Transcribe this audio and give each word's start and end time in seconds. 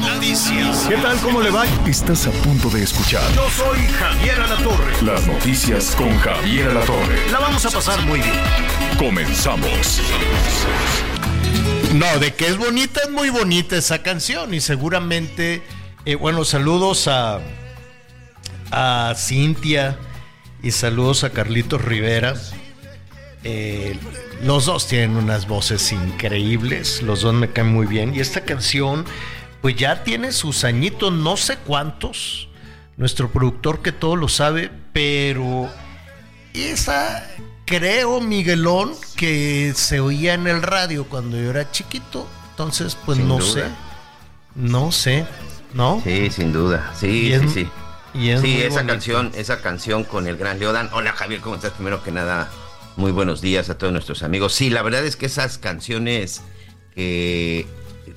Noticias. 0.00 0.86
¿Qué 0.88 0.96
tal? 0.96 1.18
¿Cómo 1.20 1.40
le 1.40 1.50
va? 1.50 1.64
Estás 1.86 2.26
a 2.26 2.30
punto 2.30 2.68
de 2.70 2.82
escuchar 2.82 3.22
Yo 3.34 3.48
soy 3.50 3.78
Javier 3.86 4.40
Alatorre. 4.40 5.02
las 5.02 5.26
noticias 5.26 5.94
con 5.96 6.16
Javier 6.18 6.70
Alatorre. 6.70 7.30
La 7.30 7.38
vamos 7.38 7.64
a 7.66 7.70
pasar 7.70 8.00
muy 8.06 8.20
bien. 8.20 8.34
Comenzamos. 8.98 10.00
No, 11.94 12.18
de 12.18 12.34
que 12.34 12.46
es 12.46 12.56
bonita, 12.56 13.00
es 13.04 13.10
muy 13.10 13.30
bonita 13.30 13.76
esa 13.76 14.02
canción 14.02 14.54
y 14.54 14.60
seguramente, 14.60 15.62
eh, 16.04 16.14
bueno, 16.14 16.44
saludos 16.44 17.08
a, 17.08 17.40
a 18.70 19.14
Cintia 19.16 19.98
y 20.62 20.70
saludos 20.70 21.24
a 21.24 21.30
Carlitos 21.30 21.82
Rivera. 21.82 22.34
Eh, 23.42 23.98
los 24.42 24.66
dos 24.66 24.86
tienen 24.86 25.16
unas 25.16 25.48
voces 25.48 25.92
increíbles, 25.92 27.02
los 27.02 27.22
dos 27.22 27.34
me 27.34 27.50
caen 27.50 27.72
muy 27.72 27.86
bien 27.86 28.14
y 28.14 28.20
esta 28.20 28.42
canción 28.42 29.04
pues 29.62 29.76
ya 29.76 30.02
tiene 30.04 30.32
sus 30.32 30.64
añitos, 30.64 31.12
no 31.12 31.36
sé 31.36 31.56
cuántos, 31.58 32.48
nuestro 32.96 33.30
productor 33.30 33.82
que 33.82 33.92
todo 33.92 34.16
lo 34.16 34.28
sabe, 34.28 34.70
pero 34.92 35.68
esa 36.54 37.26
creo, 37.66 38.20
Miguelón, 38.20 38.92
que 39.16 39.72
se 39.76 40.00
oía 40.00 40.34
en 40.34 40.46
el 40.46 40.62
radio 40.62 41.04
cuando 41.06 41.36
yo 41.36 41.50
era 41.50 41.70
chiquito. 41.70 42.26
Entonces, 42.50 42.96
pues 43.06 43.18
Sin 43.18 43.28
no 43.28 43.38
duda. 43.38 43.52
sé. 43.52 43.64
No 44.56 44.90
sé, 44.92 45.24
¿no? 45.72 46.00
Sí, 46.02 46.30
sin 46.30 46.52
duda. 46.52 46.92
Sí, 46.98 47.06
Y 47.06 47.26
sí, 47.28 47.32
es- 47.32 47.52
sí. 47.52 47.68
y 48.14 48.28
es 48.30 48.40
sí, 48.40 48.60
esa 48.62 48.76
bonito. 48.76 48.92
canción, 48.92 49.32
esa 49.36 49.60
canción 49.62 50.02
con 50.04 50.26
el 50.26 50.36
gran 50.36 50.58
Leodan. 50.58 50.90
Hola 50.92 51.12
Javier, 51.12 51.40
¿cómo 51.40 51.54
estás? 51.54 51.70
Primero 51.72 52.02
que 52.02 52.10
nada, 52.10 52.50
muy 52.96 53.12
buenos 53.12 53.40
días 53.40 53.70
a 53.70 53.78
todos 53.78 53.92
nuestros 53.92 54.22
amigos. 54.24 54.52
Sí, 54.52 54.68
la 54.68 54.82
verdad 54.82 55.04
es 55.06 55.14
que 55.16 55.26
esas 55.26 55.56
canciones 55.58 56.42
que, 56.94 57.66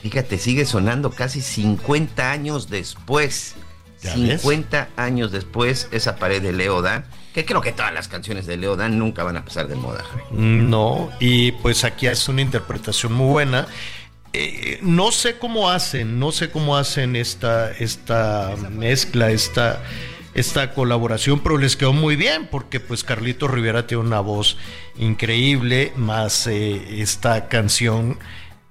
fíjate, 0.04 0.38
sigue 0.38 0.66
sonando 0.66 1.12
casi 1.12 1.40
50 1.40 2.30
años 2.30 2.70
después. 2.70 3.56
¿Ya 4.02 4.16
ves? 4.18 4.42
50 4.42 4.90
años 4.98 5.32
después, 5.32 5.88
esa 5.92 6.18
pared 6.18 6.42
de 6.42 6.52
Leodan, 6.52 7.06
que 7.34 7.46
creo 7.46 7.62
que 7.62 7.72
todas 7.72 7.94
las 7.94 8.10
canciones 8.10 8.46
de 8.46 8.58
Leodan 8.58 9.00
nunca 9.00 9.24
van 9.24 9.38
a 9.38 9.46
pasar 9.46 9.70
de 9.70 9.76
moda, 9.76 10.04
Javier. 10.04 10.28
No, 10.34 11.10
y 11.22 11.54
pues 11.54 11.86
aquí 11.86 12.08
es 12.08 12.28
una 12.28 12.42
interpretación 12.42 13.14
muy 13.14 13.32
buena. 13.32 13.66
Eh, 14.34 14.80
no 14.82 15.14
sé 15.14 15.38
cómo 15.38 15.70
hacen, 15.70 16.20
no 16.20 16.34
sé 16.34 16.52
cómo 16.52 16.76
hacen 16.76 17.16
esta, 17.16 17.72
esta 17.72 18.56
mezcla, 18.72 19.32
esta, 19.32 19.82
esta 20.34 20.74
colaboración, 20.74 21.40
pero 21.40 21.58
les 21.58 21.78
quedó 21.78 21.94
muy 21.94 22.18
bien, 22.18 22.48
porque 22.52 22.82
pues 22.82 23.06
Carlito 23.06 23.48
Rivera 23.48 23.88
tiene 23.88 24.04
una 24.04 24.20
voz 24.20 24.58
increíble, 24.98 25.94
más 25.96 26.46
eh, 26.48 27.02
esta 27.02 27.48
canción 27.48 28.20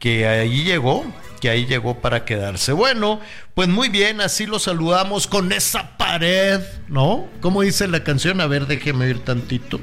que 0.02 0.26
ahí 0.26 0.64
llegó, 0.64 1.06
que 1.40 1.48
ahí 1.48 1.64
llegó 1.64 2.00
para 2.00 2.24
quedarse. 2.24 2.72
Bueno, 2.72 3.20
pues 3.54 3.68
muy 3.68 3.88
bien, 3.88 4.20
así 4.20 4.46
lo 4.46 4.58
saludamos 4.58 5.28
con 5.28 5.52
esa 5.52 5.96
pared, 5.96 6.60
¿no? 6.88 7.28
¿Cómo 7.40 7.62
dice 7.62 7.86
la 7.86 8.02
canción? 8.02 8.40
A 8.40 8.48
ver, 8.48 8.66
déjeme 8.66 9.08
ir 9.08 9.20
tantito. 9.20 9.78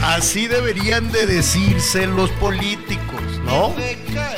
Así 0.00 0.46
deberían 0.46 1.12
de 1.12 1.26
decirse 1.26 2.06
los 2.06 2.30
políticos, 2.30 3.20
¿no? 3.44 3.74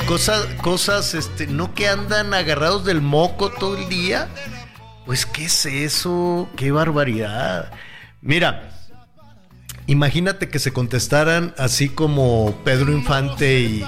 Cosas, 0.05 0.47
cosas, 0.61 1.13
este, 1.13 1.47
no 1.47 1.73
que 1.73 1.87
andan 1.87 2.33
agarrados 2.33 2.83
del 2.83 2.99
moco 2.99 3.51
todo 3.51 3.77
el 3.77 3.87
día. 3.87 4.27
Pues, 5.05 5.25
¿qué 5.25 5.45
es 5.45 5.65
eso? 5.65 6.49
¡Qué 6.57 6.71
barbaridad! 6.71 7.71
Mira, 8.19 8.69
imagínate 9.87 10.49
que 10.49 10.59
se 10.59 10.73
contestaran 10.73 11.55
así 11.57 11.87
como 11.87 12.53
Pedro 12.65 12.91
Infante 12.91 13.61
y, 13.61 13.85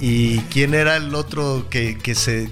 y 0.00 0.38
quién 0.50 0.74
era 0.74 0.96
el 0.96 1.14
otro 1.14 1.68
que, 1.70 1.98
que 1.98 2.14
se 2.14 2.48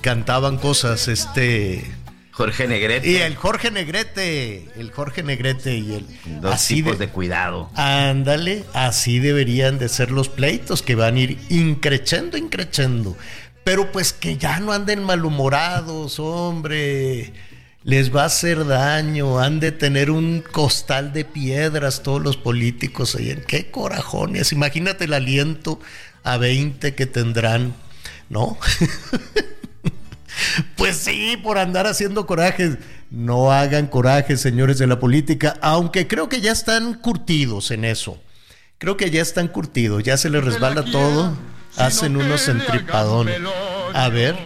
cantaban 0.00 0.58
cosas, 0.58 1.08
este... 1.08 1.84
Jorge 2.30 2.68
Negrete, 2.68 3.10
Y 3.10 3.16
el 3.16 3.34
Jorge 3.34 3.72
Negrete, 3.72 4.68
el 4.76 4.92
Jorge 4.92 5.24
Negrete 5.24 5.76
y 5.76 5.94
el... 5.94 6.40
dos 6.40 6.54
así 6.54 6.76
tipos 6.76 6.96
de- 6.98 7.06
de 7.06 7.12
cuidado. 7.12 7.68
Ándale, 7.74 8.64
así 8.74 9.18
deberían 9.18 9.78
de 9.80 9.88
ser 9.88 10.12
los 10.12 10.28
pleitos 10.28 10.82
que 10.82 10.94
van 10.94 11.16
a 11.16 11.20
ir 11.20 11.38
increchendo, 11.48 12.36
increchendo. 12.36 13.16
Pero 13.64 13.90
pues 13.90 14.12
que 14.12 14.36
ya 14.36 14.60
no 14.60 14.70
anden 14.72 15.02
malhumorados, 15.02 16.20
hombre. 16.20 17.32
Les 17.82 18.14
va 18.14 18.22
a 18.22 18.26
hacer 18.26 18.66
daño, 18.66 19.38
han 19.40 19.60
de 19.60 19.72
tener 19.72 20.10
un 20.10 20.40
costal 20.52 21.12
de 21.12 21.24
piedras 21.24 22.02
todos 22.02 22.22
los 22.22 22.36
políticos 22.36 23.16
Qué 23.46 23.70
corajones. 23.70 24.52
Imagínate 24.52 25.04
el 25.06 25.14
aliento 25.14 25.80
a 26.32 26.36
20 26.36 26.94
que 26.94 27.06
tendrán, 27.06 27.74
¿no? 28.28 28.58
Pues 30.76 30.96
sí, 30.96 31.36
por 31.42 31.58
andar 31.58 31.86
haciendo 31.88 32.24
corajes. 32.26 32.78
No 33.10 33.50
hagan 33.50 33.88
corajes, 33.88 34.40
señores 34.40 34.78
de 34.78 34.86
la 34.86 35.00
política, 35.00 35.56
aunque 35.62 36.06
creo 36.06 36.28
que 36.28 36.40
ya 36.40 36.52
están 36.52 36.94
curtidos 36.94 37.70
en 37.70 37.84
eso. 37.84 38.22
Creo 38.78 38.96
que 38.96 39.10
ya 39.10 39.20
están 39.22 39.48
curtidos, 39.48 40.04
ya 40.04 40.16
se 40.16 40.30
les 40.30 40.44
resbala 40.44 40.84
todo. 40.84 41.36
Hacen 41.76 42.16
unos 42.16 42.46
entripadón. 42.48 43.28
A 43.94 44.08
ver, 44.08 44.36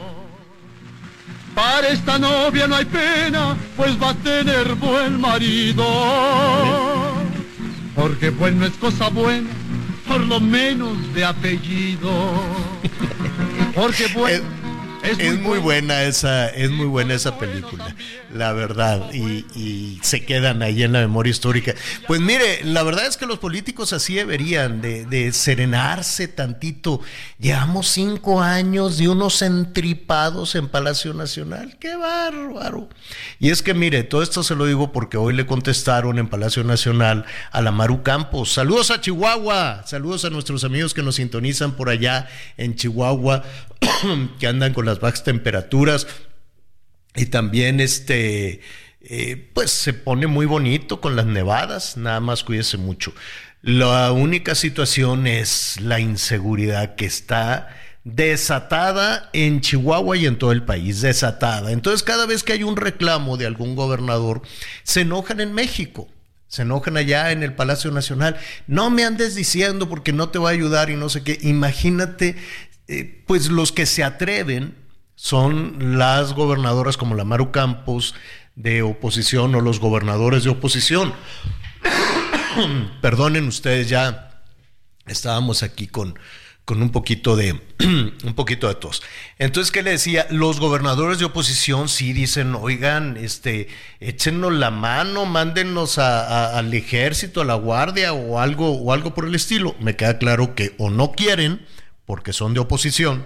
Para 1.54 1.88
esta 1.88 2.18
novia 2.18 2.66
no 2.66 2.76
hay 2.76 2.86
pena, 2.86 3.56
pues 3.76 4.00
va 4.00 4.10
a 4.10 4.14
tener 4.14 4.74
buen 4.76 5.20
marido. 5.20 5.84
Porque 7.94 8.32
pues 8.32 8.54
no 8.54 8.64
es 8.64 8.72
cosa 8.74 9.08
buena, 9.08 9.50
por 10.06 10.20
lo 10.20 10.40
menos 10.40 11.14
de 11.14 11.24
apellido. 11.24 12.10
Porque 13.74 14.06
bueno, 14.14 14.44
es, 15.02 15.18
es 15.18 15.38
muy 15.40 15.58
buena 15.58 16.02
esa, 16.02 16.48
es 16.48 16.70
muy 16.70 16.86
buena 16.86 17.14
esa 17.14 17.38
película, 17.38 17.94
la 18.34 18.52
verdad, 18.52 19.12
y, 19.12 19.98
se 20.02 20.24
quedan 20.24 20.62
ahí 20.62 20.82
en 20.82 20.92
la 20.92 21.00
memoria 21.00 21.30
histórica. 21.30 21.74
Pues 22.06 22.20
mire, 22.20 22.64
la 22.64 22.82
verdad 22.82 23.06
es 23.06 23.16
que 23.16 23.26
los 23.26 23.38
políticos 23.38 23.92
así 23.92 24.14
deberían 24.14 24.80
de, 24.80 25.04
de 25.06 25.32
serenarse 25.32 26.28
tantito. 26.28 27.00
Llevamos 27.38 27.88
cinco 27.88 28.40
años 28.40 28.98
de 28.98 29.08
unos 29.08 29.42
entripados 29.42 30.54
en 30.54 30.68
Palacio 30.68 31.14
Nacional, 31.14 31.76
qué 31.78 31.96
bárbaro. 31.96 32.88
Y 33.38 33.50
es 33.50 33.62
que 33.62 33.74
mire, 33.74 34.02
todo 34.02 34.22
esto 34.22 34.42
se 34.42 34.54
lo 34.54 34.66
digo 34.66 34.92
porque 34.92 35.16
hoy 35.16 35.34
le 35.34 35.46
contestaron 35.46 36.18
en 36.18 36.28
Palacio 36.28 36.64
Nacional 36.64 37.24
a 37.50 37.62
la 37.62 37.70
Maru 37.70 38.02
Campos. 38.02 38.52
Saludos 38.52 38.90
a 38.90 39.00
Chihuahua, 39.00 39.82
saludos 39.86 40.24
a 40.24 40.30
nuestros 40.30 40.64
amigos 40.64 40.94
que 40.94 41.02
nos 41.02 41.16
sintonizan 41.16 41.72
por 41.72 41.88
allá 41.88 42.28
en 42.56 42.74
Chihuahua, 42.74 43.44
que 44.38 44.46
andan 44.46 44.72
con 44.72 44.86
las 44.86 45.00
bajas 45.00 45.24
temperaturas. 45.24 46.06
Y 47.14 47.26
también 47.26 47.80
este, 47.80 48.60
eh, 49.02 49.50
pues 49.52 49.70
se 49.70 49.92
pone 49.92 50.26
muy 50.26 50.46
bonito 50.46 51.00
con 51.00 51.16
las 51.16 51.26
nevadas, 51.26 51.96
nada 51.96 52.20
más 52.20 52.44
cuídese 52.44 52.78
mucho. 52.78 53.12
La 53.60 54.12
única 54.12 54.54
situación 54.54 55.26
es 55.26 55.80
la 55.80 56.00
inseguridad 56.00 56.94
que 56.94 57.04
está 57.04 57.68
desatada 58.04 59.30
en 59.32 59.60
Chihuahua 59.60 60.16
y 60.16 60.26
en 60.26 60.36
todo 60.36 60.52
el 60.52 60.64
país, 60.64 61.00
desatada. 61.00 61.70
Entonces 61.70 62.02
cada 62.02 62.26
vez 62.26 62.42
que 62.42 62.52
hay 62.52 62.62
un 62.62 62.76
reclamo 62.76 63.36
de 63.36 63.46
algún 63.46 63.76
gobernador, 63.76 64.42
se 64.82 65.02
enojan 65.02 65.40
en 65.40 65.52
México. 65.52 66.08
Se 66.48 66.62
enojan 66.62 66.98
allá 66.98 67.30
en 67.32 67.42
el 67.42 67.54
Palacio 67.54 67.90
Nacional. 67.92 68.36
No 68.66 68.90
me 68.90 69.04
andes 69.04 69.34
diciendo 69.34 69.88
porque 69.88 70.12
no 70.12 70.28
te 70.28 70.38
va 70.38 70.50
a 70.50 70.52
ayudar 70.52 70.90
y 70.90 70.96
no 70.96 71.08
sé 71.08 71.22
qué. 71.22 71.38
Imagínate, 71.40 72.36
eh, 72.88 73.22
pues 73.26 73.48
los 73.48 73.72
que 73.72 73.86
se 73.86 74.04
atreven 74.04 74.81
son 75.22 75.96
las 75.96 76.32
gobernadoras 76.32 76.96
como 76.96 77.14
la 77.14 77.22
Maru 77.24 77.52
Campos 77.52 78.16
de 78.56 78.82
oposición 78.82 79.54
o 79.54 79.60
los 79.60 79.78
gobernadores 79.78 80.42
de 80.42 80.50
oposición. 80.50 81.14
Perdonen 83.00 83.46
ustedes 83.46 83.88
ya, 83.88 84.42
estábamos 85.06 85.62
aquí 85.62 85.86
con, 85.86 86.18
con 86.64 86.82
un 86.82 86.90
poquito 86.90 87.36
de 87.36 87.52
un 88.24 88.34
poquito 88.34 88.66
de 88.66 88.74
tos. 88.74 89.00
Entonces, 89.38 89.70
¿qué 89.70 89.84
le 89.84 89.92
decía? 89.92 90.26
Los 90.30 90.58
gobernadores 90.58 91.20
de 91.20 91.26
oposición 91.26 91.88
sí 91.88 92.12
dicen, 92.12 92.56
oigan, 92.56 93.16
este, 93.16 93.68
échenos 94.00 94.52
la 94.52 94.72
mano, 94.72 95.24
a- 95.98 96.58
al 96.58 96.74
ejército, 96.74 97.42
a 97.42 97.44
la 97.44 97.54
guardia 97.54 98.12
o 98.12 98.40
algo, 98.40 98.72
o 98.72 98.92
algo 98.92 99.14
por 99.14 99.26
el 99.26 99.36
estilo. 99.36 99.76
Me 99.78 99.94
queda 99.94 100.18
claro 100.18 100.56
que 100.56 100.74
o 100.78 100.90
no 100.90 101.12
quieren, 101.12 101.64
porque 102.06 102.32
son 102.32 102.54
de 102.54 102.60
oposición, 102.60 103.24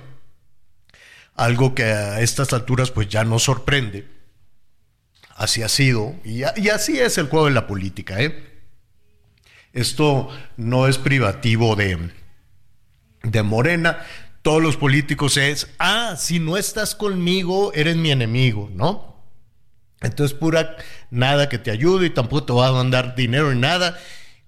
algo 1.37 1.75
que 1.75 1.85
a 1.85 2.21
estas 2.21 2.53
alturas 2.53 2.91
pues 2.91 3.09
ya 3.09 3.25
no 3.25 3.39
sorprende. 3.39 4.09
Así 5.35 5.63
ha 5.63 5.69
sido, 5.69 6.15
y, 6.25 6.43
así 6.45 6.99
es 6.99 7.19
el 7.19 7.29
juego 7.29 7.47
de 7.47 7.53
la 7.53 7.67
política. 7.67 8.21
¿eh? 8.23 8.63
Esto 9.75 10.31
no 10.57 10.89
es 10.89 10.97
privativo 10.97 11.77
de, 11.77 12.11
de 13.23 13.43
Morena. 13.43 13.99
Todos 14.41 14.63
los 14.63 14.79
políticos 14.79 15.37
es, 15.37 15.69
ah, 15.79 16.15
si 16.17 16.39
no 16.39 16.57
estás 16.57 16.95
conmigo, 16.95 17.73
eres 17.75 17.97
mi 17.97 18.11
enemigo, 18.11 18.71
¿no? 18.73 19.17
Entonces, 20.01 20.37
pura 20.37 20.77
nada 21.11 21.49
que 21.49 21.59
te 21.59 21.71
ayude 21.71 22.07
y 22.07 22.11
tampoco 22.11 22.45
te 22.45 22.53
va 22.53 22.69
a 22.69 22.73
mandar 22.73 23.15
dinero 23.15 23.53
ni 23.53 23.61
nada. 23.61 23.99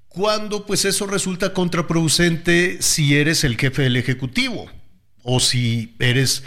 Cuando 0.08 0.64
pues 0.64 0.84
eso 0.84 1.06
resulta 1.06 1.52
contraproducente 1.52 2.80
si 2.80 3.16
eres 3.16 3.44
el 3.44 3.56
jefe 3.56 3.82
del 3.82 3.96
Ejecutivo 3.96 4.70
o 5.22 5.40
si 5.40 5.94
eres 5.98 6.44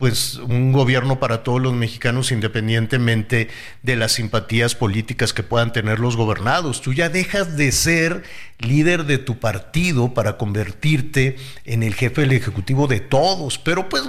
pues 0.00 0.36
un 0.36 0.72
gobierno 0.72 1.20
para 1.20 1.42
todos 1.42 1.60
los 1.60 1.74
mexicanos 1.74 2.32
independientemente 2.32 3.50
de 3.82 3.96
las 3.96 4.12
simpatías 4.12 4.74
políticas 4.74 5.34
que 5.34 5.42
puedan 5.42 5.74
tener 5.74 5.98
los 5.98 6.16
gobernados. 6.16 6.80
Tú 6.80 6.94
ya 6.94 7.10
dejas 7.10 7.58
de 7.58 7.70
ser 7.70 8.22
líder 8.60 9.04
de 9.04 9.18
tu 9.18 9.38
partido 9.38 10.14
para 10.14 10.38
convertirte 10.38 11.36
en 11.66 11.82
el 11.82 11.94
jefe 11.94 12.22
del 12.22 12.32
ejecutivo 12.32 12.86
de 12.86 13.00
todos, 13.00 13.58
pero 13.58 13.90
pues 13.90 14.04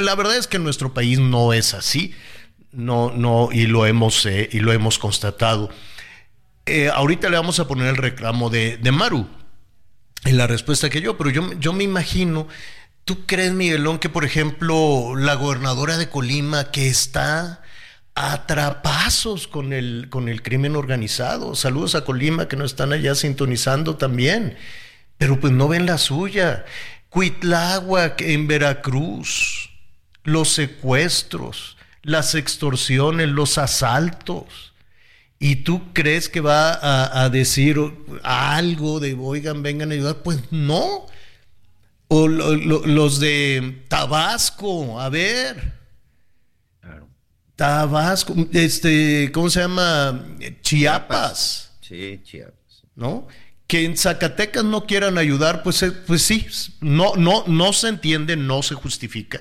la 0.00 0.16
verdad 0.16 0.36
es 0.36 0.48
que 0.48 0.56
en 0.56 0.64
nuestro 0.64 0.94
país 0.94 1.20
no 1.20 1.52
es 1.52 1.74
así. 1.74 2.12
No 2.72 3.12
no 3.12 3.50
y 3.52 3.66
lo 3.66 3.86
hemos 3.86 4.26
eh, 4.26 4.48
y 4.50 4.58
lo 4.58 4.72
hemos 4.72 4.98
constatado. 4.98 5.70
Eh, 6.66 6.88
ahorita 6.92 7.30
le 7.30 7.36
vamos 7.36 7.60
a 7.60 7.68
poner 7.68 7.86
el 7.86 7.96
reclamo 7.96 8.50
de, 8.50 8.78
de 8.78 8.90
Maru 8.90 9.28
en 10.24 10.36
la 10.36 10.48
respuesta 10.48 10.90
que 10.90 11.00
yo, 11.00 11.16
pero 11.16 11.30
yo, 11.30 11.52
yo 11.60 11.72
me 11.72 11.84
imagino 11.84 12.48
¿Tú 13.10 13.26
crees, 13.26 13.52
Miguelón, 13.52 13.98
que 13.98 14.08
por 14.08 14.24
ejemplo 14.24 15.16
la 15.16 15.34
gobernadora 15.34 15.98
de 15.98 16.08
Colima 16.08 16.70
que 16.70 16.86
está 16.86 17.60
a 18.14 18.46
trapazos 18.46 19.48
con 19.48 19.72
el, 19.72 20.06
con 20.10 20.28
el 20.28 20.42
crimen 20.42 20.76
organizado? 20.76 21.56
Saludos 21.56 21.96
a 21.96 22.04
Colima 22.04 22.46
que 22.46 22.54
nos 22.54 22.70
están 22.70 22.92
allá 22.92 23.16
sintonizando 23.16 23.96
también, 23.96 24.56
pero 25.18 25.40
pues 25.40 25.52
no 25.52 25.66
ven 25.66 25.86
la 25.86 25.98
suya. 25.98 26.64
Cuitláhuac 27.08 28.20
en 28.20 28.46
Veracruz, 28.46 29.70
los 30.22 30.50
secuestros, 30.50 31.76
las 32.02 32.36
extorsiones, 32.36 33.28
los 33.28 33.58
asaltos. 33.58 34.72
¿Y 35.40 35.64
tú 35.64 35.92
crees 35.94 36.28
que 36.28 36.40
va 36.40 36.74
a, 36.74 37.24
a 37.24 37.28
decir 37.28 37.76
algo 38.22 39.00
de, 39.00 39.14
oigan, 39.14 39.64
vengan 39.64 39.90
a 39.90 39.94
ayudar? 39.94 40.18
Pues 40.18 40.52
no 40.52 41.09
o 42.12 42.26
los 42.26 43.20
de 43.20 43.84
Tabasco, 43.86 45.00
a 45.00 45.08
ver. 45.08 45.78
Tabasco, 47.54 48.34
este, 48.52 49.30
¿cómo 49.32 49.48
se 49.48 49.60
llama? 49.60 50.26
Chiapas. 50.60 51.78
Sí, 51.80 52.20
Chiapas. 52.24 52.82
¿No? 52.96 53.28
Que 53.68 53.84
en 53.84 53.96
Zacatecas 53.96 54.64
no 54.64 54.86
quieran 54.86 55.18
ayudar, 55.18 55.62
pues, 55.62 55.84
eh, 55.84 55.92
pues 55.92 56.22
sí, 56.22 56.46
no, 56.80 57.14
no, 57.14 57.44
no 57.46 57.72
se 57.72 57.88
entiende, 57.88 58.36
no 58.36 58.62
se 58.62 58.74
justifica 58.74 59.40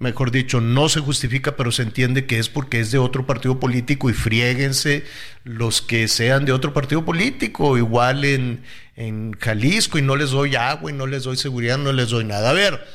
mejor 0.00 0.30
dicho, 0.30 0.62
no 0.62 0.88
se 0.88 1.00
justifica, 1.00 1.56
pero 1.56 1.70
se 1.70 1.82
entiende 1.82 2.24
que 2.24 2.38
es 2.38 2.48
porque 2.48 2.80
es 2.80 2.90
de 2.90 2.96
otro 2.96 3.26
partido 3.26 3.60
político 3.60 4.08
y 4.08 4.14
friéguense 4.14 5.04
los 5.44 5.82
que 5.82 6.08
sean 6.08 6.46
de 6.46 6.52
otro 6.52 6.72
partido 6.72 7.04
político, 7.04 7.76
igual 7.76 8.24
en, 8.24 8.62
en 9.00 9.32
Jalisco 9.32 9.98
y 9.98 10.02
no 10.02 10.14
les 10.14 10.30
doy 10.30 10.56
agua 10.56 10.90
y 10.90 10.94
no 10.94 11.06
les 11.06 11.24
doy 11.24 11.38
seguridad, 11.38 11.78
no 11.78 11.92
les 11.92 12.10
doy 12.10 12.24
nada. 12.24 12.50
A 12.50 12.52
ver, 12.52 12.86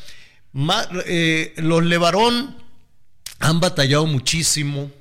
eh, 1.08 1.54
los 1.58 1.84
Levarón 1.84 2.56
han 3.40 3.60
batallado 3.60 4.06
muchísimo, 4.06 4.92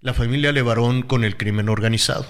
la 0.00 0.12
familia 0.12 0.50
Levarón, 0.50 1.02
con 1.02 1.22
el 1.22 1.36
crimen 1.36 1.68
organizado. 1.68 2.26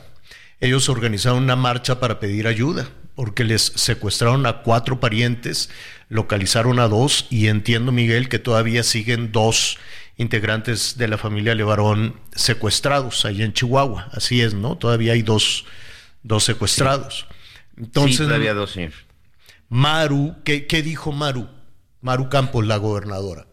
Ellos 0.61 0.90
organizaron 0.90 1.44
una 1.44 1.56
marcha 1.56 1.99
para 1.99 2.20
pedir 2.20 2.46
ayuda 2.46 2.90
porque 3.14 3.43
les 3.43 3.72
secuestraron 3.75 4.44
a 4.46 4.58
cuatro 4.62 5.00
parientes, 5.00 5.70
localizaron 6.11 6.78
a 6.78 6.88
dos 6.88 7.26
y 7.31 7.49
entiendo, 7.49 7.90
Miguel, 7.90 8.28
que 8.28 8.38
todavía 8.38 8.82
siguen 8.82 9.32
dos 9.32 9.78
integrantes 10.19 10.99
de 10.99 11.08
la 11.08 11.17
familia 11.17 11.55
Levarón 11.55 12.20
secuestrados 12.34 13.25
ahí 13.25 13.43
en 13.43 13.55
Chihuahua. 13.55 14.11
Así 14.12 14.43
es, 14.43 14.52
¿no? 14.52 14.76
Todavía 14.76 15.14
hay 15.14 15.22
dos, 15.22 15.64
dos 16.22 16.44
secuestrados. 16.44 17.26
Entonces, 17.81 18.19
sí, 18.19 18.25
todavía 18.25 18.53
dos, 18.53 18.73
sí. 18.73 18.88
Maru, 19.71 20.37
¿qué, 20.44 20.67
¿qué 20.67 20.82
dijo 20.82 21.12
Maru? 21.12 21.49
Maru 22.03 22.29
Campos, 22.29 22.67
la 22.67 22.77
gobernadora. 22.77 23.47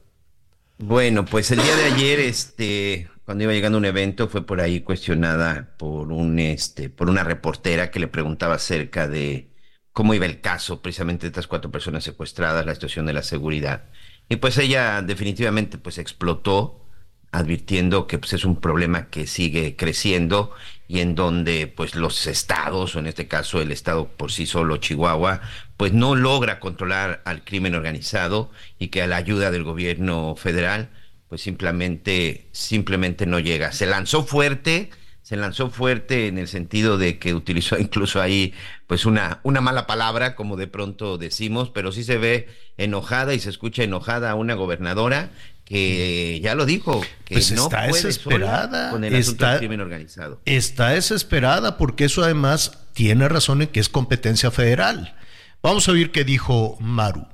Bueno, 0.77 1.23
pues 1.25 1.49
el 1.51 1.61
día 1.61 1.75
de 1.75 1.85
ayer, 1.85 2.19
este, 2.19 3.09
cuando 3.23 3.45
iba 3.45 3.53
llegando 3.53 3.77
a 3.77 3.79
un 3.79 3.85
evento, 3.85 4.27
fue 4.27 4.45
por 4.45 4.59
ahí 4.59 4.81
cuestionada 4.81 5.75
por 5.77 6.11
un, 6.11 6.39
este, 6.39 6.89
por 6.89 7.09
una 7.09 7.23
reportera 7.23 7.89
que 7.89 7.99
le 7.99 8.07
preguntaba 8.07 8.55
acerca 8.55 9.07
de 9.07 9.49
cómo 9.93 10.13
iba 10.13 10.25
el 10.25 10.41
caso 10.41 10.81
precisamente 10.81 11.25
de 11.25 11.29
estas 11.29 11.47
cuatro 11.47 11.71
personas 11.71 12.03
secuestradas, 12.03 12.65
la 12.65 12.73
situación 12.73 13.05
de 13.05 13.13
la 13.13 13.23
seguridad. 13.23 13.85
Y 14.27 14.35
pues 14.35 14.57
ella 14.57 15.01
definitivamente 15.01 15.77
pues 15.77 15.97
explotó 15.97 16.85
advirtiendo 17.31 18.07
que 18.07 18.17
pues, 18.19 18.33
es 18.33 18.43
un 18.43 18.59
problema 18.59 19.09
que 19.09 19.25
sigue 19.25 19.75
creciendo 19.75 20.51
y 20.87 20.99
en 20.99 21.15
donde 21.15 21.67
pues 21.67 21.95
los 21.95 22.27
estados, 22.27 22.95
o 22.95 22.99
en 22.99 23.07
este 23.07 23.27
caso 23.27 23.61
el 23.61 23.71
estado 23.71 24.07
por 24.07 24.31
sí 24.31 24.45
solo, 24.45 24.77
Chihuahua, 24.77 25.41
pues 25.75 25.93
no 25.93 26.15
logra 26.15 26.59
controlar 26.59 27.21
al 27.25 27.43
crimen 27.43 27.75
organizado 27.75 28.51
y 28.79 28.87
que 28.87 29.01
a 29.01 29.07
la 29.07 29.17
ayuda 29.17 29.51
del 29.51 29.63
gobierno 29.63 30.35
federal 30.35 30.89
pues 31.29 31.41
simplemente, 31.41 32.47
simplemente 32.51 33.25
no 33.25 33.39
llega. 33.39 33.71
Se 33.73 33.85
lanzó 33.85 34.23
fuerte, 34.23 34.91
se 35.21 35.35
lanzó 35.35 35.69
fuerte 35.69 36.27
en 36.27 36.37
el 36.37 36.47
sentido 36.47 36.97
de 36.97 37.19
que 37.19 37.33
utilizó 37.33 37.77
incluso 37.79 38.21
ahí 38.21 38.53
pues 38.87 39.05
una, 39.05 39.41
una 39.43 39.61
mala 39.61 39.87
palabra, 39.87 40.35
como 40.35 40.55
de 40.55 40.67
pronto 40.67 41.17
decimos, 41.17 41.69
pero 41.69 41.91
sí 41.91 42.03
se 42.03 42.17
ve 42.17 42.47
enojada 42.77 43.33
y 43.33 43.39
se 43.39 43.49
escucha 43.49 43.83
enojada 43.83 44.31
a 44.31 44.35
una 44.35 44.53
gobernadora 44.53 45.31
que 45.67 46.39
ya 46.41 46.55
lo 46.55 46.65
dijo, 46.65 47.01
que 47.25 47.35
pues 47.35 47.51
no 47.51 47.63
está 47.63 47.87
puede 47.89 48.03
desesperada, 48.03 48.91
con 48.91 49.03
el 49.03 49.13
está, 49.13 49.51
del 49.51 49.59
crimen 49.59 49.81
organizado. 49.81 50.41
Está 50.45 50.89
desesperada 50.89 51.77
porque 51.77 52.05
eso 52.05 52.23
además 52.23 52.85
tiene 52.93 53.27
razón 53.27 53.61
en 53.61 53.67
que 53.67 53.81
es 53.81 53.89
competencia 53.89 54.49
federal. 54.49 55.15
Vamos 55.61 55.89
a 55.89 55.91
oír 55.91 56.11
qué 56.11 56.23
dijo 56.23 56.77
Maru. 56.79 57.27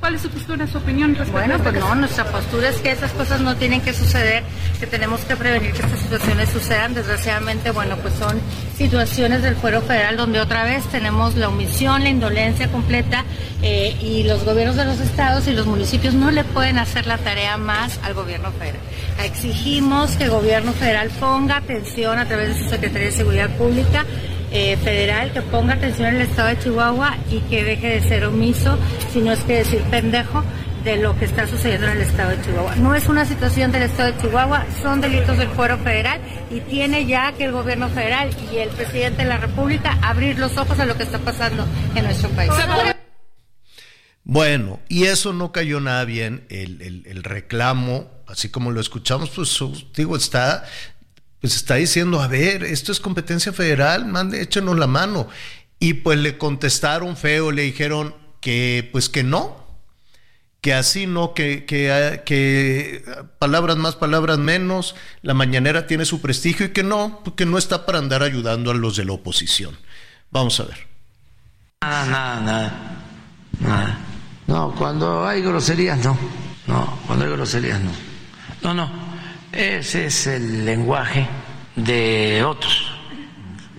¿Cuál 0.00 0.14
es 0.14 0.22
su 0.22 0.30
postura, 0.30 0.66
su 0.66 0.78
opinión 0.78 1.14
respecto 1.14 1.32
Bueno, 1.32 1.58
pues 1.62 1.74
no, 1.74 1.94
nuestra 1.94 2.24
postura 2.24 2.70
es 2.70 2.76
que 2.76 2.90
esas 2.90 3.12
cosas 3.12 3.42
no 3.42 3.56
tienen 3.56 3.82
que 3.82 3.92
suceder, 3.92 4.42
que 4.78 4.86
tenemos 4.86 5.20
que 5.20 5.36
prevenir 5.36 5.72
que 5.72 5.82
estas 5.82 6.00
situaciones 6.00 6.48
sucedan. 6.48 6.94
Desgraciadamente, 6.94 7.70
bueno, 7.70 7.96
pues 7.98 8.14
son 8.14 8.40
situaciones 8.78 9.42
del 9.42 9.56
fuero 9.56 9.82
federal 9.82 10.16
donde 10.16 10.40
otra 10.40 10.64
vez 10.64 10.84
tenemos 10.86 11.36
la 11.36 11.50
omisión, 11.50 12.02
la 12.02 12.08
indolencia 12.08 12.68
completa 12.68 13.24
eh, 13.60 13.94
y 14.00 14.22
los 14.22 14.42
gobiernos 14.44 14.76
de 14.76 14.86
los 14.86 15.00
estados 15.00 15.46
y 15.48 15.52
los 15.52 15.66
municipios 15.66 16.14
no 16.14 16.30
le 16.30 16.44
pueden 16.44 16.78
hacer 16.78 17.06
la 17.06 17.18
tarea 17.18 17.58
más 17.58 18.00
al 18.02 18.14
gobierno 18.14 18.52
federal. 18.52 18.80
Exigimos 19.22 20.12
que 20.12 20.24
el 20.24 20.30
gobierno 20.30 20.72
federal 20.72 21.10
ponga 21.20 21.58
atención 21.58 22.18
a 22.18 22.24
través 22.24 22.56
de 22.56 22.62
su 22.64 22.70
Secretaría 22.70 23.08
de 23.08 23.12
Seguridad 23.12 23.50
Pública 23.50 24.06
eh, 24.52 24.76
federal 24.78 25.32
que 25.32 25.42
ponga 25.42 25.74
atención 25.74 26.08
al 26.08 26.20
estado 26.20 26.48
de 26.48 26.58
Chihuahua 26.58 27.16
y 27.30 27.40
que 27.40 27.64
deje 27.64 27.88
de 27.88 28.00
ser 28.02 28.24
omiso, 28.24 28.78
si 29.12 29.20
no 29.20 29.32
es 29.32 29.40
que 29.40 29.58
decir 29.58 29.80
pendejo, 29.90 30.44
de 30.84 30.96
lo 30.96 31.18
que 31.18 31.26
está 31.26 31.46
sucediendo 31.46 31.86
en 31.88 31.98
el 31.98 32.02
estado 32.02 32.30
de 32.30 32.42
Chihuahua. 32.42 32.76
No 32.76 32.94
es 32.94 33.06
una 33.08 33.24
situación 33.26 33.70
del 33.70 33.82
estado 33.82 34.12
de 34.12 34.18
Chihuahua, 34.20 34.64
son 34.80 35.00
delitos 35.00 35.36
del 35.36 35.48
fuero 35.48 35.78
federal 35.78 36.20
y 36.50 36.60
tiene 36.60 37.06
ya 37.06 37.32
que 37.32 37.44
el 37.44 37.52
gobierno 37.52 37.88
federal 37.90 38.30
y 38.52 38.56
el 38.56 38.70
presidente 38.70 39.22
de 39.22 39.28
la 39.28 39.36
República 39.36 39.98
abrir 40.02 40.38
los 40.38 40.56
ojos 40.56 40.78
a 40.80 40.86
lo 40.86 40.96
que 40.96 41.02
está 41.02 41.18
pasando 41.18 41.66
en 41.94 42.04
nuestro 42.04 42.30
país. 42.30 42.52
Bueno, 44.24 44.80
y 44.88 45.04
eso 45.04 45.32
no 45.32 45.52
cayó 45.52 45.80
nada 45.80 46.04
bien, 46.04 46.46
el, 46.50 46.80
el, 46.82 47.02
el 47.06 47.24
reclamo, 47.24 48.10
así 48.26 48.48
como 48.48 48.70
lo 48.70 48.80
escuchamos, 48.80 49.30
pues 49.30 49.58
digo, 49.94 50.16
está 50.16 50.64
pues 51.40 51.56
está 51.56 51.76
diciendo, 51.76 52.20
a 52.20 52.28
ver, 52.28 52.64
esto 52.64 52.92
es 52.92 53.00
competencia 53.00 53.52
federal, 53.52 54.06
mande, 54.06 54.42
échenos 54.42 54.78
la 54.78 54.86
mano. 54.86 55.28
Y 55.78 55.94
pues 55.94 56.18
le 56.18 56.36
contestaron 56.36 57.16
feo, 57.16 57.52
le 57.52 57.62
dijeron 57.62 58.14
que 58.40 58.88
pues 58.92 59.08
que 59.08 59.22
no, 59.22 59.60
que 60.60 60.74
así 60.74 61.06
no, 61.06 61.32
que, 61.32 61.64
que, 61.64 62.22
que 62.26 63.04
palabras 63.38 63.78
más, 63.78 63.96
palabras 63.96 64.38
menos, 64.38 64.94
la 65.22 65.32
mañanera 65.32 65.86
tiene 65.86 66.04
su 66.04 66.20
prestigio 66.20 66.66
y 66.66 66.70
que 66.70 66.82
no, 66.82 67.22
que 67.34 67.46
no 67.46 67.56
está 67.56 67.86
para 67.86 67.98
andar 67.98 68.22
ayudando 68.22 68.70
a 68.70 68.74
los 68.74 68.96
de 68.96 69.06
la 69.06 69.12
oposición. 69.12 69.78
Vamos 70.30 70.60
a 70.60 70.64
ver. 70.64 70.86
Nada, 71.80 72.04
nada, 72.06 72.40
nada, 72.40 73.02
nada. 73.60 73.98
No, 74.46 74.74
cuando 74.74 75.26
hay 75.26 75.40
groserías 75.40 76.04
no, 76.04 76.18
no, 76.66 76.98
cuando 77.06 77.24
hay 77.24 77.30
groserías 77.30 77.80
no. 77.80 77.90
No, 78.62 78.74
no, 78.74 79.09
ese 79.52 80.06
es 80.06 80.26
el 80.26 80.64
lenguaje 80.64 81.26
de 81.76 82.44
otros. 82.44 82.92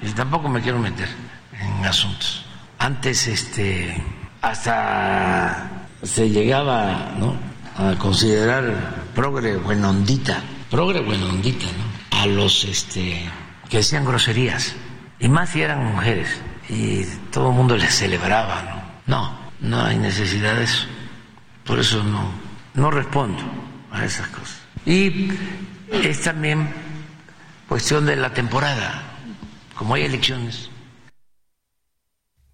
Y 0.02 0.10
tampoco 0.12 0.50
me 0.50 0.62
quiero 0.62 0.80
meter 0.80 1.08
en 1.60 1.86
asuntos. 1.86 2.46
Antes, 2.80 3.28
este, 3.28 4.04
hasta 4.42 5.88
se 6.02 6.30
llegaba 6.30 7.14
¿no? 7.18 7.36
a 7.78 7.96
considerar 7.98 9.06
progre 9.14 9.58
buena 9.58 9.90
ondita, 9.90 10.42
progre 10.70 11.02
buena 11.02 11.26
ondita, 11.28 11.66
¿no? 11.66 12.18
a 12.20 12.26
los 12.26 12.64
este, 12.66 13.30
que 13.70 13.78
decían 13.78 14.06
groserías, 14.06 14.76
y 15.20 15.28
más 15.28 15.50
si 15.50 15.62
eran 15.62 15.86
mujeres, 15.94 16.42
y 16.70 17.04
todo 17.32 17.50
el 17.50 17.56
mundo 17.56 17.78
les 17.78 17.94
celebraba. 17.94 18.64
No, 19.06 19.32
no, 19.62 19.78
no 19.78 19.86
hay 19.86 19.98
necesidad 19.98 20.56
de 20.56 20.64
eso. 20.64 20.86
Por 21.64 21.80
eso 21.80 22.04
no, 22.04 22.32
no 22.74 22.90
respondo 22.90 23.44
a 23.92 24.04
esas 24.06 24.28
cosas. 24.28 24.61
Y 24.86 25.30
es 25.92 26.22
también 26.22 26.70
cuestión 27.68 28.06
de 28.06 28.16
la 28.16 28.34
temporada, 28.34 29.04
como 29.76 29.96
hay 29.96 30.04
elecciones. 30.04 30.70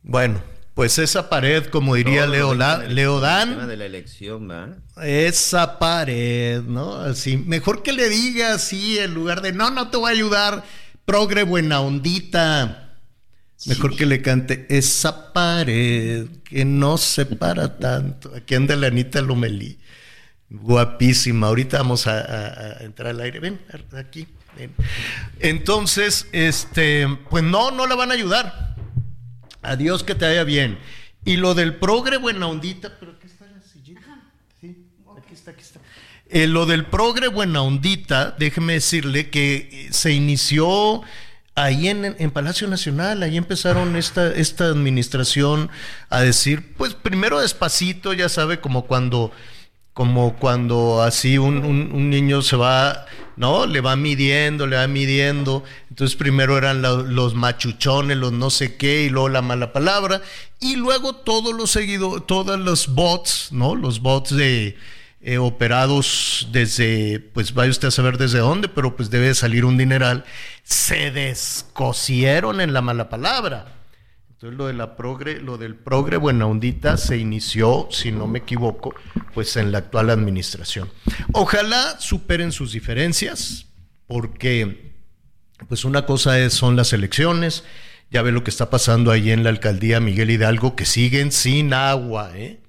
Bueno, 0.02 0.42
pues 0.74 1.00
esa 1.00 1.30
pared, 1.30 1.66
como 1.66 1.96
diría 1.96 2.28
Leo, 2.28 2.52
de 2.54 2.58
la 3.78 3.86
elección, 3.86 4.50
¿va? 4.50 4.78
Esa 5.04 5.80
pared, 5.80 6.62
¿no? 6.62 6.96
Así, 6.96 7.38
mejor 7.38 7.82
que 7.82 7.94
le 7.94 8.10
diga 8.10 8.54
así 8.54 9.00
en 9.00 9.14
lugar 9.14 9.42
de 9.42 9.54
no, 9.54 9.72
no 9.72 9.90
te 9.90 9.98
voy 9.98 10.10
a 10.10 10.14
ayudar, 10.14 10.64
progre 11.06 11.44
buena 11.44 11.82
ondita. 11.82 12.94
Mejor 13.66 13.96
que 13.96 14.06
le 14.06 14.22
cante 14.22 14.68
esa 14.70 15.34
pared 15.34 16.28
que 16.44 16.64
no 16.64 17.00
se 17.00 17.26
para 17.26 17.80
tanto. 17.80 18.32
Aquí 18.36 18.54
anda 18.54 18.76
la 18.76 18.88
Anita 18.88 19.20
Lomelí. 19.22 19.80
Guapísima. 20.50 21.48
Ahorita 21.48 21.78
vamos 21.78 22.08
a, 22.08 22.78
entrar 22.82 23.10
al 23.10 23.22
aire. 23.22 23.40
Ven, 23.40 23.60
aquí. 23.98 24.28
Entonces, 25.40 26.28
este, 26.32 27.08
pues 27.30 27.44
no, 27.44 27.72
no 27.72 27.86
la 27.86 27.96
van 27.96 28.12
a 28.12 28.14
ayudar. 28.14 28.76
Adiós, 29.62 30.04
que 30.04 30.16
te 30.16 30.26
vaya 30.26 30.44
bien. 30.44 30.78
Y 31.26 31.38
lo 31.38 31.54
del 31.54 31.76
progre 31.76 32.18
buena 32.18 32.48
ondita, 32.48 32.98
pero 33.00 33.12
aquí 33.14 33.28
está 33.28 33.46
la 33.46 33.62
sillita. 33.62 34.22
Sí, 34.60 34.86
aquí 35.18 35.34
está, 35.34 35.52
aquí 35.52 35.62
está. 35.62 35.80
Eh, 36.30 36.48
lo 36.48 36.66
del 36.66 36.86
progre 36.86 37.28
buena 37.28 37.62
ondita, 37.62 38.32
déjeme 38.38 38.74
decirle 38.74 39.30
que 39.30 39.88
se 39.92 40.12
inició 40.12 41.04
ahí 41.56 41.88
en, 41.88 42.16
en, 42.20 42.32
Palacio 42.32 42.68
Nacional, 42.68 43.24
ahí 43.24 43.36
empezaron 43.36 43.96
esta, 43.96 44.32
esta 44.34 44.66
administración 44.66 45.70
a 46.10 46.22
decir, 46.22 46.76
pues 46.76 46.94
primero 46.94 47.40
despacito, 47.40 48.14
ya 48.14 48.30
sabe, 48.30 48.60
como 48.60 48.86
cuando, 48.86 49.32
como 49.98 50.36
cuando 50.36 51.02
así 51.02 51.40
un, 51.40 51.58
un, 51.66 52.10
niño 52.12 52.44
se 52.44 52.56
va, 52.56 53.08
¿no? 53.36 53.66
Le 53.66 53.82
va 53.82 53.96
midiendo, 53.96 54.68
le 54.68 54.76
va 54.76 54.86
midiendo. 54.86 55.64
Entonces 55.90 56.16
primero 56.16 56.56
eran 56.56 56.84
los 56.84 57.34
machuchones, 57.34 58.16
los 58.16 58.32
no 58.32 58.52
sé 58.52 58.76
qué, 58.76 59.06
y 59.06 59.10
luego 59.10 59.30
la 59.30 59.42
mala 59.42 59.74
palabra, 59.74 60.22
y 60.60 60.76
luego 60.76 61.16
todos 61.16 61.52
los 61.56 61.72
seguidos, 61.72 62.28
todos 62.28 62.60
los 62.60 62.94
bots, 62.94 63.48
¿no? 63.52 63.74
Los 63.74 64.00
bots 64.00 64.36
de 64.36 64.78
eh, 65.22 65.40
operados 65.40 66.48
desde, 66.52 67.20
pues 67.20 67.56
vaya 67.56 67.72
usted 67.72 67.88
a 67.88 67.92
saber 67.92 68.20
desde 68.20 68.38
dónde, 68.38 68.70
pero 68.70 68.96
pues 68.96 69.10
debe 69.10 69.34
salir 69.34 69.66
un 69.66 69.80
dineral, 69.80 70.26
se 70.62 71.10
descosieron 71.10 72.62
en 72.62 72.72
la 72.72 72.84
mala 72.84 73.10
palabra. 73.10 73.77
Entonces 74.38 74.56
lo 74.56 74.68
de 74.68 74.74
la 74.74 74.96
progre, 74.96 75.42
lo 75.42 75.58
del 75.58 75.74
progre 75.74 76.18
buena 76.18 76.46
ondita 76.46 76.98
se 76.98 77.18
inició, 77.18 77.88
si 77.90 78.12
no 78.12 78.28
me 78.28 78.38
equivoco, 78.38 78.94
pues 79.34 79.58
en 79.58 79.72
la 79.72 79.80
actual 79.80 80.12
administración. 80.12 80.92
Ojalá 81.34 82.00
superen 82.00 82.52
sus 82.52 82.72
diferencias, 82.72 83.66
porque 84.06 84.94
pues 85.68 85.86
una 85.86 86.06
cosa 86.06 86.38
es, 86.40 86.54
son 86.54 86.76
las 86.76 86.94
elecciones, 86.94 87.64
ya 88.12 88.22
ve 88.22 88.32
lo 88.32 88.44
que 88.44 88.52
está 88.52 88.70
pasando 88.70 89.10
ahí 89.10 89.32
en 89.32 89.44
la 89.44 89.50
alcaldía 89.50 90.00
Miguel 90.00 90.30
Hidalgo, 90.30 90.76
que 90.76 90.86
siguen 90.86 91.32
sin 91.32 91.74
agua, 91.74 92.30
¿eh? 92.36 92.62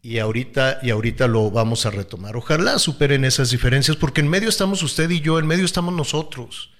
y 0.00 0.20
ahorita, 0.20 0.78
y 0.80 0.90
ahorita 0.90 1.26
lo 1.26 1.50
vamos 1.50 1.86
a 1.86 1.90
retomar. 1.90 2.36
Ojalá 2.36 2.78
superen 2.78 3.24
esas 3.24 3.50
diferencias, 3.50 3.96
porque 3.96 4.20
en 4.20 4.28
medio 4.28 4.48
estamos 4.48 4.80
usted 4.84 5.10
y 5.10 5.20
yo, 5.20 5.40
en 5.40 5.48
medio 5.48 5.64
estamos 5.64 5.92
nosotros. 5.92 6.70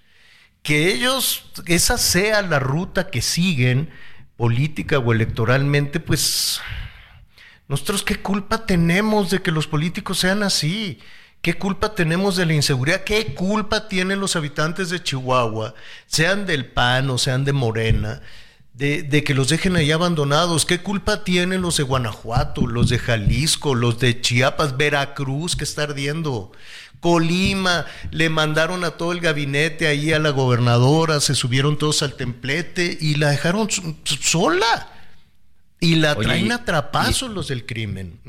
Que 0.64 0.92
ellos, 0.92 1.44
esa 1.66 1.96
sea 1.96 2.42
la 2.42 2.58
ruta 2.58 3.08
que 3.08 3.22
siguen, 3.22 3.90
política 4.36 4.98
o 4.98 5.12
electoralmente, 5.12 6.00
pues 6.00 6.60
nosotros 7.68 8.02
qué 8.02 8.16
culpa 8.16 8.66
tenemos 8.66 9.30
de 9.30 9.40
que 9.40 9.52
los 9.52 9.66
políticos 9.66 10.18
sean 10.18 10.42
así. 10.42 10.98
¿Qué 11.42 11.54
culpa 11.54 11.94
tenemos 11.94 12.36
de 12.36 12.46
la 12.46 12.54
inseguridad? 12.54 13.04
¿Qué 13.04 13.34
culpa 13.34 13.88
tienen 13.88 14.18
los 14.18 14.34
habitantes 14.34 14.88
de 14.88 15.02
Chihuahua, 15.02 15.74
sean 16.06 16.46
del 16.46 16.64
PAN 16.64 17.10
o 17.10 17.18
sean 17.18 17.44
de 17.44 17.52
Morena, 17.52 18.22
de, 18.74 19.22
que 19.24 19.34
los 19.34 19.48
dejen 19.48 19.76
ahí 19.76 19.92
abandonados. 19.92 20.66
¿Qué 20.66 20.80
culpa 20.80 21.22
tienen 21.22 21.62
los 21.62 21.76
de 21.76 21.84
Guanajuato, 21.84 22.66
los 22.66 22.88
de 22.88 22.98
Jalisco, 22.98 23.74
los 23.74 24.00
de 24.00 24.20
Chiapas, 24.20 24.76
Veracruz, 24.76 25.54
que 25.54 25.64
está 25.64 25.84
ardiendo? 25.84 26.50
Colima, 27.04 27.84
le 28.12 28.30
mandaron 28.30 28.82
a 28.82 28.92
todo 28.92 29.12
el 29.12 29.20
gabinete 29.20 29.88
ahí 29.88 30.14
a 30.14 30.18
la 30.18 30.30
gobernadora, 30.30 31.20
se 31.20 31.34
subieron 31.34 31.76
todos 31.76 32.02
al 32.02 32.14
templete 32.14 32.96
y 32.98 33.16
la 33.16 33.28
dejaron 33.28 33.68
sola. 34.04 34.88
Y 35.80 35.96
la 35.96 36.14
traen 36.14 36.50
a 36.50 36.64
trapazos 36.64 37.30
los 37.30 37.48
del 37.48 37.66
crimen. 37.66 38.20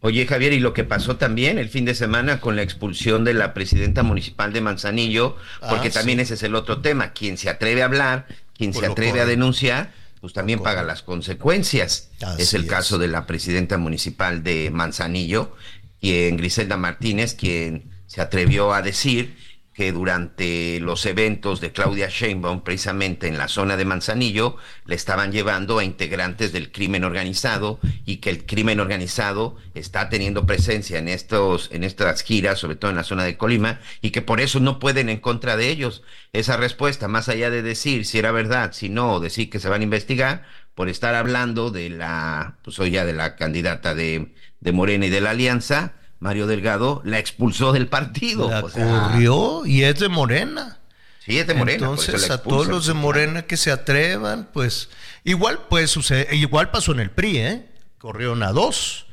Oye, 0.00 0.26
Javier, 0.26 0.54
y 0.54 0.58
lo 0.58 0.72
que 0.72 0.82
pasó 0.82 1.18
también 1.18 1.56
el 1.56 1.68
fin 1.68 1.84
de 1.84 1.94
semana 1.94 2.40
con 2.40 2.56
la 2.56 2.62
expulsión 2.62 3.22
de 3.22 3.32
la 3.32 3.54
presidenta 3.54 4.02
municipal 4.02 4.52
de 4.52 4.60
Manzanillo, 4.60 5.36
porque 5.70 5.86
ah, 5.86 5.92
también 5.92 6.18
ese 6.18 6.34
es 6.34 6.42
el 6.42 6.56
otro 6.56 6.80
tema. 6.80 7.12
Quien 7.12 7.38
se 7.38 7.48
atreve 7.48 7.82
a 7.82 7.84
hablar 7.84 8.26
quien 8.58 8.74
se 8.74 8.86
atreve 8.86 9.20
a 9.20 9.26
denunciar, 9.26 9.92
pues 10.20 10.32
también 10.32 10.58
paga 10.58 10.82
las 10.82 11.02
consecuencias. 11.04 12.10
es 12.38 12.54
el 12.54 12.66
caso 12.66 12.98
de 12.98 13.06
la 13.06 13.24
presidenta 13.24 13.78
municipal 13.78 14.42
de 14.42 14.70
Manzanillo, 14.72 15.54
quien 16.00 16.36
Griselda 16.36 16.76
Martínez, 16.76 17.34
quien 17.34 17.95
se 18.06 18.20
atrevió 18.20 18.72
a 18.72 18.82
decir 18.82 19.36
que 19.76 19.92
durante 19.92 20.80
los 20.80 21.04
eventos 21.04 21.60
de 21.60 21.70
Claudia 21.70 22.08
Sheinbaum, 22.08 22.62
precisamente 22.62 23.28
en 23.28 23.36
la 23.36 23.46
zona 23.46 23.76
de 23.76 23.84
Manzanillo, 23.84 24.56
le 24.86 24.94
estaban 24.94 25.32
llevando 25.32 25.78
a 25.78 25.84
integrantes 25.84 26.50
del 26.50 26.72
crimen 26.72 27.04
organizado 27.04 27.78
y 28.06 28.16
que 28.16 28.30
el 28.30 28.46
crimen 28.46 28.80
organizado 28.80 29.56
está 29.74 30.08
teniendo 30.08 30.46
presencia 30.46 30.98
en 30.98 31.08
estos, 31.08 31.68
en 31.72 31.84
estas 31.84 32.22
giras, 32.22 32.58
sobre 32.58 32.76
todo 32.76 32.90
en 32.90 32.96
la 32.96 33.04
zona 33.04 33.24
de 33.24 33.36
Colima, 33.36 33.78
y 34.00 34.12
que 34.12 34.22
por 34.22 34.40
eso 34.40 34.60
no 34.60 34.78
pueden 34.78 35.10
en 35.10 35.20
contra 35.20 35.58
de 35.58 35.68
ellos. 35.68 36.02
Esa 36.32 36.56
respuesta, 36.56 37.06
más 37.06 37.28
allá 37.28 37.50
de 37.50 37.60
decir 37.60 38.06
si 38.06 38.18
era 38.18 38.32
verdad, 38.32 38.72
si 38.72 38.88
no, 38.88 39.20
decir 39.20 39.50
que 39.50 39.60
se 39.60 39.68
van 39.68 39.82
a 39.82 39.84
investigar, 39.84 40.46
por 40.74 40.88
estar 40.88 41.14
hablando 41.14 41.70
de 41.70 41.90
la, 41.90 42.56
pues 42.62 42.78
hoy 42.78 42.92
ya 42.92 43.04
de 43.04 43.12
la 43.12 43.36
candidata 43.36 43.94
de, 43.94 44.32
de 44.60 44.72
Morena 44.72 45.04
y 45.04 45.10
de 45.10 45.20
la 45.20 45.30
Alianza, 45.30 45.96
Mario 46.18 46.46
Delgado 46.46 47.02
la 47.04 47.18
expulsó 47.18 47.72
del 47.72 47.88
partido. 47.88 48.50
La 48.50 48.62
corrió 48.62 49.66
y 49.66 49.84
es 49.84 49.98
de 49.98 50.08
Morena. 50.08 50.78
Sí, 51.24 51.38
es 51.38 51.46
de 51.46 51.54
Morena. 51.54 51.86
Entonces, 51.86 52.30
a 52.30 52.42
todos 52.42 52.68
los 52.68 52.86
de 52.86 52.94
Morena 52.94 53.42
que 53.42 53.56
se 53.56 53.70
atrevan, 53.70 54.48
pues 54.52 54.90
igual 55.24 55.66
puede 55.68 55.88
suceder, 55.88 56.32
igual 56.32 56.70
pasó 56.70 56.92
en 56.92 57.00
el 57.00 57.10
PRI, 57.10 57.38
¿eh? 57.38 57.66
Corrieron 57.98 58.42
a 58.42 58.52
dos. 58.52 59.06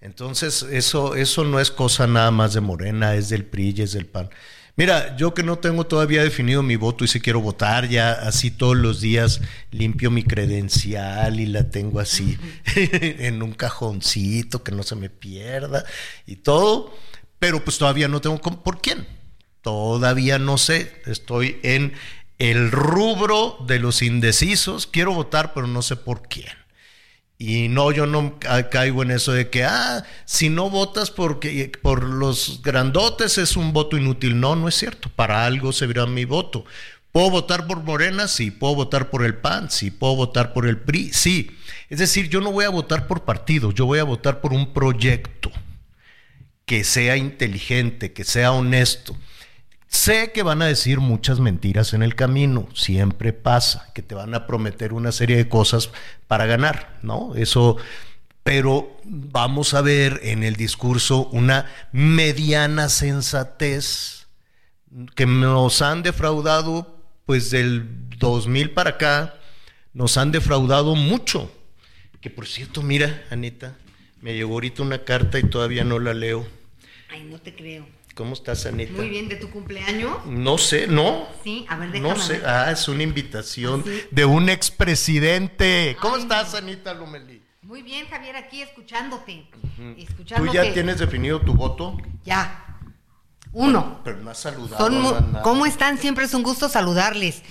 Entonces, 0.00 0.62
eso, 0.62 1.14
eso 1.14 1.44
no 1.44 1.60
es 1.60 1.70
cosa 1.70 2.06
nada 2.06 2.30
más 2.30 2.54
de 2.54 2.60
Morena, 2.60 3.14
es 3.14 3.28
del 3.28 3.44
PRI 3.44 3.74
y 3.76 3.82
es 3.82 3.92
del 3.92 4.06
PAN. 4.06 4.30
Mira, 4.76 5.16
yo 5.16 5.34
que 5.34 5.42
no 5.42 5.58
tengo 5.58 5.86
todavía 5.86 6.22
definido 6.22 6.62
mi 6.62 6.76
voto 6.76 7.04
y 7.04 7.08
si 7.08 7.20
quiero 7.20 7.40
votar, 7.40 7.88
ya 7.88 8.12
así 8.12 8.50
todos 8.50 8.76
los 8.76 9.00
días 9.00 9.40
limpio 9.70 10.10
mi 10.10 10.22
credencial 10.22 11.40
y 11.40 11.46
la 11.46 11.70
tengo 11.70 12.00
así 12.00 12.38
en 12.74 13.42
un 13.42 13.52
cajoncito 13.52 14.62
que 14.62 14.72
no 14.72 14.82
se 14.82 14.96
me 14.96 15.10
pierda 15.10 15.84
y 16.26 16.36
todo, 16.36 16.94
pero 17.38 17.64
pues 17.64 17.78
todavía 17.78 18.08
no 18.08 18.20
tengo 18.20 18.38
por 18.38 18.80
quién. 18.80 19.06
Todavía 19.62 20.38
no 20.38 20.56
sé, 20.56 21.02
estoy 21.04 21.58
en 21.62 21.92
el 22.38 22.70
rubro 22.70 23.58
de 23.66 23.78
los 23.78 24.00
indecisos, 24.00 24.86
quiero 24.86 25.12
votar, 25.12 25.52
pero 25.52 25.66
no 25.66 25.82
sé 25.82 25.96
por 25.96 26.22
quién. 26.22 26.59
Y 27.42 27.68
no, 27.68 27.90
yo 27.90 28.04
no 28.04 28.38
caigo 28.70 29.02
en 29.02 29.12
eso 29.12 29.32
de 29.32 29.48
que, 29.48 29.64
ah, 29.64 30.04
si 30.26 30.50
no 30.50 30.68
votas 30.68 31.10
porque, 31.10 31.72
por 31.80 32.04
los 32.04 32.60
grandotes 32.62 33.38
es 33.38 33.56
un 33.56 33.72
voto 33.72 33.96
inútil. 33.96 34.38
No, 34.38 34.56
no 34.56 34.68
es 34.68 34.74
cierto. 34.74 35.08
Para 35.08 35.46
algo 35.46 35.72
servirá 35.72 36.04
mi 36.04 36.26
voto. 36.26 36.66
¿Puedo 37.12 37.30
votar 37.30 37.66
por 37.66 37.82
Morena? 37.82 38.28
Sí. 38.28 38.50
¿Puedo 38.50 38.74
votar 38.74 39.08
por 39.08 39.24
el 39.24 39.36
PAN? 39.36 39.70
Sí. 39.70 39.90
¿Puedo 39.90 40.16
votar 40.16 40.52
por 40.52 40.66
el 40.66 40.76
PRI? 40.76 41.14
Sí. 41.14 41.50
Es 41.88 41.98
decir, 41.98 42.28
yo 42.28 42.42
no 42.42 42.52
voy 42.52 42.66
a 42.66 42.68
votar 42.68 43.06
por 43.06 43.24
partido, 43.24 43.72
yo 43.72 43.86
voy 43.86 44.00
a 44.00 44.04
votar 44.04 44.42
por 44.42 44.52
un 44.52 44.74
proyecto 44.74 45.50
que 46.66 46.84
sea 46.84 47.16
inteligente, 47.16 48.12
que 48.12 48.24
sea 48.24 48.52
honesto, 48.52 49.16
Sé 49.90 50.30
que 50.30 50.44
van 50.44 50.62
a 50.62 50.66
decir 50.66 51.00
muchas 51.00 51.40
mentiras 51.40 51.94
en 51.94 52.04
el 52.04 52.14
camino, 52.14 52.68
siempre 52.74 53.32
pasa, 53.32 53.90
que 53.92 54.02
te 54.02 54.14
van 54.14 54.36
a 54.36 54.46
prometer 54.46 54.92
una 54.92 55.10
serie 55.10 55.36
de 55.36 55.48
cosas 55.48 55.90
para 56.28 56.46
ganar, 56.46 57.00
¿no? 57.02 57.34
Eso, 57.34 57.76
pero 58.44 58.96
vamos 59.04 59.74
a 59.74 59.82
ver 59.82 60.20
en 60.22 60.44
el 60.44 60.54
discurso 60.54 61.26
una 61.32 61.66
mediana 61.90 62.88
sensatez 62.88 64.28
que 65.16 65.26
nos 65.26 65.82
han 65.82 66.04
defraudado, 66.04 67.02
pues 67.26 67.50
del 67.50 68.08
2000 68.16 68.70
para 68.70 68.90
acá, 68.90 69.34
nos 69.92 70.16
han 70.18 70.30
defraudado 70.30 70.94
mucho. 70.94 71.52
Que 72.20 72.30
por 72.30 72.46
cierto, 72.46 72.80
mira, 72.80 73.24
Anita, 73.30 73.76
Me 74.20 74.34
llegó 74.34 74.52
ahorita 74.52 74.82
una 74.82 75.02
carta 75.02 75.40
y 75.40 75.44
todavía 75.44 75.82
no 75.82 75.98
la 75.98 76.14
leo. 76.14 76.46
Ay, 77.08 77.24
no 77.24 77.40
te 77.40 77.56
creo. 77.56 77.99
¿Cómo 78.14 78.34
estás, 78.34 78.66
Anita? 78.66 78.92
Muy 78.92 79.08
bien, 79.08 79.28
¿de 79.28 79.36
tu 79.36 79.50
cumpleaños? 79.50 80.26
No 80.26 80.58
sé, 80.58 80.86
no. 80.86 81.26
Sí, 81.44 81.64
a 81.68 81.76
ver, 81.76 81.92
déjame 81.92 82.08
No 82.14 82.20
sé. 82.20 82.42
Ah, 82.44 82.70
es 82.70 82.86
una 82.88 83.02
invitación 83.02 83.84
¿Ah, 83.86 83.90
sí? 83.90 84.02
de 84.10 84.24
un 84.24 84.48
expresidente. 84.48 85.96
¿Cómo 86.00 86.16
Ay, 86.16 86.22
estás, 86.22 86.52
no. 86.52 86.58
Anita 86.58 86.92
Lomelí? 86.94 87.42
Muy 87.62 87.82
bien, 87.82 88.06
Javier, 88.08 88.36
aquí 88.36 88.62
escuchándote. 88.62 89.46
¿Tú 89.76 89.94
Escuchándote. 89.96 90.56
ya 90.56 90.72
tienes 90.72 90.98
definido 90.98 91.40
tu 91.40 91.54
voto? 91.54 91.96
Ya. 92.24 92.78
Uno. 93.52 94.00
Pero 94.04 94.18
no 94.18 94.30
has 94.30 94.38
saludado. 94.38 94.76
Son 94.84 95.02
no 95.02 95.20
nada. 95.20 95.42
¿Cómo 95.42 95.66
están? 95.66 95.98
Siempre 95.98 96.24
es 96.24 96.34
un 96.34 96.42
gusto 96.42 96.68
saludarles. 96.68 97.42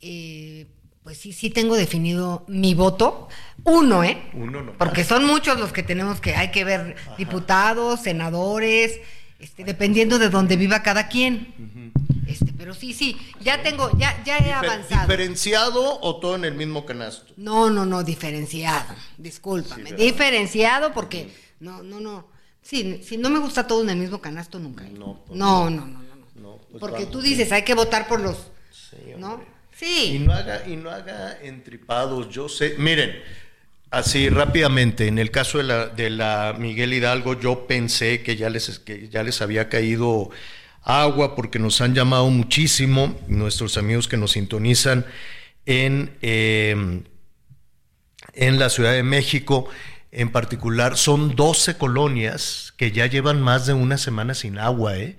Eh, 0.00 0.66
pues 1.02 1.18
sí, 1.18 1.32
sí 1.32 1.50
tengo 1.50 1.76
definido 1.76 2.44
mi 2.46 2.74
voto. 2.74 3.28
Uno, 3.64 4.04
¿eh? 4.04 4.30
Uno 4.34 4.60
nomás. 4.60 4.76
Porque 4.76 5.04
son 5.04 5.24
muchos 5.24 5.58
los 5.58 5.72
que 5.72 5.82
tenemos 5.82 6.20
que, 6.20 6.34
hay 6.36 6.50
que 6.50 6.64
ver 6.64 6.96
diputados, 7.16 8.00
senadores, 8.02 9.00
este, 9.42 9.64
dependiendo 9.64 10.18
de 10.18 10.30
dónde 10.30 10.56
viva 10.56 10.82
cada 10.82 11.08
quien. 11.08 11.92
Este, 12.26 12.52
pero 12.56 12.72
sí, 12.72 12.94
sí, 12.94 13.18
ya 13.40 13.62
tengo, 13.62 13.90
ya, 13.98 14.22
ya 14.24 14.38
he 14.38 14.44
Difer- 14.44 14.54
avanzado. 14.54 15.02
¿Diferenciado 15.02 16.00
o 16.00 16.16
todo 16.20 16.36
en 16.36 16.44
el 16.46 16.54
mismo 16.54 16.86
canasto? 16.86 17.34
No, 17.36 17.68
no, 17.68 17.84
no, 17.84 18.02
diferenciado. 18.04 18.94
Discúlpame. 19.18 19.90
Sí, 19.90 19.96
diferenciado 19.96 20.92
porque 20.94 21.30
no, 21.60 21.82
no, 21.82 22.00
no. 22.00 22.26
Sí, 22.62 23.02
si 23.06 23.16
no 23.18 23.28
me 23.28 23.40
gusta 23.40 23.66
todo 23.66 23.82
en 23.82 23.90
el 23.90 23.96
mismo 23.96 24.20
canasto, 24.20 24.58
nunca. 24.60 24.84
No, 24.84 25.20
pues 25.26 25.36
no, 25.38 25.68
no, 25.68 25.86
no, 25.86 26.00
no, 26.36 26.58
pues 26.70 26.80
Porque 26.80 26.98
vamos 27.04 27.10
tú 27.10 27.20
dices, 27.20 27.50
hay 27.52 27.62
que 27.62 27.74
votar 27.74 28.06
por 28.06 28.20
los, 28.20 28.36
Sí, 28.70 28.96
¿no? 29.18 29.42
Sí. 29.76 30.12
Y 30.14 30.18
no 30.20 30.32
haga, 30.32 30.66
y 30.68 30.76
no 30.76 30.90
haga 30.90 31.38
entripados, 31.42 32.28
yo 32.30 32.48
sé. 32.48 32.76
Miren, 32.78 33.20
así 33.92 34.28
rápidamente, 34.28 35.06
en 35.06 35.18
el 35.18 35.30
caso 35.30 35.58
de 35.58 35.64
la, 35.64 35.86
de 35.86 36.10
la 36.10 36.56
Miguel 36.58 36.92
Hidalgo, 36.92 37.38
yo 37.38 37.66
pensé 37.66 38.22
que 38.22 38.36
ya 38.36 38.50
les, 38.50 38.80
que 38.80 39.08
ya 39.08 39.22
les 39.22 39.40
había 39.42 39.68
caído 39.68 40.30
agua 40.82 41.36
porque 41.36 41.58
nos 41.58 41.80
han 41.80 41.94
llamado 41.94 42.28
muchísimo 42.30 43.16
nuestros 43.28 43.76
amigos 43.76 44.08
que 44.08 44.16
nos 44.16 44.32
sintonizan 44.32 45.06
en, 45.66 46.16
eh, 46.22 47.02
en 48.34 48.58
la 48.58 48.70
Ciudad 48.70 48.92
de 48.92 49.02
México. 49.02 49.68
En 50.10 50.32
particular, 50.32 50.96
son 50.96 51.36
12 51.36 51.76
colonias 51.76 52.74
que 52.76 52.92
ya 52.92 53.06
llevan 53.06 53.40
más 53.40 53.66
de 53.66 53.74
una 53.74 53.98
semana 53.98 54.34
sin 54.34 54.58
agua, 54.58 54.98
¿eh? 54.98 55.16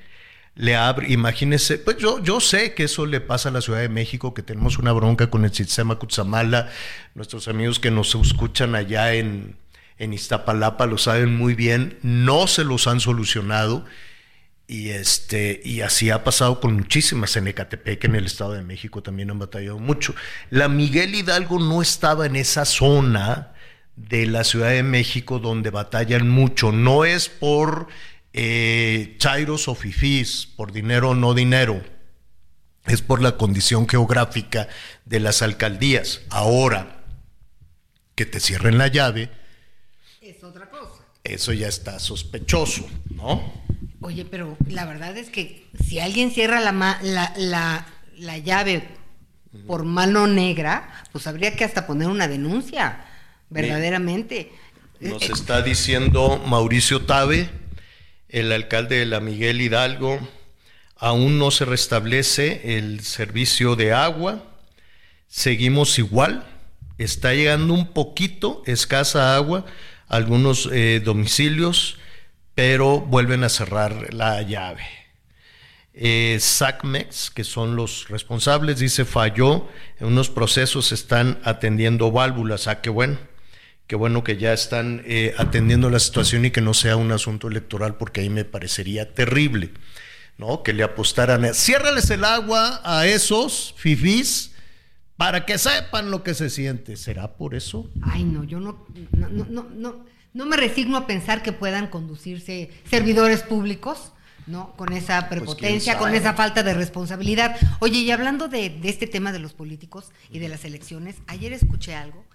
Le 0.55 0.75
abre, 0.75 1.11
imagínese, 1.11 1.79
pues 1.79 1.97
yo, 1.97 2.21
yo 2.23 2.39
sé 2.39 2.73
que 2.73 2.83
eso 2.83 3.05
le 3.05 3.21
pasa 3.21 3.49
a 3.49 3.51
la 3.51 3.61
Ciudad 3.61 3.79
de 3.79 3.89
México, 3.89 4.33
que 4.33 4.43
tenemos 4.43 4.77
una 4.77 4.91
bronca 4.91 5.29
con 5.29 5.45
el 5.45 5.53
sistema 5.53 5.97
Cutzamala, 5.97 6.69
nuestros 7.15 7.47
amigos 7.47 7.79
que 7.79 7.89
nos 7.89 8.13
escuchan 8.13 8.75
allá 8.75 9.13
en, 9.13 9.55
en 9.97 10.13
Iztapalapa 10.13 10.85
lo 10.85 10.97
saben 10.97 11.35
muy 11.35 11.55
bien, 11.55 11.97
no 12.03 12.47
se 12.47 12.63
los 12.63 12.87
han 12.87 12.99
solucionado. 12.99 13.85
Y 14.65 14.89
este, 14.89 15.61
y 15.65 15.81
así 15.81 16.09
ha 16.09 16.23
pasado 16.23 16.61
con 16.61 16.75
muchísimas 16.75 17.35
en 17.35 17.47
Ecatepec, 17.47 18.05
en 18.05 18.15
el 18.15 18.25
Estado 18.25 18.53
de 18.53 18.63
México 18.63 19.03
también 19.03 19.29
han 19.29 19.37
batallado 19.37 19.77
mucho. 19.77 20.15
La 20.49 20.69
Miguel 20.69 21.13
Hidalgo 21.13 21.59
no 21.59 21.81
estaba 21.81 22.25
en 22.25 22.37
esa 22.37 22.63
zona 22.63 23.53
de 23.97 24.25
la 24.25 24.43
Ciudad 24.43 24.69
de 24.69 24.83
México 24.83 25.39
donde 25.39 25.69
batallan 25.69 26.29
mucho. 26.29 26.71
No 26.71 27.03
es 27.03 27.27
por 27.27 27.87
eh, 28.33 29.15
chairos 29.19 29.67
o 29.67 29.75
fifís, 29.75 30.45
por 30.45 30.71
dinero 30.71 31.11
o 31.11 31.15
no 31.15 31.33
dinero. 31.33 31.83
Es 32.85 33.01
por 33.01 33.21
la 33.21 33.37
condición 33.37 33.87
geográfica 33.87 34.67
de 35.05 35.19
las 35.21 35.41
alcaldías. 35.41 36.21
Ahora, 36.29 37.03
que 38.15 38.25
te 38.25 38.39
cierren 38.39 38.77
la 38.77 38.87
llave, 38.87 39.29
Es 40.21 40.43
otra 40.43 40.69
cosa. 40.69 41.03
eso 41.23 41.53
ya 41.53 41.67
está 41.67 41.99
sospechoso, 41.99 42.87
¿no? 43.09 43.63
Oye, 44.01 44.25
pero 44.25 44.57
la 44.67 44.85
verdad 44.85 45.15
es 45.17 45.29
que 45.29 45.65
si 45.87 45.99
alguien 45.99 46.31
cierra 46.31 46.59
la, 46.59 46.73
ma- 46.73 46.99
la, 47.01 47.33
la, 47.37 47.87
la 48.17 48.37
llave 48.37 48.83
por 49.65 49.85
mano 49.85 50.27
negra, 50.27 51.05
pues 51.13 51.25
habría 51.27 51.55
que 51.55 51.63
hasta 51.63 51.87
poner 51.87 52.09
una 52.09 52.27
denuncia, 52.27 53.05
verdaderamente. 53.49 54.51
Nos 54.99 55.23
Eh, 55.23 55.31
está 55.31 55.61
diciendo 55.61 56.41
Mauricio 56.45 57.05
Tabe, 57.05 57.49
el 58.33 58.51
alcalde 58.51 58.97
de 58.97 59.05
la 59.05 59.19
Miguel 59.19 59.61
Hidalgo, 59.61 60.19
aún 60.97 61.37
no 61.37 61.51
se 61.51 61.65
restablece 61.65 62.77
el 62.77 63.01
servicio 63.01 63.75
de 63.75 63.93
agua, 63.93 64.43
seguimos 65.27 65.99
igual, 65.99 66.43
está 66.97 67.33
llegando 67.35 67.75
un 67.75 67.93
poquito 67.93 68.63
escasa 68.65 69.35
agua 69.35 69.65
a 70.07 70.15
algunos 70.15 70.67
eh, 70.71 70.99
domicilios, 71.05 71.97
pero 72.55 73.01
vuelven 73.01 73.43
a 73.43 73.49
cerrar 73.49 74.11
la 74.15 74.41
llave. 74.41 74.83
Eh, 75.93 76.37
SACMEX, 76.39 77.29
que 77.29 77.43
son 77.43 77.75
los 77.75 78.07
responsables, 78.09 78.79
dice 78.79 79.05
falló, 79.05 79.69
en 79.99 80.07
unos 80.07 80.31
procesos 80.31 80.91
están 80.91 81.39
atendiendo 81.43 82.11
válvulas, 82.11 82.67
ah, 82.67 82.81
qué 82.81 82.89
bueno, 82.89 83.19
qué 83.87 83.95
bueno 83.95 84.23
que 84.23 84.37
ya 84.37 84.53
están 84.53 85.01
eh, 85.05 85.33
atendiendo 85.37 85.89
la 85.89 85.99
situación 85.99 86.45
y 86.45 86.51
que 86.51 86.61
no 86.61 86.73
sea 86.73 86.95
un 86.95 87.11
asunto 87.11 87.47
electoral, 87.47 87.95
porque 87.95 88.21
ahí 88.21 88.29
me 88.29 88.45
parecería 88.45 89.13
terrible, 89.13 89.71
¿no? 90.37 90.63
Que 90.63 90.73
le 90.73 90.83
apostaran, 90.83 91.45
a, 91.45 91.53
ciérrales 91.53 92.09
el 92.09 92.23
agua 92.23 92.81
a 92.83 93.05
esos 93.05 93.73
fifís 93.77 94.51
para 95.17 95.45
que 95.45 95.57
sepan 95.57 96.11
lo 96.11 96.23
que 96.23 96.33
se 96.33 96.49
siente, 96.49 96.95
¿será 96.95 97.35
por 97.35 97.55
eso? 97.55 97.89
Ay, 98.01 98.23
no, 98.23 98.43
yo 98.43 98.59
no, 98.59 98.85
no, 99.11 99.29
no, 99.29 100.05
no, 100.33 100.45
me 100.45 100.57
resigno 100.57 100.97
a 100.97 101.07
pensar 101.07 101.43
que 101.43 101.51
puedan 101.51 101.87
conducirse 101.87 102.71
servidores 102.89 103.43
públicos, 103.43 104.13
¿no? 104.47 104.73
Con 104.75 104.91
esa 104.91 105.29
prepotencia, 105.29 105.97
con 105.97 106.13
esa 106.15 106.33
falta 106.33 106.63
de 106.63 106.73
responsabilidad. 106.73 107.55
Oye, 107.79 107.99
y 107.99 108.11
hablando 108.11 108.47
de, 108.47 108.69
de 108.69 108.89
este 108.89 109.07
tema 109.07 109.31
de 109.31 109.39
los 109.39 109.53
políticos 109.53 110.11
y 110.31 110.39
de 110.39 110.49
las 110.49 110.65
elecciones, 110.65 111.17
ayer 111.27 111.53
escuché 111.53 111.95
algo 111.95 112.25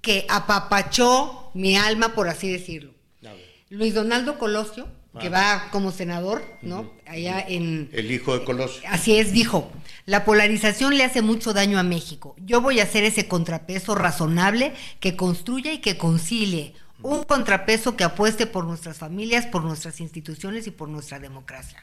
que 0.00 0.26
apapachó 0.28 1.50
mi 1.54 1.76
alma, 1.76 2.14
por 2.14 2.28
así 2.28 2.50
decirlo. 2.50 2.92
Luis 3.70 3.92
Donaldo 3.94 4.38
Colosio, 4.38 4.88
que 5.20 5.28
va 5.28 5.68
como 5.70 5.90
senador, 5.90 6.42
¿no? 6.62 6.90
Allá 7.06 7.44
en, 7.46 7.90
El 7.92 8.10
hijo 8.10 8.38
de 8.38 8.44
Colosio. 8.44 8.82
Así 8.88 9.18
es, 9.18 9.32
dijo, 9.32 9.70
la 10.06 10.24
polarización 10.24 10.96
le 10.96 11.04
hace 11.04 11.22
mucho 11.22 11.52
daño 11.52 11.78
a 11.78 11.82
México. 11.82 12.36
Yo 12.38 12.60
voy 12.60 12.80
a 12.80 12.84
hacer 12.84 13.04
ese 13.04 13.26
contrapeso 13.28 13.94
razonable 13.94 14.72
que 15.00 15.16
construya 15.16 15.72
y 15.72 15.78
que 15.78 15.98
concilie. 15.98 16.74
Un 17.02 17.22
contrapeso 17.22 17.96
que 17.96 18.04
apueste 18.04 18.46
por 18.46 18.64
nuestras 18.64 18.98
familias, 18.98 19.46
por 19.46 19.62
nuestras 19.62 20.00
instituciones 20.00 20.66
y 20.66 20.72
por 20.72 20.88
nuestra 20.88 21.20
democracia. 21.20 21.82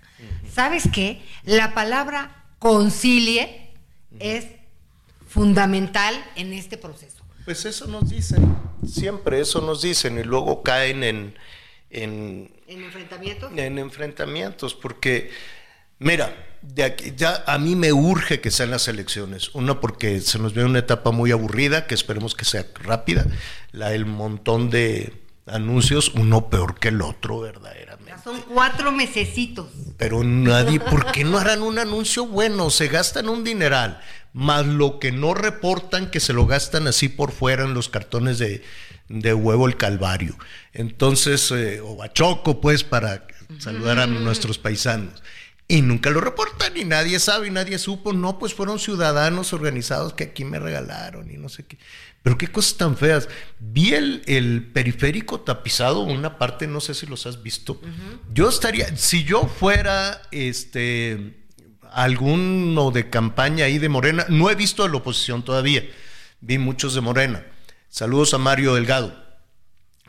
¿Sabes 0.52 0.90
qué? 0.92 1.22
La 1.44 1.74
palabra 1.74 2.46
concilie 2.60 3.72
es 4.20 4.46
fundamental 5.28 6.16
en 6.36 6.52
este 6.52 6.78
proceso. 6.78 7.25
Pues 7.46 7.66
eso 7.66 7.86
nos 7.88 8.10
dicen, 8.10 8.58
siempre 8.88 9.40
eso 9.40 9.62
nos 9.62 9.82
dicen 9.82 10.18
y 10.18 10.24
luego 10.24 10.64
caen 10.64 11.04
en, 11.04 11.36
en, 11.92 12.52
¿En 12.68 12.84
enfrentamientos? 12.84 13.52
en 13.56 13.78
enfrentamientos, 13.78 14.74
porque, 14.74 15.30
mira, 16.00 16.36
de 16.64 16.84
aquí, 16.84 17.14
ya 17.16 17.44
a 17.46 17.58
mí 17.60 17.76
me 17.76 17.94
urge 17.94 18.42
que 18.42 18.50
sean 18.50 18.72
las 18.72 18.88
elecciones. 18.88 19.54
Uno, 19.54 19.80
porque 19.80 20.20
se 20.22 20.40
nos 20.40 20.54
ve 20.54 20.66
una 20.66 20.80
etapa 20.80 21.12
muy 21.12 21.32
aburrida, 21.32 21.86
que 21.86 21.94
esperemos 21.94 22.34
que 22.34 22.46
sea 22.46 22.66
rápida, 22.76 23.26
la 23.72 23.94
el 23.94 24.06
montón 24.06 24.70
de 24.70 25.14
anuncios, 25.46 26.10
uno 26.16 26.50
peor 26.50 26.80
que 26.80 26.88
el 26.88 27.02
otro, 27.02 27.40
verdaderamente. 27.42 28.12
Ya 28.12 28.18
son 28.18 28.42
cuatro 28.42 28.92
mesecitos. 28.92 29.68
Pero 29.98 30.24
nadie, 30.24 30.80
¿por 30.80 31.12
qué 31.12 31.24
no 31.24 31.38
harán 31.38 31.62
un 31.62 31.78
anuncio 31.78 32.26
bueno? 32.26 32.70
Se 32.70 32.88
gastan 32.88 33.30
un 33.30 33.44
dineral, 33.44 34.02
más 34.36 34.66
lo 34.66 35.00
que 35.00 35.14
no 35.14 35.34
reportan 35.34 36.12
que 36.12 36.20
se 36.20 36.34
lo 36.34 36.46
gastan 36.46 36.88
así 36.88 37.08
por 37.08 37.32
fuera 37.32 37.64
en 37.64 37.74
los 37.74 37.88
cartones 37.88 38.38
de, 38.38 38.64
de 39.08 39.34
huevo 39.34 39.66
el 39.66 39.78
calvario. 39.78 40.38
Entonces, 40.74 41.52
eh, 41.52 41.80
o 41.80 41.96
bachoco, 41.96 42.60
pues, 42.60 42.84
para 42.84 43.28
saludar 43.60 43.98
a 44.00 44.08
nuestros 44.08 44.58
paisanos. 44.58 45.24
Y 45.70 45.82
nunca 45.82 46.10
lo 46.10 46.20
reportan 46.20 46.76
y 46.76 46.84
nadie 46.84 47.18
sabe 47.20 47.48
y 47.48 47.52
nadie 47.52 47.80
supo. 47.80 48.12
No, 48.12 48.38
pues 48.38 48.54
fueron 48.54 48.78
ciudadanos 48.78 49.54
organizados 49.54 50.12
que 50.14 50.26
aquí 50.26 50.44
me 50.44 50.60
regalaron 50.60 51.32
y 51.32 51.38
no 51.38 51.48
sé 51.48 51.66
qué. 51.66 51.78
Pero 52.22 52.38
qué 52.38 52.48
cosas 52.50 52.76
tan 52.76 52.98
feas. 52.98 53.30
Vi 53.60 53.94
el, 53.94 54.22
el 54.26 54.70
periférico 54.74 55.40
tapizado, 55.40 56.02
una 56.02 56.38
parte, 56.38 56.68
no 56.68 56.82
sé 56.82 56.94
si 56.94 57.06
los 57.06 57.26
has 57.26 57.42
visto. 57.42 57.80
Yo 58.34 58.50
estaría, 58.50 58.98
si 58.98 59.24
yo 59.24 59.48
fuera 59.48 60.22
este 60.32 61.45
alguno 62.04 62.92
de 62.92 63.10
campaña 63.10 63.66
ahí 63.66 63.78
de 63.80 63.90
Morena, 63.90 64.26
no 64.30 64.50
he 64.50 64.56
visto 64.56 64.84
a 64.84 64.90
la 64.90 64.98
oposición 64.98 65.44
todavía. 65.44 65.84
Vi 66.42 66.58
muchos 66.58 66.94
de 66.94 67.02
Morena. 67.02 67.46
Saludos 67.90 68.34
a 68.34 68.38
Mario 68.38 68.76
Delgado. 68.76 69.16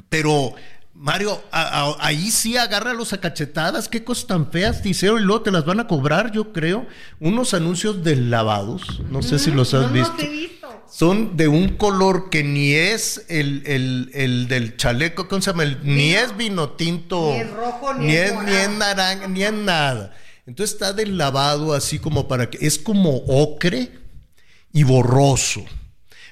Pero 0.08 0.54
Mario, 0.94 1.42
a- 1.52 1.82
a- 1.82 1.96
ahí 2.06 2.30
sí 2.30 2.56
agárralos 2.56 3.12
a 3.12 3.20
cachetadas, 3.20 3.88
qué 3.88 4.02
cosas 4.02 4.26
tan 4.26 4.50
feas 4.50 4.82
te 4.82 4.88
hicieron 4.90 5.20
y 5.20 5.24
luego 5.24 5.42
te 5.42 5.50
las 5.50 5.64
van 5.64 5.78
a 5.80 5.86
cobrar, 5.86 6.32
yo 6.32 6.52
creo. 6.52 6.86
Unos 7.20 7.54
anuncios 7.54 8.02
de 8.02 8.16
lavados, 8.16 9.00
no 9.10 9.22
sé 9.22 9.38
si 9.38 9.50
los 9.50 9.74
has 9.74 9.86
no 9.88 9.92
visto. 9.92 10.12
los 10.14 10.22
he 10.24 10.28
visto. 10.28 10.56
son 10.90 11.36
de 11.36 11.48
un 11.48 11.76
color 11.76 12.30
que 12.30 12.42
ni 12.44 12.72
es 12.72 13.26
el, 13.28 13.62
el, 13.66 14.10
el 14.14 14.48
del 14.48 14.76
chaleco, 14.76 15.28
¿cómo 15.28 15.42
se 15.42 15.50
llama? 15.50 15.64
El- 15.64 15.78
ni 15.82 16.14
es 16.14 16.34
vino 16.36 16.70
tinto, 16.70 17.30
Ni 17.32 17.40
es 17.40 17.50
rojo, 17.52 17.94
ni 17.94 18.06
ni 18.06 18.14
es 18.16 18.32
es, 18.32 18.42
ni 18.44 18.52
es 18.52 18.70
naranja, 18.70 19.28
ni 19.28 19.42
es 19.42 19.52
nada. 19.52 20.16
Entonces 20.46 20.74
está 20.74 20.92
del 20.92 21.18
lavado 21.18 21.74
así 21.74 21.98
como 21.98 22.28
para 22.28 22.48
que 22.48 22.64
es 22.64 22.78
como 22.78 23.16
ocre 23.26 23.90
y 24.72 24.84
borroso. 24.84 25.64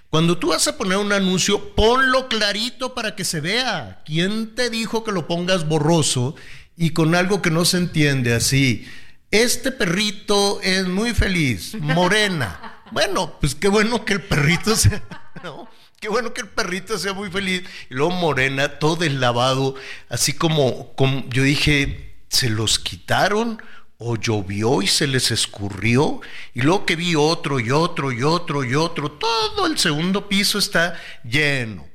Cuando 0.09 0.39
tú 0.39 0.51
vas 0.51 0.69
a 0.69 0.79
poner 0.79 0.99
un 0.99 1.13
anuncio, 1.13 1.75
ponlo 1.75 2.29
clarito 2.29 2.95
para 2.95 3.17
que 3.17 3.25
se 3.25 3.41
vea. 3.41 4.03
¿Quién 4.05 4.55
te 4.55 4.71
dijo 4.71 5.03
que 5.03 5.11
lo 5.11 5.27
pongas 5.27 5.67
borroso 5.67 6.37
y 6.77 6.91
con 6.91 7.17
algo 7.17 7.43
que 7.43 7.51
no 7.51 7.65
se 7.65 7.79
entiende 7.79 8.33
así? 8.33 8.87
Este 9.33 9.73
perrito 9.73 10.61
es 10.63 10.87
muy 10.87 11.13
feliz, 11.13 11.75
morena. 11.81 12.71
Bueno, 12.93 13.39
pues 13.41 13.57
qué 13.57 13.67
bueno 13.67 14.05
que 14.05 14.13
el 14.13 14.23
perrito 14.23 14.77
sea, 14.77 15.03
¿no? 15.43 15.69
Qué 15.99 16.09
bueno 16.09 16.33
que 16.33 16.43
el 16.43 16.49
perrito 16.49 16.97
sea 16.97 17.13
muy 17.13 17.29
feliz. 17.29 17.65
Y 17.91 17.95
luego 17.95 18.13
morena, 18.13 18.79
todo 18.79 18.95
deslavado, 18.95 19.75
así 20.09 20.35
como, 20.35 20.95
como 20.95 21.29
yo 21.31 21.43
dije, 21.43 22.15
se 22.29 22.51
los 22.51 22.79
quitaron 22.79 23.61
o 24.07 24.17
llovió 24.17 24.83
y 24.83 24.87
se 24.87 25.07
les 25.07 25.31
escurrió, 25.31 26.21
y 26.53 26.61
luego 26.61 26.85
que 26.85 26.95
vi 26.95 27.15
otro 27.15 27.59
y 27.59 27.71
otro 27.71 28.13
y 28.13 28.23
otro 28.23 28.63
y 28.63 28.75
otro, 28.75 29.11
todo 29.13 29.67
el 29.67 29.79
segundo 29.79 30.29
piso 30.29 30.59
está 30.59 31.01
lleno. 31.25 31.87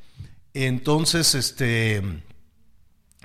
Entonces, 0.55 1.35
este, 1.35 2.01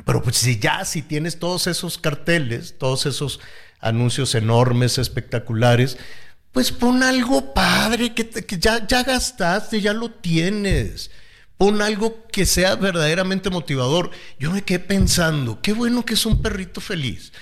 pero 0.05 0.23
pues 0.23 0.37
si 0.37 0.59
ya, 0.59 0.85
si 0.85 1.01
tienes 1.01 1.39
todos 1.39 1.67
esos 1.67 1.97
carteles, 1.97 2.77
todos 2.77 3.07
esos 3.07 3.41
anuncios 3.81 4.35
enormes, 4.35 4.99
espectaculares, 4.99 5.97
pues 6.53 6.71
pon 6.71 7.03
algo 7.03 7.55
padre, 7.55 8.15
que, 8.15 8.29
que 8.29 8.59
ya, 8.59 8.87
ya 8.87 9.03
gastaste, 9.03 9.81
ya 9.81 9.95
lo 9.95 10.11
tienes. 10.11 11.11
Pon 11.57 11.81
algo 11.81 12.27
que 12.31 12.45
sea 12.45 12.77
verdaderamente 12.77 13.49
motivador. 13.49 14.11
Yo 14.39 14.51
me 14.51 14.63
quedé 14.63 14.81
pensando, 14.81 15.63
qué 15.63 15.73
bueno 15.73 16.05
que 16.05 16.15
es 16.15 16.27
un 16.27 16.43
perrito 16.43 16.83
feliz. 16.83 17.33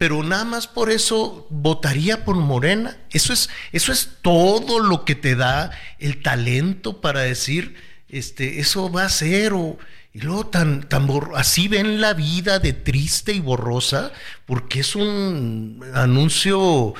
Pero 0.00 0.22
nada 0.22 0.46
más 0.46 0.66
por 0.66 0.90
eso 0.90 1.46
votaría 1.50 2.24
por 2.24 2.34
Morena. 2.34 2.96
Eso 3.10 3.34
es, 3.34 3.50
eso 3.70 3.92
es 3.92 4.12
todo 4.22 4.80
lo 4.80 5.04
que 5.04 5.14
te 5.14 5.36
da 5.36 5.72
el 5.98 6.22
talento 6.22 7.02
para 7.02 7.20
decir, 7.20 7.74
este, 8.08 8.60
eso 8.60 8.90
va 8.90 9.04
a 9.04 9.10
ser, 9.10 9.52
o, 9.52 9.76
y 10.14 10.20
luego 10.20 10.46
tan, 10.46 10.88
tan 10.88 11.06
así 11.34 11.68
ven 11.68 12.00
la 12.00 12.14
vida 12.14 12.60
de 12.60 12.72
triste 12.72 13.34
y 13.34 13.40
borrosa, 13.40 14.10
porque 14.46 14.80
es 14.80 14.96
un 14.96 15.84
anuncio 15.92 16.94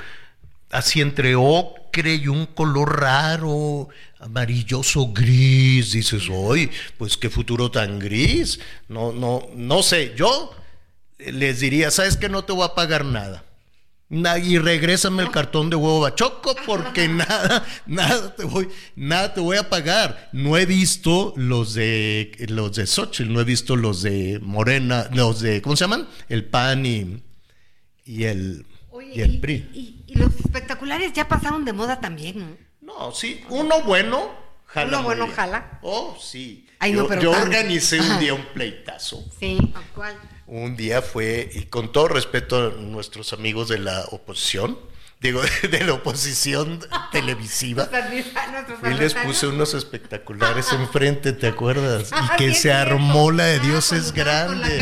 así 0.70 1.00
entre 1.00 1.36
ocre 1.36 2.16
y 2.16 2.28
un 2.28 2.44
color 2.44 3.00
raro, 3.00 3.88
amarilloso 4.18 5.10
gris, 5.14 5.92
dices, 5.92 6.24
hoy, 6.30 6.70
pues 6.98 7.16
qué 7.16 7.30
futuro 7.30 7.70
tan 7.70 7.98
gris. 7.98 8.60
No, 8.88 9.10
no, 9.10 9.48
no 9.56 9.82
sé, 9.82 10.12
yo 10.14 10.54
les 11.32 11.60
diría, 11.60 11.90
¿sabes 11.90 12.16
que 12.16 12.28
No 12.28 12.44
te 12.44 12.52
voy 12.52 12.64
a 12.64 12.74
pagar 12.74 13.04
nada. 13.04 13.44
Na- 14.08 14.38
y 14.38 14.58
regrésame 14.58 15.22
el 15.22 15.30
cartón 15.30 15.70
de 15.70 15.76
huevo 15.76 16.00
bachoco 16.00 16.56
porque 16.66 17.06
nada, 17.08 17.64
nada 17.86 18.34
te 18.34 18.42
voy, 18.44 18.68
nada 18.96 19.32
te 19.34 19.40
voy 19.40 19.56
a 19.56 19.68
pagar. 19.70 20.30
No 20.32 20.56
he 20.58 20.66
visto 20.66 21.32
los 21.36 21.74
de 21.74 22.32
los 22.48 22.74
de 22.74 22.86
Xochitl, 22.88 23.32
no 23.32 23.40
he 23.40 23.44
visto 23.44 23.76
los 23.76 24.02
de 24.02 24.40
Morena, 24.42 25.08
los 25.12 25.40
de, 25.40 25.62
¿cómo 25.62 25.76
se 25.76 25.84
llaman? 25.84 26.08
El 26.28 26.44
PAN 26.44 26.84
y, 26.86 27.22
y 28.04 28.24
el, 28.24 28.66
Oye, 28.90 29.12
y 29.14 29.20
el 29.20 29.34
y, 29.34 29.38
PRI. 29.38 29.54
y- 29.72 29.96
y 30.08 30.14
los 30.16 30.34
espectaculares 30.34 31.12
ya 31.12 31.28
pasaron 31.28 31.64
de 31.64 31.72
moda 31.72 32.00
también, 32.00 32.38
¿no? 32.80 32.94
No, 32.98 33.12
sí, 33.12 33.40
uno 33.48 33.80
bueno, 33.82 34.28
jala. 34.66 34.88
Uno 34.88 35.02
bueno 35.04 35.28
jala. 35.28 35.78
Oh, 35.82 36.18
sí. 36.20 36.66
Ay, 36.80 36.92
yo 36.94 37.02
no, 37.02 37.06
pero 37.06 37.22
yo 37.22 37.30
organicé 37.30 38.00
un 38.00 38.18
día 38.18 38.34
un 38.34 38.44
pleitazo. 38.54 39.24
Sí. 39.38 39.56
¿Cuál? 39.94 40.16
Un 40.52 40.74
día 40.74 41.00
fue, 41.00 41.48
y 41.54 41.66
con 41.66 41.92
todo 41.92 42.08
respeto 42.08 42.56
a 42.56 42.70
nuestros 42.80 43.32
amigos 43.32 43.68
de 43.68 43.78
la 43.78 44.04
oposición, 44.10 44.76
digo, 45.20 45.40
de 45.70 45.84
la 45.84 45.92
oposición 45.92 46.80
televisiva, 47.12 47.88
y 48.82 48.94
les 48.94 49.14
puse 49.14 49.46
unos 49.46 49.74
espectaculares 49.74 50.72
enfrente, 50.72 51.32
¿te 51.32 51.46
acuerdas? 51.46 52.10
Ah, 52.12 52.32
Y 52.34 52.36
que 52.36 52.44
sí, 52.46 52.50
es 52.50 52.62
se 52.62 52.72
armó 52.72 53.30
la 53.30 53.44
de 53.44 53.60
Ah, 53.60 53.62
Dios 53.62 53.92
es 53.92 54.12
grande. 54.12 54.80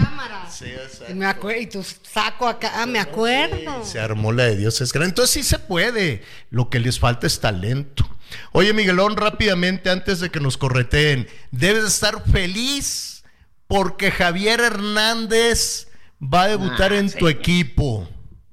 Sí, 0.50 0.72
me 1.14 1.26
acuerdo, 1.26 1.60
y 1.60 1.66
tu 1.66 1.84
saco 1.84 2.48
acá, 2.48 2.72
ah, 2.76 2.86
me 2.86 2.98
acuerdo. 2.98 3.84
Se 3.84 4.00
armó 4.00 4.32
la 4.32 4.44
de 4.44 4.56
Dios 4.56 4.80
es 4.80 4.90
grande. 4.90 5.10
Entonces 5.10 5.34
sí 5.34 5.42
se 5.42 5.58
puede. 5.58 6.22
Lo 6.50 6.70
que 6.70 6.80
les 6.80 6.98
falta 6.98 7.26
es 7.26 7.40
talento. 7.40 8.08
Oye, 8.52 8.72
Miguelón, 8.72 9.18
rápidamente, 9.18 9.90
antes 9.90 10.20
de 10.20 10.30
que 10.30 10.40
nos 10.40 10.56
correteen, 10.56 11.28
debes 11.50 11.84
estar 11.84 12.24
feliz 12.32 13.17
porque 13.68 14.10
Javier 14.10 14.60
Hernández 14.60 15.88
va 16.20 16.42
a 16.44 16.48
debutar 16.48 16.92
Ah, 16.92 16.98
en 16.98 17.12
tu 17.12 17.28
equipo. 17.28 18.08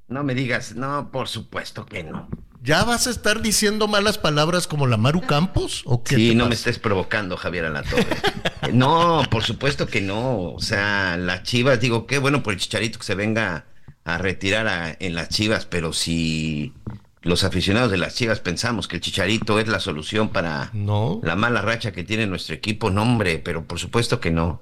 No 0.07 0.23
me 0.23 0.35
digas, 0.35 0.75
no, 0.75 1.09
por 1.11 1.27
supuesto 1.27 1.85
que 1.85 2.03
no. 2.03 2.29
¿Ya 2.61 2.83
vas 2.83 3.05
a 3.07 3.11
estar 3.11 3.41
diciendo 3.41 3.87
malas 3.87 4.17
palabras 4.17 4.67
como 4.67 4.87
la 4.87 4.97
Maru 4.97 5.21
Campos? 5.21 5.83
¿O 5.85 6.03
qué 6.03 6.15
Sí, 6.15 6.35
no 6.35 6.47
me 6.47 6.55
estés 6.55 6.79
provocando, 6.79 7.37
Javier 7.37 7.65
Alatorre. 7.65 8.05
No, 8.73 9.21
por 9.29 9.43
supuesto 9.43 9.85
que 9.85 10.01
no. 10.01 10.41
O 10.53 10.59
sea, 10.59 11.17
las 11.17 11.43
Chivas, 11.43 11.79
digo, 11.79 12.07
qué 12.07 12.17
bueno 12.17 12.41
por 12.41 12.53
el 12.53 12.59
Chicharito 12.59 12.97
que 12.97 13.05
se 13.05 13.13
venga 13.13 13.65
a 14.03 14.17
retirar 14.17 14.67
a- 14.67 14.95
en 14.99 15.13
las 15.13 15.29
Chivas, 15.29 15.65
pero 15.67 15.93
si 15.93 16.73
los 17.21 17.43
aficionados 17.43 17.91
de 17.91 17.97
las 17.97 18.15
Chivas 18.15 18.39
pensamos 18.39 18.87
que 18.87 18.95
el 18.95 19.01
Chicharito 19.03 19.59
es 19.59 19.67
la 19.67 19.79
solución 19.79 20.29
para 20.29 20.71
No. 20.73 21.19
la 21.23 21.35
mala 21.35 21.61
racha 21.61 21.91
que 21.91 22.03
tiene 22.03 22.25
nuestro 22.25 22.55
equipo, 22.55 22.89
no, 22.89 23.03
hombre, 23.03 23.37
pero 23.37 23.65
por 23.65 23.77
supuesto 23.79 24.19
que 24.19 24.31
no. 24.31 24.61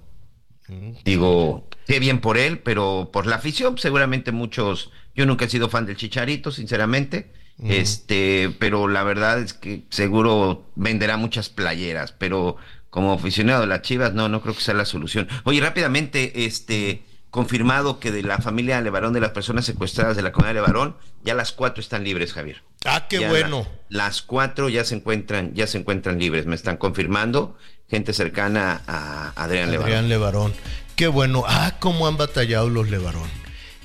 Digo, 1.04 1.68
qué 1.88 2.00
bien 2.00 2.20
por 2.20 2.38
él, 2.38 2.60
pero 2.60 3.10
por 3.12 3.26
la 3.26 3.38
afición, 3.38 3.78
seguramente 3.78 4.32
muchos. 4.32 4.92
Yo 5.16 5.26
nunca 5.26 5.46
he 5.46 5.50
sido 5.50 5.70
fan 5.70 5.86
del 5.86 5.98
Chicharito, 5.98 6.52
sinceramente. 6.52 7.32
Mm. 7.58 7.72
Este, 7.72 8.56
pero 8.60 8.88
la 8.88 9.04
verdad 9.04 9.40
es 9.40 9.54
que 9.54 9.84
seguro 9.90 10.66
venderá 10.76 11.18
muchas 11.18 11.50
playeras, 11.50 12.12
pero 12.12 12.58
como 12.90 13.14
aficionado 13.14 13.62
de 13.62 13.68
las 13.68 13.82
Chivas, 13.82 14.14
no, 14.14 14.30
no 14.30 14.42
creo 14.42 14.56
que 14.56 14.62
sea 14.62 14.74
la 14.74 14.86
solución. 14.86 15.28
Oye, 15.44 15.60
rápidamente, 15.60 16.46
este, 16.46 17.04
confirmado 17.34 18.00
que 18.00 18.12
de 18.12 18.22
la 18.22 18.38
familia 18.38 18.80
Levarón, 18.80 19.12
de 19.12 19.20
las 19.20 19.32
personas 19.32 19.66
secuestradas 19.66 20.16
de 20.16 20.22
la 20.22 20.32
comunidad 20.32 20.54
de 20.54 20.62
Levarón, 20.62 20.96
ya 21.24 21.34
las 21.34 21.52
cuatro 21.52 21.82
están 21.82 22.04
libres, 22.04 22.32
Javier. 22.32 22.62
Ah, 22.86 23.08
qué 23.10 23.22
Ya 23.22 23.30
bueno. 23.30 23.66
la- 23.90 24.04
las 24.06 24.22
cuatro 24.22 24.70
ya 24.70 24.86
se 24.86 24.94
encuentran, 24.94 25.52
ya 25.56 25.66
se 25.66 25.80
encuentran 25.80 26.20
libres, 26.20 26.46
me 26.46 26.54
están 26.54 26.78
confirmando, 26.78 27.58
gente 27.90 28.14
cercana 28.14 28.84
a 28.86 29.34
Adrián, 29.36 29.72
Levarón. 29.72 29.90
Adrián 29.92 30.10
Levarón. 30.10 30.54
Qué 30.96 31.08
bueno. 31.08 31.44
Ah, 31.48 31.78
cómo 31.80 32.06
han 32.08 32.18
batallado 32.18 32.70
los 32.70 32.88
Levarón. 32.92 33.28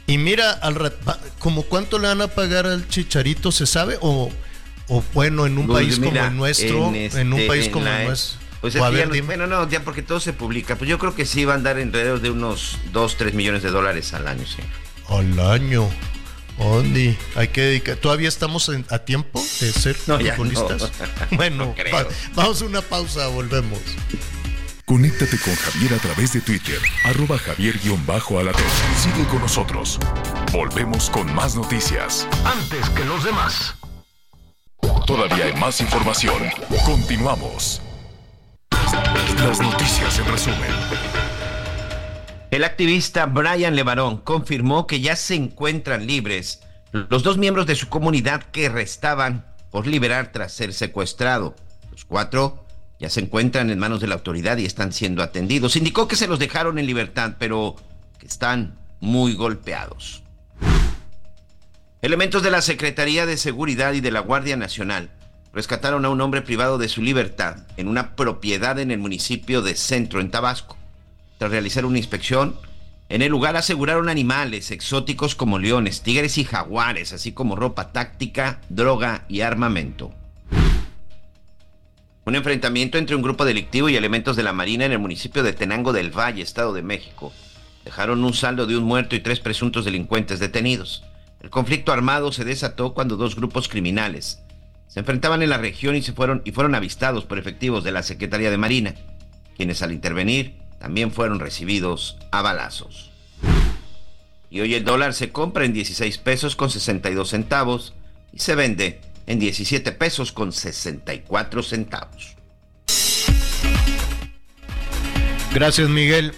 Y 0.06 0.18
mira, 0.18 0.50
al 0.50 0.92
como 1.38 1.62
cuánto 1.62 1.98
le 1.98 2.08
van 2.08 2.20
a 2.20 2.28
pagar 2.28 2.66
al 2.66 2.86
Chicharito, 2.88 3.50
¿se 3.50 3.64
sabe? 3.64 3.96
O, 4.02 4.30
o 4.88 5.02
bueno, 5.14 5.46
en 5.46 5.56
un 5.56 5.66
Pues 5.66 5.84
país 5.86 5.98
mira, 5.98 6.10
como 6.20 6.26
el 6.32 6.36
nuestro, 6.36 6.88
en, 6.88 6.96
este, 6.96 7.22
un 7.22 7.46
país 7.46 7.66
en 7.66 7.72
como 7.72 7.86
el 7.86 8.06
nuestro. 8.08 8.40
Pues 8.60 8.74
O 8.74 8.78
es 8.78 8.84
a 8.84 8.90
que 8.90 9.06
no- 9.20 9.26
bueno, 9.26 9.46
no, 9.46 9.68
ya 9.68 9.80
porque 9.84 10.02
todo 10.02 10.18
se 10.20 10.32
publica. 10.32 10.76
Pues 10.76 10.90
yo 10.90 10.98
creo 10.98 11.14
que 11.14 11.24
sí 11.26 11.44
va 11.44 11.52
a 11.52 11.56
andar 11.56 11.76
alrededor 11.76 12.20
de 12.20 12.30
unos 12.30 12.78
2, 12.92 13.16
3 13.16 13.34
millones 13.34 13.62
de 13.62 13.70
dólares 13.70 14.12
al 14.14 14.26
año, 14.26 14.44
sí. 14.46 14.62
Al 15.08 15.38
año. 15.40 15.88
Ondi, 16.58 17.16
hay 17.36 17.48
que 17.48 17.60
dedicar. 17.60 17.96
¿Todavía 17.96 18.28
estamos 18.28 18.68
en- 18.68 18.84
a 18.90 18.98
tiempo 18.98 19.40
de 19.60 19.72
ser 19.72 19.96
No, 20.08 20.18
futbolistas? 20.18 20.82
no. 20.82 20.88
Bueno, 21.36 21.66
No 21.66 21.74
creo. 21.74 21.94
va- 21.94 22.06
vamos 22.34 22.60
a 22.62 22.64
una 22.64 22.82
pausa, 22.82 23.28
volvemos. 23.28 23.78
Conéctate 24.84 25.38
con 25.38 25.54
Javier 25.54 25.94
a 25.94 25.98
través 25.98 26.32
de 26.32 26.40
Twitter, 26.40 26.80
arroba 27.04 27.38
javier-alatón. 27.38 28.62
Sigue 29.00 29.24
con 29.28 29.40
nosotros. 29.40 29.98
Volvemos 30.50 31.10
con 31.10 31.32
más 31.34 31.54
noticias. 31.54 32.26
Antes 32.44 32.88
que 32.90 33.04
los 33.04 33.22
demás. 33.22 33.74
Todavía 35.06 35.44
hay 35.44 35.54
más 35.54 35.80
información. 35.82 36.42
Continuamos. 36.86 37.82
Las 39.38 39.60
noticias 39.60 40.18
en 40.18 40.26
resumen. 40.26 40.70
El 42.50 42.64
activista 42.64 43.26
Brian 43.26 43.76
Levarón 43.76 44.18
confirmó 44.18 44.86
que 44.86 45.00
ya 45.00 45.16
se 45.16 45.34
encuentran 45.34 46.06
libres 46.06 46.60
los 46.92 47.22
dos 47.22 47.36
miembros 47.36 47.66
de 47.66 47.74
su 47.74 47.88
comunidad 47.88 48.42
que 48.44 48.68
restaban 48.68 49.44
por 49.70 49.86
liberar 49.86 50.32
tras 50.32 50.52
ser 50.52 50.72
secuestrado. 50.72 51.54
Los 51.90 52.06
cuatro 52.06 52.64
ya 52.98 53.10
se 53.10 53.20
encuentran 53.20 53.68
en 53.70 53.78
manos 53.78 54.00
de 54.00 54.06
la 54.06 54.14
autoridad 54.14 54.56
y 54.56 54.64
están 54.64 54.92
siendo 54.92 55.22
atendidos. 55.22 55.76
Indicó 55.76 56.08
que 56.08 56.16
se 56.16 56.26
los 56.26 56.38
dejaron 56.38 56.78
en 56.78 56.86
libertad, 56.86 57.34
pero 57.38 57.76
que 58.18 58.26
están 58.26 58.78
muy 59.00 59.34
golpeados. 59.34 60.22
Elementos 62.00 62.42
de 62.42 62.50
la 62.50 62.62
Secretaría 62.62 63.26
de 63.26 63.36
Seguridad 63.36 63.92
y 63.92 64.00
de 64.00 64.12
la 64.12 64.20
Guardia 64.20 64.56
Nacional 64.56 65.10
rescataron 65.52 66.04
a 66.04 66.10
un 66.10 66.20
hombre 66.20 66.42
privado 66.42 66.78
de 66.78 66.88
su 66.88 67.02
libertad 67.02 67.56
en 67.76 67.88
una 67.88 68.14
propiedad 68.14 68.78
en 68.78 68.90
el 68.90 68.98
municipio 68.98 69.62
de 69.62 69.74
Centro, 69.74 70.20
en 70.20 70.30
Tabasco. 70.30 70.76
Tras 71.38 71.50
realizar 71.50 71.84
una 71.84 71.98
inspección, 71.98 72.56
en 73.08 73.22
el 73.22 73.30
lugar 73.30 73.56
aseguraron 73.56 74.08
animales 74.08 74.70
exóticos 74.70 75.34
como 75.34 75.58
leones, 75.58 76.02
tigres 76.02 76.36
y 76.36 76.44
jaguares, 76.44 77.12
así 77.12 77.32
como 77.32 77.56
ropa 77.56 77.92
táctica, 77.92 78.60
droga 78.68 79.24
y 79.28 79.40
armamento. 79.40 80.12
Un 82.26 82.34
enfrentamiento 82.34 82.98
entre 82.98 83.16
un 83.16 83.22
grupo 83.22 83.46
delictivo 83.46 83.88
y 83.88 83.96
elementos 83.96 84.36
de 84.36 84.42
la 84.42 84.52
Marina 84.52 84.84
en 84.84 84.92
el 84.92 84.98
municipio 84.98 85.42
de 85.42 85.54
Tenango 85.54 85.94
del 85.94 86.10
Valle, 86.10 86.42
Estado 86.42 86.74
de 86.74 86.82
México. 86.82 87.32
Dejaron 87.86 88.22
un 88.22 88.34
saldo 88.34 88.66
de 88.66 88.76
un 88.76 88.84
muerto 88.84 89.16
y 89.16 89.20
tres 89.20 89.40
presuntos 89.40 89.86
delincuentes 89.86 90.38
detenidos. 90.38 91.04
El 91.40 91.48
conflicto 91.48 91.90
armado 91.90 92.30
se 92.32 92.44
desató 92.44 92.92
cuando 92.92 93.16
dos 93.16 93.34
grupos 93.34 93.68
criminales 93.68 94.42
se 94.88 95.00
enfrentaban 95.00 95.42
en 95.42 95.50
la 95.50 95.58
región 95.58 95.94
y 95.94 96.02
se 96.02 96.12
fueron 96.12 96.42
y 96.44 96.52
fueron 96.52 96.74
avistados 96.74 97.24
por 97.24 97.38
efectivos 97.38 97.84
de 97.84 97.92
la 97.92 98.02
Secretaría 98.02 98.50
de 98.50 98.58
Marina, 98.58 98.94
quienes 99.56 99.82
al 99.82 99.92
intervenir 99.92 100.54
también 100.80 101.12
fueron 101.12 101.40
recibidos 101.40 102.16
a 102.30 102.42
balazos. 102.42 103.10
Y 104.50 104.60
hoy 104.60 104.74
el 104.74 104.84
dólar 104.84 105.12
se 105.12 105.30
compra 105.30 105.66
en 105.66 105.74
16 105.74 106.18
pesos 106.18 106.56
con 106.56 106.70
62 106.70 107.28
centavos 107.28 107.94
y 108.32 108.38
se 108.38 108.54
vende 108.54 109.00
en 109.26 109.38
17 109.38 109.92
pesos 109.92 110.32
con 110.32 110.52
64 110.52 111.62
centavos. 111.62 112.34
Gracias 115.52 115.88
Miguel, 115.90 116.32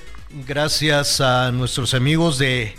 gracias 0.47 1.21
a 1.21 1.53
nuestros 1.53 1.95
amigos 1.95 2.39
de, 2.39 2.75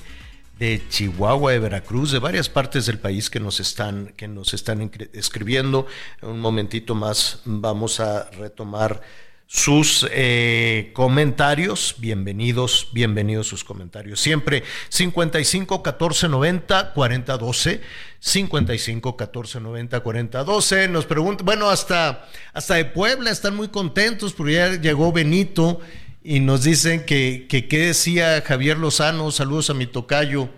de, 0.57 0.81
Chihuahua, 0.89 1.51
de 1.51 1.59
Veracruz, 1.59 2.11
de 2.11 2.19
varias 2.19 2.49
partes 2.49 2.85
del 2.85 2.99
país 2.99 3.29
que 3.29 3.39
nos 3.39 3.59
están, 3.59 4.13
que 4.15 4.27
nos 4.27 4.53
están 4.53 4.91
escribiendo. 5.13 5.87
En 6.21 6.29
un 6.29 6.39
momentito 6.39 6.95
más 6.95 7.41
vamos 7.45 7.99
a 7.99 8.29
retomar 8.31 9.01
sus 9.53 10.07
eh, 10.11 10.91
comentarios. 10.93 11.95
Bienvenidos, 11.97 12.87
bienvenidos 12.93 13.47
sus 13.47 13.65
comentarios. 13.65 14.21
Siempre 14.21 14.63
55 14.87 15.83
14 15.83 16.29
90 16.29 16.93
40 16.93 17.37
12. 17.37 17.81
55 18.17 19.17
14 19.17 19.59
90 19.59 19.99
40 19.99 20.43
12. 20.45 20.87
Nos 20.87 21.05
preguntan, 21.05 21.45
bueno, 21.45 21.69
hasta, 21.69 22.29
hasta 22.53 22.75
de 22.75 22.85
Puebla 22.85 23.29
están 23.29 23.55
muy 23.55 23.67
contentos 23.67 24.31
porque 24.31 24.53
ya 24.53 24.79
llegó 24.79 25.11
Benito 25.11 25.81
y 26.23 26.39
nos 26.39 26.63
dicen 26.63 27.05
que, 27.05 27.47
que 27.49 27.67
qué 27.67 27.87
decía 27.87 28.43
Javier 28.45 28.77
Lozano. 28.77 29.31
Saludos 29.31 29.69
a 29.69 29.73
mi 29.73 29.87
tocayo. 29.87 30.49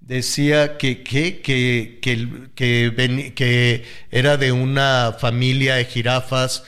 Decía 0.00 0.78
que, 0.78 1.02
que, 1.02 1.40
que, 1.40 1.98
que, 2.00 3.32
que 3.34 3.84
era 4.10 4.36
de 4.36 4.52
una 4.52 5.16
familia 5.18 5.76
de 5.76 5.84
jirafas 5.84 6.64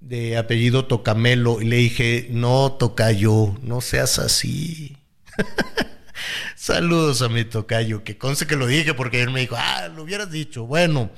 de 0.00 0.36
apellido 0.36 0.86
Tocamelo 0.86 1.60
y 1.60 1.66
le 1.66 1.76
dije, 1.76 2.28
no, 2.30 2.72
Tocayo, 2.72 3.56
no 3.62 3.80
seas 3.80 4.18
así. 4.18 4.96
Saludos 6.56 7.22
a 7.22 7.28
mi 7.28 7.44
Tocayo, 7.44 8.02
que 8.02 8.18
conste 8.18 8.46
que 8.46 8.56
lo 8.56 8.66
dije 8.66 8.94
porque 8.94 9.22
él 9.22 9.30
me 9.30 9.40
dijo, 9.40 9.56
ah, 9.58 9.88
lo 9.94 10.02
hubieras 10.02 10.30
dicho. 10.30 10.66
Bueno, 10.66 11.10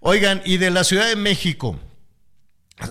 oigan, 0.00 0.42
y 0.44 0.58
de 0.58 0.70
la 0.70 0.84
Ciudad 0.84 1.08
de 1.08 1.16
México, 1.16 1.78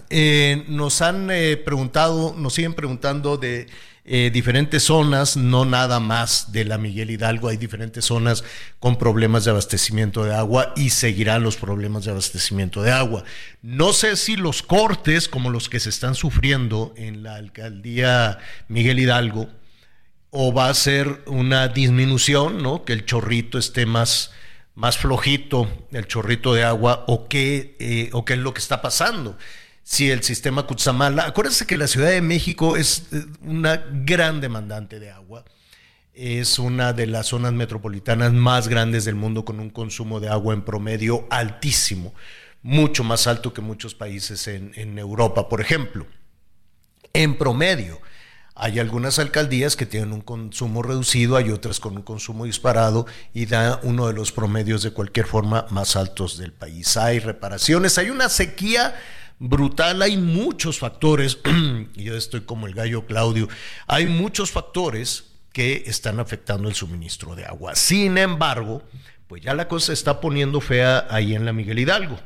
eh, 0.09 0.65
nos 0.67 1.01
han 1.01 1.29
eh, 1.31 1.57
preguntado, 1.57 2.35
nos 2.37 2.53
siguen 2.53 2.73
preguntando 2.73 3.37
de 3.37 3.67
eh, 4.07 4.29
diferentes 4.31 4.83
zonas, 4.83 5.35
no 5.35 5.65
nada 5.65 5.99
más 5.99 6.51
de 6.51 6.63
la 6.63 6.77
Miguel 6.77 7.09
Hidalgo, 7.09 7.47
hay 7.47 7.57
diferentes 7.57 8.05
zonas 8.05 8.43
con 8.79 8.97
problemas 8.97 9.45
de 9.45 9.51
abastecimiento 9.51 10.23
de 10.23 10.35
agua 10.35 10.73
y 10.75 10.91
seguirán 10.91 11.41
los 11.41 11.57
problemas 11.57 12.05
de 12.05 12.11
abastecimiento 12.11 12.83
de 12.83 12.91
agua. 12.91 13.23
No 13.63 13.93
sé 13.93 14.15
si 14.15 14.35
los 14.35 14.61
cortes 14.61 15.27
como 15.27 15.49
los 15.49 15.69
que 15.69 15.79
se 15.79 15.89
están 15.89 16.13
sufriendo 16.13 16.93
en 16.97 17.23
la 17.23 17.35
alcaldía 17.35 18.37
Miguel 18.67 18.99
Hidalgo, 18.99 19.49
o 20.29 20.53
va 20.53 20.69
a 20.69 20.73
ser 20.75 21.23
una 21.25 21.67
disminución, 21.69 22.61
¿no? 22.61 22.85
Que 22.85 22.93
el 22.93 23.05
chorrito 23.05 23.57
esté 23.57 23.87
más, 23.87 24.31
más 24.75 24.97
flojito, 24.97 25.87
el 25.91 26.05
chorrito 26.05 26.53
de 26.53 26.63
agua, 26.63 27.05
o 27.07 27.27
qué, 27.27 27.75
eh, 27.79 28.09
o 28.13 28.23
qué 28.23 28.33
es 28.33 28.39
lo 28.39 28.53
que 28.53 28.59
está 28.59 28.83
pasando 28.83 29.35
si 29.85 30.09
el 30.09 30.23
sistema 30.23 30.65
Cutzamala, 30.65 31.27
acuérdense 31.27 31.67
que 31.67 31.77
la 31.77 31.85
Ciudad 31.85 32.09
de 32.09 32.21
México 32.21 32.75
es 32.75 33.03
eh, 33.13 33.23
una 33.43 33.85
gran 33.91 34.41
demandante 34.41 34.99
de 34.99 35.11
agua, 35.11 35.45
es 36.11 36.57
una 36.57 36.91
de 36.91 37.05
las 37.05 37.27
zonas 37.27 37.53
metropolitanas 37.53 38.33
más 38.33 38.67
grandes 38.67 39.05
del 39.05 39.13
mundo 39.13 39.45
con 39.45 39.59
un 39.59 39.69
consumo 39.69 40.19
de 40.19 40.27
agua 40.27 40.55
en 40.55 40.63
promedio 40.63 41.27
altísimo, 41.29 42.15
mucho 42.63 43.03
más 43.03 43.27
alto 43.27 43.53
que 43.53 43.61
muchos 43.61 43.93
países 43.93 44.47
en, 44.47 44.71
en 44.75 44.97
Europa, 44.97 45.47
por 45.47 45.61
ejemplo. 45.61 46.07
En 47.13 47.37
promedio, 47.37 48.01
hay 48.55 48.79
algunas 48.79 49.19
alcaldías 49.19 49.75
que 49.75 49.85
tienen 49.85 50.13
un 50.13 50.21
consumo 50.21 50.81
reducido, 50.81 51.35
hay 51.37 51.51
otras 51.51 51.79
con 51.79 51.95
un 51.95 52.01
consumo 52.01 52.45
disparado 52.45 53.05
y 53.35 53.45
da 53.45 53.79
uno 53.83 54.07
de 54.07 54.13
los 54.13 54.31
promedios 54.31 54.81
de 54.81 54.91
cualquier 54.91 55.27
forma 55.27 55.67
más 55.69 55.95
altos 55.95 56.39
del 56.39 56.53
país. 56.53 56.97
Hay 56.97 57.19
reparaciones, 57.19 57.99
hay 57.99 58.09
una 58.09 58.29
sequía 58.29 58.95
brutal. 59.39 60.01
Hay 60.01 60.17
muchos 60.17 60.79
factores, 60.79 61.39
yo 61.95 62.15
estoy 62.15 62.41
como 62.41 62.67
el 62.67 62.73
gallo 62.73 63.05
Claudio, 63.05 63.47
hay 63.87 64.07
muchos 64.07 64.51
factores 64.51 65.31
que 65.53 65.83
están 65.87 66.19
afectando 66.19 66.67
el 66.67 66.75
suministro 66.75 67.35
de 67.35 67.45
agua. 67.45 67.75
Sin 67.75 68.17
embargo, 68.17 68.83
pues 69.27 69.41
ya 69.41 69.53
la 69.53 69.67
cosa 69.67 69.93
está 69.93 70.19
poniendo 70.19 70.59
fea 70.61 71.07
ahí 71.09 71.33
en 71.33 71.45
la 71.45 71.53
Miguel 71.53 71.79
Hidalgo. 71.79 72.19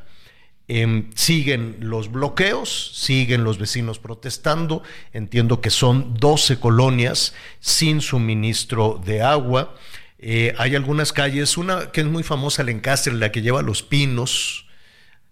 Em, 0.68 1.10
siguen 1.16 1.78
los 1.80 2.12
bloqueos, 2.12 2.92
siguen 2.94 3.44
los 3.44 3.58
vecinos 3.58 3.98
protestando. 3.98 4.84
Entiendo 5.14 5.62
que 5.62 5.72
son 5.72 6.14
12 6.14 6.60
colonias 6.60 7.34
sin 7.60 8.02
suministro 8.02 9.02
de 9.04 9.24
agua. 9.24 9.76
Eh, 10.20 10.54
hay 10.58 10.76
algunas 10.76 11.14
calles, 11.14 11.58
una 11.58 11.92
que 11.92 12.02
es 12.02 12.08
muy 12.08 12.24
famosa, 12.24 12.62
el 12.62 12.70
Encastre, 12.70 13.14
la 13.14 13.32
que 13.32 13.42
lleva 13.42 13.62
los 13.64 13.82
pinos, 13.82 14.68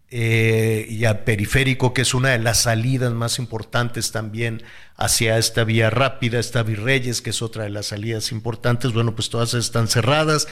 eh, 0.10 0.86
y 0.90 1.04
a 1.06 1.26
Periférico, 1.26 1.94
que 1.94 2.04
es 2.04 2.14
una 2.14 2.30
de 2.30 2.40
las 2.40 2.62
salidas 2.62 3.12
más 3.12 3.40
importantes 3.40 4.12
también 4.12 4.64
hacia 4.96 5.38
esta 5.38 5.66
vía 5.66 5.90
rápida, 5.90 6.40
esta 6.40 6.64
Virreyes, 6.64 7.22
que 7.22 7.32
es 7.32 7.42
otra 7.42 7.66
de 7.66 7.70
las 7.70 7.88
salidas 7.88 8.32
importantes, 8.32 8.94
bueno, 8.94 9.16
pues 9.16 9.30
todas 9.30 9.54
están 9.54 9.88
cerradas. 9.88 10.48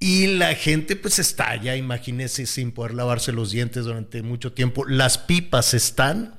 Y 0.00 0.28
la 0.28 0.54
gente 0.54 0.96
pues 0.96 1.18
está 1.18 1.56
ya, 1.56 1.76
imagínense, 1.76 2.46
sin 2.46 2.72
poder 2.72 2.94
lavarse 2.94 3.32
los 3.32 3.50
dientes 3.50 3.84
durante 3.84 4.22
mucho 4.22 4.52
tiempo. 4.52 4.84
Las 4.86 5.18
pipas 5.18 5.74
están. 5.74 6.34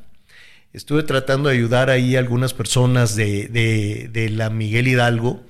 Estuve 0.72 1.04
tratando 1.04 1.50
de 1.50 1.56
ayudar 1.56 1.90
ahí 1.90 2.16
a 2.16 2.20
algunas 2.20 2.54
personas 2.54 3.16
de, 3.16 3.48
de, 3.48 4.10
de 4.12 4.30
la 4.30 4.50
Miguel 4.50 4.88
Hidalgo 4.88 5.44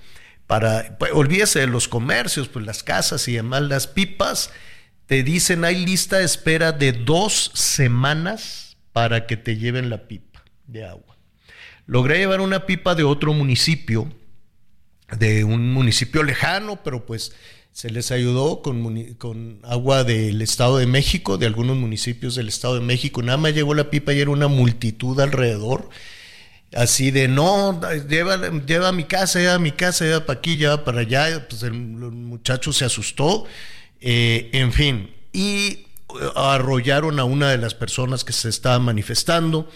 para, 0.47 0.97
pues, 0.97 1.11
olvídese 1.13 1.59
de 1.59 1.67
los 1.67 1.87
comercios, 1.87 2.47
pues 2.47 2.65
las 2.65 2.83
casas 2.83 3.27
y 3.27 3.33
demás, 3.33 3.61
las 3.61 3.85
pipas 3.85 4.49
te 5.09 5.23
dicen 5.23 5.65
hay 5.65 5.83
lista 5.87 6.19
de 6.19 6.23
espera 6.23 6.71
de 6.71 6.91
dos 6.91 7.49
semanas 7.55 8.77
para 8.93 9.25
que 9.25 9.37
te 9.37 9.57
lleven 9.57 9.89
la 9.89 10.07
pipa 10.07 10.43
de 10.67 10.85
agua. 10.85 11.17
Logré 11.87 12.19
llevar 12.19 12.41
una 12.41 12.67
pipa 12.67 12.93
de 12.93 13.03
otro 13.03 13.33
municipio, 13.33 14.07
de 15.17 15.43
un 15.43 15.73
municipio 15.73 16.21
lejano, 16.21 16.83
pero 16.83 17.07
pues 17.07 17.31
se 17.71 17.89
les 17.89 18.11
ayudó 18.11 18.61
con, 18.61 19.59
agua 19.63 20.03
del 20.03 20.43
Estado 20.43 20.77
de 20.77 20.85
México, 20.85 21.39
de 21.39 21.47
algunos 21.47 21.75
municipios 21.75 22.35
del 22.35 22.47
Estado 22.47 22.75
de 22.75 22.81
México. 22.81 23.23
Nada 23.23 23.39
más 23.39 23.55
llegó 23.55 23.73
la 23.73 23.89
pipa 23.89 24.13
y 24.13 24.19
era 24.19 24.29
una 24.29 24.47
multitud 24.47 25.19
alrededor. 25.19 25.89
Así 26.71 27.09
de, 27.09 27.27
no, 27.27 27.81
lleva, 28.07 28.37
lleva 28.59 28.89
a 28.89 28.91
mi 28.91 29.05
casa, 29.05 29.39
lleva 29.39 29.55
a 29.55 29.59
mi 29.59 29.71
casa, 29.71 30.05
lleva 30.05 30.27
para 30.27 30.37
aquí, 30.37 30.55
lleva 30.55 30.83
para 30.85 30.99
allá. 30.99 31.47
Pues 31.49 31.63
el 31.63 31.73
muchacho 31.73 32.71
se 32.71 32.85
asustó 32.85 33.47
eh, 34.01 34.49
en 34.53 34.71
fin, 34.71 35.13
y 35.33 35.47
eh, 35.49 35.85
arrollaron 36.35 37.19
a 37.19 37.25
una 37.25 37.49
de 37.49 37.57
las 37.57 37.75
personas 37.75 38.23
que 38.23 38.33
se 38.33 38.49
estaba 38.49 38.79
manifestando. 38.79 39.69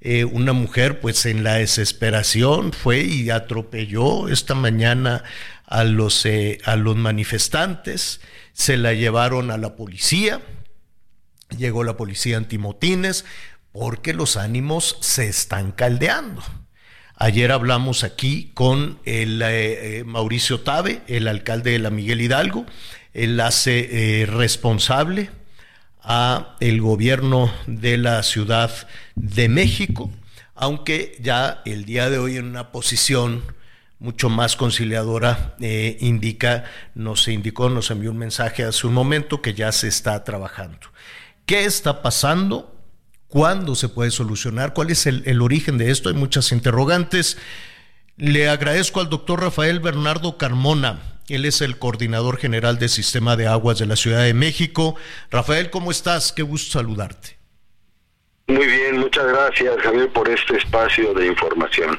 Eh, 0.00 0.24
una 0.24 0.52
mujer, 0.52 1.00
pues 1.00 1.24
en 1.24 1.44
la 1.44 1.54
desesperación, 1.54 2.72
fue 2.72 3.00
y 3.00 3.30
atropelló 3.30 4.28
esta 4.28 4.54
mañana 4.54 5.24
a 5.66 5.84
los, 5.84 6.26
manifestantes. 6.96 8.20
Se 8.52 8.76
la 8.76 8.92
llevaron 8.92 9.50
a 9.50 9.56
la 9.56 9.76
policía. 9.76 10.42
Llegó 11.56 11.84
la 11.84 11.96
policía 11.96 12.36
antimotines 12.36 13.24
porque 13.72 14.12
los 14.12 14.36
ánimos 14.36 14.98
se 15.00 15.28
están 15.28 15.72
caldeando. 15.72 16.42
Ayer 17.16 17.50
hablamos 17.50 18.04
aquí 18.04 18.50
con 18.54 18.98
el 19.04 20.04
Mauricio 20.04 20.60
Tabe, 20.60 21.02
el 21.06 21.28
alcalde 21.28 21.70
de 21.70 21.78
la 21.78 21.90
Miguel 21.90 22.20
Hidalgo, 22.20 22.66
él 23.14 23.40
hace 23.40 24.22
eh, 24.22 24.26
responsable 24.26 25.30
a 26.02 26.56
el 26.60 26.80
gobierno 26.80 27.50
de 27.66 27.96
la 27.96 28.22
Ciudad 28.22 28.70
de 29.14 29.48
México, 29.48 30.10
aunque 30.54 31.16
ya 31.20 31.62
el 31.64 31.84
día 31.84 32.10
de 32.10 32.18
hoy 32.18 32.36
en 32.36 32.44
una 32.44 32.72
posición 32.72 33.42
mucho 34.00 34.28
más 34.28 34.56
conciliadora 34.56 35.54
eh, 35.60 35.96
indica, 36.00 36.64
nos 36.94 37.26
indicó, 37.28 37.70
nos 37.70 37.90
envió 37.90 38.10
un 38.10 38.18
mensaje 38.18 38.64
hace 38.64 38.86
un 38.86 38.92
momento 38.92 39.40
que 39.40 39.54
ya 39.54 39.72
se 39.72 39.88
está 39.88 40.22
trabajando. 40.24 40.78
¿Qué 41.46 41.64
está 41.64 42.02
pasando? 42.02 42.76
¿Cuándo 43.28 43.74
se 43.74 43.88
puede 43.88 44.10
solucionar? 44.10 44.74
¿Cuál 44.74 44.90
es 44.90 45.06
el, 45.06 45.22
el 45.26 45.40
origen 45.40 45.78
de 45.78 45.90
esto? 45.90 46.08
Hay 46.08 46.14
muchas 46.14 46.52
interrogantes. 46.52 47.38
Le 48.16 48.48
agradezco 48.48 49.00
al 49.00 49.08
doctor 49.08 49.40
Rafael 49.40 49.80
Bernardo 49.80 50.36
Carmona, 50.36 51.13
él 51.28 51.44
es 51.44 51.60
el 51.60 51.78
coordinador 51.78 52.38
general 52.38 52.78
del 52.78 52.88
Sistema 52.88 53.36
de 53.36 53.46
Aguas 53.46 53.78
de 53.78 53.86
la 53.86 53.96
Ciudad 53.96 54.22
de 54.24 54.34
México. 54.34 54.96
Rafael, 55.30 55.70
¿cómo 55.70 55.90
estás? 55.90 56.32
Qué 56.32 56.42
gusto 56.42 56.78
saludarte. 56.78 57.38
Muy 58.46 58.66
bien, 58.66 58.98
Muchas 58.98 59.26
gracias, 59.26 59.80
Javier, 59.82 60.12
por 60.12 60.28
este 60.28 60.56
espacio 60.56 61.14
de 61.14 61.26
información. 61.26 61.98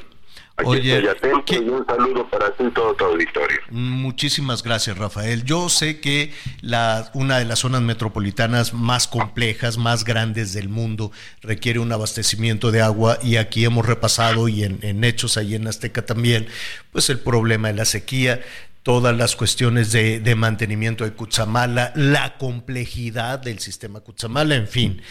Aquí 0.58 0.70
Oye, 0.70 0.96
estoy 0.96 1.10
atento 1.10 1.54
y 1.54 1.70
un 1.70 1.86
saludo 1.86 2.30
para 2.30 2.50
ti 2.52 2.64
y 2.66 2.72
todo 2.72 2.94
tu 2.94 3.04
auditorio. 3.04 3.60
Muchísimas 3.72 4.64
gracias, 4.64 4.98
Rafael. 4.98 5.44
Yo 5.44 5.68
sé 5.68 6.00
que 6.00 6.34
la, 6.62 7.12
una 7.14 7.40
de 7.40 7.46
las 7.46 7.60
zonas 7.60 7.82
metropolitanas 7.82 8.74
más 8.74 9.08
complejas, 9.08 9.78
más 9.78 10.06
grandes 10.06 10.54
del 10.54 10.70
mundo, 10.70 11.12
requiere 11.42 11.80
un 11.80 11.92
abastecimiento 11.92 12.72
de 12.72 12.82
agua 12.82 13.18
y 13.22 13.36
aquí 13.36 13.66
hemos 13.66 13.86
repasado 13.86 14.48
y 14.48 14.64
en, 14.64 14.80
en 14.82 15.04
hechos 15.04 15.36
ahí 15.36 15.56
en 15.56 15.68
Azteca 15.68 16.06
también, 16.06 16.48
pues 16.92 17.10
el 17.10 17.20
problema 17.20 17.68
de 17.68 17.74
la 17.74 17.86
sequía 17.86 18.42
todas 18.86 19.18
las 19.18 19.36
cuestiones 19.36 19.92
de, 19.92 20.20
de, 20.20 20.36
mantenimiento 20.36 21.06
de 21.06 21.14
Cutzamala, 21.14 21.92
la 21.96 22.38
complejidad 22.38 23.40
del 23.40 23.58
sistema 23.58 24.02
Cutzamala, 24.02 24.54
en 24.54 24.68
fin. 24.68 25.02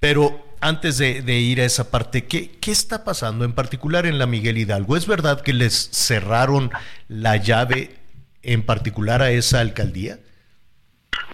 Pero 0.00 0.46
antes 0.62 0.96
de, 0.96 1.20
de 1.20 1.34
ir 1.34 1.60
a 1.60 1.66
esa 1.66 1.90
parte, 1.90 2.24
¿qué, 2.24 2.52
¿qué, 2.52 2.70
está 2.70 3.04
pasando 3.04 3.44
en 3.44 3.52
particular 3.52 4.06
en 4.06 4.18
la 4.18 4.26
Miguel 4.26 4.56
Hidalgo? 4.56 4.96
¿Es 4.96 5.06
verdad 5.06 5.42
que 5.42 5.52
les 5.52 5.90
cerraron 5.92 6.70
la 7.08 7.36
llave 7.36 7.96
en 8.42 8.62
particular 8.62 9.20
a 9.20 9.30
esa 9.30 9.60
alcaldía? 9.60 10.18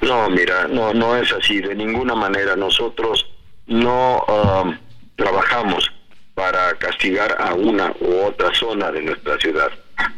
No, 0.01 0.29
mira, 0.31 0.67
no, 0.67 0.93
no 0.93 1.15
es 1.15 1.33
así, 1.33 1.61
de 1.61 1.77
ninguna 1.77 2.17
manera. 2.17 2.57
Nosotros 2.57 3.25
no 3.69 4.25
um, 4.25 4.77
trabajamos 5.15 5.89
para 6.35 6.75
castigar 6.75 7.37
a 7.41 7.55
una 7.55 7.95
u 8.01 8.25
otra 8.25 8.53
zona 8.53 8.91
de 8.91 9.01
nuestra 9.01 9.39
ciudad. 9.39 9.71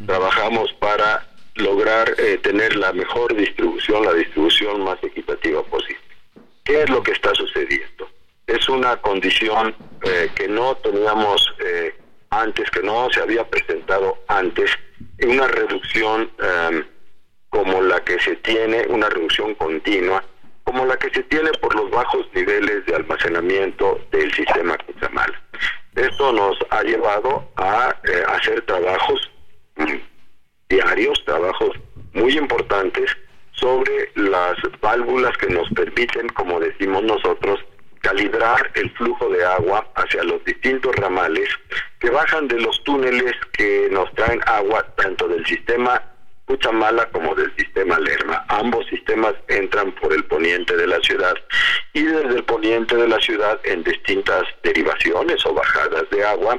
Trabajamos 0.07 0.73
para 0.79 1.26
lograr 1.59 2.13
eh, 2.17 2.37
tener 2.41 2.75
la 2.75 2.93
mejor 2.93 3.35
distribución, 3.35 4.05
la 4.05 4.13
distribución 4.13 4.83
más 4.83 5.01
equitativa 5.03 5.63
posible. 5.63 6.01
¿Qué 6.67 6.83
es 6.83 6.89
lo 6.89 7.01
que 7.01 7.11
está 7.13 7.33
sucediendo? 7.33 8.09
Es 8.45 8.67
una 8.67 8.97
condición 8.97 9.73
eh, 10.03 10.29
que 10.35 10.49
no 10.49 10.75
teníamos 10.75 11.53
eh, 11.59 11.95
antes, 12.29 12.69
que 12.71 12.81
no 12.81 13.09
se 13.09 13.21
había 13.21 13.45
presentado 13.49 14.17
antes, 14.27 14.71
una 15.25 15.47
reducción 15.47 16.29
eh, 16.43 16.83
como 17.49 17.81
la 17.81 18.03
que 18.03 18.19
se 18.19 18.35
tiene, 18.37 18.85
una 18.89 19.09
reducción 19.09 19.55
continua, 19.55 20.23
como 20.65 20.85
la 20.85 20.97
que 20.97 21.09
se 21.09 21.23
tiene 21.23 21.51
por 21.61 21.73
los 21.73 21.89
bajos 21.89 22.27
niveles 22.33 22.85
de 22.85 22.95
almacenamiento 22.95 23.99
del 24.11 24.33
sistema 24.33 24.77
Cutzamala. 24.77 25.41
Esto 25.95 26.33
nos 26.33 26.57
ha 26.69 26.83
llevado 26.83 27.49
a 27.55 27.95
hacer 28.35 28.61
trabajos 28.63 29.31
diarios, 30.69 31.23
trabajos 31.25 31.71
muy 32.13 32.37
importantes 32.37 33.15
sobre 33.51 34.11
las 34.15 34.55
válvulas 34.81 35.35
que 35.37 35.47
nos 35.47 35.69
permiten, 35.69 36.29
como 36.29 36.59
decimos 36.59 37.03
nosotros, 37.03 37.59
calibrar 38.01 38.71
el 38.75 38.89
flujo 38.91 39.29
de 39.29 39.43
agua 39.43 39.87
hacia 39.95 40.23
los 40.23 40.43
distintos 40.45 40.95
ramales 40.95 41.49
que 41.99 42.09
bajan 42.09 42.47
de 42.47 42.59
los 42.61 42.83
túneles 42.83 43.33
que 43.53 43.87
nos 43.91 44.11
traen 44.13 44.41
agua 44.45 44.85
tanto 44.95 45.27
del 45.27 45.45
sistema 45.45 46.01
Cuchamala 46.45 47.09
como 47.09 47.35
del 47.35 47.53
sistema 47.57 47.99
Lerma. 47.99 48.45
Ambos 48.47 48.85
sistemas 48.87 49.33
entran 49.49 49.91
por 49.93 50.13
el 50.13 50.23
poniente 50.25 50.77
de 50.77 50.87
la 50.87 50.99
ciudad 51.01 51.35
y 51.91 52.03
desde 52.03 52.37
el 52.37 52.43
poniente 52.45 52.95
de 52.95 53.07
la 53.07 53.19
ciudad 53.19 53.59
en 53.65 53.83
distintas 53.83 54.43
derivaciones 54.63 55.45
o 55.45 55.53
bajadas 55.53 56.09
de 56.09 56.23
agua 56.23 56.57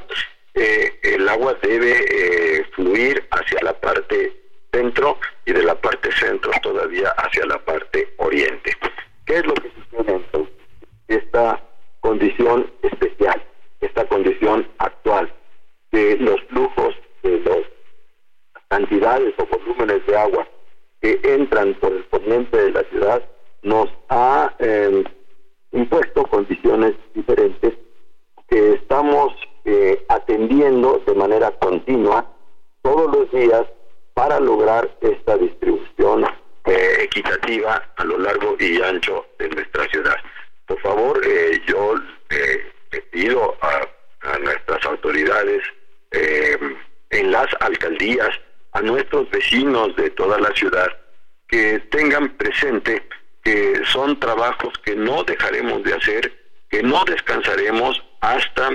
eh, 0.59 0.99
el 1.03 1.29
agua 1.29 1.57
debe 1.63 1.93
eh, 2.11 2.65
fluir 2.75 3.27
hacia 3.31 3.61
la 3.63 3.73
parte 3.81 4.33
centro 4.73 5.19
y 5.47 5.53
de 5.53 5.63
la 5.63 5.75
parte 5.81 6.11
centro 6.13 6.51
todavía 6.63 7.11
hacia 7.11 7.47
la 7.47 7.59
parte 7.65 8.13
oriente. 8.19 8.73
¿Qué 9.25 9.37
es 9.37 9.47
lo 9.47 9.55
que 9.55 9.71
sucede 9.71 10.15
entonces? 10.15 10.55
Esta 11.07 11.63
condición 12.01 12.71
especial, 12.83 13.43
esta 13.81 14.07
condición 14.09 14.69
actual 14.79 15.33
de 15.93 16.17
los 16.17 16.41
flujos 16.49 16.95
de 17.23 17.41
las 17.41 18.59
cantidades 18.69 19.35
o 19.39 19.47
volúmenes 19.47 20.05
de 20.07 20.17
agua 20.17 20.49
que 21.01 21.21
entran 21.23 21.75
por 21.75 21.93
el 21.93 22.05
poniente 22.05 22.57
de 22.57 22.71
la 22.73 22.83
ciudad 22.85 23.23
nos 23.63 23.89
ha 24.09 24.55
eh, 24.59 25.05
impuesto 25.73 26.25
condiciones 26.25 26.95
diferentes 27.15 27.75
que 28.49 28.73
estamos 28.75 29.33
eh, 29.71 30.03
atendiendo 30.09 31.03
de 31.07 31.13
manera 31.13 31.51
continua 31.59 32.25
todos 32.81 33.15
los 33.15 33.31
días 33.31 33.67
para 34.15 34.41
lograr 34.41 34.89
esta 35.03 35.37
distribución 35.37 36.25
eh, 36.65 37.01
equitativa 37.03 37.87
a 37.97 38.05
lo 38.05 38.17
largo 38.17 38.57
y 38.59 38.81
ancho 38.81 39.27
de 39.39 39.51
nuestra 39.51 39.87
ciudad. 39.91 40.17
Por 40.65 40.81
favor, 40.81 41.21
eh, 41.23 41.61
yo 41.67 41.97
le 42.91 43.01
pido 43.13 43.59
a, 43.61 43.87
a, 44.31 44.39
nuestras 44.39 44.83
autoridades 44.87 45.63
en 47.11 47.31
las 47.31 47.49
alcaldías, 47.61 48.31
a 48.73 48.81
nuestros 48.81 49.29
vecinos 49.29 49.95
de 49.97 50.09
toda 50.11 50.39
la 50.41 50.51
ciudad, 50.55 50.89
que 51.47 51.79
tengan 51.91 52.31
presente 52.39 53.07
que 53.45 53.83
son 53.85 54.19
trabajos 54.19 54.73
que 54.83 54.97
no 54.97 55.25
dejaremos 55.25 55.83
de 55.83 55.93
hacer, 55.93 56.33
que 56.71 56.83
no 56.83 57.05
descansaremos 57.05 58.03
hasta 58.21 58.71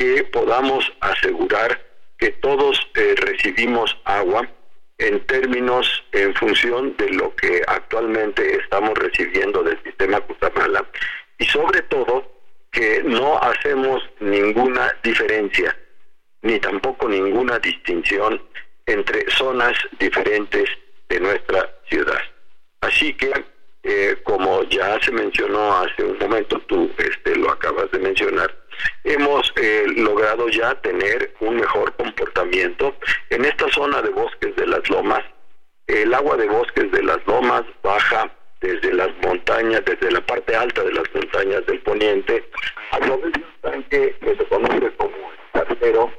que 0.00 0.24
podamos 0.24 0.90
asegurar 1.00 1.78
que 2.16 2.30
todos 2.40 2.80
eh, 2.94 3.14
recibimos 3.18 3.94
agua 4.04 4.48
en 4.96 5.20
términos, 5.26 6.02
en 6.12 6.34
función 6.36 6.96
de 6.96 7.10
lo 7.10 7.36
que 7.36 7.60
actualmente 7.66 8.56
estamos 8.56 8.96
recibiendo 8.96 9.62
del 9.62 9.78
sistema 9.82 10.18
Cutamala 10.22 10.86
y 11.38 11.44
sobre 11.44 11.82
todo 11.82 12.32
que 12.72 13.02
no 13.04 13.36
hacemos 13.42 14.02
ninguna 14.20 14.90
diferencia 15.02 15.76
ni 16.40 16.58
tampoco 16.58 17.06
ninguna 17.06 17.58
distinción 17.58 18.42
entre 18.86 19.30
zonas 19.30 19.74
diferentes 19.98 20.64
de 21.10 21.20
nuestra 21.20 21.76
ciudad. 21.90 22.22
Así 22.80 23.12
que, 23.12 23.30
eh, 23.82 24.16
como 24.22 24.62
ya 24.64 24.98
se 25.02 25.12
mencionó 25.12 25.76
hace 25.76 26.04
un 26.04 26.16
momento, 26.16 26.58
tú 26.60 26.90
este, 26.96 27.36
lo 27.36 27.50
acabas 27.50 27.90
de 27.90 27.98
mencionar, 27.98 28.59
hemos 29.04 29.52
eh, 29.56 29.84
logrado 29.96 30.48
ya 30.48 30.74
tener 30.80 31.34
un 31.40 31.56
mejor 31.56 31.94
comportamiento. 31.96 32.94
En 33.30 33.44
esta 33.44 33.68
zona 33.68 34.02
de 34.02 34.10
bosques 34.10 34.54
de 34.56 34.66
las 34.66 34.88
lomas, 34.90 35.22
el 35.86 36.12
agua 36.14 36.36
de 36.36 36.48
bosques 36.48 36.90
de 36.92 37.02
las 37.02 37.18
lomas 37.26 37.64
baja 37.82 38.30
desde 38.60 38.92
las 38.92 39.10
montañas, 39.22 39.82
desde 39.84 40.10
la 40.10 40.20
parte 40.26 40.54
alta 40.54 40.82
de 40.82 40.92
las 40.92 41.14
montañas 41.14 41.64
del 41.66 41.80
poniente, 41.80 42.44
a 42.92 42.98
través 42.98 43.32
de 43.32 43.38
un 43.38 43.60
tanque 43.62 44.16
que 44.20 44.36
se 44.36 44.44
conoce 44.46 44.90
como 44.96 45.14
el 45.14 45.66
cartero, 45.66 46.12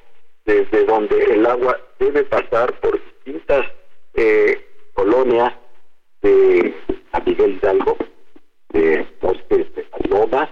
desde 0.46 0.86
donde 0.86 1.24
el 1.24 1.46
agua 1.46 1.80
debe 2.00 2.24
pasar 2.24 2.74
por 2.80 3.00
distintas 3.24 3.66
eh, 4.16 4.66
colonias 4.94 5.54
de 6.22 6.74
Miguel 7.26 7.60
Hidalgo, 7.62 7.98
de 8.70 9.08
bosques 9.22 9.74
de 9.76 9.88
las 9.92 10.10
lomas, 10.10 10.50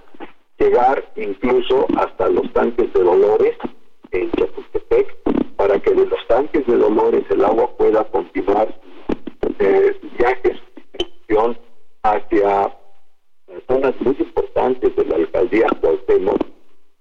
llegar 0.60 1.12
incluso 1.16 1.88
hasta 1.98 2.30
los 2.30 2.52
tanques 2.54 2.92
de 2.94 3.04
Dolores 3.04 3.56
en 4.12 4.32
Chapultepec 4.32 5.56
para 5.56 5.80
que 5.80 5.92
de 5.92 6.06
los 6.06 6.28
tanques 6.28 6.66
de 6.68 6.78
Dolores 6.78 7.24
el 7.30 7.44
agua 7.44 7.76
pueda 7.78 8.04
continuar 8.06 8.68
eh, 9.60 10.00
viajes 10.18 10.58
hacia 12.04 12.76
zonas 13.68 13.94
muy 14.02 14.16
importantes 14.20 14.96
de 14.96 15.06
la 15.06 15.16
alcaldía 15.16 15.68
Cuauhtémoc 15.82 16.42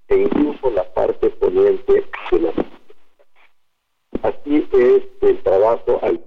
e 0.09 0.17
incluso 0.17 0.71
la 0.71 0.85
parte 0.95 1.31
poniente 1.31 2.05
de 2.31 2.41
la 2.41 2.53
Así 4.23 4.67
es 4.73 5.03
el 5.23 5.43
trabajo 5.43 6.01
al 6.03 6.21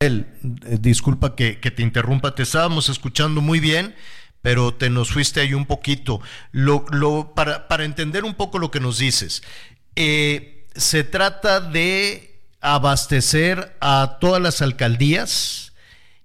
el, 0.00 0.26
eh, 0.66 0.76
disculpa 0.80 1.34
que, 1.34 1.60
que 1.60 1.70
te 1.70 1.82
interrumpa, 1.82 2.34
te 2.34 2.42
estábamos 2.42 2.88
escuchando 2.88 3.40
muy 3.40 3.60
bien 3.60 3.94
pero 4.44 4.74
te 4.74 4.90
nos 4.90 5.10
fuiste 5.10 5.40
ahí 5.40 5.54
un 5.54 5.64
poquito. 5.64 6.20
Lo, 6.52 7.32
para, 7.34 7.66
para, 7.66 7.86
entender 7.86 8.24
un 8.24 8.34
poco 8.34 8.58
lo 8.58 8.70
que 8.70 8.78
nos 8.78 8.98
dices, 8.98 9.42
eh, 9.96 10.66
se 10.74 11.02
trata 11.02 11.60
de 11.60 12.42
abastecer 12.60 13.74
a 13.80 14.18
todas 14.20 14.42
las 14.42 14.60
alcaldías 14.60 15.72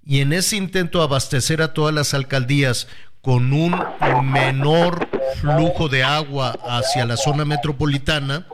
y 0.05 0.19
en 0.19 0.33
ese 0.33 0.57
intento 0.57 1.01
abastecer 1.01 1.61
a 1.61 1.73
todas 1.73 1.95
las 1.95 2.13
alcaldías 2.13 2.89
con 3.21 3.53
un 3.53 3.81
menor 4.21 5.07
flujo 5.39 5.87
de 5.87 6.03
agua 6.03 6.57
hacia 6.67 7.05
la 7.05 7.15
zona 7.15 7.45
metropolitana, 7.45 8.47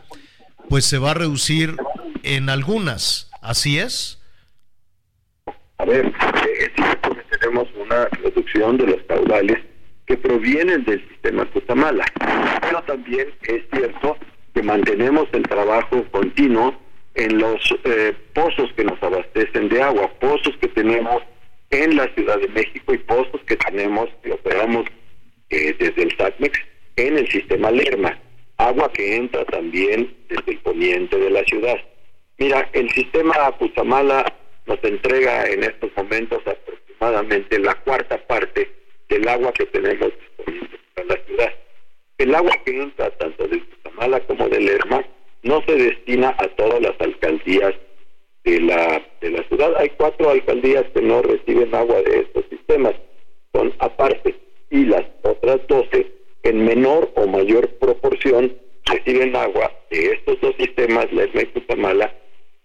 pues 0.69 0.85
se 0.85 0.99
va 0.99 1.09
a 1.09 1.15
reducir 1.15 1.75
en 2.21 2.49
algunas. 2.51 3.31
¿Así 3.41 3.79
es? 3.79 4.19
A 5.79 5.85
ver, 5.85 6.05
eh, 6.05 6.71
tenemos 7.45 7.67
una 7.75 8.05
reducción 8.23 8.77
de 8.77 8.87
los 8.87 9.03
caudales 9.03 9.57
que 10.07 10.17
provienen 10.17 10.83
del 10.83 11.07
sistema 11.09 11.45
Cutamala. 11.45 12.05
Pero 12.61 12.81
también 12.83 13.27
es 13.43 13.61
cierto 13.71 14.17
que 14.53 14.63
mantenemos 14.63 15.27
el 15.31 15.43
trabajo 15.43 16.03
continuo 16.11 16.75
en 17.13 17.37
los 17.37 17.75
eh, 17.83 18.13
pozos 18.33 18.71
que 18.73 18.83
nos 18.83 19.01
abastecen 19.01 19.69
de 19.69 19.81
agua, 19.81 20.11
pozos 20.19 20.55
que 20.59 20.67
tenemos 20.69 21.21
en 21.69 21.95
la 21.95 22.07
Ciudad 22.15 22.39
de 22.39 22.47
México 22.49 22.93
y 22.93 22.97
pozos 22.99 23.41
que 23.45 23.57
tenemos 23.57 24.09
que 24.23 24.31
operamos 24.31 24.85
eh, 25.49 25.75
desde 25.77 26.03
el 26.03 26.17
SATMEX 26.17 26.59
en 26.95 27.17
el 27.17 27.27
sistema 27.29 27.69
Lerma. 27.71 28.17
agua 28.57 28.91
que 28.93 29.17
entra 29.17 29.45
también 29.45 30.15
desde 30.29 30.51
el 30.53 30.59
poniente 30.59 31.17
de 31.17 31.29
la 31.29 31.43
ciudad. 31.43 31.77
Mira, 32.37 32.67
el 32.73 32.89
sistema 32.91 33.33
Cuchamala 33.59 34.33
nos 34.65 34.83
entrega 34.83 35.45
en 35.45 35.63
estos 35.63 35.91
momentos 35.95 36.41
la 37.59 37.75
cuarta 37.83 38.17
parte 38.27 38.69
del 39.09 39.27
agua 39.27 39.51
que 39.53 39.65
tenemos 39.67 40.11
disponible 40.19 40.79
para 40.93 41.07
la 41.07 41.25
ciudad. 41.25 41.53
El 42.17 42.35
agua 42.35 42.51
que 42.65 42.81
entra 42.81 43.09
tanto 43.11 43.47
de 43.47 43.59
Cuchamala 43.59 44.19
como 44.21 44.47
de 44.49 44.59
Lerma 44.59 45.05
no 45.43 45.61
se 45.65 45.75
destina 45.75 46.35
a 46.39 46.47
todas 46.55 46.81
las 46.81 46.99
alcaldías 46.99 47.75
de 48.43 48.61
la, 48.61 49.01
de 49.21 49.29
la 49.31 49.43
ciudad. 49.43 49.75
Hay 49.77 49.89
cuatro 49.97 50.29
alcaldías 50.29 50.85
que 50.93 51.01
no 51.01 51.21
reciben 51.21 51.73
agua 51.73 52.01
de 52.01 52.19
estos 52.19 52.45
sistemas, 52.49 52.93
son 53.53 53.73
aparte, 53.79 54.35
y 54.69 54.85
las 54.85 55.05
otras 55.23 55.65
doce 55.67 56.11
en 56.43 56.65
menor 56.65 57.11
o 57.15 57.27
mayor 57.27 57.69
proporción 57.79 58.55
reciben 58.85 59.35
agua 59.35 59.71
de 59.89 60.13
estos 60.13 60.39
dos 60.41 60.55
sistemas, 60.57 61.11
la 61.11 61.25
y 61.25 61.45
Cutamala, 61.47 62.13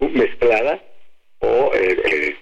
mezclada 0.01 0.83
o 1.41 1.71
eh, 1.75 1.97
eh, 2.05 2.37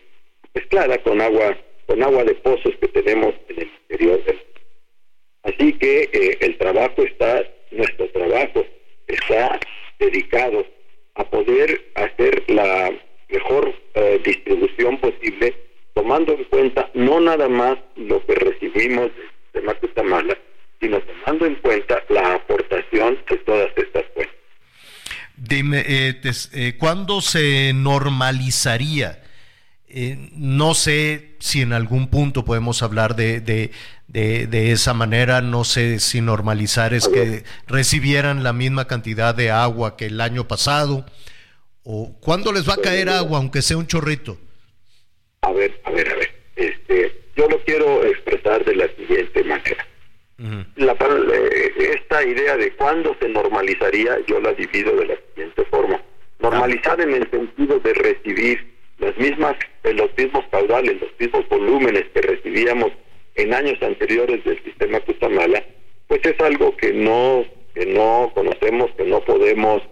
mezclada 0.55 0.99
con 0.99 1.20
agua 1.20 1.57
con 1.89 2.03
agua 2.05 2.22
de 2.22 2.34
pozos 2.36 2.74
que 2.80 2.89
tenemos 2.89 3.34
en 3.49 3.62
el 3.62 3.70
interior 3.80 4.24
del 4.24 4.41
así 5.43 5.72
que 5.72 6.03
eh, 6.12 6.39
el 6.41 6.57
trabajo 6.59 7.03
está 7.03 7.43
nuestro 7.72 8.09
trabajo 8.11 8.64
está 9.09 9.59
dedicado 9.99 10.64
a 11.14 11.24
poder 11.24 11.91
hacer 11.97 12.45
la 12.49 12.93
mejor 13.28 13.74
eh, 13.95 14.20
distribución 14.24 14.99
posible, 14.99 15.55
tomando 15.95 16.32
en 16.32 16.45
cuenta 16.45 16.91
no 16.95 17.20
nada 17.20 17.49
más 17.49 17.76
lo 17.97 18.24
que 18.24 18.34
recibimos 18.36 19.11
de 19.53 19.61
Macutamala, 19.62 20.39
sino 20.80 21.01
tomando 21.01 21.47
en 21.47 21.57
cuenta 21.57 22.03
la 22.09 22.34
aportación 22.34 23.18
de 23.28 23.36
todas 23.39 23.70
estas 23.76 24.05
fuentes. 24.14 24.36
Dime, 25.36 25.84
eh, 25.86 26.20
eh, 26.55 26.74
¿cuándo 26.78 27.20
se 27.20 27.72
normalizaría? 27.74 29.22
No 30.34 30.74
sé 30.74 31.36
si 31.39 31.62
en 31.62 31.72
algún 31.72 32.09
punto 32.09 32.45
podemos 32.45 32.82
hablar 32.82 33.16
de, 33.16 33.41
de, 33.41 33.70
de, 34.07 34.72
esa 34.72 34.95
manera, 34.95 35.41
no 35.41 35.64
sé 35.64 35.99
si 35.99 36.20
normalizar 36.20 36.95
es 36.95 37.09
que 37.09 37.45
recibieran 37.66 38.43
la 38.43 38.53
misma 38.53 38.86
cantidad 38.86 39.34
de 39.34 39.51
agua 39.51 39.97
que 39.97 40.07
el 40.07 40.20
año 40.20 40.47
pasado, 40.47 41.07
¿O 41.91 42.12
cuándo 42.20 42.53
les 42.53 42.68
va 42.68 42.74
a 42.74 42.82
caer 42.82 43.09
agua, 43.09 43.39
aunque 43.39 43.62
sea 43.62 43.78
un 43.78 43.86
chorrito? 43.86 44.36
A 45.41 45.51
ver, 45.53 45.80
a 45.84 45.91
ver, 45.91 46.07
a 46.07 46.16
ver. 46.16 46.30
Este, 46.55 47.18
yo 47.34 47.49
lo 47.49 47.59
quiero 47.64 48.05
expresar 48.05 48.62
de 48.66 48.76
la 48.76 48.89
siguiente 48.89 49.43
manera. 49.45 49.86
la, 50.76 50.93
eh, 50.93 51.95
esta 51.95 52.22
idea 52.24 52.59
de 52.59 52.72
cuándo 52.72 53.16
se 53.18 53.30
normalizaría, 53.30 54.18
yo 54.26 54.39
la 54.39 54.53
divido 54.53 54.95
de 54.97 55.07
la 55.07 55.14
siguiente 55.30 55.64
forma. 55.70 55.99
Normalizar 56.41 57.01
en 57.01 57.14
el 57.14 57.30
sentido 57.30 57.78
de 57.80 57.95
recibir 57.95 58.78
las 58.99 59.16
mismas, 59.16 59.57
eh, 59.84 59.92
los 59.92 60.11
mismos 60.16 60.44
caudales, 60.51 61.01
los 61.01 61.11
mismos 61.18 61.49
volúmenes 61.49 62.05
que 62.14 62.20
recibíamos 62.20 62.92
en 63.36 63.55
años 63.55 63.80
anteriores 63.82 64.44
del 64.44 64.62
sistema 64.64 65.01
Cutamala, 65.01 65.64
pues 66.09 66.20
es 66.24 66.38
algo 66.40 66.76
que 66.76 66.92
no, 66.92 67.44
que 67.74 67.86
no 67.86 68.32
conocemos, 68.34 68.90
que 68.96 69.05
no 69.05 69.20
podemos 69.20 69.82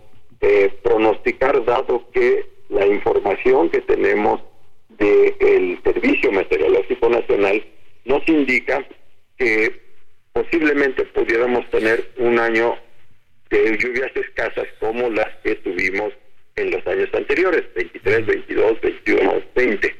eh, 0.41 0.73
pronosticar 0.83 1.65
dado 1.65 2.11
que 2.13 2.45
la 2.69 2.87
información 2.87 3.71
que 3.71 3.81
tenemos 3.83 4.41
del 4.89 5.79
Servicio 5.85 6.33
Meteorológico 6.33 7.09
Nacional 7.09 7.65
nos 8.05 8.27
indica 8.29 8.85
que 9.37 9.81
posiblemente 10.33 11.05
pudiéramos 11.05 11.69
tener 11.71 12.11
un 12.19 12.39
año 12.39 12.77
de 13.51 13.77
lluvias 13.79 14.11
escasas 14.17 14.67
como 14.81 15.09
las 15.11 15.29
que 15.43 15.55
tuvimos 15.57 16.13
en 16.57 16.71
los 16.71 16.87
años 16.87 17.09
anteriores, 17.13 17.65
23, 17.75 18.27
22, 18.27 18.81
21, 18.81 19.43
20. 19.55 19.97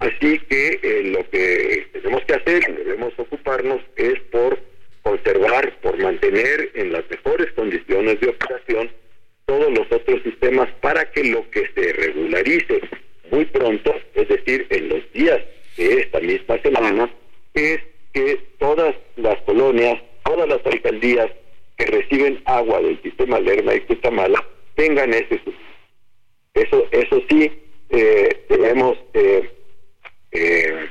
Así 0.00 0.38
que 0.38 0.80
eh, 0.82 1.02
lo 1.04 1.28
que 1.30 1.86
tenemos 1.92 2.22
que 2.24 2.34
hacer 2.34 2.62
y 2.68 2.72
debemos 2.72 3.12
ocuparnos 3.18 3.80
es 3.96 4.18
por 4.30 4.58
conservar, 5.02 5.76
por 5.80 5.98
mantener 5.98 6.70
en 6.74 6.92
las 6.92 7.08
mejores 7.10 7.52
condiciones 7.52 8.20
de 8.20 8.28
operación 8.28 8.90
todos 9.46 9.72
los 9.72 9.92
otros 9.92 10.22
sistemas 10.22 10.68
para 10.80 11.10
que 11.10 11.24
lo 11.24 11.48
que 11.50 11.68
se 11.74 11.92
regularice 11.92 12.80
muy 13.30 13.44
pronto, 13.46 13.94
es 14.14 14.28
decir, 14.28 14.66
en 14.70 14.88
los 14.88 15.12
días 15.12 15.40
de 15.76 16.00
esta 16.00 16.20
misma 16.20 16.58
semana, 16.62 17.10
es 17.52 17.80
que 18.12 18.40
todas 18.58 18.94
las 19.16 19.40
colonias, 19.42 20.00
todas 20.24 20.48
las 20.48 20.64
alcaldías 20.64 21.30
que 21.76 21.86
reciben 21.86 22.40
agua 22.46 22.80
del 22.80 23.00
sistema 23.02 23.40
Lerma 23.40 23.74
y 23.74 23.80
Cutamala 23.80 24.44
tengan 24.76 25.12
ese 25.12 25.40
Eso, 26.54 26.84
eso 26.92 27.20
sí, 27.28 27.50
eh, 27.90 28.46
debemos 28.48 28.96
eh, 29.12 29.50
eh, 30.30 30.90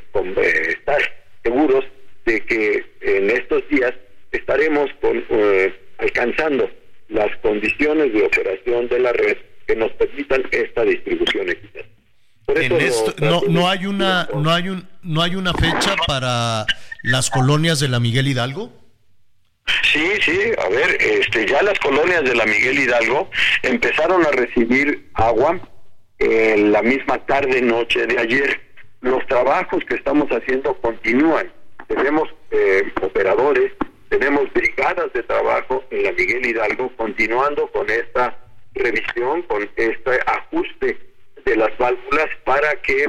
estar 0.68 1.01
seguros 1.41 1.86
de 2.26 2.45
que 2.45 2.86
en 3.01 3.30
estos 3.30 3.68
días 3.70 3.93
estaremos 4.32 4.89
con, 5.01 5.24
alcanzando 5.99 6.70
las 7.07 7.36
condiciones 7.38 8.14
de 8.14 8.24
operación 8.24 8.89
de 8.89 8.99
la 8.99 9.14
red 9.14 9.38
que 9.66 9.76
nos 9.76 9.91
permitan 9.93 10.43
esta 10.51 10.84
distribución 10.84 11.49
equitativa. 11.49 11.86
en 12.55 12.72
esto, 12.74 13.14
no, 13.20 13.41
no 13.47 13.70
hay 13.70 13.86
una 13.86 14.28
no 14.34 14.51
hay 14.51 14.70
un 14.70 14.88
no 15.01 15.22
hay 15.22 15.36
una 15.36 15.53
fecha 15.53 15.95
para 16.07 16.66
las 17.03 17.30
colonias 17.30 17.80
de 17.80 17.88
la 17.88 17.99
Miguel 17.99 18.28
Hidalgo. 18.28 18.84
Sí, 19.93 20.05
sí, 20.22 20.39
a 20.57 20.68
ver, 20.70 20.97
este, 20.99 21.47
ya 21.47 21.61
las 21.64 21.80
colonias 21.80 22.24
de 22.24 22.36
la 22.36 22.45
Miguel 22.45 22.80
Hidalgo 22.80 23.30
empezaron 23.61 24.26
a 24.26 24.32
recibir 24.32 25.09
agua 25.34 25.59
en 26.19 26.71
la 26.71 26.81
misma 26.81 27.17
tarde 27.25 27.61
noche 27.61 28.05
de 28.05 28.19
ayer. 28.19 28.61
Los 29.01 29.25
trabajos 29.27 29.84
que 29.86 29.95
estamos 29.95 30.29
haciendo 30.29 30.73
continúan. 30.75 31.51
Tenemos 31.88 32.29
eh, 32.51 32.84
operadores 33.01 33.71
tenemos 34.13 34.53
brigadas 34.53 35.11
de 35.13 35.23
trabajo 35.23 35.84
en 35.89 36.03
la 36.03 36.11
Miguel 36.11 36.45
Hidalgo 36.45 36.95
continuando 36.97 37.65
con 37.71 37.89
esta 37.89 38.38
revisión, 38.75 39.41
con 39.41 39.67
este 39.75 40.19
ajuste 40.27 40.99
de 41.43 41.55
las 41.55 41.75
válvulas 41.79 42.29
para 42.43 42.75
que 42.84 43.07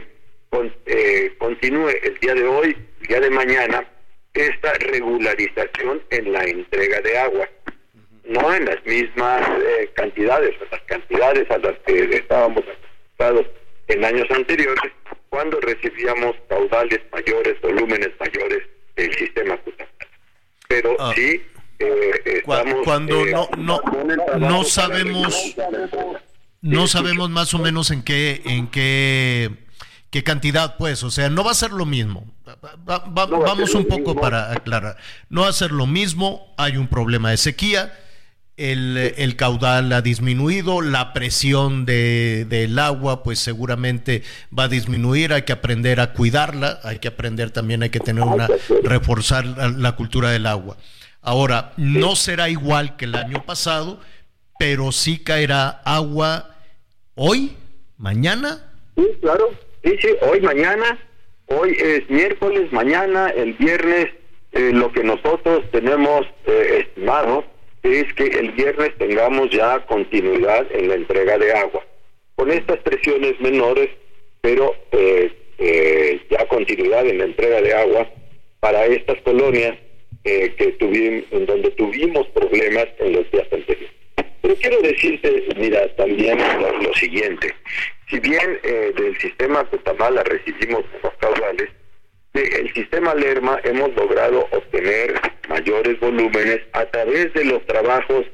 eh, 0.87 1.35
continúe 1.37 1.91
el 2.05 2.18
día 2.20 2.33
de 2.33 2.47
hoy, 2.47 2.75
el 3.03 3.07
día 3.07 3.20
de 3.20 3.29
mañana, 3.29 3.87
esta 4.33 4.72
regularización 4.79 6.03
en 6.09 6.33
la 6.33 6.43
entrega 6.45 7.03
de 7.03 7.18
agua. 7.18 7.51
No 8.27 8.55
en 8.55 8.64
las 8.64 8.85
mismas 8.87 9.49
eh, 9.61 9.91
cantidades, 9.95 10.55
las 10.70 10.81
cantidades 10.83 11.51
a 11.51 11.59
las 11.59 11.79
que 11.87 12.05
estábamos 12.16 12.62
acostumbrados 12.62 13.47
en 13.89 14.05
años 14.05 14.27
anteriores, 14.31 14.93
cuando 15.29 15.61
recibíamos 15.61 16.35
caudales 16.49 17.01
mayores, 17.12 17.61
volúmenes 17.61 18.11
mayores 18.18 18.62
del 18.97 19.12
sistema 19.14 19.59
pero 20.68 20.97
ah. 20.99 21.12
sí 21.14 21.43
eh, 21.79 22.43
cuando 22.85 23.27
eh, 23.27 23.33
no 23.33 23.49
no 23.59 23.81
no 24.39 24.64
sabemos 24.64 25.55
no 26.61 26.87
sabemos 26.87 27.31
más 27.31 27.53
o 27.55 27.59
menos 27.59 27.91
en 27.91 28.03
qué 28.03 28.43
en 28.45 28.68
qué 28.68 29.51
qué 30.11 30.22
cantidad 30.22 30.77
pues 30.77 31.03
o 31.03 31.11
sea 31.11 31.29
no 31.31 31.45
va 31.45 31.51
a 31.51 31.55
ser 31.55 31.72
lo 31.72 31.85
mismo. 31.85 32.33
Vamos 32.85 33.75
un 33.75 33.87
poco 33.87 34.14
para 34.14 34.53
aclarar. 34.53 34.97
No 35.29 35.43
va 35.43 35.49
a 35.49 35.53
ser 35.53 35.72
lo 35.72 35.87
mismo 35.87 36.55
hay 36.57 36.77
un 36.77 36.89
problema 36.89 37.31
de 37.31 37.37
sequía 37.37 37.93
el, 38.57 39.15
el, 39.17 39.37
caudal 39.37 39.93
ha 39.93 40.01
disminuido, 40.01 40.81
la 40.81 41.13
presión 41.13 41.85
de, 41.85 42.47
del 42.49 42.79
agua 42.79 43.23
pues 43.25 43.41
seguramente 43.41 44.23
va 44.57 44.65
a 44.65 44.69
disminuir, 44.69 45.33
hay 45.33 45.43
que 45.43 45.53
aprender 45.53 46.01
a 46.01 46.13
cuidarla, 46.13 46.79
hay 46.85 46.99
que 46.99 47.09
aprender 47.09 47.51
también, 47.51 47.83
hay 47.83 47.91
que 47.91 47.99
tener 47.99 48.23
una, 48.23 48.49
reforzar 48.85 49.45
la, 49.45 49.93
cultura 49.97 50.31
del 50.31 50.47
agua. 50.47 50.77
Ahora, 51.21 51.73
no 51.77 52.15
será 52.15 52.49
igual 52.49 52.97
que 52.97 53.07
el 53.07 53.17
año 53.17 53.43
pasado, 53.45 53.99
pero 54.59 54.93
sí 54.93 55.19
caerá 55.19 55.81
agua 55.85 56.55
hoy, 57.17 57.57
mañana. 57.97 58.73
Sí, 58.95 59.05
claro, 59.21 59.51
sí, 59.83 59.97
sí, 60.01 60.09
hoy, 60.31 60.41
mañana, 60.43 60.99
hoy 61.47 61.77
es 61.81 62.09
miércoles, 62.09 62.73
mañana, 62.73 63.31
el 63.31 63.55
viernes, 63.55 64.11
eh, 64.53 64.71
lo 64.73 64.93
que 64.93 65.03
nosotros 65.03 65.65
tenemos 65.73 66.25
eh, 66.47 66.87
estimado 66.87 67.54
es 67.85 68.12
que 68.14 68.24
el 68.24 68.51
viernes 68.53 68.97
tengamos 68.99 69.51
ya 69.51 69.85
continuidad 69.87 70.66
en 70.72 70.89
la 70.89 70.95
entrega 70.95 71.39
de 71.39 71.53
agua. 71.53 71.85
Con 72.35 72.51
estas 72.51 72.78
presiones 72.78 73.39
menores, 73.41 73.91
pero 74.41 74.74
eh, 74.93 75.30
eh, 75.59 76.20
ya 76.30 76.47
continuidad 76.49 77.07
en 77.07 77.18
la 77.18 77.24
entrega 77.24 77.61
de 77.61 77.74
agua 77.74 78.11
para 78.61 78.87
estas 78.87 79.20
colonias 79.20 79.76
eh, 80.24 80.55
que 80.57 80.72
tuvimos, 80.72 81.24
en 81.30 81.47
donde 81.47 81.70
tuvimos 81.72 82.26
problemas 82.28 82.87
en 82.99 83.12
los 83.12 83.30
días 83.30 83.47
anteriores. 83.53 83.91
Pero 84.41 84.55
quiero 84.57 84.80
decirte, 84.80 85.45
mira, 85.57 85.95
también 85.97 86.39
lo, 86.82 86.95
siguiente. 86.95 87.55
Si 88.09 88.18
bien 88.20 88.61
del 88.62 89.18
sistema 89.18 89.64
Cutamala 89.64 90.22
recibimos 90.24 90.85
los 91.03 91.12
caudales, 91.14 91.70
el 92.35 92.72
sistema 92.74 93.14
Lerma 93.14 93.61
hemos 93.64 93.95
logrado 93.95 94.49
obtener 94.51 95.14
mayores 95.49 95.99
volúmenes 96.01 96.61
a 96.72 96.85
través 96.87 97.32
de 97.32 97.45
los 97.45 97.64
trabajos 97.66 98.26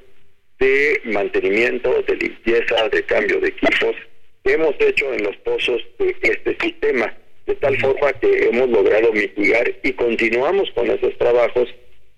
de 0.58 1.00
mantenimiento, 1.04 2.02
de 2.02 2.16
limpieza, 2.16 2.88
de 2.88 3.02
cambio 3.04 3.40
de 3.40 3.48
equipos 3.48 3.96
que 4.44 4.52
hemos 4.52 4.74
hecho 4.78 5.12
en 5.12 5.24
los 5.24 5.36
pozos 5.38 5.82
de 5.98 6.16
este 6.22 6.56
sistema, 6.60 7.14
de 7.46 7.54
tal 7.56 7.78
forma 7.78 8.12
que 8.14 8.48
hemos 8.48 8.70
logrado 8.70 9.12
mitigar 9.12 9.70
y 9.82 9.92
continuamos 9.92 10.70
con 10.72 10.90
esos 10.90 11.16
trabajos 11.18 11.68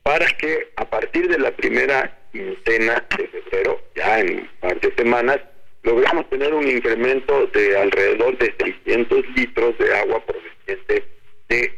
para 0.03 0.27
que 0.27 0.69
a 0.77 0.89
partir 0.89 1.29
de 1.29 1.39
la 1.39 1.51
primera 1.53 2.19
quincena 2.33 3.05
de 3.17 3.29
febrero, 3.29 3.81
ya 3.95 4.21
en 4.21 4.41
un 4.41 4.49
par 4.61 4.81
de 4.81 4.95
semanas, 4.95 5.41
logramos 5.83 6.29
tener 6.31 6.53
un 6.55 6.69
incremento 6.69 7.47
de 7.49 7.77
alrededor 7.77 8.39
de 8.39 8.55
600 8.59 9.25
litros 9.37 9.79
de 9.79 9.95
agua 9.97 10.25
proveniente 10.25 11.05
de, 11.49 11.73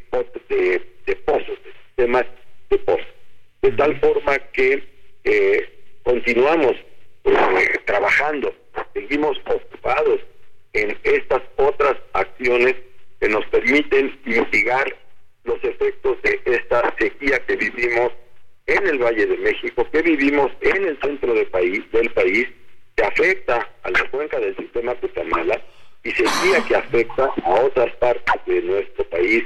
de, 0.49 0.83
de 1.07 1.17
pozos, 1.17 1.59
de 1.65 1.73
sistemas 1.87 2.25
de 2.71 2.79
pozos. 2.79 3.07
De 3.65 3.73
tal 3.73 3.99
forma 3.99 4.39
que 4.53 4.85
eh, 5.25 5.69
continuamos 6.03 6.77
eh, 7.25 7.79
trabajando, 7.87 8.55
seguimos 8.93 9.39
ocupados 9.47 10.21
en 10.75 10.95
estas 11.03 11.41
otras 11.57 11.97
acciones 12.13 12.75
que 13.19 13.29
nos 13.31 13.47
permiten 13.47 14.21
mitigar 14.27 14.95
los 15.45 15.65
efectos 15.65 16.21
de 16.21 16.39
esta 16.45 16.95
sequía 16.99 17.39
que 17.47 17.57
vivimos 17.57 18.13
en 18.67 18.87
el 18.87 18.99
Valle 18.99 19.25
de 19.29 19.39
México, 19.39 19.89
que 19.91 20.03
vivimos 20.03 20.53
en 20.61 20.85
el 20.85 21.01
centro 21.01 21.33
del 21.33 21.47
país, 21.47 21.91
del 21.91 22.11
país 22.11 22.47
que 22.97 23.05
afecta 23.05 23.67
a 23.83 23.91
la 23.91 24.11
cuenca 24.11 24.39
del 24.41 24.55
sistema 24.57 24.95
Cutamala 24.97 25.59
y 26.03 26.11
sequía 26.11 26.63
que 26.69 26.77
afecta 26.77 27.33
a 27.43 27.51
otras 27.63 27.97
partes 27.97 28.45
de 28.45 28.61
nuestro 28.61 29.09
país, 29.09 29.43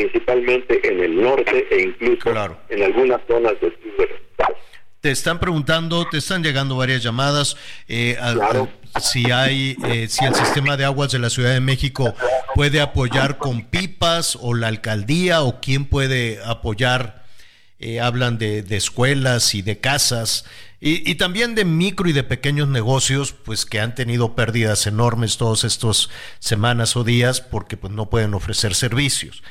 principalmente 0.00 0.80
en 0.88 1.00
el 1.00 1.20
norte 1.20 1.66
e 1.70 1.82
incluso 1.82 2.30
en 2.68 2.82
algunas 2.82 3.20
zonas 3.26 3.52
del 3.60 3.72
sur 3.72 3.96
del 3.98 4.16
estado. 4.30 4.54
Te 5.00 5.10
están 5.10 5.40
preguntando, 5.40 6.06
te 6.10 6.18
están 6.18 6.42
llegando 6.42 6.76
varias 6.76 7.02
llamadas, 7.02 7.56
eh, 7.88 8.18
si 9.00 9.30
hay, 9.30 9.76
eh, 9.84 10.08
si 10.08 10.24
el 10.26 10.34
sistema 10.34 10.76
de 10.76 10.84
aguas 10.84 11.10
de 11.10 11.18
la 11.18 11.30
Ciudad 11.30 11.52
de 11.52 11.60
México 11.60 12.14
puede 12.54 12.82
apoyar 12.82 13.38
con 13.38 13.64
pipas 13.64 14.36
o 14.40 14.52
la 14.54 14.68
alcaldía 14.68 15.42
o 15.42 15.60
quién 15.60 15.86
puede 15.86 16.40
apoyar. 16.44 17.20
Eh, 17.82 17.98
hablan 17.98 18.36
de, 18.36 18.62
de, 18.62 18.76
escuelas 18.76 19.54
y 19.54 19.62
de 19.62 19.78
casas 19.78 20.44
y, 20.80 21.10
y, 21.10 21.14
también 21.14 21.54
de 21.54 21.64
micro 21.64 22.10
y 22.10 22.12
de 22.12 22.22
pequeños 22.22 22.68
negocios, 22.68 23.32
pues 23.32 23.64
que 23.64 23.80
han 23.80 23.94
tenido 23.94 24.34
pérdidas 24.34 24.86
enormes 24.86 25.38
todas 25.38 25.64
estas 25.64 26.10
semanas 26.40 26.94
o 26.96 27.04
días 27.04 27.40
porque 27.40 27.78
pues 27.78 27.90
no 27.90 28.10
pueden 28.10 28.34
ofrecer 28.34 28.74
servicios. 28.74 29.42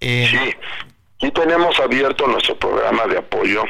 Eh, 0.00 0.28
sí, 0.30 1.26
y 1.26 1.30
tenemos 1.32 1.78
abierto 1.80 2.26
nuestro 2.26 2.56
programa 2.58 3.06
de 3.06 3.18
apoyo 3.18 3.64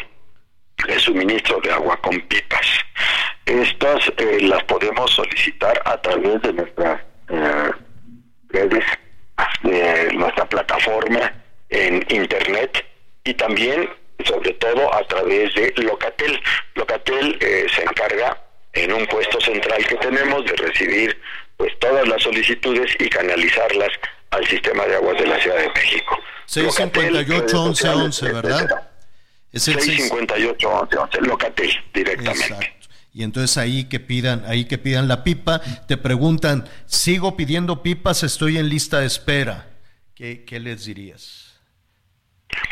de 0.87 0.99
suministro 0.99 1.61
de 1.61 1.73
agua 1.73 1.97
con 2.01 2.21
pipas. 2.23 2.67
Estas 3.47 4.13
eh, 4.19 4.39
las 4.43 4.63
podemos 4.65 5.11
solicitar 5.11 5.81
a 5.85 6.01
través 6.01 6.41
de 6.43 6.53
nuestras 6.53 7.01
eh, 7.29 7.71
redes, 8.51 8.85
de 9.63 10.13
nuestra 10.13 10.45
plataforma 10.47 11.33
en 11.71 12.05
internet 12.11 12.85
y 13.25 13.35
también, 13.35 13.89
sobre 14.25 14.53
todo, 14.55 14.95
a 14.95 15.03
través 15.07 15.55
de 15.55 15.73
Locatel. 15.77 16.41
Locatel 16.75 17.39
eh, 17.41 17.67
se 17.75 17.83
encarga 17.83 18.39
en 18.75 18.93
un 18.93 19.07
puesto 19.07 19.41
central 19.41 19.85
que 19.87 19.97
tenemos 19.97 20.45
de 20.45 20.57
recibir 20.57 21.21
pues 21.57 21.77
todas 21.81 22.07
las 22.07 22.23
solicitudes 22.23 22.95
y 22.99 23.09
canalizarlas 23.09 23.91
al 24.31 24.47
sistema 24.47 24.85
de 24.87 24.97
aguas 24.97 25.19
de 25.19 25.27
la 25.27 25.41
Ciudad 25.41 25.57
de 25.57 25.69
México. 25.71 26.19
658 26.47 27.63
11 27.63 27.89
11, 27.89 28.33
¿verdad? 28.33 28.89
Es 29.53 29.69
el 29.69 29.75
658 29.81 30.69
11 30.69 30.97
11, 30.97 31.21
Locatel 31.23 31.71
directamente. 31.93 32.47
Exacto. 32.47 32.79
Y 33.13 33.23
entonces 33.23 33.57
ahí 33.57 33.85
que 33.85 34.01
pidan, 34.01 34.45
ahí 34.47 34.67
que 34.67 34.79
pidan 34.79 35.09
la 35.09 35.25
pipa, 35.25 35.61
te 35.89 35.97
preguntan, 35.97 36.69
sigo 36.87 37.37
pidiendo 37.37 37.83
pipas, 37.83 38.23
estoy 38.23 38.59
en 38.59 38.69
lista 38.69 39.01
de 39.01 39.07
espera. 39.07 39.67
¿Qué, 40.15 40.45
qué 40.45 40.61
les 40.61 40.85
dirías? 40.85 41.49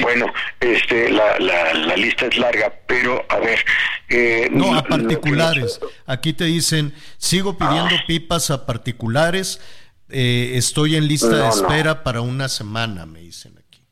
Bueno, 0.01 0.33
este, 0.61 1.11
la, 1.11 1.39
la, 1.39 1.75
la, 1.75 1.97
lista 1.97 2.27
es 2.27 2.39
larga, 2.39 2.73
pero 2.87 3.25
a 3.29 3.39
ver. 3.39 3.65
Eh, 4.09 4.49
no, 4.51 4.75
a 4.75 4.83
particulares. 4.83 5.81
Aquí 6.07 6.33
te 6.33 6.45
dicen, 6.45 6.95
sigo 7.19 7.59
pidiendo 7.59 7.95
ah. 7.95 8.05
pipas 8.07 8.51
a 8.51 8.67
particulares, 8.67 9.61
eh, 10.09 10.53
estoy 10.55 10.97
en 10.97 11.09
lista 11.09 11.31
no, 11.31 11.37
de 11.37 11.49
espera 11.49 11.95
no. 11.95 12.03
para 12.03 12.21
una 12.21 12.49
semana, 12.49 13.07
me 13.07 13.21
dicen 13.21 13.57
aquí. 13.59 13.83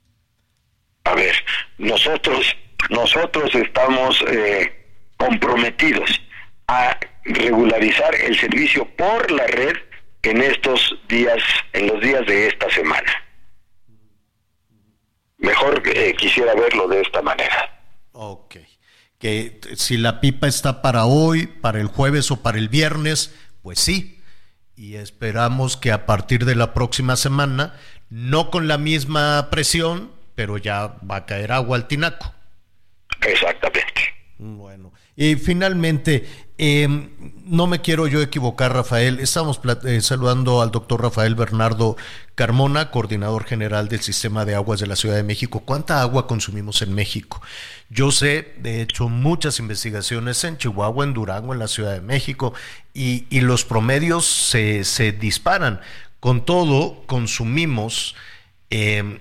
A 1.04 1.14
ver, 1.14 1.34
nosotros, 1.78 2.46
nosotros 2.90 3.54
estamos 3.54 4.22
eh, 4.28 4.72
comprometidos 5.16 6.20
a 6.68 6.98
regularizar 7.24 8.14
el 8.14 8.38
servicio 8.38 8.86
por 8.96 9.30
la 9.30 9.46
red 9.46 9.76
en 10.22 10.42
estos 10.42 10.96
días, 11.08 11.42
en 11.72 11.88
los 11.88 12.00
días 12.00 12.26
de 12.26 12.48
esta 12.48 12.70
semana 12.70 13.24
mejor 15.44 15.82
eh, 15.86 16.14
quisiera 16.18 16.54
verlo 16.54 16.88
de 16.88 17.02
esta 17.02 17.22
manera. 17.22 17.82
Ok. 18.12 18.56
Que 19.18 19.60
si 19.76 19.96
la 19.96 20.20
pipa 20.20 20.48
está 20.48 20.82
para 20.82 21.04
hoy, 21.04 21.46
para 21.46 21.80
el 21.80 21.86
jueves 21.86 22.30
o 22.30 22.42
para 22.42 22.58
el 22.58 22.68
viernes, 22.68 23.34
pues 23.62 23.78
sí. 23.78 24.13
Y 24.76 24.96
esperamos 24.96 25.76
que 25.76 25.92
a 25.92 26.06
partir 26.06 26.44
de 26.44 26.56
la 26.56 26.74
próxima 26.74 27.16
semana, 27.16 27.74
no 28.10 28.50
con 28.50 28.66
la 28.68 28.78
misma 28.78 29.48
presión, 29.50 30.10
pero 30.34 30.58
ya 30.58 30.96
va 31.08 31.16
a 31.16 31.26
caer 31.26 31.52
agua 31.52 31.76
al 31.76 31.86
tinaco. 31.86 32.34
Exactamente. 33.20 34.14
Bueno. 34.38 34.92
Y 35.16 35.36
finalmente, 35.36 36.26
eh, 36.58 36.88
no 37.44 37.66
me 37.66 37.80
quiero 37.80 38.06
yo 38.06 38.20
equivocar, 38.20 38.72
Rafael. 38.72 39.20
Estamos 39.20 39.60
eh, 39.84 40.00
saludando 40.00 40.60
al 40.60 40.70
doctor 40.70 41.02
Rafael 41.02 41.34
Bernardo 41.34 41.96
Carmona, 42.34 42.90
coordinador 42.90 43.44
general 43.44 43.88
del 43.88 44.00
Sistema 44.00 44.44
de 44.44 44.54
Aguas 44.54 44.80
de 44.80 44.86
la 44.86 44.96
Ciudad 44.96 45.16
de 45.16 45.22
México. 45.22 45.60
¿Cuánta 45.60 46.00
agua 46.00 46.26
consumimos 46.26 46.82
en 46.82 46.94
México? 46.94 47.40
Yo 47.90 48.10
sé, 48.10 48.54
de 48.58 48.82
hecho, 48.82 49.08
muchas 49.08 49.60
investigaciones 49.60 50.42
en 50.42 50.58
Chihuahua, 50.58 51.04
en 51.04 51.14
Durango, 51.14 51.52
en 51.52 51.60
la 51.60 51.68
Ciudad 51.68 51.92
de 51.92 52.00
México, 52.00 52.54
y, 52.92 53.26
y 53.30 53.40
los 53.40 53.64
promedios 53.64 54.26
se, 54.26 54.82
se, 54.84 55.12
disparan. 55.12 55.80
Con 56.18 56.44
todo, 56.44 57.04
consumimos 57.06 58.16
eh, 58.70 59.20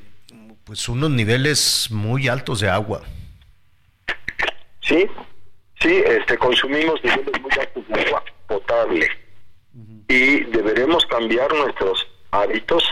pues 0.63 0.87
unos 0.89 1.11
niveles 1.11 1.89
muy 1.91 2.27
altos 2.27 2.61
de 2.61 2.69
agua. 2.69 3.03
Sí, 4.81 5.05
Sí, 5.83 6.01
este, 6.05 6.37
consumimos 6.37 7.03
niveles 7.03 7.41
muy 7.41 7.51
altos 7.59 7.83
de 7.89 8.01
agua 8.05 8.23
potable. 8.47 9.09
Y 10.07 10.43
deberemos 10.45 11.05
cambiar 11.07 11.53
nuestros 11.53 12.07
hábitos 12.31 12.83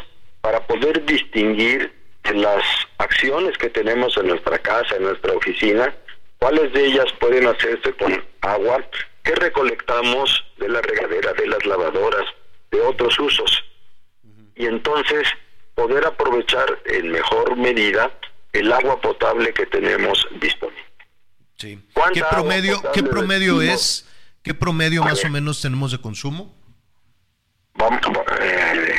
para 0.41 0.59
poder 0.67 1.05
distinguir 1.05 1.93
las 2.33 2.63
acciones 2.97 3.57
que 3.57 3.69
tenemos 3.69 4.17
en 4.17 4.27
nuestra 4.27 4.57
casa, 4.59 4.97
en 4.97 5.03
nuestra 5.03 5.31
oficina, 5.33 5.93
cuáles 6.37 6.73
de 6.73 6.85
ellas 6.85 7.05
pueden 7.19 7.47
hacerse 7.47 7.93
con 7.93 8.23
agua 8.41 8.83
que 9.23 9.35
recolectamos 9.35 10.43
de 10.57 10.67
la 10.67 10.81
regadera, 10.81 11.31
de 11.31 11.47
las 11.47 11.65
lavadoras, 11.65 12.25
de 12.71 12.81
otros 12.81 13.17
usos. 13.19 13.63
Y 14.55 14.65
entonces 14.65 15.29
poder 15.75 16.05
aprovechar 16.05 16.77
en 16.85 17.09
mejor 17.09 17.55
medida 17.55 18.11
el 18.51 18.71
agua 18.73 18.99
potable 18.99 19.53
que 19.53 19.65
tenemos 19.67 20.27
disponible. 20.41 20.90
Sí. 21.61 21.79
¿Qué 22.11 22.23
promedio, 22.27 22.81
¿qué 22.91 23.03
promedio 23.03 23.61
es? 23.61 24.07
¿Qué 24.41 24.55
promedio 24.55 25.03
más 25.03 25.23
o 25.23 25.29
menos 25.29 25.61
tenemos 25.61 25.91
de 25.91 25.99
consumo? 25.99 26.51
Vamos, 27.75 28.01
eh, 28.41 28.95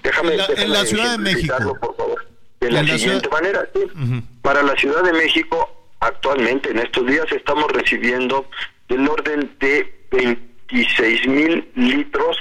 déjame, 0.00 0.30
en 0.30 0.38
la, 0.38 0.46
déjame 0.46 0.62
en 0.62 0.72
la 0.72 0.86
Ciudad 0.86 1.10
de 1.10 1.18
México. 1.18 1.76
Por 1.80 1.96
favor. 1.96 2.26
De 2.60 2.70
la, 2.70 2.84
la 2.84 2.96
siguiente 2.96 3.28
ciudad... 3.28 3.30
manera, 3.32 3.68
sí. 3.74 3.80
Uh 3.82 3.98
-huh. 3.98 4.22
Para 4.42 4.62
la 4.62 4.76
Ciudad 4.76 5.02
de 5.02 5.12
México, 5.12 5.88
actualmente, 5.98 6.70
en 6.70 6.78
estos 6.78 7.04
días, 7.04 7.26
estamos 7.32 7.66
recibiendo 7.72 8.48
del 8.88 9.08
orden 9.08 9.52
de 9.58 10.06
26 10.12 11.26
mil 11.26 11.68
litros 11.74 12.36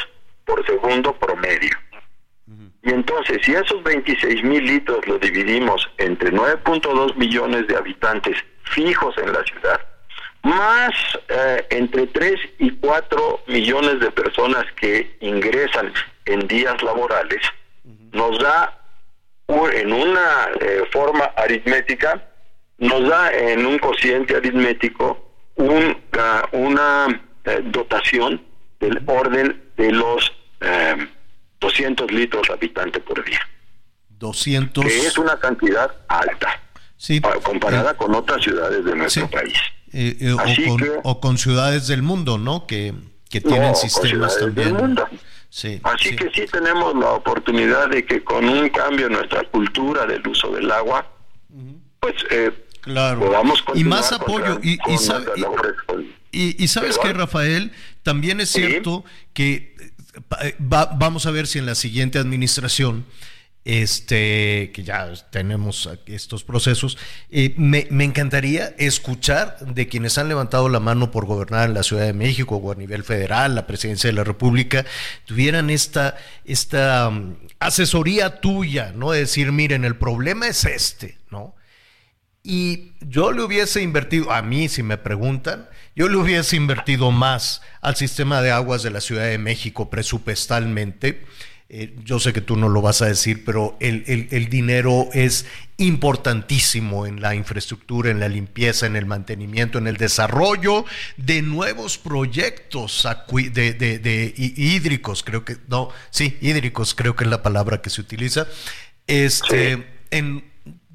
por 0.45 0.63
segundo 0.67 1.17
promedio. 1.17 1.75
Uh 2.45 2.51
-huh. 2.51 2.71
Y 2.83 2.89
entonces, 2.91 3.39
si 3.43 3.53
esos 3.53 3.81
26 3.81 4.43
mil 4.43 4.63
litros 4.63 4.99
lo 5.07 5.17
dividimos 5.17 5.89
entre 5.97 6.31
9.2 6.31 7.15
millones 7.15 7.65
de 7.67 7.75
habitantes 7.75 8.37
fijos 8.71 9.15
en 9.17 9.31
la 9.31 9.43
ciudad, 9.43 9.79
más 10.43 10.91
eh, 11.29 11.65
entre 11.69 12.07
3 12.07 12.39
y 12.59 12.71
4 12.71 13.43
millones 13.47 13.99
de 13.99 14.11
personas 14.11 14.65
que 14.79 15.17
ingresan 15.21 15.93
en 16.25 16.47
días 16.47 16.81
laborales, 16.81 17.41
nos 18.11 18.39
da 18.39 18.77
en 19.73 19.93
una 19.93 20.49
eh, 20.59 20.83
forma 20.91 21.25
aritmética, 21.35 22.27
nos 22.77 23.07
da 23.07 23.31
en 23.31 23.65
un 23.65 23.77
cociente 23.79 24.35
aritmético 24.35 25.29
un, 25.55 25.91
uh, 25.91 26.57
una 26.57 27.21
eh, 27.43 27.59
dotación 27.65 28.41
del 28.79 29.01
orden 29.05 29.71
de 29.77 29.91
los 29.91 30.31
200 31.59 32.11
litros 32.11 32.49
habitante 32.49 32.99
por 32.99 33.23
día. 33.23 33.39
200. 34.09 34.85
Que 34.85 35.07
es 35.07 35.17
una 35.17 35.39
cantidad 35.39 35.91
alta 36.07 36.59
sí, 37.01 37.19
comparada 37.43 37.91
eh, 37.91 37.95
con 37.97 38.13
otras 38.13 38.43
ciudades 38.43 38.85
de 38.85 38.95
nuestro 38.95 39.27
sí. 39.27 39.33
país. 39.33 39.57
Eh, 39.91 40.17
eh, 40.21 40.99
o, 41.03 41.19
con, 41.19 41.37
ciudades 41.37 41.87
del 41.87 42.03
mundo, 42.03 42.37
¿no? 42.37 42.67
Que, 42.67 42.93
que 43.29 43.41
tienen 43.41 43.75
sistemas 43.75 44.37
también. 44.37 44.95
Sí, 45.49 45.81
Así 45.83 46.15
que 46.15 46.29
sí 46.33 46.45
tenemos 46.49 46.95
la 46.95 47.11
oportunidad 47.11 47.89
de 47.89 48.05
que 48.05 48.23
con 48.23 48.47
un 48.47 48.69
cambio 48.69 49.07
en 49.07 49.13
nuestra 49.13 49.43
cultura 49.49 50.05
del 50.05 50.25
uso 50.25 50.49
del 50.51 50.71
agua, 50.71 51.05
pues 51.99 52.15
eh, 52.29 52.51
claro. 52.79 53.19
podamos 53.19 53.61
y 53.73 53.83
más 53.83 54.13
apoyo. 54.13 54.59
y, 54.63 54.79
y, 56.31 56.67
sabes 56.69 56.97
qué, 56.99 57.11
Rafael, 57.11 57.73
también 58.03 58.39
es 58.39 58.49
cierto 58.49 59.03
que 59.33 59.75
eh, 60.41 60.55
vamos 60.59 61.25
a 61.25 61.31
ver 61.31 61.47
si 61.47 61.59
en 61.59 61.65
la 61.65 61.75
siguiente 61.75 62.19
administración 62.19 63.05
este, 63.63 64.71
que 64.73 64.83
ya 64.83 65.13
tenemos 65.29 65.87
estos 66.07 66.43
procesos, 66.43 66.97
eh, 67.29 67.53
me, 67.57 67.87
encantaría 68.03 68.73
escuchar 68.79 69.59
de 69.59 69.87
quienes 69.87 70.17
han 70.17 70.29
levantado 70.29 70.67
la 70.67 70.79
mano 70.79 71.11
por 71.11 71.25
gobernar 71.25 71.69
en 71.69 71.75
la 71.75 71.83
Ciudad 71.83 72.05
de 72.05 72.13
México 72.13 72.55
o 72.55 72.71
a 72.71 72.75
nivel 72.75 73.03
federal, 73.03 73.53
la 73.53 73.67
presidencia 73.67 74.09
de 74.09 74.15
la 74.15 74.23
República, 74.23 74.85
tuvieran 75.25 75.69
esta, 75.69 76.17
esta 76.43 77.09
um, 77.09 77.35
asesoría 77.59 78.41
tuya, 78.41 78.93
¿no? 78.95 79.11
De 79.11 79.19
decir, 79.19 79.51
miren, 79.51 79.85
el 79.85 79.95
problema 79.95 80.47
es 80.47 80.65
este, 80.65 81.19
¿no? 81.29 81.55
Y 82.43 82.93
yo 83.01 83.31
le 83.31 83.43
hubiese 83.43 83.83
invertido, 83.83 84.31
a 84.31 84.41
mí 84.41 84.67
si 84.67 84.81
me 84.81 84.97
preguntan, 84.97 85.69
yo 85.95 86.09
le 86.09 86.17
hubiese 86.17 86.55
invertido 86.55 87.11
más 87.11 87.61
al 87.81 87.95
sistema 87.95 88.41
de 88.41 88.49
aguas 88.49 88.81
de 88.81 88.89
la 88.89 89.01
Ciudad 89.01 89.25
de 89.25 89.37
México 89.37 89.91
presupuestalmente 89.91 91.23
eh, 91.73 91.95
yo 92.03 92.19
sé 92.19 92.33
que 92.33 92.41
tú 92.41 92.57
no 92.57 92.67
lo 92.67 92.81
vas 92.81 93.01
a 93.01 93.05
decir, 93.05 93.45
pero 93.45 93.77
el, 93.79 94.49
dinero 94.49 95.07
es 95.13 95.45
importantísimo 95.77 97.05
en 97.05 97.21
la 97.21 97.33
infraestructura, 97.33 98.11
en 98.11 98.19
la 98.19 98.27
limpieza, 98.27 98.87
en 98.87 98.97
el 98.97 99.05
mantenimiento, 99.05 99.77
en 99.77 99.87
el 99.87 99.95
desarrollo 99.95 100.83
de 101.15 101.41
nuevos 101.41 101.97
proyectos 101.97 103.07
de, 103.31 104.33
hídricos, 104.35 105.23
creo 105.23 105.45
que, 105.45 105.55
no, 105.69 105.87
sí, 106.09 106.37
hídricos 106.41 106.93
creo 106.93 107.15
que 107.15 107.23
es 107.23 107.29
la 107.29 107.41
palabra 107.41 107.81
que 107.81 107.89
se 107.89 108.01
utiliza. 108.01 108.47
Este, 109.07 109.87
en, 110.09 110.43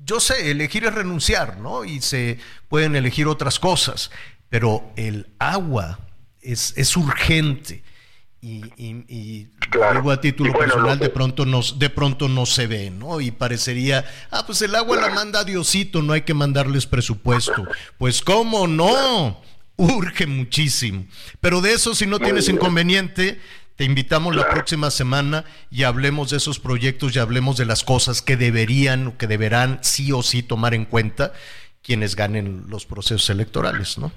yo 0.04 0.20
sé, 0.20 0.50
elegir 0.50 0.84
es 0.84 0.94
renunciar, 0.94 1.58
¿no? 1.58 1.86
Y 1.86 2.02
se 2.02 2.38
pueden 2.68 2.96
elegir 2.96 3.28
otras 3.28 3.58
cosas, 3.58 4.10
pero 4.50 4.92
el 4.96 5.26
agua 5.38 6.00
es, 6.42 6.74
es 6.76 6.94
urgente 6.98 7.82
y, 8.40 8.62
y, 8.76 9.48
a 10.10 10.20
título 10.20 10.52
personal 10.52 10.98
de 10.98 11.08
pronto 11.08 11.44
nos 11.44 11.78
de 11.78 11.90
pronto 11.90 12.28
no 12.28 12.46
se 12.46 12.66
ve, 12.66 12.90
¿no? 12.90 13.20
Y 13.20 13.30
parecería, 13.30 14.04
ah, 14.30 14.44
pues 14.46 14.62
el 14.62 14.74
agua 14.74 15.00
la 15.00 15.10
manda 15.10 15.42
Diosito, 15.42 16.02
no 16.02 16.12
hay 16.12 16.22
que 16.22 16.34
mandarles 16.34 16.86
presupuesto. 16.86 17.66
Pues 17.98 18.22
cómo 18.22 18.66
no, 18.66 19.40
urge 19.76 20.26
muchísimo. 20.26 21.06
Pero 21.40 21.60
de 21.60 21.72
eso 21.72 21.94
si 21.94 22.06
no 22.06 22.18
tienes 22.18 22.48
inconveniente, 22.48 23.40
te 23.76 23.84
invitamos 23.84 24.34
la 24.36 24.48
próxima 24.48 24.90
semana 24.90 25.44
y 25.70 25.82
hablemos 25.82 26.30
de 26.30 26.36
esos 26.38 26.60
proyectos 26.60 27.16
y 27.16 27.18
hablemos 27.18 27.56
de 27.56 27.66
las 27.66 27.84
cosas 27.84 28.22
que 28.22 28.36
deberían 28.36 29.08
o 29.08 29.18
que 29.18 29.26
deberán 29.26 29.80
sí 29.82 30.12
o 30.12 30.22
sí 30.22 30.42
tomar 30.42 30.72
en 30.74 30.84
cuenta 30.84 31.32
quienes 31.82 32.16
ganen 32.16 32.64
los 32.68 32.86
procesos 32.86 33.28
electorales, 33.30 33.98
¿no? 33.98 34.12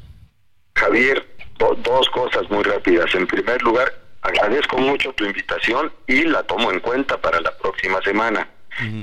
Javier, 0.76 1.28
dos 1.60 2.10
cosas 2.10 2.50
muy 2.50 2.64
rápidas. 2.64 3.14
En 3.14 3.28
primer 3.28 3.62
lugar, 3.62 3.92
agradezco 4.22 4.78
mucho 4.78 5.14
tu 5.14 5.26
invitación 5.26 5.92
y 6.08 6.24
la 6.24 6.44
tomo 6.44 6.72
en 6.72 6.80
cuenta 6.80 7.18
para 7.18 7.40
la 7.42 7.56
próxima 7.58 8.02
semana. 8.02 8.48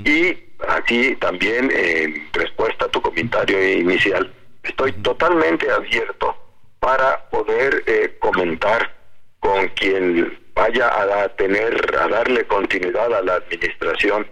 Y 0.04 0.38
aquí 0.68 1.16
también, 1.16 1.70
en 1.70 2.28
respuesta 2.32 2.86
a 2.86 2.88
tu 2.88 3.02
comentario 3.02 3.62
inicial, 3.62 4.32
estoy 4.62 4.92
totalmente 4.92 5.70
abierto 5.70 6.34
para 6.80 7.28
poder 7.28 7.82
eh, 7.86 8.16
comentar 8.18 8.94
con 9.40 9.68
quien 9.68 10.38
vaya 10.54 10.88
a 10.88 11.28
tener, 11.36 11.94
a 12.00 12.08
darle 12.08 12.46
continuidad 12.46 13.12
a 13.12 13.22
la 13.22 13.34
administración 13.34 14.26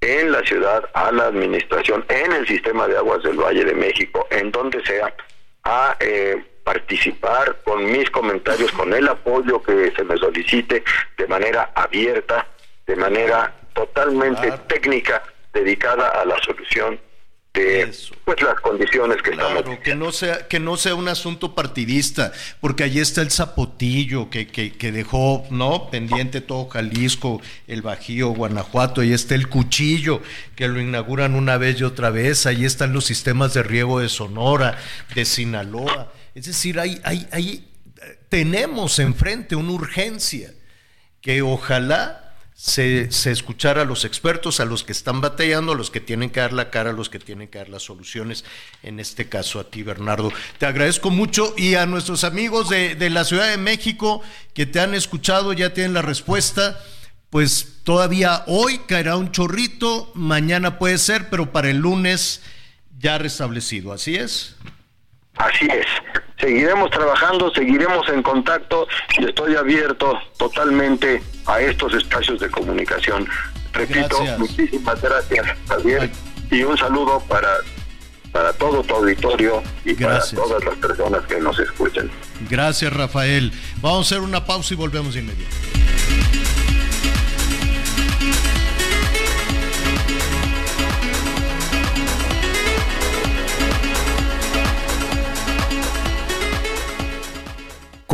en 0.00 0.30
la 0.30 0.42
ciudad, 0.44 0.88
a 0.94 1.10
la 1.10 1.26
administración 1.26 2.04
en 2.08 2.32
el 2.32 2.46
sistema 2.46 2.86
de 2.86 2.96
aguas 2.96 3.22
del 3.22 3.36
Valle 3.36 3.64
de 3.64 3.74
México, 3.74 4.26
en 4.30 4.52
donde 4.52 4.84
sea, 4.84 5.12
a 5.64 5.96
eh, 5.98 6.44
participar 6.66 7.58
con 7.64 7.84
mis 7.92 8.10
comentarios, 8.10 8.72
con 8.72 8.92
el 8.92 9.06
apoyo 9.06 9.62
que 9.62 9.92
se 9.94 10.02
me 10.02 10.16
solicite 10.16 10.82
de 11.16 11.26
manera 11.28 11.70
abierta, 11.76 12.44
de 12.88 12.96
manera 12.96 13.54
totalmente 13.72 14.50
técnica, 14.66 15.22
dedicada 15.54 16.08
a 16.08 16.24
la 16.24 16.36
solución 16.42 16.98
de 17.54 17.94
pues 18.24 18.42
las 18.42 18.60
condiciones 18.60 19.22
que 19.22 19.30
claro, 19.30 19.60
estamos 19.60 19.78
que 19.78 19.94
no 19.94 20.12
sea 20.12 20.46
que 20.48 20.60
no 20.60 20.76
sea 20.76 20.94
un 20.94 21.08
asunto 21.08 21.54
partidista 21.54 22.32
porque 22.60 22.84
allí 22.84 23.00
está 23.00 23.22
el 23.22 23.30
zapotillo 23.30 24.28
que, 24.28 24.46
que, 24.46 24.72
que, 24.72 24.92
dejó 24.92 25.46
no 25.50 25.88
pendiente 25.90 26.42
todo 26.42 26.68
Jalisco 26.68 27.40
el 27.66 27.80
Bajío 27.80 28.28
Guanajuato 28.30 29.00
ahí 29.00 29.14
está 29.14 29.36
el 29.36 29.48
cuchillo 29.48 30.20
que 30.54 30.68
lo 30.68 30.80
inauguran 30.80 31.34
una 31.34 31.56
vez 31.56 31.80
y 31.80 31.84
otra 31.84 32.10
vez 32.10 32.44
ahí 32.44 32.66
están 32.66 32.92
los 32.92 33.06
sistemas 33.06 33.54
de 33.54 33.62
riego 33.62 34.00
de 34.00 34.10
Sonora 34.10 34.76
de 35.14 35.24
Sinaloa 35.24 36.12
es 36.36 36.44
decir, 36.44 36.78
hay, 36.78 37.00
hay, 37.02 37.26
hay, 37.32 37.66
tenemos 38.28 38.98
enfrente 38.98 39.56
una 39.56 39.72
urgencia 39.72 40.52
que 41.22 41.40
ojalá 41.40 42.36
se, 42.54 43.10
se, 43.10 43.30
escuchara 43.30 43.82
a 43.82 43.84
los 43.86 44.04
expertos, 44.04 44.60
a 44.60 44.66
los 44.66 44.84
que 44.84 44.92
están 44.92 45.22
batallando, 45.22 45.72
a 45.72 45.74
los 45.74 45.90
que 45.90 46.00
tienen 46.00 46.28
que 46.28 46.40
dar 46.40 46.52
la 46.52 46.68
cara, 46.68 46.90
a 46.90 46.92
los 46.92 47.08
que 47.08 47.18
tienen 47.18 47.48
que 47.48 47.56
dar 47.56 47.70
las 47.70 47.84
soluciones, 47.84 48.44
en 48.82 49.00
este 49.00 49.30
caso 49.30 49.58
a 49.60 49.70
ti, 49.70 49.82
Bernardo. 49.82 50.30
Te 50.58 50.66
agradezco 50.66 51.08
mucho 51.08 51.54
y 51.56 51.74
a 51.76 51.86
nuestros 51.86 52.22
amigos 52.22 52.68
de, 52.68 52.96
de 52.96 53.08
la 53.08 53.24
Ciudad 53.24 53.48
de 53.48 53.56
México 53.56 54.20
que 54.52 54.66
te 54.66 54.78
han 54.78 54.92
escuchado, 54.92 55.54
ya 55.54 55.72
tienen 55.72 55.94
la 55.94 56.02
respuesta. 56.02 56.78
Pues 57.30 57.78
todavía 57.82 58.44
hoy 58.46 58.80
caerá 58.86 59.16
un 59.16 59.32
chorrito, 59.32 60.12
mañana 60.14 60.78
puede 60.78 60.98
ser, 60.98 61.30
pero 61.30 61.50
para 61.50 61.70
el 61.70 61.78
lunes 61.78 62.42
ya 62.98 63.16
restablecido, 63.16 63.94
¿así 63.94 64.16
es? 64.16 64.54
Así 65.36 65.66
es. 65.66 65.86
Seguiremos 66.38 66.90
trabajando, 66.90 67.52
seguiremos 67.54 68.08
en 68.08 68.22
contacto 68.22 68.86
y 69.18 69.24
estoy 69.24 69.56
abierto 69.56 70.18
totalmente 70.36 71.22
a 71.46 71.60
estos 71.60 71.94
espacios 71.94 72.40
de 72.40 72.50
comunicación. 72.50 73.26
Repito, 73.72 74.22
muchísimas 74.38 75.00
gracias, 75.00 75.46
Javier, 75.68 76.10
y 76.50 76.62
un 76.62 76.76
saludo 76.76 77.20
para, 77.28 77.48
para 78.32 78.52
todo 78.54 78.82
tu 78.82 78.94
auditorio 78.94 79.62
y 79.84 79.94
para 79.94 80.20
todas 80.20 80.64
las 80.64 80.76
personas 80.76 81.22
que 81.26 81.40
nos 81.40 81.58
escuchan. 81.58 82.10
Gracias, 82.48 82.92
Rafael. 82.92 83.52
Vamos 83.80 83.98
a 83.98 84.14
hacer 84.14 84.20
una 84.20 84.44
pausa 84.44 84.74
y 84.74 84.76
volvemos 84.76 85.14
de 85.14 85.20
inmediato. 85.20 85.56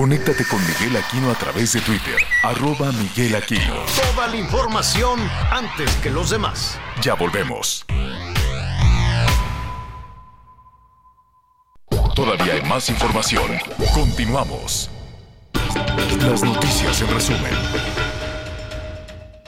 Conéctate 0.03 0.45
con 0.45 0.59
Miguel 0.67 0.97
Aquino 0.97 1.31
a 1.31 1.35
través 1.37 1.75
de 1.75 1.81
Twitter, 1.81 2.17
arroba 2.43 2.91
Miguel 2.91 3.37
Aquino. 3.37 3.85
Toda 3.95 4.27
la 4.27 4.35
información 4.35 5.21
antes 5.53 5.95
que 6.03 6.11
los 6.11 6.29
demás. 6.31 6.77
Ya 7.01 7.15
volvemos. 7.15 7.87
Todavía 12.17 12.55
hay 12.55 12.63
más 12.63 12.91
información. 12.91 13.45
Continuamos. 13.95 14.91
Las 16.19 16.43
noticias 16.43 17.01
en 17.01 17.09
resumen. 17.15 17.53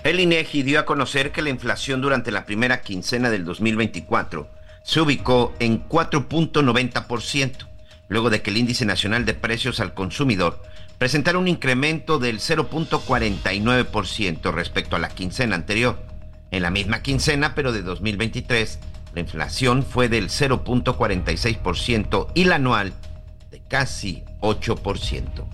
El 0.04 0.20
INEGI 0.20 0.62
dio 0.62 0.78
a 0.78 0.84
conocer 0.84 1.32
que 1.32 1.42
la 1.42 1.50
inflación 1.50 2.00
durante 2.00 2.30
la 2.30 2.46
primera 2.46 2.80
quincena 2.80 3.28
del 3.28 3.44
2024 3.44 4.48
se 4.84 5.00
ubicó 5.00 5.52
en 5.58 5.88
4.90% 5.88 7.73
luego 8.08 8.30
de 8.30 8.42
que 8.42 8.50
el 8.50 8.56
índice 8.56 8.84
nacional 8.84 9.24
de 9.24 9.34
precios 9.34 9.78
al 9.80 9.94
consumidor 9.94 10.60
presentara 10.98 11.38
un 11.38 11.48
incremento 11.48 12.18
del 12.18 12.40
0.49% 12.40 14.52
respecto 14.52 14.96
a 14.96 14.98
la 14.98 15.08
quincena 15.08 15.56
anterior. 15.56 16.02
En 16.50 16.62
la 16.62 16.70
misma 16.70 17.02
quincena, 17.02 17.54
pero 17.54 17.72
de 17.72 17.82
2023, 17.82 18.78
la 19.14 19.20
inflación 19.20 19.82
fue 19.82 20.08
del 20.08 20.28
0.46% 20.28 22.28
y 22.34 22.44
la 22.44 22.56
anual 22.56 22.92
de 23.50 23.60
casi 23.60 24.24
8%. 24.40 25.46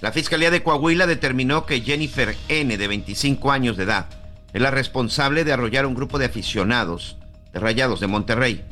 La 0.00 0.12
Fiscalía 0.12 0.50
de 0.50 0.62
Coahuila 0.62 1.06
determinó 1.06 1.66
que 1.66 1.80
Jennifer 1.80 2.36
N., 2.48 2.76
de 2.76 2.88
25 2.88 3.50
años 3.50 3.76
de 3.76 3.84
edad, 3.84 4.06
es 4.52 4.60
la 4.60 4.70
responsable 4.70 5.44
de 5.44 5.52
arrollar 5.52 5.86
un 5.86 5.94
grupo 5.94 6.18
de 6.18 6.26
aficionados 6.26 7.16
de 7.52 7.60
Rayados 7.60 8.00
de 8.00 8.06
Monterrey, 8.06 8.64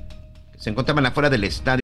que 0.53 0.59
se 0.59 0.71
encontraban 0.71 1.07
afuera 1.07 1.31
del 1.31 1.45
estadio. 1.45 1.84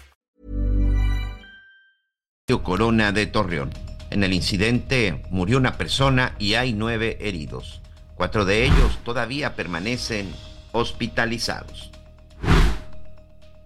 Corona 2.59 3.11
de 3.11 3.25
Torreón. 3.25 3.71
En 4.09 4.23
el 4.23 4.33
incidente 4.33 5.23
murió 5.29 5.57
una 5.57 5.77
persona 5.77 6.35
y 6.37 6.55
hay 6.55 6.73
nueve 6.73 7.17
heridos. 7.21 7.81
Cuatro 8.15 8.45
de 8.45 8.65
ellos 8.65 8.99
todavía 9.03 9.55
permanecen 9.55 10.31
hospitalizados. 10.73 11.91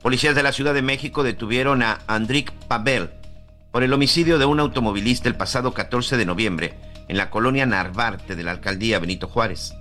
Policías 0.02 0.36
de 0.36 0.44
la 0.44 0.52
Ciudad 0.52 0.76
de 0.76 0.84
México 0.84 1.24
detuvieron 1.24 1.82
a 1.82 2.02
Andrik 2.06 2.52
Pavel 2.68 3.10
por 3.72 3.84
el 3.84 3.92
homicidio 3.92 4.38
de 4.38 4.46
un 4.46 4.60
automovilista 4.60 5.28
el 5.28 5.36
pasado 5.36 5.74
14 5.74 6.16
de 6.16 6.26
noviembre 6.26 6.76
en 7.08 7.18
la 7.18 7.30
colonia 7.30 7.66
Narvarte 7.66 8.36
de 8.36 8.44
la 8.44 8.52
alcaldía 8.52 9.00
Benito 9.00 9.28
Juárez. 9.28 9.74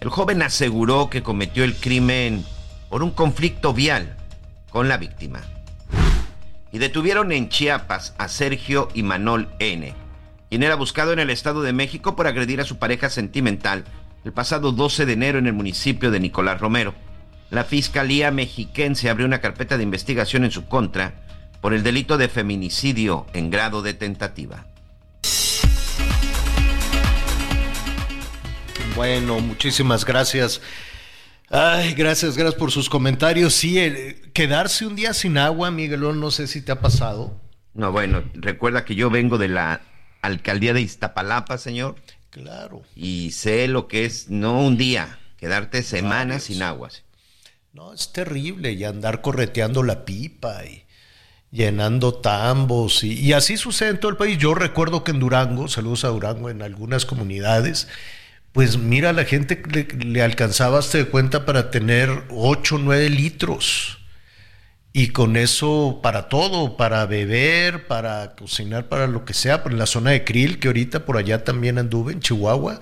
El 0.00 0.08
joven 0.08 0.40
aseguró 0.42 1.10
que 1.10 1.22
cometió 1.22 1.64
el 1.64 1.74
crimen 1.74 2.44
por 2.88 3.02
un 3.02 3.10
conflicto 3.10 3.74
vial 3.74 4.16
con 4.70 4.88
la 4.88 4.96
víctima. 4.96 5.40
Y 6.72 6.78
detuvieron 6.78 7.32
en 7.32 7.48
Chiapas 7.48 8.14
a 8.18 8.28
Sergio 8.28 8.88
y 8.94 9.02
Manol 9.02 9.48
N., 9.58 9.94
quien 10.48 10.62
era 10.62 10.74
buscado 10.74 11.12
en 11.12 11.18
el 11.18 11.30
Estado 11.30 11.62
de 11.62 11.72
México 11.72 12.16
por 12.16 12.26
agredir 12.26 12.60
a 12.60 12.64
su 12.64 12.78
pareja 12.78 13.10
sentimental 13.10 13.84
el 14.24 14.32
pasado 14.32 14.72
12 14.72 15.06
de 15.06 15.12
enero 15.12 15.38
en 15.38 15.46
el 15.46 15.52
municipio 15.52 16.10
de 16.10 16.20
Nicolás 16.20 16.60
Romero 16.60 16.94
la 17.52 17.64
Fiscalía 17.64 18.30
Mexiquense 18.30 19.10
abrió 19.10 19.26
una 19.26 19.42
carpeta 19.42 19.76
de 19.76 19.82
investigación 19.82 20.44
en 20.44 20.50
su 20.50 20.64
contra 20.68 21.20
por 21.60 21.74
el 21.74 21.82
delito 21.82 22.16
de 22.16 22.30
feminicidio 22.30 23.26
en 23.34 23.50
grado 23.50 23.82
de 23.82 23.92
tentativa. 23.92 24.64
Bueno, 28.96 29.40
muchísimas 29.40 30.06
gracias. 30.06 30.62
Ay, 31.54 31.92
gracias, 31.92 32.34
gracias 32.34 32.58
por 32.58 32.70
sus 32.70 32.88
comentarios. 32.88 33.52
Sí, 33.52 33.78
quedarse 34.32 34.86
un 34.86 34.96
día 34.96 35.12
sin 35.12 35.36
agua, 35.36 35.70
Miguelón, 35.70 36.18
no 36.18 36.30
sé 36.30 36.46
si 36.46 36.62
te 36.62 36.72
ha 36.72 36.80
pasado. 36.80 37.38
No, 37.74 37.92
bueno, 37.92 38.24
recuerda 38.32 38.86
que 38.86 38.94
yo 38.94 39.10
vengo 39.10 39.36
de 39.36 39.48
la 39.48 39.82
alcaldía 40.22 40.72
de 40.72 40.80
Iztapalapa, 40.80 41.58
señor. 41.58 41.96
Claro. 42.30 42.82
Y 42.96 43.32
sé 43.32 43.68
lo 43.68 43.86
que 43.86 44.06
es 44.06 44.30
no 44.30 44.62
un 44.62 44.78
día, 44.78 45.18
quedarte 45.36 45.82
semanas 45.82 46.44
sin 46.44 46.62
agua. 46.62 46.88
No, 47.74 47.92
es 47.92 48.14
terrible 48.14 48.72
y 48.72 48.84
andar 48.84 49.20
correteando 49.20 49.82
la 49.82 50.06
pipa 50.06 50.64
y 50.64 50.86
llenando 51.50 52.14
tambos 52.14 53.04
y, 53.04 53.34
así 53.34 53.58
sucede 53.58 53.90
en 53.90 54.00
todo 54.00 54.10
el 54.10 54.16
país. 54.16 54.38
Yo 54.38 54.54
recuerdo 54.54 55.04
que 55.04 55.10
en 55.10 55.20
Durango, 55.20 55.68
saludos 55.68 56.06
a 56.06 56.08
Durango, 56.08 56.48
en 56.48 56.62
algunas 56.62 57.04
comunidades, 57.04 57.88
pues 58.52 58.76
mira, 58.76 59.12
la 59.12 59.24
gente 59.24 59.62
le, 60.04 60.22
alcanzaba 60.22 60.78
hasta 60.78 60.98
de 60.98 61.06
cuenta 61.06 61.46
para 61.46 61.70
tener 61.70 62.24
8, 62.30 62.78
9 62.78 63.08
litros. 63.10 63.98
Y 64.92 65.08
con 65.08 65.36
eso 65.36 66.00
para 66.02 66.28
todo, 66.28 66.76
para 66.76 67.06
beber, 67.06 67.86
para 67.86 68.34
cocinar, 68.36 68.90
para 68.90 69.06
lo 69.06 69.24
que 69.24 69.32
sea, 69.32 69.62
en 69.64 69.78
la 69.78 69.86
zona 69.86 70.10
de 70.10 70.24
Krill, 70.24 70.58
que 70.58 70.68
ahorita 70.68 71.06
por 71.06 71.16
allá 71.16 71.44
también 71.44 71.78
anduve, 71.78 72.12
en 72.12 72.20
Chihuahua, 72.20 72.80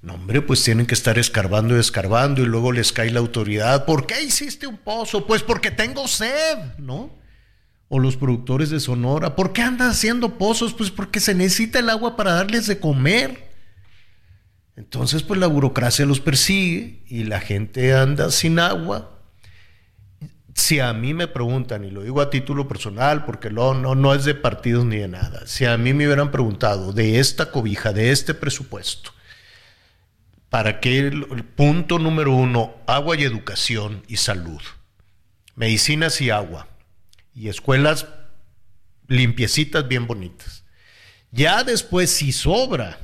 no, 0.00 0.14
hombre, 0.14 0.40
pues 0.40 0.64
tienen 0.64 0.86
que 0.86 0.94
estar 0.94 1.18
escarbando 1.18 1.76
y 1.76 1.80
escarbando 1.80 2.42
y 2.42 2.46
luego 2.46 2.72
les 2.72 2.90
cae 2.90 3.10
la 3.10 3.20
autoridad. 3.20 3.84
¿Por 3.84 4.06
qué 4.06 4.22
hiciste 4.22 4.66
un 4.66 4.78
pozo? 4.78 5.26
Pues 5.26 5.42
porque 5.42 5.70
tengo 5.70 6.08
sed, 6.08 6.58
¿no? 6.78 7.10
O 7.88 8.00
los 8.00 8.16
productores 8.16 8.70
de 8.70 8.80
Sonora, 8.80 9.36
¿por 9.36 9.52
qué 9.52 9.62
andan 9.62 9.90
haciendo 9.90 10.38
pozos? 10.38 10.72
Pues 10.72 10.90
porque 10.90 11.20
se 11.20 11.34
necesita 11.34 11.78
el 11.78 11.90
agua 11.90 12.16
para 12.16 12.32
darles 12.32 12.66
de 12.66 12.80
comer. 12.80 13.51
Entonces, 14.76 15.22
pues 15.22 15.38
la 15.38 15.46
burocracia 15.46 16.06
los 16.06 16.20
persigue 16.20 17.02
y 17.06 17.24
la 17.24 17.40
gente 17.40 17.94
anda 17.94 18.30
sin 18.30 18.58
agua. 18.58 19.18
Si 20.54 20.80
a 20.80 20.92
mí 20.92 21.14
me 21.14 21.28
preguntan, 21.28 21.84
y 21.84 21.90
lo 21.90 22.02
digo 22.02 22.20
a 22.20 22.30
título 22.30 22.68
personal, 22.68 23.24
porque 23.24 23.50
no, 23.50 23.74
no, 23.74 23.94
no 23.94 24.14
es 24.14 24.24
de 24.24 24.34
partidos 24.34 24.84
ni 24.84 24.98
de 24.98 25.08
nada, 25.08 25.46
si 25.46 25.64
a 25.64 25.76
mí 25.78 25.92
me 25.94 26.06
hubieran 26.06 26.30
preguntado 26.30 26.92
de 26.92 27.18
esta 27.18 27.50
cobija, 27.50 27.92
de 27.92 28.10
este 28.10 28.34
presupuesto, 28.34 29.12
para 30.50 30.80
que 30.80 30.98
el, 30.98 31.44
punto 31.56 31.98
número 31.98 32.32
uno, 32.32 32.74
agua 32.86 33.16
y 33.16 33.24
educación 33.24 34.02
y 34.08 34.16
salud, 34.16 34.60
medicinas 35.54 36.20
y 36.20 36.28
agua, 36.28 36.68
y 37.34 37.48
escuelas 37.48 38.06
limpiecitas, 39.08 39.88
bien 39.88 40.06
bonitas. 40.06 40.64
Ya 41.30 41.64
después, 41.64 42.10
si 42.10 42.32
sobra, 42.32 42.98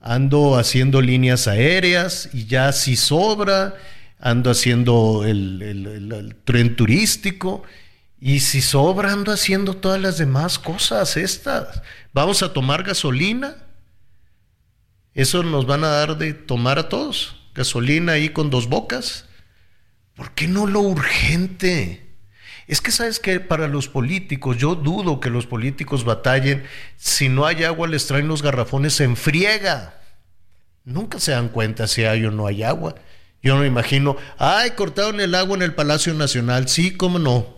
ando 0.00 0.56
haciendo 0.56 1.00
líneas 1.00 1.46
aéreas 1.46 2.30
y 2.32 2.46
ya 2.46 2.72
si 2.72 2.96
sobra, 2.96 3.74
ando 4.18 4.50
haciendo 4.50 5.24
el, 5.24 5.62
el, 5.62 6.36
tren 6.44 6.76
turístico 6.76 7.62
y 8.20 8.40
si 8.40 8.60
sobra, 8.60 9.12
ando 9.12 9.32
haciendo 9.32 9.74
todas 9.74 10.00
las 10.00 10.18
demás 10.18 10.58
cosas 10.58 11.16
estas. 11.16 11.82
Vamos 12.12 12.42
a 12.42 12.52
tomar 12.52 12.82
gasolina 12.82 13.56
eso 15.14 15.42
nos 15.42 15.66
van 15.66 15.84
a 15.84 15.88
dar 15.88 16.18
de 16.18 16.34
tomar 16.34 16.78
a 16.78 16.88
todos. 16.88 17.36
Gasolina 17.54 18.12
ahí 18.12 18.28
con 18.28 18.50
dos 18.50 18.68
bocas. 18.68 19.26
¿Por 20.14 20.32
qué 20.32 20.46
no 20.46 20.66
lo 20.66 20.80
urgente? 20.80 22.09
Es 22.70 22.80
que 22.80 22.90
sabes 22.90 23.20
que 23.20 23.40
para 23.40 23.68
los 23.68 23.88
políticos, 23.88 24.56
yo 24.56 24.74
dudo 24.74 25.20
que 25.20 25.30
los 25.30 25.46
políticos 25.46 26.04
batallen. 26.04 26.64
Si 26.96 27.28
no 27.28 27.46
hay 27.46 27.64
agua, 27.64 27.88
les 27.88 28.06
traen 28.06 28.28
los 28.28 28.42
garrafones 28.42 29.00
en 29.00 29.16
friega. 29.16 30.00
Nunca 30.84 31.18
se 31.18 31.32
dan 31.32 31.48
cuenta 31.48 31.86
si 31.86 32.04
hay 32.04 32.24
o 32.24 32.30
no 32.30 32.46
hay 32.46 32.62
agua. 32.62 32.94
Yo 33.42 33.56
no 33.56 33.64
imagino, 33.64 34.16
ay, 34.38 34.70
cortaron 34.72 35.20
el 35.20 35.34
agua 35.34 35.56
en 35.56 35.62
el 35.62 35.74
Palacio 35.74 36.14
Nacional. 36.14 36.68
Sí, 36.68 36.92
cómo 36.92 37.18
no. 37.18 37.56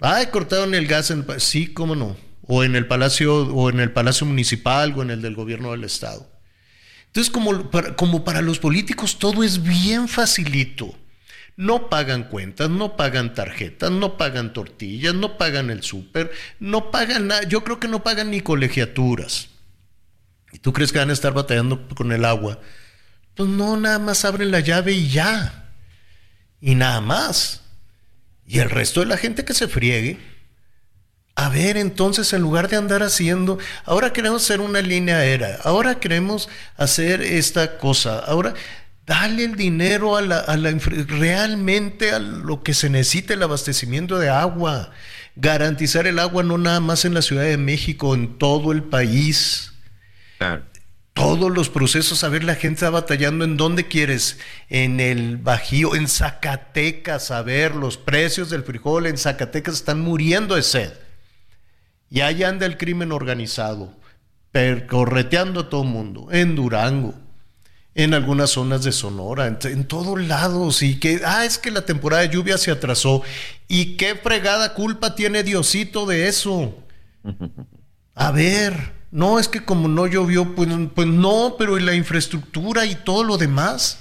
Ay, 0.00 0.26
cortaron 0.26 0.74
el 0.74 0.86
gas 0.86 1.10
en. 1.10 1.24
Sí, 1.38 1.72
cómo 1.72 1.94
no 1.94 2.16
o 2.48 2.64
en 2.64 2.74
el 2.74 2.86
Palacio, 2.86 3.46
o 3.54 3.68
en 3.68 3.78
el 3.78 3.92
Palacio 3.92 4.26
Municipal, 4.26 4.94
o 4.96 5.02
en 5.02 5.10
el 5.10 5.22
del 5.22 5.34
gobierno 5.34 5.70
del 5.70 5.84
Estado. 5.84 6.26
Entonces, 7.06 7.30
como 7.30 7.70
para, 7.70 7.94
como 7.94 8.24
para 8.24 8.40
los 8.40 8.58
políticos 8.58 9.18
todo 9.18 9.44
es 9.44 9.62
bien 9.62 10.08
facilito. 10.08 10.94
No 11.58 11.90
pagan 11.90 12.22
cuentas, 12.22 12.70
no 12.70 12.96
pagan 12.96 13.34
tarjetas, 13.34 13.90
no 13.90 14.16
pagan 14.16 14.52
tortillas, 14.52 15.12
no 15.12 15.36
pagan 15.36 15.70
el 15.70 15.82
súper, 15.82 16.30
no 16.60 16.92
pagan 16.92 17.26
nada. 17.26 17.42
Yo 17.48 17.64
creo 17.64 17.80
que 17.80 17.88
no 17.88 18.04
pagan 18.04 18.30
ni 18.30 18.42
colegiaturas. 18.42 19.48
¿Y 20.52 20.60
tú 20.60 20.72
crees 20.72 20.92
que 20.92 21.00
van 21.00 21.10
a 21.10 21.14
estar 21.14 21.34
batallando 21.34 21.88
con 21.96 22.12
el 22.12 22.24
agua? 22.24 22.60
Pues 23.34 23.48
no, 23.48 23.76
nada 23.76 23.98
más 23.98 24.24
abren 24.24 24.52
la 24.52 24.60
llave 24.60 24.92
y 24.92 25.08
ya. 25.08 25.72
Y 26.60 26.76
nada 26.76 27.00
más. 27.00 27.62
Y 28.46 28.60
el 28.60 28.70
resto 28.70 29.00
de 29.00 29.06
la 29.06 29.16
gente 29.16 29.44
que 29.44 29.52
se 29.52 29.66
friegue. 29.66 30.16
A 31.34 31.48
ver, 31.48 31.76
entonces, 31.76 32.32
en 32.32 32.40
lugar 32.40 32.68
de 32.68 32.76
andar 32.76 33.02
haciendo, 33.02 33.58
ahora 33.84 34.12
queremos 34.12 34.44
hacer 34.44 34.60
una 34.60 34.80
línea 34.80 35.18
aérea, 35.18 35.58
ahora 35.64 35.98
queremos 35.98 36.48
hacer 36.76 37.20
esta 37.20 37.78
cosa, 37.78 38.20
ahora 38.20 38.54
dale 39.08 39.44
el 39.44 39.56
dinero 39.56 40.16
a 40.16 40.22
la, 40.22 40.38
a 40.38 40.56
la, 40.56 40.70
realmente 40.70 42.12
a 42.12 42.18
lo 42.18 42.62
que 42.62 42.74
se 42.74 42.90
necesita 42.90 43.34
el 43.34 43.42
abastecimiento 43.42 44.18
de 44.18 44.28
agua, 44.28 44.92
garantizar 45.34 46.06
el 46.06 46.18
agua 46.18 46.42
no 46.42 46.58
nada 46.58 46.80
más 46.80 47.06
en 47.06 47.14
la 47.14 47.22
Ciudad 47.22 47.44
de 47.44 47.56
México, 47.56 48.14
en 48.14 48.38
todo 48.38 48.70
el 48.70 48.84
país. 48.84 49.72
Todos 51.14 51.50
los 51.50 51.70
procesos, 51.70 52.22
a 52.22 52.28
ver, 52.28 52.44
la 52.44 52.54
gente 52.54 52.74
está 52.74 52.90
batallando 52.90 53.44
en 53.44 53.56
dónde 53.56 53.88
quieres, 53.88 54.38
en 54.68 55.00
el 55.00 55.38
Bajío, 55.38 55.96
en 55.96 56.06
Zacatecas, 56.06 57.30
a 57.30 57.42
ver, 57.42 57.74
los 57.74 57.96
precios 57.96 58.50
del 58.50 58.62
frijol 58.62 59.06
en 59.06 59.16
Zacatecas 59.16 59.74
están 59.74 60.00
muriendo 60.00 60.54
de 60.54 60.62
sed. 60.62 60.92
Y 62.10 62.20
allá 62.20 62.50
anda 62.50 62.66
el 62.66 62.76
crimen 62.76 63.10
organizado, 63.10 63.96
correteando 64.88 65.60
a 65.60 65.68
todo 65.70 65.82
el 65.82 65.88
mundo, 65.88 66.28
en 66.30 66.54
Durango, 66.54 67.14
en 67.98 68.14
algunas 68.14 68.50
zonas 68.50 68.84
de 68.84 68.92
Sonora, 68.92 69.48
en, 69.48 69.84
todos 69.84 70.20
lados. 70.20 70.82
Y 70.82 71.00
que, 71.00 71.20
ah, 71.26 71.44
es 71.44 71.58
que 71.58 71.72
la 71.72 71.84
temporada 71.84 72.22
de 72.22 72.28
lluvia 72.28 72.56
se 72.56 72.70
atrasó. 72.70 73.22
¿Y 73.66 73.96
qué 73.96 74.14
fregada 74.14 74.74
culpa 74.74 75.16
tiene 75.16 75.42
Diosito 75.42 76.06
de 76.06 76.28
eso? 76.28 76.78
A 78.14 78.30
ver, 78.30 78.92
no, 79.10 79.40
es 79.40 79.48
que 79.48 79.64
como 79.64 79.88
no 79.88 80.06
llovió, 80.06 80.54
pues, 80.54 80.68
pues 80.94 81.08
no, 81.08 81.56
pero 81.58 81.76
¿y 81.76 81.82
la 81.82 81.94
infraestructura 81.94 82.86
y 82.86 82.94
todo 82.94 83.24
lo 83.24 83.36
demás? 83.36 83.98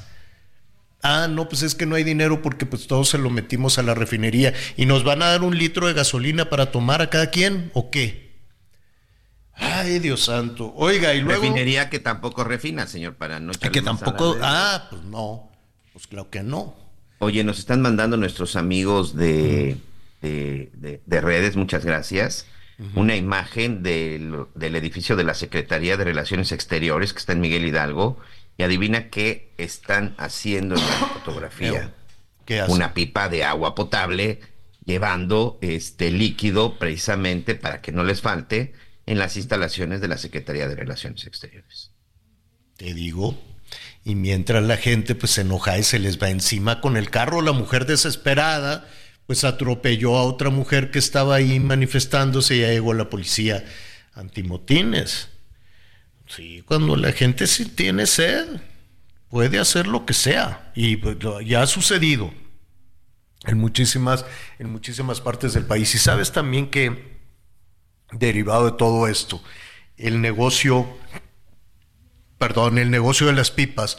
Ah, 1.01 1.27
no, 1.27 1.49
pues 1.49 1.63
es 1.63 1.73
que 1.73 1.87
no 1.87 1.95
hay 1.95 2.03
dinero 2.03 2.43
porque 2.43 2.67
pues 2.67 2.85
todos 2.85 3.09
se 3.09 3.17
lo 3.17 3.31
metimos 3.31 3.79
a 3.79 3.83
la 3.83 3.95
refinería 3.95 4.53
y 4.75 4.85
nos 4.85 5.03
van 5.03 5.23
a 5.23 5.27
dar 5.27 5.41
un 5.41 5.57
litro 5.57 5.87
de 5.87 5.93
gasolina 5.93 6.51
para 6.51 6.71
tomar 6.71 7.01
a 7.01 7.09
cada 7.09 7.31
quien 7.31 7.71
o 7.73 7.89
qué. 7.89 8.26
Ay, 9.58 9.99
Dios 9.99 10.26
santo. 10.26 10.74
Oiga, 10.76 11.14
y 11.14 11.22
luego 11.22 11.41
refinería 11.41 11.89
que 11.89 11.99
tampoco 11.99 12.43
refina, 12.43 12.88
señor, 12.88 13.16
para 13.16 13.39
no 13.39 13.53
que 13.53 13.82
tampoco, 13.82 14.38
ah, 14.41 14.88
pues 14.89 15.03
no. 15.03 15.49
Pues 15.93 16.08
claro 16.08 16.30
que 16.30 16.43
no. 16.43 16.76
Oye, 17.20 17.43
nos 17.43 17.58
están 17.58 17.82
mandando 17.82 18.18
nuestros 18.18 18.55
amigos 18.55 19.16
de, 19.16 19.78
de, 20.22 21.22
redes, 21.22 21.55
muchas 21.55 21.84
gracias, 21.84 22.45
una 22.93 23.16
imagen 23.16 23.82
del, 23.82 24.45
del, 24.53 24.76
edificio 24.76 25.16
de 25.16 25.24
la 25.24 25.34
Secretaría 25.34 25.97
de 25.97 26.03
Relaciones 26.03 26.51
Exteriores 26.51 27.14
que 27.14 27.20
está 27.20 27.34
en 27.34 27.41
Miguel 27.41 27.66
Hidalgo 27.66 28.20
y 28.55 28.64
adivina 28.64 29.10
qué 29.10 29.51
están 29.58 30.14
haciendo 30.20 30.76
en 30.76 30.82
la 30.82 30.88
fotografía. 31.14 31.93
Una 32.68 32.93
pipa 32.93 33.28
de 33.28 33.43
agua 33.43 33.74
potable 33.74 34.39
llevando 34.86 35.58
este 35.62 36.12
líquido 36.12 36.78
precisamente 36.78 37.55
para 37.55 37.82
que 37.82 37.91
no 37.91 38.03
les 38.03 38.22
falte 38.22 38.74
en 39.08 39.18
las 39.18 39.36
instalaciones 39.36 39.99
de 40.01 40.08
la 40.08 40.18
Secretaría 40.18 40.68
de 40.68 40.76
Relaciones 40.76 41.26
Exteriores. 41.26 41.91
Te 42.76 42.93
digo, 42.93 43.36
y 44.05 44.14
mientras 44.14 44.64
la 44.64 44.78
gente 44.78 45.16
pues 45.16 45.32
se 45.32 45.41
enoja 45.41 45.80
y 45.80 45.84
se 45.84 45.97
les 45.97 46.22
va 46.22 46.30
encima 46.30 46.80
con 46.80 46.95
el 46.95 47.10
carro, 47.10 47.41
la 47.41 47.53
mujer 47.53 47.88
desesperada 47.88 48.88
pues 49.26 49.43
atropelló 49.43 50.16
a 50.18 50.24
otra 50.24 50.49
mujer 50.49 50.91
que 50.91 50.99
estaba 50.99 51.36
ahí 51.36 51.60
manifestándose 51.60 52.55
y 52.55 52.62
ya 52.62 52.70
llegó 52.70 52.93
la 52.93 53.10
policía 53.10 53.66
antimotines. 54.14 55.30
Sí, 56.28 56.64
cuando 56.66 56.95
la 56.95 57.12
gente 57.12 57.47
sí 57.47 57.66
tiene 57.66 58.05
sed, 58.05 58.45
puede 59.30 59.60
hacer 59.60 59.88
lo 59.88 60.05
que 60.05 60.14
sea 60.14 60.72
y 60.76 60.97
pues, 60.97 61.18
ya 61.45 61.62
ha 61.62 61.68
sucedido 61.68 62.34
en 63.45 63.58
muchísimas, 63.58 64.26
en 64.60 64.70
muchísimas 64.70 65.22
partes 65.22 65.53
del 65.53 65.66
país. 65.66 65.93
Y 65.95 65.97
sabes 65.97 66.32
también 66.32 66.70
que, 66.70 67.16
derivado 68.12 68.66
de 68.66 68.78
todo 68.78 69.08
esto, 69.08 69.41
el 69.97 70.22
negocio, 70.22 70.88
perdón, 72.38 72.78
el 72.78 72.91
negocio 72.91 73.28
de 73.28 73.34
las 73.34 73.51
pipas, 73.51 73.97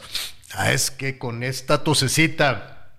ah, 0.53 0.71
es 0.71 0.91
que 0.91 1.17
con 1.17 1.43
esta 1.43 1.83
tosecita, 1.83 2.93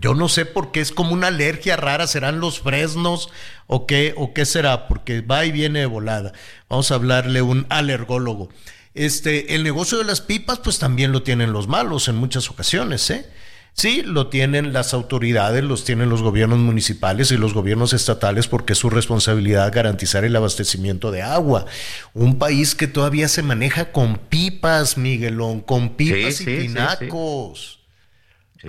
yo 0.00 0.14
no 0.14 0.28
sé 0.28 0.44
por 0.44 0.72
qué 0.72 0.80
es 0.80 0.90
como 0.90 1.12
una 1.12 1.28
alergia 1.28 1.76
rara, 1.76 2.06
serán 2.06 2.40
los 2.40 2.60
fresnos 2.60 3.30
o 3.66 3.86
qué, 3.86 4.12
o 4.16 4.34
qué 4.34 4.44
será, 4.44 4.88
porque 4.88 5.20
va 5.20 5.44
y 5.44 5.52
viene 5.52 5.80
de 5.80 5.86
volada. 5.86 6.32
Vamos 6.68 6.90
a 6.90 6.96
hablarle 6.96 7.42
un 7.42 7.66
alergólogo. 7.68 8.48
Este, 8.94 9.54
el 9.54 9.62
negocio 9.62 9.98
de 9.98 10.04
las 10.04 10.20
pipas, 10.20 10.58
pues 10.58 10.78
también 10.78 11.12
lo 11.12 11.22
tienen 11.22 11.52
los 11.52 11.68
malos 11.68 12.08
en 12.08 12.16
muchas 12.16 12.50
ocasiones, 12.50 13.08
¿eh? 13.10 13.30
Sí, 13.74 14.02
lo 14.02 14.28
tienen 14.28 14.72
las 14.72 14.94
autoridades, 14.94 15.64
los 15.64 15.84
tienen 15.84 16.08
los 16.08 16.22
gobiernos 16.22 16.60
municipales 16.60 17.32
y 17.32 17.36
los 17.36 17.54
gobiernos 17.54 17.92
estatales 17.92 18.46
porque 18.46 18.74
es 18.74 18.78
su 18.78 18.88
responsabilidad 18.88 19.72
garantizar 19.74 20.24
el 20.24 20.36
abastecimiento 20.36 21.10
de 21.10 21.22
agua. 21.22 21.66
Un 22.14 22.38
país 22.38 22.76
que 22.76 22.86
todavía 22.86 23.26
se 23.26 23.42
maneja 23.42 23.90
con 23.90 24.16
pipas, 24.16 24.96
Miguelón, 24.96 25.60
con 25.60 25.96
pipas 25.96 26.40
y 26.40 26.44
tinacos. 26.44 27.80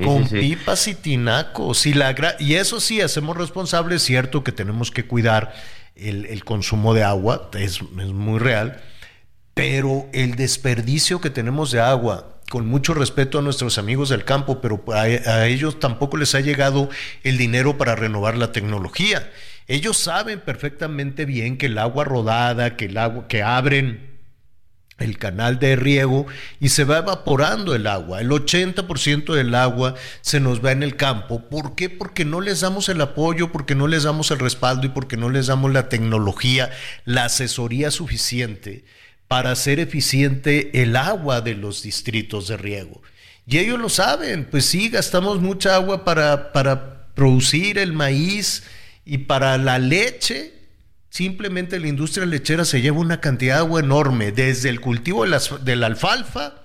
con 0.04 0.28
pipas 0.28 0.88
y 0.88 0.96
tinacos. 0.96 1.86
Y, 1.86 1.94
la, 1.94 2.16
y 2.40 2.56
eso 2.56 2.80
sí, 2.80 3.00
hacemos 3.00 3.38
responsables, 3.38 4.02
es 4.02 4.08
cierto 4.08 4.44
que 4.44 4.52
tenemos 4.52 4.90
que 4.90 5.06
cuidar 5.06 5.54
el, 5.96 6.44
consumo 6.44 6.96
de 6.96 7.04
agua, 7.04 7.52
es, 7.54 7.80
es 7.80 8.08
muy 8.12 8.40
real, 8.40 8.82
pero 9.54 10.08
el 10.14 10.36
desperdicio 10.36 11.22
que 11.22 11.30
tenemos 11.30 11.72
de 11.72 11.80
agua 11.80 12.35
con 12.50 12.68
mucho 12.68 12.94
respeto 12.94 13.40
a 13.40 13.42
nuestros 13.42 13.78
amigos 13.78 14.10
del 14.10 14.24
campo, 14.24 14.62
pero 14.62 14.84
a, 14.94 15.08
ellos 15.48 15.80
tampoco 15.80 16.18
les 16.18 16.36
ha 16.36 16.42
llegado 16.42 16.90
el 17.24 17.38
dinero 17.38 17.78
para 17.78 17.96
renovar 17.96 18.38
la 18.38 18.52
tecnología. 18.52 19.32
Ellos 19.68 19.98
saben 19.98 20.40
perfectamente 20.42 21.26
bien 21.26 21.58
que 21.58 21.66
el 21.66 21.78
agua 21.78 22.04
rodada, 22.04 22.76
que 22.78 22.86
el 22.86 22.98
agua 22.98 23.28
que 23.28 23.42
abren 23.42 24.14
el 24.98 25.18
canal 25.18 25.60
de 25.60 25.76
riego 25.76 26.26
y 26.62 26.70
se 26.70 26.86
va 26.86 27.00
evaporando 27.00 27.76
el 27.76 27.88
agua. 27.88 28.22
El 28.22 28.30
80% 28.30 29.34
del 29.34 29.54
agua 29.56 29.96
se 30.22 30.40
nos 30.40 30.64
va 30.64 30.72
en 30.72 30.84
el 30.84 30.96
campo. 30.96 31.50
¿Por 31.50 31.76
qué? 31.76 31.90
Porque 31.90 32.24
no 32.24 32.40
les 32.42 32.62
damos 32.62 32.88
el 32.90 33.02
apoyo, 33.02 33.52
porque 33.52 33.76
no 33.76 33.88
les 33.88 34.04
damos 34.04 34.32
el 34.32 34.40
respaldo 34.40 34.86
y 34.86 34.90
porque 34.90 35.18
no 35.18 35.30
les 35.30 35.48
damos 35.48 35.74
la 35.74 35.90
tecnología, 35.90 36.70
la 37.04 37.26
asesoría 37.26 37.92
suficiente 37.92 38.86
para 39.28 39.52
hacer 39.52 39.80
eficiente 39.80 40.82
el 40.82 40.96
agua 40.96 41.42
de 41.42 41.56
los 41.56 41.82
distritos 41.82 42.48
de 42.48 42.58
riego. 42.58 43.02
Y 43.48 43.58
ellos 43.60 43.80
lo 43.80 43.90
saben, 43.90 44.46
pues 44.46 44.66
sí, 44.66 44.90
gastamos 44.90 45.40
mucha 45.40 45.76
agua 45.76 46.04
para, 46.04 46.52
para 46.52 47.08
producir 47.14 47.78
el 47.78 47.94
maíz 47.94 48.64
y 49.06 49.20
para 49.20 49.58
la 49.58 49.80
leche. 49.80 50.54
Simplemente 51.10 51.80
la 51.80 51.88
industria 51.88 52.26
lechera 52.26 52.66
se 52.66 52.82
lleva 52.82 53.00
una 53.00 53.22
cantidad 53.22 53.56
de 53.56 53.60
agua 53.60 53.80
enorme, 53.80 54.32
desde 54.32 54.70
el 54.70 54.82
cultivo 54.82 55.26
de 55.26 55.76
la, 55.76 55.88
alfalfa 55.88 56.65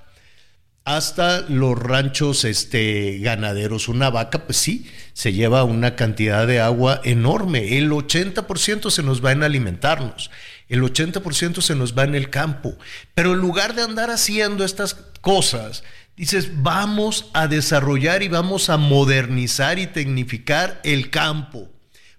hasta 0.84 1.42
los 1.42 1.78
ranchos 1.78 2.44
este, 2.44 3.18
ganaderos. 3.20 3.88
Una 3.88 4.10
vaca, 4.10 4.46
pues 4.46 4.58
sí, 4.58 4.86
se 5.12 5.32
lleva 5.32 5.64
una 5.64 5.96
cantidad 5.96 6.46
de 6.46 6.60
agua 6.60 7.00
enorme. 7.04 7.78
El 7.78 7.90
80% 7.90 8.90
se 8.90 9.02
nos 9.02 9.24
va 9.24 9.32
en 9.32 9.42
alimentarnos 9.42 10.30
el 10.70 10.82
80% 10.82 11.60
se 11.60 11.74
nos 11.74 11.98
va 11.98 12.04
en 12.04 12.14
el 12.14 12.30
campo. 12.30 12.78
Pero 13.14 13.34
en 13.34 13.40
lugar 13.40 13.74
de 13.74 13.82
andar 13.82 14.08
haciendo 14.10 14.64
estas 14.64 14.94
cosas, 15.20 15.82
dices, 16.16 16.62
vamos 16.62 17.28
a 17.34 17.48
desarrollar 17.48 18.22
y 18.22 18.28
vamos 18.28 18.70
a 18.70 18.76
modernizar 18.76 19.80
y 19.80 19.88
tecnificar 19.88 20.80
el 20.84 21.10
campo. 21.10 21.68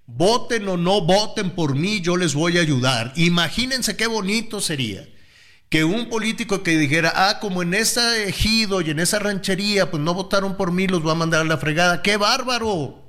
Voten 0.05 0.67
o 0.67 0.75
no 0.75 0.99
voten 1.01 1.51
por 1.51 1.75
mí, 1.75 2.01
yo 2.01 2.17
les 2.17 2.33
voy 2.33 2.57
a 2.57 2.61
ayudar. 2.61 3.13
Imagínense 3.15 3.95
qué 3.95 4.07
bonito 4.07 4.59
sería 4.59 5.07
que 5.71 5.83
un 5.83 6.07
político 6.09 6.61
que 6.61 6.77
dijera, 6.77 7.11
ah, 7.15 7.39
como 7.39 7.63
en 7.63 7.73
ese 7.73 8.29
ejido 8.29 8.81
y 8.81 8.91
en 8.91 8.99
esa 8.99 9.17
ranchería, 9.17 9.89
pues 9.89 10.03
no 10.03 10.13
votaron 10.13 10.55
por 10.55 10.71
mí, 10.71 10.85
los 10.85 11.01
voy 11.01 11.13
a 11.13 11.15
mandar 11.15 11.41
a 11.41 11.45
la 11.45 11.57
fregada. 11.57 12.03
¡Qué 12.03 12.17
bárbaro! 12.17 13.01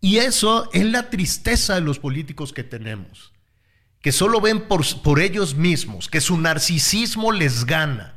Y 0.00 0.18
eso 0.18 0.70
es 0.72 0.84
la 0.84 1.10
tristeza 1.10 1.74
de 1.74 1.80
los 1.80 1.98
políticos 1.98 2.52
que 2.52 2.62
tenemos 2.62 3.32
que 4.00 4.12
solo 4.12 4.40
ven 4.40 4.62
por, 4.62 4.84
por 5.02 5.20
ellos 5.20 5.54
mismos, 5.54 6.08
que 6.08 6.20
su 6.20 6.38
narcisismo 6.38 7.32
les 7.32 7.66
gana. 7.66 8.14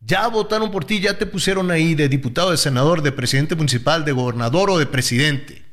Ya 0.00 0.26
votaron 0.28 0.70
por 0.70 0.84
ti, 0.84 1.00
ya 1.00 1.18
te 1.18 1.26
pusieron 1.26 1.70
ahí 1.70 1.94
de 1.94 2.08
diputado, 2.08 2.50
de 2.50 2.56
senador, 2.56 3.02
de 3.02 3.12
presidente 3.12 3.54
municipal, 3.54 4.04
de 4.04 4.12
gobernador 4.12 4.70
o 4.70 4.78
de 4.78 4.86
presidente. 4.86 5.64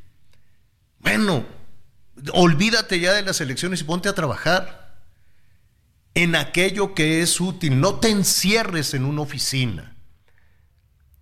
Bueno, 1.00 1.46
olvídate 2.34 3.00
ya 3.00 3.14
de 3.14 3.24
las 3.24 3.42
elecciones 3.42 3.82
y 3.82 3.86
ponte 3.86 4.10
a 4.10 4.14
trabajar 4.14 4.89
en 6.14 6.36
aquello 6.36 6.94
que 6.94 7.22
es 7.22 7.40
útil. 7.40 7.80
No 7.80 7.96
te 7.96 8.10
encierres 8.10 8.94
en 8.94 9.06
una 9.06 9.22
oficina. 9.22 9.96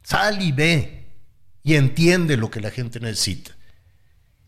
Sal 0.04 0.42
y 0.42 0.52
ve 0.52 1.08
y 1.64 1.76
entiende 1.76 2.38
lo 2.38 2.50
que 2.50 2.62
la 2.62 2.72
gente 2.72 3.00
necesita 3.00 3.58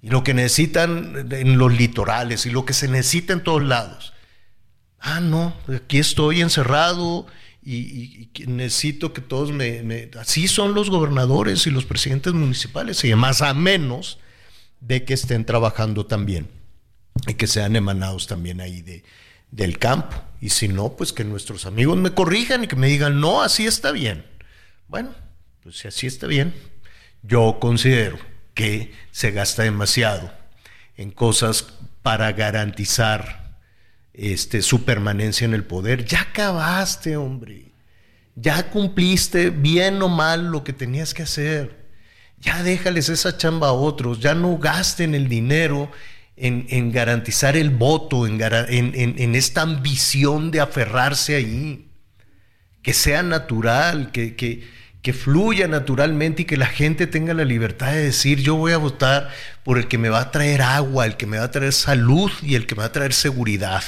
y 0.02 0.10
lo 0.10 0.24
que 0.24 0.34
necesitan 0.34 1.28
en 1.32 1.58
los 1.58 1.78
litorales 1.78 2.46
y 2.46 2.52
lo 2.52 2.66
que 2.66 2.74
se 2.74 2.88
necesita 2.88 3.34
en 3.34 3.44
todos 3.44 3.64
lados. 3.64 4.14
Ah, 5.00 5.20
no, 5.20 5.56
aquí 5.74 5.98
estoy 5.98 6.42
encerrado 6.42 7.28
y, 7.62 8.30
necesito 8.48 9.14
que 9.14 9.22
todos 9.22 9.52
me, 9.52 10.10
Así 10.20 10.48
son 10.48 10.74
los 10.74 10.90
gobernadores 10.90 11.68
y 11.68 11.72
los 11.72 11.86
presidentes 11.86 12.34
municipales, 12.34 13.04
y 13.04 13.14
más 13.16 13.42
a 13.42 13.54
menos 13.54 14.20
de 14.80 15.04
que 15.04 15.14
estén 15.14 15.46
trabajando 15.46 16.06
también 16.06 16.48
y 17.28 17.34
que 17.34 17.48
sean 17.48 17.76
emanados 17.76 18.28
también 18.28 18.62
ahí 18.62 18.82
de, 18.82 19.04
del 19.52 19.78
campo. 19.80 20.16
Y 20.41 20.50
si 20.50 20.68
no, 20.68 20.95
pues 20.95 21.12
que 21.12 21.24
nuestros 21.24 21.66
amigos 21.66 21.97
me 21.97 22.14
corrijan 22.14 22.64
y 22.64 22.68
que 22.68 22.76
me 22.76 22.88
digan, 22.88 23.20
no, 23.20 23.41
así 23.41 23.66
está 23.66 23.91
bien. 23.91 24.26
Bueno, 24.88 25.14
pues 25.64 25.78
si 25.78 25.88
así 25.88 26.08
está 26.08 26.28
bien, 26.28 26.54
yo 27.24 27.58
considero 27.60 28.18
que 28.54 28.93
se 29.12 29.32
gasta 29.32 29.64
demasiado 29.64 30.32
en 30.97 31.12
cosas 31.12 31.66
para 32.02 32.32
garantizar 32.32 33.58
este, 34.14 34.62
su 34.62 34.84
permanencia 34.84 35.45
en 35.45 35.54
el 35.54 35.64
poder. 35.64 36.06
Ya 36.06 36.22
acabaste, 36.22 37.18
hombre. 37.18 37.72
Ya 38.36 38.70
cumpliste 38.70 39.50
bien 39.50 40.02
o 40.02 40.08
mal 40.08 40.47
lo 40.47 40.64
que 40.64 40.74
tenías 40.74 41.14
que 41.14 41.24
hacer. 41.24 41.88
Ya 42.39 42.64
déjales 42.64 43.10
esa 43.10 43.38
chamba 43.38 43.70
a 43.70 43.74
otros. 43.74 44.20
Ya 44.20 44.34
no 44.34 44.58
gasten 44.58 45.14
el 45.14 45.28
dinero 45.28 45.91
en, 46.40 46.92
garantizar 46.92 47.58
el 47.58 47.70
voto, 47.70 48.26
en, 48.26 49.36
esta 49.36 49.62
ambición 49.62 50.52
de 50.52 50.62
aferrarse 50.62 51.36
ahí. 51.36 51.86
Que 52.82 52.94
sea 52.94 53.24
natural, 53.24 54.12
que, 54.12 55.14
fluya 55.14 55.68
naturalmente 55.68 56.44
y 56.44 56.46
que 56.46 56.56
la 56.56 56.68
gente 56.68 57.08
tenga 57.08 57.34
la 57.34 57.44
libertad 57.44 57.92
de 57.92 58.04
decir 58.04 58.42
yo 58.42 58.56
voy 58.56 58.74
a 58.74 58.78
votar 58.78 59.32
por 59.64 59.80
el 59.80 59.88
que 59.88 59.98
me 59.98 60.10
va 60.10 60.20
a 60.20 60.32
traer 60.32 60.62
agua, 60.62 61.08
el 61.08 61.18
que 61.18 61.26
me 61.26 61.40
va 61.40 61.46
a 61.46 61.52
traer 61.52 61.74
salud 61.74 62.32
y 62.44 62.54
el 62.54 62.68
que 62.68 62.76
me 62.76 62.82
va 62.82 62.86
a 62.86 62.92
traer 62.92 63.14
seguridad. 63.14 63.84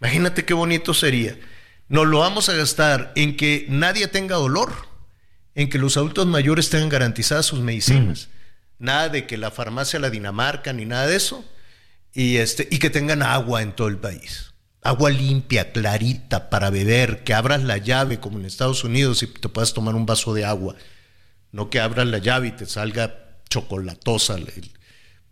Imagínate 0.00 0.44
qué 0.44 0.52
bonito 0.52 0.92
sería. 0.92 1.38
Nos 1.88 2.06
lo 2.06 2.18
vamos 2.18 2.48
a 2.48 2.54
gastar 2.54 3.12
en 3.16 3.36
que 3.36 3.66
nadie 3.68 4.06
tenga 4.06 4.36
dolor, 4.36 4.72
en 5.54 5.70
que 5.70 5.78
los 5.78 5.96
adultos 5.96 6.26
mayores 6.26 6.70
tengan 6.70 6.88
garantizadas 6.88 7.46
sus 7.46 7.60
medicinas. 7.60 8.28
Nada 8.82 9.08
de 9.08 9.26
que 9.26 9.38
la 9.38 9.50
farmacia 9.50 9.98
la 9.98 10.10
Dinamarca 10.10 10.72
ni 10.72 10.84
nada 10.84 11.06
de 11.06 11.16
eso. 11.16 11.44
Y, 12.12 12.36
este, 12.36 12.68
y 12.70 12.78
que 12.78 12.90
tengan 12.90 13.22
agua 13.22 13.62
en 13.62 13.72
todo 13.72 13.88
el 13.88 13.96
país 13.96 14.52
agua 14.82 15.10
limpia, 15.10 15.72
clarita 15.72 16.50
para 16.50 16.70
beber, 16.70 17.22
que 17.22 17.34
abras 17.34 17.62
la 17.62 17.78
llave 17.78 18.18
como 18.18 18.38
en 18.38 18.44
Estados 18.44 18.82
Unidos 18.84 19.22
y 19.22 19.28
te 19.28 19.48
puedas 19.48 19.72
tomar 19.72 19.94
un 19.94 20.06
vaso 20.06 20.34
de 20.34 20.44
agua. 20.44 20.74
no 21.52 21.70
que 21.70 21.80
abras 21.80 22.06
la 22.06 22.18
llave 22.18 22.48
y 22.48 22.52
te 22.52 22.66
salga 22.66 23.38
chocolatosa, 23.48 24.36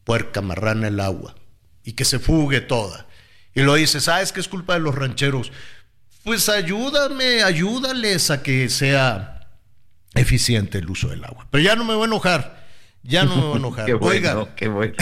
puerca 0.05 0.43
marrana 0.43 0.89
el 0.89 1.01
agua 1.01 1.35
y 1.83 1.93
que 1.93 2.05
se 2.05 2.19
fugue 2.19 2.61
toda. 2.61 3.07
Y 3.55 3.63
lo 3.63 3.75
dices, 3.75 4.05
¿sabes 4.05 4.33
que 4.33 4.41
es 4.41 4.49
culpa 4.49 4.75
de 4.75 4.81
los 4.81 4.95
rancheros? 4.95 5.51
Pues 6.23 6.49
ayúdame, 6.49 7.43
ayúdales 7.43 8.31
a 8.31 8.43
que 8.43 8.69
sea 8.69 9.49
eficiente 10.15 10.79
el 10.79 10.91
uso 10.91 11.09
del 11.09 11.25
agua. 11.25 11.49
Pero 11.51 11.65
ya 11.65 11.75
no 11.75 11.85
me 11.85 11.95
voy 11.95 12.03
a 12.03 12.07
enojar, 12.07 12.60
ya 13.03 13.25
no 13.25 13.37
me 13.37 13.43
voy 13.43 13.53
a 13.55 13.57
enojar. 13.57 13.87
qué 13.87 13.95
bueno, 13.95 14.49
qué 14.57 14.69
bueno. 14.69 14.95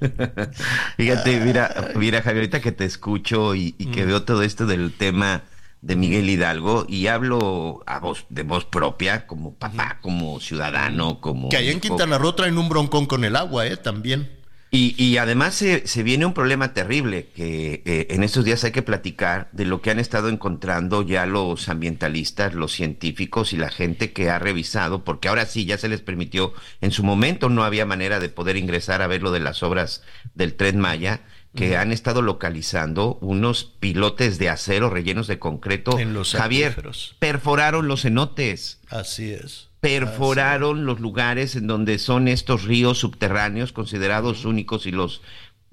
Fíjate, 0.96 1.40
mira, 1.40 1.92
mira, 1.96 2.22
Javierita, 2.22 2.60
que 2.60 2.72
te 2.72 2.84
escucho 2.84 3.54
y, 3.54 3.72
que 3.72 4.04
mm. 4.04 4.06
veo 4.06 4.22
todo 4.22 4.42
esto 4.42 4.66
del 4.66 4.92
tema 4.96 5.42
de 5.82 5.96
Miguel 5.96 6.28
Hidalgo 6.28 6.86
y 6.88 7.06
hablo 7.06 7.82
a 7.86 7.98
voz 7.98 8.26
de 8.28 8.42
voz 8.42 8.64
propia, 8.64 9.26
como 9.26 9.54
papá, 9.54 9.98
como 10.00 10.40
ciudadano, 10.40 11.20
como... 11.20 11.48
Que 11.48 11.56
allá 11.56 11.72
en 11.72 11.80
Quintana 11.80 12.18
Roo 12.18 12.34
traen 12.34 12.58
un 12.58 12.68
broncón 12.68 13.06
con 13.06 13.24
el 13.24 13.36
agua, 13.36 13.66
¿eh? 13.66 13.76
También. 13.76 14.39
Y, 14.72 14.94
y 15.02 15.16
además 15.16 15.54
se, 15.54 15.86
se, 15.88 16.04
viene 16.04 16.26
un 16.26 16.32
problema 16.32 16.72
terrible 16.74 17.28
que 17.34 17.82
eh, 17.84 18.06
en 18.10 18.22
estos 18.22 18.44
días 18.44 18.62
hay 18.62 18.70
que 18.70 18.82
platicar 18.82 19.48
de 19.50 19.64
lo 19.64 19.82
que 19.82 19.90
han 19.90 19.98
estado 19.98 20.28
encontrando 20.28 21.02
ya 21.02 21.26
los 21.26 21.68
ambientalistas, 21.68 22.54
los 22.54 22.72
científicos 22.72 23.52
y 23.52 23.56
la 23.56 23.70
gente 23.70 24.12
que 24.12 24.30
ha 24.30 24.38
revisado, 24.38 25.02
porque 25.02 25.28
ahora 25.28 25.46
sí 25.46 25.64
ya 25.64 25.76
se 25.76 25.88
les 25.88 26.02
permitió, 26.02 26.52
en 26.80 26.92
su 26.92 27.02
momento 27.02 27.48
no 27.48 27.64
había 27.64 27.84
manera 27.84 28.20
de 28.20 28.28
poder 28.28 28.56
ingresar 28.56 29.02
a 29.02 29.08
ver 29.08 29.22
lo 29.22 29.32
de 29.32 29.40
las 29.40 29.64
obras 29.64 30.04
del 30.34 30.54
tren 30.54 30.78
Maya, 30.78 31.22
que 31.54 31.76
han 31.76 31.90
estado 31.90 32.22
localizando 32.22 33.18
unos 33.20 33.64
pilotes 33.64 34.38
de 34.38 34.50
acero 34.50 34.88
rellenos 34.88 35.26
de 35.26 35.40
concreto. 35.40 35.98
En 35.98 36.14
los 36.14 36.32
Javier, 36.32 36.76
perforaron 37.18 37.88
los 37.88 38.02
cenotes. 38.02 38.78
Así 38.88 39.32
es. 39.32 39.69
Perforaron 39.80 40.84
los 40.84 41.00
lugares 41.00 41.56
en 41.56 41.66
donde 41.66 41.98
son 41.98 42.28
estos 42.28 42.64
ríos 42.64 42.98
subterráneos 42.98 43.72
considerados 43.72 44.44
únicos 44.44 44.86
y 44.86 44.90
los 44.90 45.22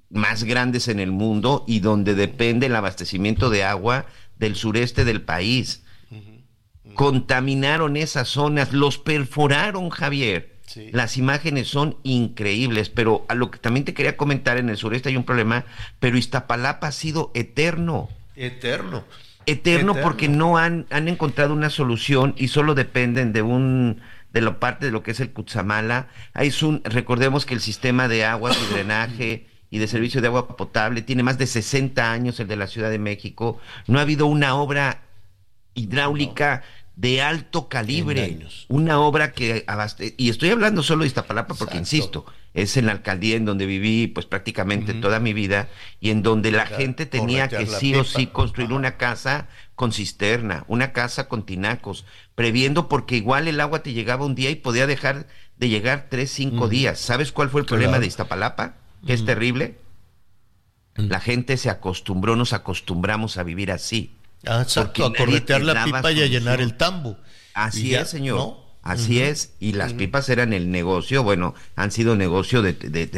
más 0.09 0.43
grandes 0.43 0.87
en 0.87 0.99
el 0.99 1.11
mundo 1.11 1.65
y 1.67 1.79
donde 1.79 2.15
depende 2.15 2.67
el 2.67 2.75
abastecimiento 2.75 3.49
de 3.49 3.63
agua 3.63 4.05
del 4.37 4.55
sureste 4.55 5.03
del 5.05 5.21
país. 5.21 5.83
Contaminaron 6.93 7.97
esas 7.97 8.29
zonas, 8.29 8.73
los 8.73 8.97
perforaron, 8.97 9.89
Javier. 9.89 10.57
Las 10.91 11.17
imágenes 11.17 11.67
son 11.67 11.97
increíbles, 12.03 12.89
pero 12.89 13.25
a 13.29 13.35
lo 13.35 13.51
que 13.51 13.59
también 13.59 13.85
te 13.85 13.93
quería 13.93 14.17
comentar, 14.17 14.57
en 14.57 14.69
el 14.69 14.77
sureste 14.77 15.09
hay 15.09 15.17
un 15.17 15.23
problema, 15.23 15.65
pero 15.99 16.17
Iztapalapa 16.17 16.87
ha 16.87 16.91
sido 16.91 17.31
eterno. 17.33 18.09
Eterno. 18.35 19.03
Eterno, 19.47 19.95
porque 19.95 20.27
no 20.27 20.57
han, 20.57 20.85
han 20.89 21.07
encontrado 21.07 21.53
una 21.53 21.69
solución 21.69 22.35
y 22.37 22.49
solo 22.49 22.75
dependen 22.75 23.33
de 23.33 23.41
un 23.41 24.01
de 24.33 24.41
la 24.41 24.59
parte 24.59 24.85
de 24.85 24.91
lo 24.91 25.03
que 25.03 25.11
es 25.11 25.19
el 25.19 25.31
Cutzamala. 25.31 26.09
Hay 26.33 26.53
un, 26.61 26.81
recordemos 26.83 27.45
que 27.45 27.53
el 27.53 27.61
sistema 27.61 28.07
de 28.07 28.25
aguas 28.25 28.57
y 28.61 28.73
drenaje 28.73 29.47
y 29.69 29.79
de 29.79 29.87
servicio 29.87 30.21
de 30.21 30.27
agua 30.27 30.47
potable 30.55 31.01
tiene 31.01 31.23
más 31.23 31.37
de 31.37 31.47
60 31.47 32.11
años 32.11 32.39
el 32.39 32.47
de 32.47 32.55
la 32.55 32.67
Ciudad 32.67 32.89
de 32.89 32.99
México. 32.99 33.59
No 33.87 33.99
ha 33.99 34.03
habido 34.03 34.27
una 34.27 34.55
obra 34.55 35.01
hidráulica 35.73 36.63
de 36.95 37.21
alto 37.21 37.69
calibre, 37.69 38.39
una 38.67 38.99
obra 38.99 39.31
que 39.31 39.63
abaste 39.67 40.15
y 40.17 40.29
estoy 40.29 40.49
hablando 40.49 40.81
solo 40.81 41.01
de 41.01 41.07
Iztapalapa 41.07 41.53
porque 41.53 41.77
insisto, 41.77 42.25
es 42.57 42.75
en 42.75 42.87
la 42.87 42.91
alcaldía 42.91 43.35
en 43.35 43.45
donde 43.45 43.65
viví 43.65 44.07
pues 44.07 44.25
prácticamente 44.25 44.93
toda 44.93 45.19
mi 45.19 45.33
vida 45.33 45.69
y 45.99 46.09
en 46.09 46.23
donde 46.23 46.51
la 46.51 46.65
gente 46.65 47.05
tenía 47.05 47.47
que 47.47 47.65
sí 47.65 47.95
o 47.95 48.03
sí 48.03 48.27
construir 48.27 48.73
una 48.73 48.97
casa 48.97 49.47
con 49.75 49.91
cisterna, 49.91 50.65
una 50.67 50.91
casa 50.91 51.27
con 51.27 51.45
tinacos, 51.45 52.05
previendo 52.35 52.89
porque 52.89 53.15
igual 53.15 53.47
el 53.47 53.61
agua 53.61 53.83
te 53.83 53.93
llegaba 53.93 54.25
un 54.25 54.35
día 54.35 54.49
y 54.49 54.55
podía 54.55 54.87
dejar 54.87 55.27
de 55.57 55.69
llegar 55.69 56.07
tres, 56.09 56.31
cinco 56.31 56.67
días. 56.67 56.99
¿Sabes 56.99 57.31
cuál 57.31 57.49
fue 57.49 57.61
el 57.61 57.67
problema 57.67 57.99
de 57.99 58.07
Iztapalapa? 58.07 58.75
Que 59.05 59.13
es 59.13 59.23
terrible. 59.23 59.77
La 60.95 61.19
gente 61.19 61.57
se 61.57 61.69
acostumbró, 61.69 62.35
nos 62.35 62.53
acostumbramos 62.53 63.37
a 63.37 63.43
vivir 63.43 63.71
así 63.71 64.17
Ah, 64.45 64.61
exacto, 64.61 65.05
a 65.05 65.13
corretear 65.13 65.61
la 65.61 65.83
pipa 65.83 66.11
y 66.11 66.21
a 66.21 66.27
llenar 66.27 66.61
el 66.61 66.75
tambo. 66.75 67.17
Así 67.53 67.95
es, 67.95 68.09
señor. 68.09 68.66
Así 68.88 69.21
es, 69.21 69.51
y 69.59 69.73
las 69.73 69.93
pipas 69.93 70.29
eran 70.29 70.53
el 70.53 70.71
negocio, 70.71 71.21
bueno, 71.21 71.53
han 71.75 71.91
sido 71.91 72.15
negocio 72.15 72.61
de, 72.61 72.73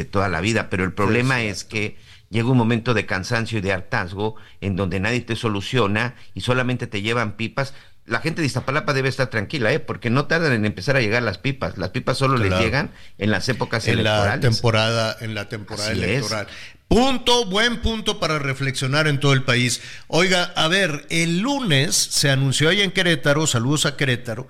toda 0.05 0.27
la 0.27 0.41
vida, 0.41 0.69
pero 0.69 0.83
el 0.83 0.93
problema 0.93 1.41
es 1.43 1.63
que 1.63 1.97
llega 2.29 2.49
un 2.49 2.57
momento 2.57 2.93
de 2.93 3.05
cansancio 3.05 3.59
y 3.59 3.61
de 3.61 3.73
hartazgo 3.73 4.35
en 4.61 4.75
donde 4.75 4.99
nadie 4.99 5.21
te 5.21 5.35
soluciona 5.35 6.15
y 6.33 6.41
solamente 6.41 6.87
te 6.87 7.01
llevan 7.01 7.33
pipas. 7.33 7.73
La 8.05 8.19
gente 8.19 8.41
de 8.41 8.47
Iztapalapa 8.47 8.93
debe 8.93 9.09
estar 9.09 9.29
tranquila, 9.29 9.71
¿eh? 9.71 9.79
porque 9.79 10.09
no 10.09 10.25
tardan 10.25 10.53
en 10.53 10.65
empezar 10.65 10.95
a 10.95 11.01
llegar 11.01 11.21
las 11.21 11.37
pipas. 11.37 11.77
Las 11.77 11.89
pipas 11.89 12.17
solo 12.17 12.37
les 12.37 12.59
llegan 12.59 12.89
en 13.19 13.29
las 13.29 13.47
épocas 13.49 13.87
en 13.87 13.99
electorales. 13.99 14.43
La 14.43 14.49
temporada, 14.49 15.17
en 15.21 15.35
la 15.35 15.47
temporada 15.47 15.91
electoral. 15.91 16.47
Punto, 16.87 17.45
buen 17.45 17.83
punto 17.83 18.19
para 18.19 18.39
reflexionar 18.39 19.05
en 19.05 19.19
todo 19.19 19.33
el 19.33 19.43
país. 19.43 19.81
Oiga, 20.07 20.51
a 20.55 20.67
ver, 20.67 21.05
el 21.11 21.41
lunes 21.41 21.95
se 21.95 22.31
anunció 22.31 22.69
ahí 22.69 22.81
en 22.81 22.89
Querétaro, 22.89 23.45
saludos 23.45 23.85
a 23.85 23.95
Querétaro, 23.95 24.47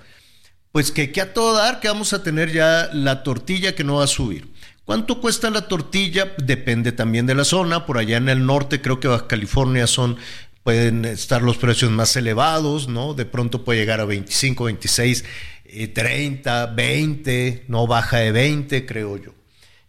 pues 0.72 0.92
que, 0.92 1.12
que 1.12 1.22
a 1.22 1.34
todo 1.34 1.56
dar 1.56 1.80
que 1.80 1.88
vamos 1.88 2.14
a 2.14 2.24
tener 2.24 2.52
ya 2.52 2.90
la 2.94 3.24
tortilla 3.24 3.76
que 3.76 3.84
no 3.84 3.96
va 3.96 4.04
a 4.04 4.08
subir. 4.08 4.48
¿Cuánto 4.86 5.22
cuesta 5.22 5.50
la 5.50 5.68
tortilla? 5.68 6.34
Depende 6.38 6.92
también 6.92 7.28
de 7.28 7.36
la 7.36 7.44
zona. 7.44 7.86
Por 7.86 7.98
allá 7.98 8.18
en 8.18 8.28
el 8.28 8.46
norte, 8.46 8.82
creo 8.82 9.00
que 9.00 9.08
Baja 9.08 9.28
California 9.28 9.86
son 9.86 10.18
pueden 10.64 11.06
estar 11.06 11.42
los 11.42 11.58
precios 11.58 11.92
más 11.92 12.16
elevados, 12.16 12.88
¿no? 12.88 13.14
De 13.14 13.26
pronto 13.26 13.64
puede 13.64 13.80
llegar 13.80 14.02
a 14.02 14.06
25, 14.06 14.66
26, 14.66 15.26
30, 15.94 16.66
20, 16.68 17.66
no 17.68 17.88
baja 17.88 18.18
de 18.18 18.32
20, 18.32 18.86
creo 18.86 19.18
yo. 19.18 19.34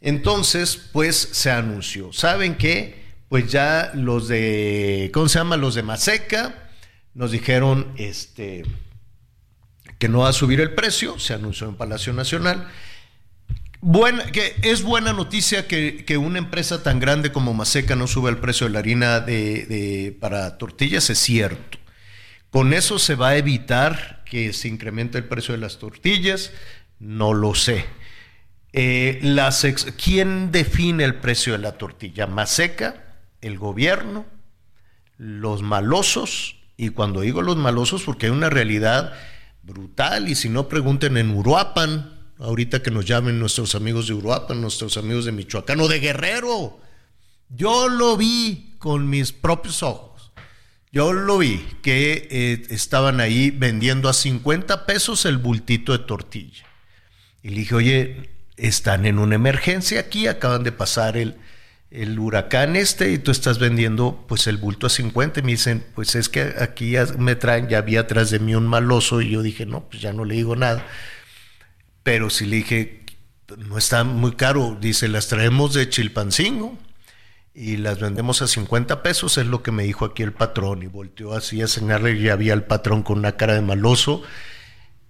Entonces, 0.00 0.76
pues 0.92 1.16
se 1.16 1.50
anunció. 1.50 2.12
¿Saben 2.12 2.56
qué? 2.56 3.02
Pues 3.28 3.50
ya 3.50 3.92
los 3.94 4.28
de, 4.28 5.10
¿cómo 5.12 5.28
se 5.28 5.38
llama? 5.38 5.56
Los 5.56 5.74
de 5.74 5.82
Maseca 5.82 6.70
nos 7.14 7.30
dijeron 7.30 7.92
este, 7.96 8.64
que 10.00 10.08
no 10.08 10.20
va 10.20 10.30
a 10.30 10.32
subir 10.32 10.62
el 10.62 10.72
precio, 10.72 11.18
se 11.18 11.34
anunció 11.34 11.68
en 11.68 11.76
Palacio 11.76 12.14
Nacional. 12.14 12.66
Que 14.32 14.56
es 14.62 14.82
buena 14.82 15.12
noticia 15.12 15.68
que, 15.68 16.16
una 16.16 16.38
empresa 16.38 16.82
tan 16.82 17.00
grande 17.00 17.32
como 17.32 17.52
Maseca 17.52 17.96
no 17.96 18.06
sube 18.06 18.30
el 18.30 18.38
precio 18.38 18.66
de 18.66 18.72
la 18.72 18.78
harina 18.78 19.20
de, 19.20 20.16
para 20.18 20.56
tortillas, 20.56 21.10
es 21.10 21.18
cierto. 21.18 21.78
Con 22.48 22.72
eso 22.72 22.98
se 22.98 23.14
va 23.14 23.28
a 23.28 23.36
evitar 23.36 24.24
que 24.24 24.54
se 24.54 24.68
incremente 24.68 25.18
el 25.18 25.24
precio 25.24 25.52
de 25.52 25.60
las 25.60 25.78
tortillas, 25.78 26.50
no 26.98 27.34
lo 27.34 27.54
sé. 27.54 27.84
Eh, 28.72 29.18
las 29.22 29.66
¿Quién 30.02 30.50
define 30.50 31.04
el 31.04 31.16
precio 31.16 31.52
de 31.52 31.58
la 31.58 31.72
tortilla? 31.72 32.26
¿Más 32.26 32.48
seca? 32.48 33.18
¿El 33.42 33.58
gobierno? 33.58 34.24
¿Los 35.18 35.60
malosos? 35.60 36.56
Y 36.78 36.88
cuando 36.88 37.20
digo 37.20 37.42
los 37.42 37.58
malosos, 37.58 38.02
porque 38.02 38.26
hay 38.26 38.32
una 38.32 38.48
realidad 38.48 39.12
brutal, 39.62 40.28
y 40.28 40.34
si 40.34 40.48
no 40.48 40.68
pregunten 40.68 41.16
en 41.16 41.30
Uruapan, 41.30 42.18
ahorita 42.38 42.82
que 42.82 42.90
nos 42.90 43.04
llamen 43.04 43.38
nuestros 43.38 43.74
amigos 43.74 44.08
de 44.08 44.14
Uruapan, 44.14 44.60
nuestros 44.60 44.96
amigos 44.96 45.24
de 45.24 45.32
Michoacán 45.32 45.80
o 45.80 45.88
de 45.88 46.00
Guerrero. 46.00 46.80
Yo 47.48 47.88
lo 47.88 48.16
vi 48.16 48.76
con 48.78 49.08
mis 49.08 49.32
propios 49.32 49.82
ojos. 49.82 50.32
Yo 50.92 51.12
lo 51.12 51.38
vi, 51.38 51.64
que 51.82 52.28
eh, 52.30 52.62
estaban 52.70 53.20
ahí 53.20 53.50
vendiendo 53.50 54.08
a 54.08 54.12
50 54.12 54.86
pesos 54.86 55.24
el 55.24 55.38
bultito 55.38 55.92
de 55.92 56.00
tortilla. 56.00 56.64
Y 57.42 57.50
le 57.50 57.56
dije, 57.60 57.74
oye, 57.74 58.30
están 58.56 59.06
en 59.06 59.18
una 59.18 59.36
emergencia 59.36 60.00
aquí, 60.00 60.26
acaban 60.26 60.64
de 60.64 60.72
pasar 60.72 61.16
el, 61.16 61.36
el 61.90 62.18
huracán 62.18 62.76
este 62.76 63.10
y 63.12 63.18
tú 63.18 63.32
estás 63.32 63.58
vendiendo 63.58 64.24
pues 64.28 64.46
el 64.46 64.56
bulto 64.56 64.86
a 64.86 64.90
50 64.90 65.40
y 65.40 65.42
me 65.42 65.52
dicen, 65.52 65.84
pues 65.94 66.14
es 66.14 66.28
que 66.28 66.54
aquí 66.60 66.92
ya 66.92 67.06
me 67.18 67.34
traen, 67.34 67.68
ya 67.68 67.78
había 67.78 68.00
atrás 68.00 68.30
de 68.30 68.38
mí 68.38 68.54
un 68.54 68.66
maloso 68.66 69.20
y 69.20 69.30
yo 69.30 69.42
dije, 69.42 69.66
no, 69.66 69.88
pues 69.88 70.00
ya 70.00 70.12
no 70.12 70.24
le 70.24 70.36
digo 70.36 70.54
nada. 70.54 70.86
Pero 72.02 72.30
si 72.30 72.46
le 72.46 72.56
dije, 72.56 73.04
no 73.58 73.76
está 73.76 74.04
muy 74.04 74.32
caro, 74.32 74.78
dice, 74.80 75.08
las 75.08 75.28
traemos 75.28 75.74
de 75.74 75.88
Chilpancingo 75.88 76.78
y 77.54 77.76
las 77.76 77.98
vendemos 78.00 78.40
a 78.42 78.46
50 78.46 79.02
pesos, 79.02 79.36
es 79.36 79.46
lo 79.46 79.62
que 79.62 79.72
me 79.72 79.82
dijo 79.82 80.04
aquí 80.04 80.22
el 80.22 80.32
patrón 80.32 80.84
y 80.84 80.86
volteó 80.86 81.34
así 81.34 81.60
a 81.60 81.66
señalarle 81.66 82.12
y 82.12 82.28
había 82.28 82.54
el 82.54 82.62
patrón 82.62 83.02
con 83.02 83.18
una 83.18 83.36
cara 83.36 83.54
de 83.54 83.62
maloso. 83.62 84.22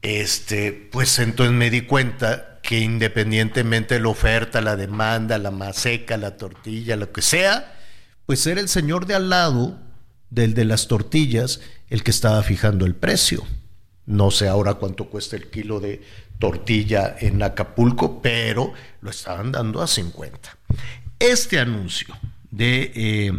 Este, 0.02 0.72
pues 0.72 1.18
entonces 1.18 1.54
me 1.54 1.70
di 1.70 1.82
cuenta 1.82 2.60
que 2.62 2.78
independientemente 2.78 3.94
de 3.94 4.00
la 4.00 4.08
oferta, 4.08 4.60
la 4.60 4.76
demanda, 4.76 5.38
la 5.38 5.50
maseca, 5.50 6.16
la 6.16 6.36
tortilla, 6.36 6.96
lo 6.96 7.12
que 7.12 7.22
sea, 7.22 7.78
pues 8.26 8.46
era 8.46 8.60
el 8.60 8.68
señor 8.68 9.06
de 9.06 9.14
al 9.14 9.28
lado 9.28 9.78
del 10.30 10.54
de 10.54 10.64
las 10.64 10.86
tortillas 10.88 11.60
el 11.88 12.02
que 12.02 12.10
estaba 12.10 12.42
fijando 12.42 12.86
el 12.86 12.94
precio. 12.94 13.44
No 14.06 14.30
sé 14.30 14.48
ahora 14.48 14.74
cuánto 14.74 15.06
cuesta 15.06 15.36
el 15.36 15.50
kilo 15.50 15.80
de 15.80 16.02
tortilla 16.38 17.16
en 17.18 17.42
Acapulco, 17.42 18.22
pero 18.22 18.72
lo 19.02 19.10
estaban 19.10 19.52
dando 19.52 19.82
a 19.82 19.86
50. 19.86 20.56
Este 21.18 21.58
anuncio 21.58 22.16
de, 22.50 22.92
eh, 22.94 23.32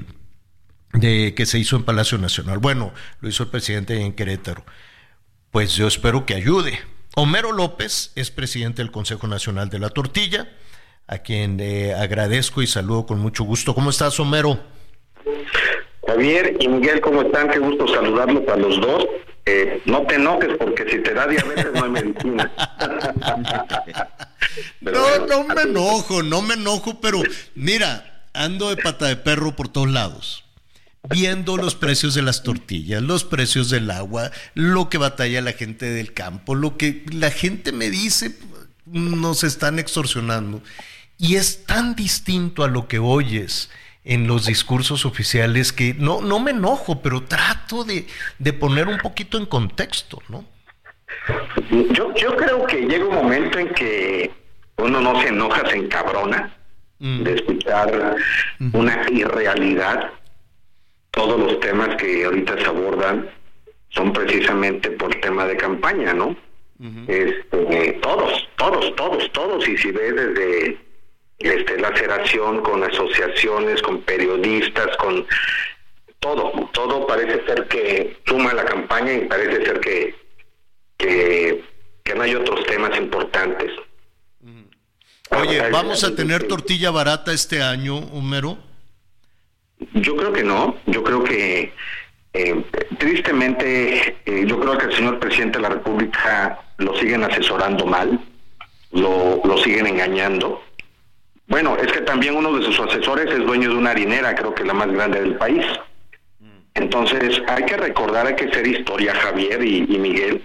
de 0.94 1.34
que 1.34 1.46
se 1.46 1.58
hizo 1.58 1.76
en 1.76 1.84
Palacio 1.84 2.18
Nacional, 2.18 2.60
bueno, 2.60 2.94
lo 3.22 3.30
hizo 3.30 3.44
el 3.44 3.50
presidente 3.50 4.00
en 4.00 4.14
Querétaro, 4.14 4.64
pues 5.52 5.76
yo 5.76 5.88
espero 5.88 6.26
que 6.26 6.34
ayude, 6.34 6.80
Homero 7.16 7.52
López 7.52 8.14
es 8.16 8.32
presidente 8.32 8.82
del 8.82 8.92
Consejo 8.92 9.28
Nacional 9.28 9.70
de 9.70 9.80
la 9.80 9.90
Tortilla, 9.90 10.50
a 11.08 11.18
quien 11.20 11.58
le 11.58 11.94
agradezco 11.94 12.62
y 12.62 12.68
saludo 12.68 13.06
con 13.06 13.20
mucho 13.20 13.44
gusto. 13.44 13.76
¿Cómo 13.76 13.90
estás, 13.90 14.18
Homero? 14.22 14.58
Javier 16.08 16.56
y 16.60 16.70
Miguel, 16.70 17.02
¿cómo 17.02 17.22
están? 17.22 17.50
Qué 17.50 17.60
gusto 17.60 17.86
saludarlos 17.88 18.48
a 18.48 18.56
los 18.56 18.80
dos. 18.80 19.06
Eh, 19.46 19.82
no 19.86 20.04
te 20.04 20.16
enojes 20.16 20.56
porque 20.58 20.90
si 20.90 21.00
te 21.00 21.14
da 21.14 21.28
diabetes 21.28 21.74
no 21.74 21.84
hay 21.84 21.90
medicina. 21.90 22.52
no, 24.82 25.26
no 25.26 25.44
me 25.44 25.62
enojo, 25.64 26.24
no 26.24 26.42
me 26.42 26.54
enojo, 26.54 27.02
pero 27.02 27.22
mira, 27.56 28.24
ando 28.34 28.70
de 28.70 28.82
pata 28.82 29.08
de 29.08 29.18
perro 29.18 29.54
por 29.56 29.68
todos 29.68 29.90
lados 29.90 30.46
viendo 31.10 31.58
los 31.58 31.76
precios 31.76 32.14
de 32.14 32.22
las 32.22 32.44
tortillas, 32.44 33.02
los 33.02 33.24
precios 33.24 33.70
del 33.70 33.90
agua, 33.92 34.32
lo 34.54 34.90
que 34.90 34.98
batalla 34.98 35.42
la 35.42 35.54
gente 35.54 35.88
del 35.88 36.14
campo, 36.14 36.56
lo 36.56 36.78
que 36.78 37.04
la 37.12 37.32
gente 37.32 37.72
me 37.72 37.90
dice, 37.90 38.38
nos 38.86 39.44
están 39.44 39.80
extorsionando. 39.80 40.62
Y 41.18 41.36
es 41.36 41.66
tan 41.66 41.96
distinto 41.96 42.64
a 42.64 42.68
lo 42.68 42.88
que 42.88 43.00
oyes 43.00 43.70
en 44.04 44.28
los 44.28 44.48
discursos 44.48 45.06
oficiales 45.06 45.72
que 45.72 45.94
no, 45.94 46.22
no 46.22 46.40
me 46.40 46.52
enojo, 46.52 47.02
pero 47.02 47.24
trato 47.24 47.84
de, 47.84 48.08
poner 48.54 48.88
un 48.88 48.98
poquito 48.98 49.38
en 49.38 49.46
contexto, 49.46 50.22
¿no? 50.30 50.46
Yo, 51.94 52.14
yo 52.16 52.36
creo 52.36 52.66
que 52.66 52.82
llega 52.82 53.06
un 53.06 53.16
momento 53.16 53.60
en 53.60 53.70
que 53.74 54.32
uno 54.78 55.02
no 55.02 55.22
se 55.22 55.28
enoja, 55.28 55.70
se 55.70 55.76
encabrona 55.76 56.52
mm. 57.00 57.24
de 57.24 57.34
escuchar 57.36 58.16
una 58.74 59.06
irrealidad 59.12 60.10
todos 61.12 61.40
los 61.40 61.60
temas 61.60 61.96
que 61.98 62.26
ahorita 62.26 62.58
se 62.58 62.66
abordan 62.66 63.30
son 63.90 64.14
precisamente 64.14 64.90
por 64.92 65.14
tema 65.16 65.46
de 65.46 65.58
campaña, 65.58 66.14
¿no? 66.14 66.36
este, 67.08 68.00
todos, 68.02 68.48
todos, 68.58 68.96
todos, 68.96 69.32
todos, 69.34 69.68
y 69.68 69.78
si 69.78 69.92
ves 69.92 70.16
desde 70.16 70.78
este, 71.38 71.80
la 71.80 71.92
federación 71.92 72.62
con 72.62 72.84
asociaciones, 72.84 73.82
con 73.82 74.02
periodistas, 74.02 74.98
con 74.98 75.26
todo, 76.20 76.70
todo 76.74 77.06
parece 77.06 77.46
ser 77.46 77.68
que 77.68 78.18
suma 78.26 78.54
la 78.54 78.66
campaña 78.66 79.14
y 79.14 79.26
parece 79.26 79.66
ser 79.66 79.80
que, 79.80 80.16
que, 80.98 81.64
que 82.04 82.16
no 82.16 82.24
hay 82.24 82.36
otros 82.36 82.66
temas 82.66 82.98
importantes. 82.98 83.72
Oye, 85.32 85.70
¿vamos 85.70 86.04
a 86.04 86.16
tener 86.16 86.48
tortilla 86.48 86.92
barata 86.92 87.32
este 87.32 87.62
año, 87.62 87.98
Homero? 88.12 88.58
Yo 89.94 90.16
creo 90.16 90.32
que 90.32 90.44
no, 90.44 90.78
yo 90.86 91.04
creo 91.04 91.24
que 91.24 91.74
eh, 92.34 92.64
tristemente 92.98 94.16
eh, 94.26 94.46
yo 94.46 94.60
creo 94.60 94.78
que 94.78 94.86
el 94.86 94.94
señor 94.94 95.20
presidente 95.20 95.58
de 95.58 95.64
la 95.64 95.70
República 95.70 96.60
lo 96.78 96.96
siguen 96.96 97.24
asesorando 97.24 97.86
mal, 97.86 98.20
lo, 98.92 99.42
lo 99.44 99.58
siguen 99.58 99.88
engañando. 99.88 100.64
Bueno, 101.48 101.76
es 101.76 101.92
que 101.92 102.02
también 102.02 102.36
uno 102.36 102.58
de 102.58 102.64
sus 102.64 102.80
asesores 102.80 103.30
es 103.30 103.46
dueño 103.46 103.70
de 103.70 103.76
una 103.76 103.92
harinera, 103.92 104.36
creo 104.36 104.54
que 104.54 104.64
la 104.64 104.74
más 104.74 104.90
grande 104.92 105.20
del 105.20 105.36
país. 105.36 105.66
Entonces 106.74 107.42
hay 107.48 107.66
que 107.66 107.76
recordar, 107.76 108.28
hay 108.28 108.36
que 108.36 108.46
hacer 108.46 108.66
historia, 108.66 109.14
Javier 109.14 109.62
y, 109.62 109.86
y 109.90 109.98
Miguel, 109.98 110.42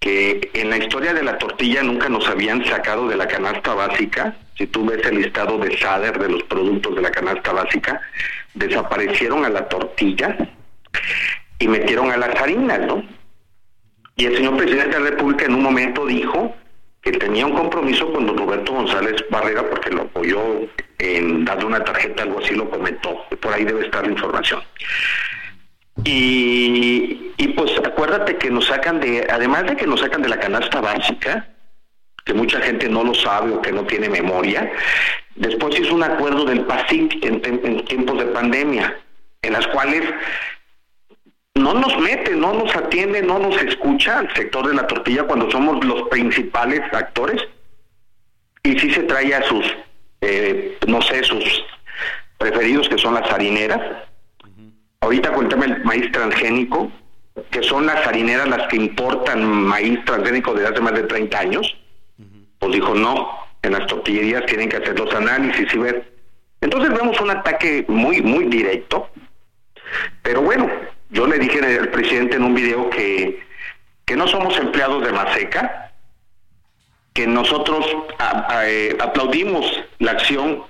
que 0.00 0.50
en 0.54 0.70
la 0.70 0.78
historia 0.78 1.14
de 1.14 1.22
la 1.22 1.38
tortilla 1.38 1.82
nunca 1.82 2.08
nos 2.08 2.28
habían 2.28 2.64
sacado 2.64 3.08
de 3.08 3.16
la 3.16 3.26
canasta 3.26 3.74
básica. 3.74 4.36
Si 4.56 4.66
tú 4.66 4.84
ves 4.84 5.04
el 5.06 5.22
listado 5.22 5.58
de 5.58 5.76
SADER 5.78 6.18
de 6.18 6.28
los 6.28 6.42
productos 6.44 6.94
de 6.94 7.02
la 7.02 7.10
canasta 7.10 7.52
básica, 7.52 8.00
desaparecieron 8.54 9.44
a 9.44 9.48
la 9.48 9.68
tortilla 9.68 10.36
y 11.58 11.68
metieron 11.68 12.10
a 12.10 12.16
las 12.16 12.34
harinas, 12.40 12.80
¿no? 12.80 13.02
Y 14.16 14.26
el 14.26 14.36
señor 14.36 14.56
presidente 14.56 14.96
de 14.96 15.04
la 15.04 15.10
República 15.10 15.44
en 15.44 15.54
un 15.54 15.62
momento 15.62 16.06
dijo 16.06 16.54
que 17.02 17.12
tenía 17.12 17.46
un 17.46 17.52
compromiso 17.52 18.10
con 18.12 18.26
don 18.26 18.36
Roberto 18.36 18.72
González 18.72 19.24
Barrera 19.30 19.68
porque 19.68 19.90
lo 19.90 20.02
apoyó 20.02 20.40
en 20.98 21.44
darle 21.44 21.66
una 21.66 21.84
tarjeta, 21.84 22.22
algo 22.22 22.40
así 22.40 22.54
lo 22.54 22.68
comentó, 22.70 23.24
por 23.40 23.52
ahí 23.52 23.64
debe 23.64 23.84
estar 23.84 24.04
la 24.04 24.12
información. 24.12 24.62
Y, 26.04 27.32
y 27.36 27.48
pues 27.48 27.72
acuérdate 27.78 28.36
que 28.36 28.50
nos 28.50 28.66
sacan 28.66 29.00
de, 29.00 29.26
además 29.30 29.64
de 29.66 29.76
que 29.76 29.86
nos 29.86 30.00
sacan 30.00 30.22
de 30.22 30.28
la 30.28 30.38
canasta 30.38 30.80
básica, 30.80 31.48
que 32.24 32.34
mucha 32.34 32.60
gente 32.60 32.88
no 32.88 33.04
lo 33.04 33.14
sabe 33.14 33.52
o 33.52 33.62
que 33.62 33.72
no 33.72 33.84
tiene 33.84 34.08
memoria, 34.08 34.70
Después 35.36 35.78
hizo 35.78 35.94
un 35.94 36.02
acuerdo 36.02 36.46
del 36.46 36.64
PASIC 36.64 37.22
en, 37.24 37.84
tiempos 37.84 38.18
de 38.18 38.24
pandemia, 38.26 38.98
en 39.42 39.52
las 39.52 39.66
cuales 39.66 40.02
no 41.54 41.74
nos 41.74 41.98
mete, 41.98 42.34
no 42.34 42.54
nos 42.54 42.74
atiende, 42.74 43.22
no 43.22 43.38
nos 43.38 43.60
escucha 43.62 44.18
al 44.18 44.34
sector 44.34 44.66
de 44.66 44.74
la 44.74 44.86
tortilla 44.86 45.24
cuando 45.24 45.50
somos 45.50 45.84
los 45.84 46.08
principales 46.08 46.80
actores 46.92 47.42
y 48.62 48.78
sí 48.78 48.90
se 48.92 49.02
trae 49.02 49.34
a 49.34 49.42
sus, 49.42 49.66
eh, 50.22 50.78
no 50.86 51.02
sé, 51.02 51.22
sus 51.22 51.64
preferidos 52.38 52.88
que 52.88 52.98
son 52.98 53.14
las 53.14 53.30
harineras. 53.30 53.80
Ahorita 55.06 55.30
cuéntame 55.30 55.66
el 55.66 55.84
maíz 55.84 56.10
transgénico, 56.10 56.90
que 57.52 57.62
son 57.62 57.86
las 57.86 58.04
harineras 58.08 58.48
las 58.48 58.66
que 58.66 58.74
importan 58.74 59.44
maíz 59.44 60.04
transgénico 60.04 60.52
desde 60.52 60.70
hace 60.70 60.80
más 60.80 60.94
de 60.94 61.04
30 61.04 61.38
años. 61.38 61.76
Pues 62.58 62.72
dijo, 62.72 62.92
no, 62.92 63.30
en 63.62 63.70
las 63.74 63.86
tortillerías 63.86 64.44
tienen 64.46 64.68
que 64.68 64.78
hacer 64.78 64.98
los 64.98 65.14
análisis 65.14 65.72
y 65.72 65.78
ver. 65.78 66.12
Entonces 66.60 66.92
vemos 66.92 67.20
un 67.20 67.30
ataque 67.30 67.84
muy, 67.86 68.20
muy 68.20 68.46
directo. 68.46 69.08
Pero 70.22 70.42
bueno, 70.42 70.68
yo 71.10 71.28
le 71.28 71.38
dije 71.38 71.60
al 71.60 71.90
presidente 71.90 72.34
en 72.34 72.42
un 72.42 72.56
video 72.56 72.90
que, 72.90 73.46
que 74.04 74.16
no 74.16 74.26
somos 74.26 74.58
empleados 74.58 75.04
de 75.04 75.12
Maseca, 75.12 75.92
que 77.12 77.28
nosotros 77.28 77.86
eh, 78.64 78.96
aplaudimos 78.98 79.84
la 80.00 80.10
acción 80.10 80.64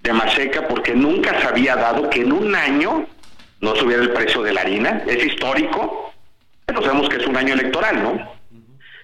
de 0.00 0.12
Maseca 0.12 0.68
porque 0.68 0.94
nunca 0.94 1.40
se 1.40 1.48
había 1.48 1.74
dado 1.74 2.08
que 2.08 2.20
en 2.20 2.30
un 2.30 2.54
año 2.54 3.08
no 3.60 3.76
subiera 3.76 4.02
el 4.02 4.12
precio 4.12 4.42
de 4.42 4.52
la 4.52 4.62
harina. 4.62 5.02
Es 5.06 5.24
histórico, 5.24 6.12
pero 6.66 6.82
sabemos 6.82 7.08
que 7.08 7.16
es 7.16 7.26
un 7.26 7.36
año 7.36 7.54
electoral, 7.54 8.02
¿no? 8.02 8.40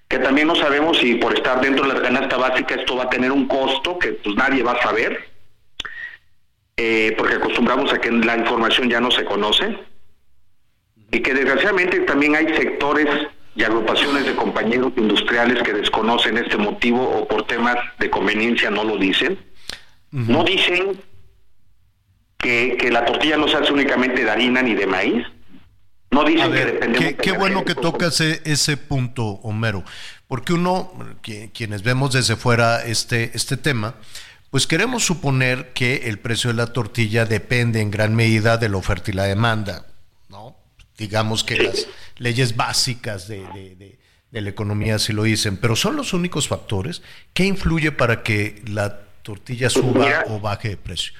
que 0.08 0.18
también 0.18 0.46
no 0.46 0.54
sabemos 0.54 0.98
si 0.98 1.16
por 1.16 1.34
estar 1.34 1.60
dentro 1.60 1.86
de 1.86 1.94
la 1.94 2.02
canasta 2.02 2.36
básica 2.36 2.76
esto 2.76 2.96
va 2.96 3.04
a 3.04 3.10
tener 3.10 3.32
un 3.32 3.48
costo 3.48 3.98
que 3.98 4.12
pues 4.12 4.36
nadie 4.36 4.62
va 4.62 4.72
a 4.72 4.82
saber, 4.82 5.30
eh, 6.76 7.14
porque 7.18 7.34
acostumbramos 7.34 7.92
a 7.92 7.98
que 7.98 8.10
la 8.12 8.36
información 8.36 8.88
ya 8.88 9.00
no 9.00 9.10
se 9.10 9.24
conoce, 9.24 9.76
y 11.10 11.20
que 11.20 11.34
desgraciadamente 11.34 12.00
también 12.00 12.36
hay 12.36 12.54
sectores 12.54 13.08
y 13.54 13.64
agrupaciones 13.64 14.26
de 14.26 14.34
compañeros 14.34 14.92
industriales 14.96 15.62
que 15.62 15.72
desconocen 15.72 16.36
este 16.36 16.56
motivo 16.56 17.02
o 17.02 17.26
por 17.26 17.46
temas 17.46 17.76
de 17.98 18.10
conveniencia 18.10 18.70
no 18.70 18.84
lo 18.84 18.96
dicen. 18.98 19.38
No 20.10 20.44
dicen 20.44 21.00
que, 22.46 22.76
que 22.78 22.92
la 22.92 23.04
tortilla 23.04 23.36
no 23.36 23.48
se 23.48 23.56
hace 23.56 23.72
únicamente 23.72 24.22
de 24.22 24.30
harina 24.30 24.62
ni 24.62 24.74
de 24.74 24.86
maíz, 24.86 25.26
no 26.12 26.24
dicen 26.24 26.52
que 26.52 26.64
dependemos 26.64 27.08
qué, 27.08 27.16
qué 27.16 27.32
bueno 27.32 27.64
que 27.64 27.74
tocas 27.74 28.20
ese, 28.20 28.76
punto, 28.76 29.24
Homero, 29.42 29.82
porque 30.28 30.52
uno, 30.52 30.92
quienes 31.52 31.82
vemos 31.82 32.12
desde 32.12 32.36
fuera 32.36 32.84
este, 32.84 33.32
este 33.34 33.56
tema, 33.56 33.96
pues 34.50 34.68
queremos 34.68 35.04
suponer 35.04 35.72
que 35.72 36.08
el 36.08 36.20
precio 36.20 36.50
de 36.50 36.54
la 36.54 36.68
tortilla 36.68 37.24
depende 37.24 37.80
en 37.80 37.90
gran 37.90 38.14
medida 38.14 38.58
de 38.58 38.68
la 38.68 38.76
oferta 38.76 39.10
y 39.10 39.14
la 39.14 39.24
demanda, 39.24 39.86
¿no? 40.28 40.56
Digamos 40.96 41.42
que 41.42 41.56
las 41.56 41.88
leyes 42.16 42.54
básicas 42.54 43.26
de, 43.26 43.98
la 44.30 44.48
economía 44.48 45.00
sí 45.00 45.12
lo 45.12 45.24
dicen, 45.24 45.56
pero 45.56 45.74
son 45.74 45.96
los 45.96 46.12
únicos 46.12 46.46
factores 46.46 47.02
que 47.34 47.44
influye 47.44 47.90
para 47.90 48.22
que 48.22 48.62
la 48.68 49.00
tortilla 49.22 49.68
suba 49.68 50.24
o 50.28 50.38
baje 50.38 50.68
de 50.68 50.76
precio. 50.76 51.12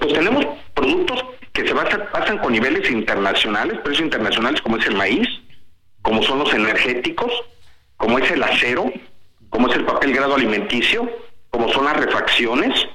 Pues 0.00 0.12
tenemos 0.12 0.46
productos 0.74 1.24
que 1.52 1.66
se 1.66 1.74
pasan 1.74 2.38
con 2.38 2.52
niveles 2.52 2.90
internacionales, 2.90 3.78
precios 3.80 4.04
internacionales 4.04 4.60
como 4.62 4.76
es 4.76 4.86
el 4.86 4.96
maíz, 4.96 5.28
como 6.02 6.22
son 6.22 6.38
los 6.38 6.54
energéticos, 6.54 7.32
como 7.96 8.18
es 8.18 8.30
el 8.30 8.42
acero, 8.42 8.90
como 9.50 9.68
es 9.68 9.76
el 9.76 9.84
papel 9.84 10.14
grado 10.14 10.36
alimenticio, 10.36 11.10
como 11.50 11.68
son 11.72 11.84
las 11.86 11.96
refacciones. 11.96 12.86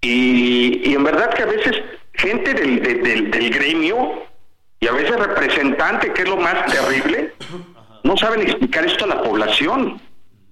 Y, 0.00 0.94
en 0.94 1.04
verdad 1.04 1.32
que 1.34 1.42
a 1.42 1.46
veces 1.46 1.82
gente 2.14 2.54
del, 2.54 2.82
del, 3.30 3.50
gremio 3.50 4.24
y 4.80 4.86
a 4.86 4.92
veces 4.92 5.16
representante, 5.16 6.12
que 6.12 6.22
es 6.22 6.28
lo 6.28 6.36
más 6.36 6.66
terrible, 6.66 7.34
no 8.02 8.16
saben 8.16 8.42
explicar 8.42 8.84
esto 8.84 9.04
a 9.04 9.08
la 9.08 9.22
población. 9.22 10.00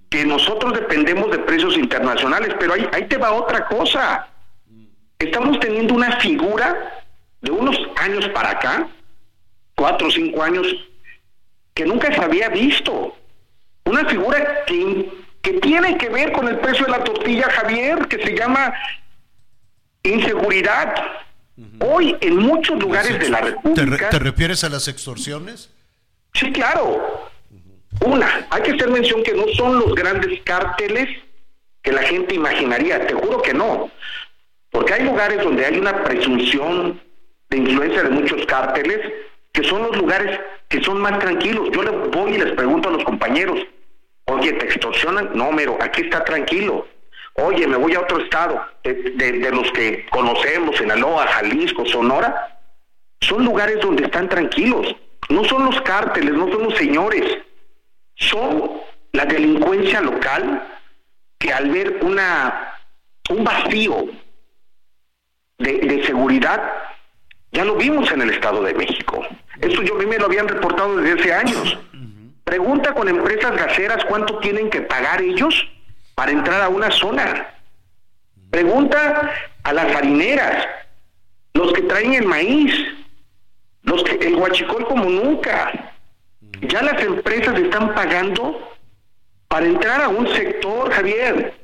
Que 0.09 0.25
nosotros 0.25 0.75
dependemos 0.75 1.31
de 1.31 1.39
precios 1.39 1.77
internacionales, 1.77 2.55
pero 2.59 2.75
ahí, 2.75 2.89
ahí 2.93 3.07
te 3.07 3.17
va 3.17 3.33
otra 3.33 3.67
cosa. 3.67 4.29
Estamos 5.21 5.61
teniendo 5.61 5.95
una 5.95 6.19
figura 6.19 7.05
de 7.43 7.51
unos 7.51 7.77
años 7.97 8.27
para 8.31 8.53
acá, 8.53 8.89
cuatro 9.77 10.09
o 10.09 10.11
cinco 10.11 10.43
años, 10.43 10.67
que 11.75 11.85
nunca 11.85 12.13
se 12.13 12.21
había 12.23 12.49
visto. 12.49 13.15
Una 13.85 14.07
figura 14.07 14.65
que, 14.67 15.11
que 15.43 15.53
tiene 15.61 15.99
que 15.99 16.09
ver 16.09 16.33
con 16.33 16.49
el 16.49 16.59
precio 16.59 16.87
de 16.87 16.93
la 16.93 17.05
tortilla, 17.05 17.51
Javier, 17.51 18.09
que 18.09 18.23
se 18.25 18.35
llama 18.35 18.73
inseguridad. 20.03 20.95
Hoy 21.81 22.17
en 22.23 22.39
muchos 22.39 22.81
lugares 22.81 23.19
de 23.19 23.29
la 23.29 23.43
República... 23.43 24.09
¿Te, 24.09 24.19
refieres 24.19 24.65
a 24.65 24.71
las 24.71 24.89
extorsiones? 24.89 25.69
Sí, 26.33 26.51
claro. 26.51 27.29
Una, 28.07 28.47
hay 28.49 28.63
que 28.63 28.73
hacer 28.73 28.89
mención 28.89 29.23
que 29.23 29.35
no 29.35 29.45
son 29.55 29.81
los 29.81 29.95
grandes 29.95 30.41
cárteles 30.45 31.09
que 31.83 31.93
la 31.93 32.03
gente 32.03 32.35
imaginaría, 32.35 33.07
te 33.07 33.15
juro 33.15 33.43
que 33.43 33.55
no, 33.55 33.91
porque 34.71 34.95
hay 34.95 35.05
lugares 35.05 35.43
donde 35.43 35.67
hay 35.67 35.79
una 35.79 36.03
presunción 36.05 37.01
de 37.49 37.57
influencia 37.57 38.03
de 38.03 38.11
muchos 38.11 38.47
cárteles 38.47 38.99
que 39.53 39.65
son 39.65 39.83
los 39.83 39.97
lugares 39.97 40.39
que 40.69 40.83
son 40.83 41.01
más 41.01 41.19
tranquilos. 41.19 41.69
Yo 41.73 41.83
le 41.83 41.91
voy 41.91 42.35
y 42.35 42.39
les 42.39 42.53
pregunto 42.53 42.89
a 42.89 42.93
los 42.93 43.05
compañeros, 43.05 43.59
oye, 44.27 44.53
¿te 44.53 44.67
extorsionan? 44.67 45.31
No, 45.35 45.51
pero 45.57 45.77
aquí 45.81 46.03
está 46.03 46.25
tranquilo. 46.25 46.87
Oye, 47.35 47.67
me 47.67 47.77
voy 47.77 47.95
a 47.95 48.01
otro 48.01 48.21
estado, 48.21 48.65
de, 48.85 48.93
de 48.93 49.51
los 49.51 49.71
que 49.73 50.07
conocemos, 50.11 50.77
Sinaloa, 50.77 51.27
Jalisco, 51.27 51.85
Sonora, 51.87 52.59
son 53.21 53.45
lugares 53.45 53.81
donde 53.81 54.05
están 54.05 54.29
tranquilos. 54.29 54.95
No 55.29 55.45
son 55.45 55.67
los 55.67 55.81
cárteles, 55.83 56.33
no 56.33 56.51
son 56.51 56.65
los 56.65 56.75
señores, 56.75 57.39
son 58.17 58.81
la 59.13 59.25
delincuencia 59.25 60.01
local 60.01 60.67
que 61.39 61.53
al 61.53 61.71
ver 61.71 61.99
una 62.03 62.75
un 63.31 63.45
vacío 63.45 64.07
de, 65.61 66.03
seguridad, 66.07 66.63
ya 67.53 67.65
lo 67.65 67.77
vimos 67.77 68.11
en 68.11 68.23
el 68.23 68.31
Estado 68.31 68.63
de 68.63 68.75
México. 68.75 69.27
Eso 69.61 69.83
yo 69.83 69.95
me 69.95 70.19
lo 70.19 70.27
habían 70.27 70.49
reportado 70.49 70.97
desde 70.97 71.21
hace 71.21 71.35
años. 71.35 71.79
Pregunta 72.45 72.95
con 72.95 73.09
empresas 73.09 73.55
gaseras 73.57 74.05
cuánto 74.07 74.39
tienen 74.39 74.71
que 74.71 74.81
pagar 74.81 75.21
ellos 75.21 75.69
para 76.15 76.33
entrar 76.33 76.63
a 76.63 76.69
una 76.69 76.91
zona. 76.91 77.47
Pregunta 78.51 79.31
a 79.63 79.73
las 79.73 79.95
harineras, 79.95 80.67
los 81.55 81.73
que 81.73 81.83
traen 81.83 82.15
el 82.15 82.27
maíz, 82.27 82.75
los 83.83 84.03
que 84.03 84.15
el 84.27 84.35
huachicol 84.35 84.87
como 84.87 85.05
nunca. 85.05 85.95
Ya 86.63 86.83
las 86.83 87.01
empresas 87.03 87.59
están 87.59 87.95
pagando 87.95 88.77
para 89.49 89.67
entrar 89.67 90.01
a 90.01 90.09
un 90.09 90.27
sector, 90.35 90.91
Javier. 90.91 91.55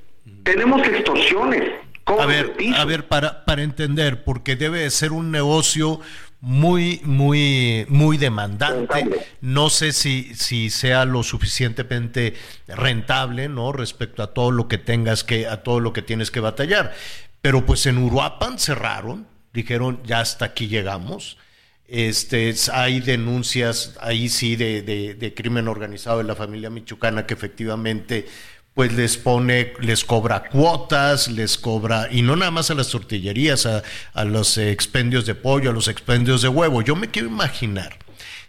Tenemos 0.44 0.86
extorsiones. 0.86 1.85
A 2.06 2.24
ver, 2.24 2.54
a 2.76 2.84
ver, 2.84 3.08
para, 3.08 3.44
para 3.44 3.62
entender, 3.62 4.22
porque 4.22 4.54
debe 4.54 4.80
de 4.80 4.90
ser 4.90 5.10
un 5.10 5.32
negocio 5.32 6.00
muy, 6.40 7.00
muy, 7.02 7.84
muy 7.88 8.16
demandante. 8.16 9.08
No 9.40 9.70
sé 9.70 9.92
si, 9.92 10.32
si 10.36 10.70
sea 10.70 11.04
lo 11.04 11.24
suficientemente 11.24 12.34
rentable, 12.68 13.48
¿no? 13.48 13.72
Respecto 13.72 14.22
a 14.22 14.32
todo 14.32 14.52
lo 14.52 14.68
que 14.68 14.78
tengas 14.78 15.24
que, 15.24 15.48
a 15.48 15.64
todo 15.64 15.80
lo 15.80 15.92
que 15.92 16.02
tienes 16.02 16.30
que 16.30 16.38
batallar. 16.38 16.94
Pero 17.42 17.66
pues 17.66 17.86
en 17.86 17.98
Uruapan 17.98 18.60
cerraron, 18.60 19.26
dijeron 19.52 20.00
ya 20.04 20.20
hasta 20.20 20.44
aquí 20.44 20.68
llegamos. 20.68 21.38
Este, 21.88 22.54
hay 22.72 23.00
denuncias 23.00 23.96
ahí 24.00 24.28
sí 24.28 24.54
de, 24.54 24.82
de, 24.82 25.14
de 25.14 25.34
crimen 25.34 25.66
organizado 25.66 26.18
de 26.18 26.24
la 26.24 26.34
familia 26.36 26.70
michoacana 26.70 27.26
que 27.26 27.34
efectivamente 27.34 28.26
pues 28.76 28.92
les 28.92 29.16
pone, 29.16 29.72
les 29.80 30.04
cobra 30.04 30.50
cuotas, 30.50 31.28
les 31.28 31.56
cobra, 31.56 32.08
y 32.10 32.20
no 32.20 32.36
nada 32.36 32.50
más 32.50 32.70
a 32.70 32.74
las 32.74 32.90
tortillerías, 32.90 33.64
a, 33.64 34.24
los 34.26 34.58
expendios 34.58 35.24
de 35.24 35.34
pollo, 35.34 35.70
a 35.70 35.72
los 35.72 35.88
expendios 35.88 36.42
de 36.42 36.48
huevo. 36.48 36.82
Yo 36.82 36.94
me 36.94 37.08
quiero 37.08 37.28
imaginar, 37.28 37.96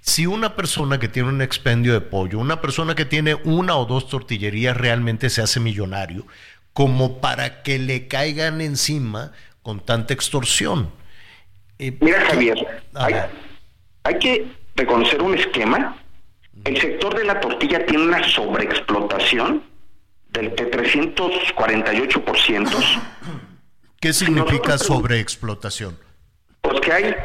si 0.02 0.26
una 0.26 0.58
persona 0.58 1.00
que 1.00 1.08
tiene 1.08 1.30
un 1.30 1.42
expendio 1.42 1.94
de 1.94 2.02
pollo, 2.02 2.40
una 2.40 2.60
persona 2.60 2.94
que 2.94 3.06
tiene 3.06 3.36
una 3.36 3.78
o 3.78 3.86
dos 3.86 4.10
tortillerías 4.10 4.76
realmente 4.76 5.30
se 5.30 5.42
hace 5.42 5.62
millonario, 5.62 6.28
como 6.74 7.22
para 7.22 7.64
que 7.64 7.80
le 7.80 8.10
caigan 8.10 8.60
encima 8.60 9.32
con 9.62 9.80
tanta 9.80 10.14
extorsión. 10.14 10.92
Eh, 11.80 11.98
Mira, 12.02 12.20
Javier, 12.26 12.84
hay, 12.96 13.14
hay 14.04 14.20
que 14.20 14.46
reconocer 14.76 15.22
un 15.22 15.38
esquema. 15.38 15.96
El 16.66 16.82
sector 16.82 17.18
de 17.18 17.24
la 17.24 17.40
tortilla 17.40 17.86
tiene 17.86 18.04
una 18.04 18.28
sobreexplotación 18.28 19.77
del 20.30 20.56
348%. 20.56 22.70
¿Qué 24.00 24.14
significa 24.14 24.78
sobreexplotación? 24.78 25.98
Pues 26.62 26.80
que 26.82 26.92
hay 26.92 27.16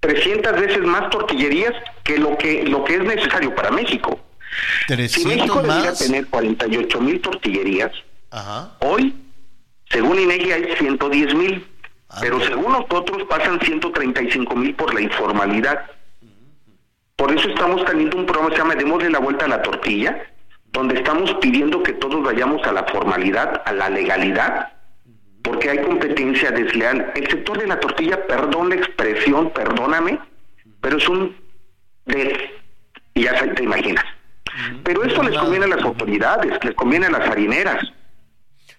300 0.00 0.60
veces 0.60 0.80
más 0.80 1.10
tortillerías 1.10 1.72
que 2.04 2.18
lo 2.18 2.36
que 2.36 2.64
lo 2.64 2.84
que 2.84 2.96
es 2.96 3.04
necesario 3.04 3.54
para 3.54 3.70
México. 3.70 4.20
300 4.86 5.22
si 5.22 5.28
México 5.28 5.62
más? 5.62 5.98
tener 5.98 6.26
48 6.26 7.00
mil 7.00 7.20
tortillerías, 7.20 7.92
hoy, 8.80 9.14
según 9.90 10.18
INEGI, 10.18 10.52
hay 10.52 10.76
110 10.76 11.34
mil, 11.34 11.66
ah, 12.08 12.18
pero 12.20 12.40
según 12.44 12.72
nosotros 12.72 13.22
pasan 13.28 13.60
135 13.60 14.54
mil 14.56 14.74
por 14.74 14.94
la 14.94 15.00
informalidad. 15.00 15.90
Por 17.16 17.32
eso 17.32 17.48
estamos 17.48 17.84
teniendo 17.84 18.16
un 18.16 18.26
programa 18.26 18.50
que 18.50 18.56
se 18.56 18.62
llama 18.62 18.74
Démosle 18.74 19.10
la 19.10 19.20
vuelta 19.20 19.44
a 19.44 19.48
la 19.48 19.62
tortilla, 19.62 20.31
donde 20.72 20.96
estamos 20.96 21.34
pidiendo 21.34 21.82
que 21.82 21.92
todos 21.92 22.22
vayamos 22.22 22.66
a 22.66 22.72
la 22.72 22.84
formalidad, 22.84 23.62
a 23.64 23.72
la 23.72 23.90
legalidad, 23.90 24.72
porque 25.42 25.70
hay 25.70 25.78
competencia 25.78 26.50
desleal. 26.50 27.12
El 27.14 27.28
sector 27.28 27.58
de 27.58 27.66
la 27.66 27.78
tortilla, 27.78 28.26
perdón 28.26 28.70
la 28.70 28.76
expresión, 28.76 29.50
perdóname, 29.50 30.18
pero 30.80 30.96
es 30.96 31.08
un 31.08 31.36
y 33.14 33.22
ya 33.22 33.54
te 33.54 33.62
imaginas. 33.62 34.04
Pero 34.82 35.04
esto 35.04 35.22
les 35.22 35.38
conviene 35.38 35.66
a 35.66 35.68
las 35.68 35.82
autoridades, 35.82 36.64
les 36.64 36.74
conviene 36.74 37.06
a 37.06 37.10
las 37.10 37.28
harineras, 37.28 37.92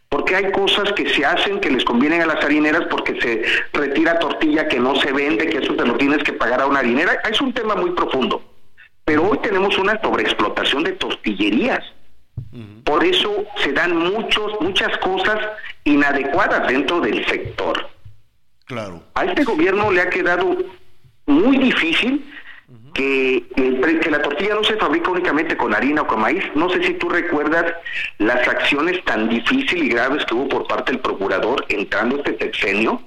porque 0.09 0.35
hay 0.35 0.51
cosas 0.51 0.91
que 0.93 1.09
se 1.09 1.25
hacen 1.25 1.59
que 1.59 1.71
les 1.71 1.83
convienen 1.83 2.21
a 2.21 2.27
las 2.27 2.43
harineras 2.43 2.83
porque 2.89 3.19
se 3.19 3.43
retira 3.73 4.19
tortilla 4.19 4.67
que 4.67 4.79
no 4.79 4.95
se 4.95 5.11
vende, 5.11 5.47
que 5.47 5.57
eso 5.57 5.73
te 5.75 5.85
lo 5.85 5.95
tienes 5.95 6.23
que 6.23 6.33
pagar 6.33 6.61
a 6.61 6.67
una 6.67 6.79
harinera. 6.79 7.13
Es 7.29 7.41
un 7.41 7.53
tema 7.53 7.75
muy 7.75 7.91
profundo. 7.91 8.52
Pero 9.05 9.29
hoy 9.29 9.37
tenemos 9.39 9.77
una 9.77 9.99
sobreexplotación 10.01 10.83
de 10.83 10.93
tortillerías. 10.93 11.83
Por 12.83 13.03
eso 13.03 13.45
se 13.63 13.71
dan 13.73 13.95
muchos, 13.95 14.53
muchas 14.61 14.95
cosas 14.99 15.39
inadecuadas 15.83 16.67
dentro 16.67 16.99
del 17.01 17.25
sector. 17.25 17.89
Claro. 18.65 19.03
A 19.15 19.25
este 19.25 19.43
gobierno 19.43 19.91
le 19.91 20.01
ha 20.01 20.09
quedado 20.09 20.57
muy 21.25 21.57
difícil 21.57 22.25
que, 22.93 23.43
que, 23.55 24.11
la 24.11 24.21
tortilla 24.21 24.55
no 24.55 24.63
se 24.63 24.77
fabrica 24.77 25.09
únicamente 25.09 25.57
con 25.57 25.73
harina 25.73 26.03
o 26.03 26.07
con 26.07 26.21
maíz. 26.21 26.43
No 26.55 26.69
sé 26.69 26.83
si 26.83 26.93
tú 26.93 27.09
recuerdas 27.09 27.65
las 28.19 28.47
acciones 28.47 29.03
tan 29.05 29.29
difíciles 29.29 29.85
y 29.85 29.89
graves 29.89 30.25
que 30.25 30.35
hubo 30.35 30.49
por 30.49 30.67
parte 30.67 30.91
del 30.91 31.01
procurador 31.01 31.65
entrando 31.69 32.17
este 32.17 32.37
sexenio 32.37 33.01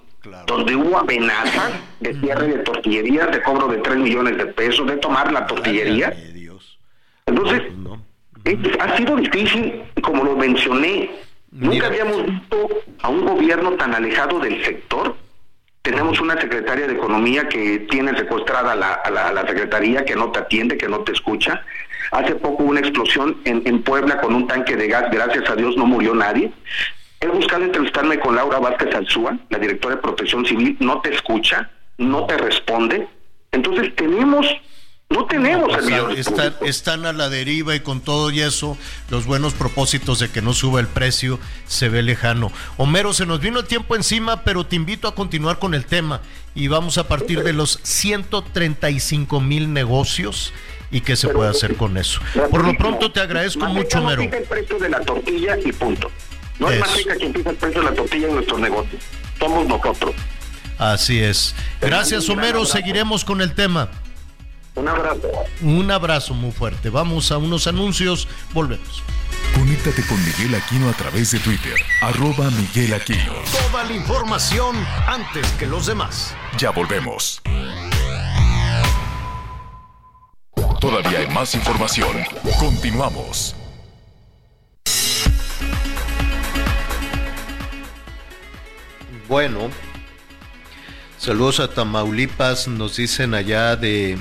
donde 0.46 0.76
hubo 0.76 0.98
amenazas 0.98 1.72
de 2.00 2.14
cierre 2.20 2.48
de 2.48 2.58
tortillerías, 2.58 3.30
de 3.30 3.42
cobro 3.42 3.68
de 3.68 3.78
3 3.78 3.96
millones 3.98 4.36
de 4.38 4.46
pesos, 4.46 4.86
de 4.86 4.96
tomar 4.96 5.32
la 5.32 5.46
tortillería. 5.46 6.14
Entonces, 7.26 7.62
ha 8.80 8.96
sido 8.96 9.16
difícil, 9.16 9.82
como 10.02 10.24
lo 10.24 10.36
mencioné, 10.36 11.10
nunca 11.50 11.86
habíamos 11.86 12.26
visto 12.26 12.68
a 13.02 13.08
un 13.08 13.24
gobierno 13.24 13.72
tan 13.72 13.94
alejado 13.94 14.38
del 14.38 14.64
sector. 14.64 15.16
Tenemos 15.82 16.20
una 16.20 16.40
secretaria 16.40 16.86
de 16.86 16.94
Economía 16.94 17.48
que 17.48 17.80
tiene 17.90 18.16
secuestrada 18.16 18.74
la, 18.74 18.94
a 18.94 19.10
la, 19.10 19.32
la 19.32 19.46
secretaría, 19.46 20.04
que 20.04 20.16
no 20.16 20.30
te 20.32 20.40
atiende, 20.40 20.76
que 20.76 20.88
no 20.88 21.00
te 21.00 21.12
escucha. 21.12 21.64
Hace 22.12 22.36
poco 22.36 22.64
una 22.64 22.80
explosión 22.80 23.40
en, 23.44 23.62
en 23.66 23.82
Puebla 23.82 24.20
con 24.20 24.34
un 24.34 24.46
tanque 24.46 24.76
de 24.76 24.88
gas, 24.88 25.10
gracias 25.10 25.48
a 25.50 25.56
Dios 25.56 25.76
no 25.76 25.86
murió 25.86 26.14
nadie. 26.14 26.52
He 27.20 27.28
buscado 27.28 27.64
entrevistarme 27.64 28.20
con 28.20 28.36
Laura 28.36 28.58
Vázquez 28.58 28.94
Alzúa, 28.94 29.38
la 29.48 29.58
directora 29.58 29.96
de 29.96 30.02
Protección 30.02 30.44
Civil, 30.44 30.76
no 30.80 31.00
te 31.00 31.14
escucha, 31.14 31.70
no 31.98 32.26
te 32.26 32.36
responde. 32.36 33.08
Entonces 33.52 33.94
tenemos, 33.96 34.46
no 35.08 35.24
tenemos 35.24 35.70
están, 36.16 36.54
están, 36.62 37.06
a 37.06 37.14
la 37.14 37.30
deriva 37.30 37.74
y 37.74 37.80
con 37.80 38.00
todo 38.00 38.30
y 38.30 38.40
eso, 38.40 38.76
los 39.08 39.24
buenos 39.24 39.54
propósitos 39.54 40.18
de 40.18 40.28
que 40.28 40.42
no 40.42 40.52
suba 40.52 40.80
el 40.80 40.88
precio 40.88 41.38
se 41.66 41.88
ve 41.88 42.02
lejano. 42.02 42.52
Homero, 42.76 43.14
se 43.14 43.24
nos 43.24 43.40
vino 43.40 43.60
el 43.60 43.66
tiempo 43.66 43.96
encima, 43.96 44.42
pero 44.42 44.66
te 44.66 44.76
invito 44.76 45.08
a 45.08 45.14
continuar 45.14 45.58
con 45.58 45.74
el 45.74 45.86
tema 45.86 46.20
y 46.54 46.68
vamos 46.68 46.98
a 46.98 47.08
partir 47.08 47.42
de 47.42 47.54
los 47.54 47.80
135 47.82 49.40
mil 49.40 49.72
negocios 49.72 50.52
y 50.90 51.00
qué 51.00 51.16
se 51.16 51.28
puede 51.28 51.50
hacer 51.50 51.76
con 51.76 51.96
eso. 51.96 52.20
Por 52.50 52.64
lo 52.64 52.76
pronto 52.76 53.10
te 53.10 53.20
agradezco 53.20 53.64
mucho, 53.66 54.00
Homero. 54.00 54.22
el 54.22 54.44
precio 54.44 54.78
de 54.78 54.88
la 54.88 55.00
tortilla 55.00 55.56
y 55.64 55.72
punto. 55.72 56.10
No 56.58 56.70
es 56.70 56.80
más 56.80 56.96
rica 56.96 57.14
quien 57.16 57.26
empieza 57.28 57.50
el 57.50 57.56
precio 57.56 57.82
de 57.82 57.90
la 57.90 57.94
tortilla 57.94 58.28
en 58.28 58.34
nuestros 58.34 58.60
negocios. 58.60 59.02
Somos 59.38 59.66
nosotros. 59.66 60.14
Así 60.78 61.20
es. 61.22 61.54
Gracias, 61.80 62.28
Homero. 62.28 62.64
Seguiremos 62.64 63.24
con 63.24 63.40
el 63.40 63.54
tema. 63.54 63.88
Un 64.74 64.88
abrazo. 64.88 65.30
Un 65.62 65.90
abrazo 65.90 66.34
muy 66.34 66.52
fuerte. 66.52 66.90
Vamos 66.90 67.32
a 67.32 67.38
unos 67.38 67.66
anuncios. 67.66 68.28
Volvemos. 68.52 69.02
Conéctate 69.54 70.06
con 70.06 70.22
Miguel 70.22 70.54
Aquino 70.54 70.90
a 70.90 70.92
través 70.92 71.30
de 71.30 71.38
Twitter. 71.38 71.74
Arroba 72.02 72.50
Miguel 72.50 72.92
Aquino. 72.92 73.32
Toda 73.70 73.84
la 73.84 73.92
información 73.94 74.76
antes 75.06 75.50
que 75.52 75.66
los 75.66 75.86
demás. 75.86 76.34
Ya 76.58 76.70
volvemos. 76.70 77.40
Todavía 80.80 81.20
hay 81.20 81.28
más 81.28 81.54
información. 81.54 82.18
Continuamos. 82.60 83.56
Bueno, 89.28 89.70
saludos 91.18 91.58
a 91.58 91.74
Tamaulipas, 91.74 92.68
nos 92.68 92.96
dicen 92.96 93.34
allá 93.34 93.74
de, 93.74 94.16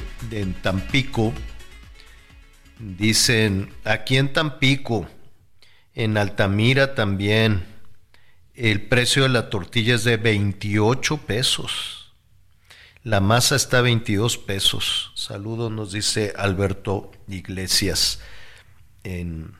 Tampico. 0.63 1.31
Dicen, 2.79 3.71
aquí 3.83 4.17
en 4.17 4.33
Tampico, 4.33 5.07
en 5.93 6.17
Altamira 6.17 6.95
también, 6.95 7.65
el 8.55 8.81
precio 8.87 9.23
de 9.23 9.29
la 9.29 9.51
tortilla 9.51 9.93
es 9.93 10.03
de 10.05 10.17
28 10.17 11.17
pesos. 11.17 12.11
La 13.03 13.19
masa 13.19 13.55
está 13.55 13.79
a 13.79 13.81
22 13.81 14.39
pesos. 14.39 15.11
Saludos, 15.13 15.71
nos 15.71 15.91
dice 15.91 16.33
Alberto 16.35 17.11
Iglesias 17.27 18.21
en, 19.03 19.53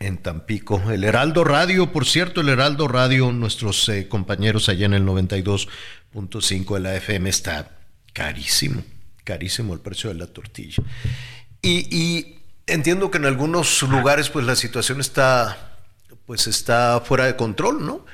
en 0.00 0.18
Tampico. 0.18 0.90
El 0.90 1.04
Heraldo 1.04 1.44
Radio, 1.44 1.92
por 1.92 2.06
cierto, 2.06 2.40
el 2.40 2.48
Heraldo 2.48 2.88
Radio, 2.88 3.32
nuestros 3.32 3.88
eh, 3.88 4.08
compañeros 4.08 4.68
allá 4.68 4.86
en 4.86 4.94
el 4.94 5.04
92.5 5.04 6.74
de 6.74 6.80
la 6.80 6.94
FM 6.96 7.28
está 7.28 7.78
carísimo, 8.12 8.82
carísimo 9.24 9.74
el 9.74 9.80
precio 9.80 10.10
de 10.10 10.16
la 10.16 10.26
tortilla. 10.26 10.82
Y, 11.62 12.36
entiendo 12.66 13.10
que 13.10 13.18
en 13.18 13.26
algunos 13.26 13.82
lugares 13.82 14.30
pues 14.30 14.46
la 14.46 14.56
situación 14.56 15.00
está 15.00 15.78
pues 16.26 16.46
está 16.46 17.02
fuera 17.04 17.26
de 17.26 17.36
control, 17.36 17.84
¿no? 17.84 18.06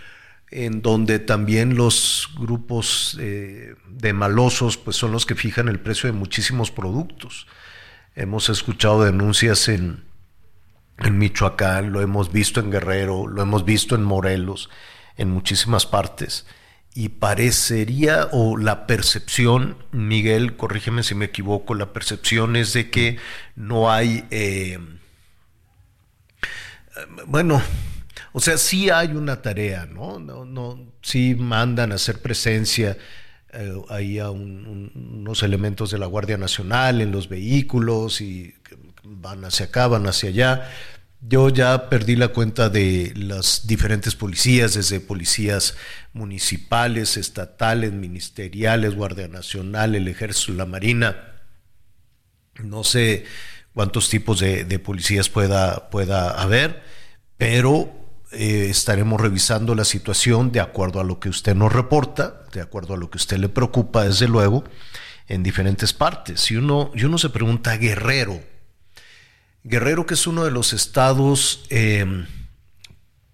En 0.50 0.82
donde 0.82 1.20
también 1.20 1.76
los 1.76 2.28
grupos 2.36 3.16
eh, 3.20 3.74
de 3.88 4.12
malosos 4.12 4.76
pues 4.76 4.96
son 4.96 5.12
los 5.12 5.26
que 5.26 5.36
fijan 5.36 5.68
el 5.68 5.78
precio 5.78 6.08
de 6.08 6.12
muchísimos 6.12 6.72
productos. 6.72 7.46
Hemos 8.16 8.48
escuchado 8.48 9.04
denuncias 9.04 9.68
en, 9.68 10.02
en 11.04 11.18
Michoacán, 11.18 11.92
lo 11.92 12.00
hemos 12.00 12.32
visto 12.32 12.60
en 12.60 12.70
Guerrero, 12.70 13.26
lo 13.26 13.42
hemos 13.42 13.64
visto 13.64 13.94
en 13.94 14.02
Morelos, 14.02 14.70
en 15.16 15.30
muchísimas 15.30 15.86
partes 15.86 16.46
y 16.94 17.08
parecería, 17.08 18.28
o 18.32 18.56
la 18.56 18.86
percepción, 18.86 19.76
Miguel, 19.92 20.56
corrígeme 20.56 21.02
si 21.02 21.14
me 21.14 21.26
equivoco, 21.26 21.74
la 21.74 21.92
percepción 21.92 22.56
es 22.56 22.72
de 22.72 22.90
que 22.90 23.18
no 23.54 23.92
hay, 23.92 24.24
eh, 24.30 24.78
bueno, 27.26 27.62
o 28.32 28.40
sea, 28.40 28.58
sí 28.58 28.90
hay 28.90 29.12
una 29.12 29.40
tarea, 29.40 29.86
¿no? 29.86 30.18
no, 30.18 30.44
no 30.44 30.92
sí 31.00 31.36
mandan 31.36 31.92
a 31.92 31.94
hacer 31.94 32.20
presencia 32.20 32.98
eh, 33.52 33.72
ahí 33.88 34.18
a 34.18 34.30
unos 34.30 35.42
elementos 35.42 35.90
de 35.92 35.98
la 35.98 36.06
Guardia 36.06 36.38
Nacional 36.38 37.00
en 37.00 37.12
los 37.12 37.28
vehículos 37.28 38.20
y 38.20 38.54
van 39.04 39.44
hacia 39.44 39.66
acá, 39.66 39.86
van 39.86 40.06
hacia 40.06 40.28
allá, 40.28 40.70
yo 41.22 41.50
ya 41.50 41.90
perdí 41.90 42.16
la 42.16 42.28
cuenta 42.28 42.70
de 42.70 43.12
las 43.14 43.66
diferentes 43.66 44.14
policías, 44.14 44.74
desde 44.74 45.00
policías 45.00 45.76
municipales, 46.14 47.18
estatales, 47.18 47.92
ministeriales, 47.92 48.94
Guardia 48.94 49.28
Nacional, 49.28 49.94
el 49.94 50.08
Ejército, 50.08 50.54
la 50.54 50.64
Marina. 50.64 51.34
No 52.62 52.84
sé 52.84 53.26
cuántos 53.74 54.08
tipos 54.08 54.40
de, 54.40 54.78
policías 54.78 55.28
pueda, 55.28 55.74
haber, 56.30 56.82
pero 57.36 57.92
eh, 58.32 58.68
estaremos 58.70 59.20
revisando 59.20 59.74
la 59.74 59.84
situación 59.84 60.52
de 60.52 60.60
acuerdo 60.60 61.00
a 61.00 61.04
lo 61.04 61.20
que 61.20 61.28
usted 61.28 61.54
nos 61.54 61.70
reporta, 61.70 62.46
de 62.52 62.62
acuerdo 62.62 62.94
a 62.94 62.96
lo 62.96 63.10
que 63.10 63.18
usted 63.18 63.36
le 63.36 63.50
preocupa, 63.50 64.04
desde 64.04 64.26
luego, 64.26 64.64
en 65.28 65.42
diferentes 65.42 65.92
partes. 65.92 66.50
Y 66.50 66.56
uno, 66.56 66.92
y 66.94 67.04
uno 67.04 67.18
se 67.18 67.28
pregunta, 67.28 67.76
Guerrero, 67.76 68.40
Guerrero, 69.62 70.06
que 70.06 70.14
es 70.14 70.26
uno 70.26 70.44
de 70.44 70.50
los 70.50 70.72
estados, 70.72 71.66
eh, 71.68 72.26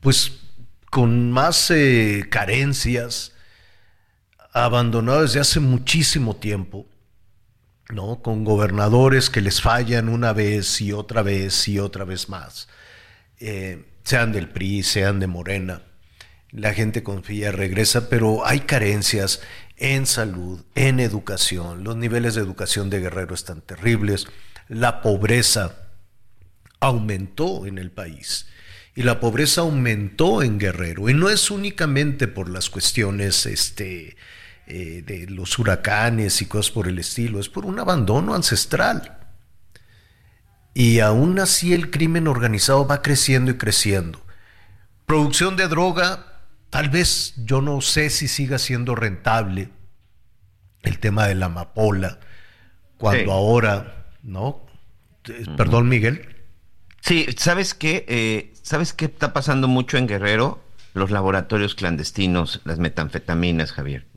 pues, 0.00 0.32
con 0.90 1.30
más 1.30 1.70
eh, 1.70 2.26
carencias, 2.30 3.32
abandonado 4.52 5.22
desde 5.22 5.40
hace 5.40 5.60
muchísimo 5.60 6.36
tiempo, 6.36 6.86
¿no? 7.90 8.22
Con 8.22 8.44
gobernadores 8.44 9.30
que 9.30 9.40
les 9.40 9.60
fallan 9.60 10.08
una 10.08 10.32
vez 10.32 10.80
y 10.80 10.92
otra 10.92 11.22
vez 11.22 11.68
y 11.68 11.78
otra 11.78 12.04
vez 12.04 12.28
más, 12.28 12.68
eh, 13.38 13.84
sean 14.02 14.32
del 14.32 14.48
PRI, 14.48 14.82
sean 14.82 15.20
de 15.20 15.28
Morena. 15.28 15.82
La 16.50 16.72
gente 16.72 17.02
confía, 17.02 17.52
regresa, 17.52 18.08
pero 18.08 18.46
hay 18.46 18.60
carencias 18.60 19.42
en 19.76 20.06
salud, 20.06 20.64
en 20.74 21.00
educación. 21.00 21.84
Los 21.84 21.96
niveles 21.96 22.34
de 22.34 22.40
educación 22.40 22.88
de 22.88 23.00
Guerrero 23.00 23.34
están 23.34 23.60
terribles. 23.60 24.26
La 24.68 25.02
pobreza 25.02 25.85
aumentó 26.80 27.66
en 27.66 27.78
el 27.78 27.90
país 27.90 28.46
y 28.96 29.02
la 29.02 29.20
pobreza 29.20 29.60
aumentó 29.60 30.42
en 30.42 30.58
Guerrero 30.58 31.08
y 31.10 31.14
no 31.14 31.28
es 31.28 31.50
únicamente 31.50 32.28
por 32.28 32.48
las 32.48 32.70
cuestiones 32.70 33.44
este, 33.44 34.16
eh, 34.66 35.02
de 35.06 35.26
los 35.28 35.58
huracanes 35.58 36.40
y 36.40 36.46
cosas 36.46 36.72
por 36.72 36.88
el 36.88 36.98
estilo, 36.98 37.38
es 37.38 37.50
por 37.50 37.66
un 37.66 37.78
abandono 37.78 38.34
ancestral. 38.34 39.18
Y 40.72 41.00
aún 41.00 41.38
así 41.38 41.74
el 41.74 41.90
crimen 41.90 42.26
organizado 42.26 42.86
va 42.86 43.02
creciendo 43.02 43.50
y 43.50 43.58
creciendo. 43.58 44.24
Producción 45.04 45.56
de 45.56 45.68
droga, 45.68 46.42
tal 46.70 46.88
vez 46.88 47.34
yo 47.44 47.60
no 47.60 47.82
sé 47.82 48.08
si 48.10 48.28
siga 48.28 48.58
siendo 48.58 48.94
rentable 48.94 49.70
el 50.82 50.98
tema 50.98 51.26
de 51.26 51.34
la 51.34 51.46
amapola, 51.46 52.18
cuando 52.96 53.32
ahora, 53.32 54.08
¿no? 54.22 54.66
Perdón, 55.56 55.88
Miguel. 55.88 56.35
Sí, 57.06 57.24
¿sabes 57.38 57.74
qué? 57.74 58.04
Eh, 58.08 58.52
¿Sabes 58.62 58.92
qué 58.92 59.04
está 59.04 59.32
pasando 59.32 59.68
mucho 59.68 59.96
en 59.96 60.08
Guerrero? 60.08 60.60
Los 60.92 61.12
laboratorios 61.12 61.76
clandestinos, 61.76 62.62
las 62.64 62.80
metanfetaminas, 62.80 63.70
Javier. 63.70 64.08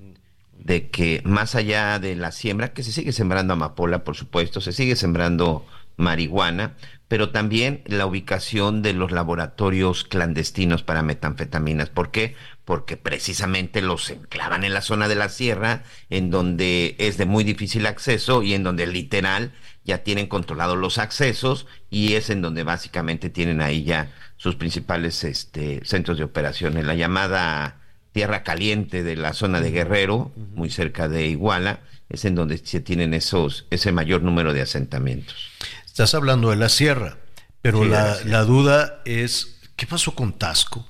De 0.58 0.90
que 0.90 1.22
más 1.24 1.54
allá 1.54 2.00
de 2.00 2.16
la 2.16 2.32
siembra, 2.32 2.74
que 2.74 2.82
se 2.82 2.92
sigue 2.92 3.12
sembrando 3.12 3.54
amapola, 3.54 4.04
por 4.04 4.16
supuesto, 4.16 4.60
se 4.60 4.72
sigue 4.72 4.96
sembrando 4.96 5.68
marihuana, 5.98 6.78
pero 7.08 7.30
también 7.30 7.84
la 7.86 8.08
ubicación 8.08 8.82
de 8.82 8.94
los 8.94 9.12
laboratorios 9.12 10.04
clandestinos 10.04 10.82
para 10.82 11.04
metanfetaminas. 11.04 11.90
¿Por 11.90 12.10
qué? 12.10 12.36
Porque 12.66 12.98
precisamente 12.98 13.84
los 13.84 14.10
enclavan 14.10 14.64
en 14.64 14.74
la 14.74 14.82
zona 14.82 15.08
de 15.08 15.16
la 15.16 15.30
sierra, 15.30 15.84
en 16.10 16.32
donde 16.32 16.96
es 16.98 17.18
de 17.18 17.28
muy 17.28 17.44
difícil 17.44 17.86
acceso 17.86 18.42
y 18.42 18.56
en 18.56 18.64
donde 18.64 18.88
literal 18.88 19.54
ya 19.90 20.04
tienen 20.04 20.28
controlados 20.28 20.78
los 20.78 21.00
accesos 21.00 21.66
y 21.90 22.14
es 22.14 22.30
en 22.30 22.42
donde 22.42 22.64
básicamente 22.64 23.30
tienen 23.30 23.60
ahí 23.60 23.84
ya 23.84 24.12
sus 24.38 24.56
principales 24.56 25.24
este, 25.24 25.82
centros 25.84 26.20
de 26.20 26.24
operación. 26.24 26.78
En 26.78 26.86
la 26.86 26.94
llamada 26.94 27.78
Tierra 28.12 28.44
Caliente 28.44 29.02
de 29.04 29.16
la 29.16 29.34
zona 29.34 29.62
de 29.62 29.72
Guerrero, 29.72 30.32
muy 30.54 30.70
cerca 30.70 31.10
de 31.10 31.26
Iguala, 31.28 31.80
es 32.08 32.24
en 32.26 32.36
donde 32.36 32.60
se 32.60 32.82
tienen 32.82 33.16
esos, 33.16 33.66
ese 33.72 33.92
mayor 33.92 34.22
número 34.22 34.54
de 34.54 34.62
asentamientos. 34.62 35.50
Estás 35.86 36.14
hablando 36.14 36.52
de 36.52 36.56
la 36.56 36.70
sierra, 36.70 37.18
pero 37.64 37.84
la, 37.84 38.16
la, 38.26 38.44
duda 38.44 39.02
es, 39.06 39.60
¿qué 39.76 39.88
pasó 39.88 40.14
con 40.14 40.34
Tasco? 40.38 40.88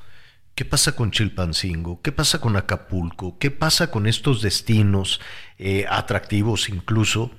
¿Qué 0.56 0.66
pasa 0.66 0.92
con 0.92 1.12
Chilpancingo? 1.12 2.02
¿Qué 2.02 2.12
pasa 2.12 2.42
con 2.42 2.58
Acapulco? 2.58 3.38
¿Qué 3.40 3.50
pasa 3.50 3.92
con 3.92 4.08
estos 4.08 4.42
destinos 4.42 5.22
eh, 5.58 5.86
atractivos 5.90 6.68
incluso? 6.68 7.32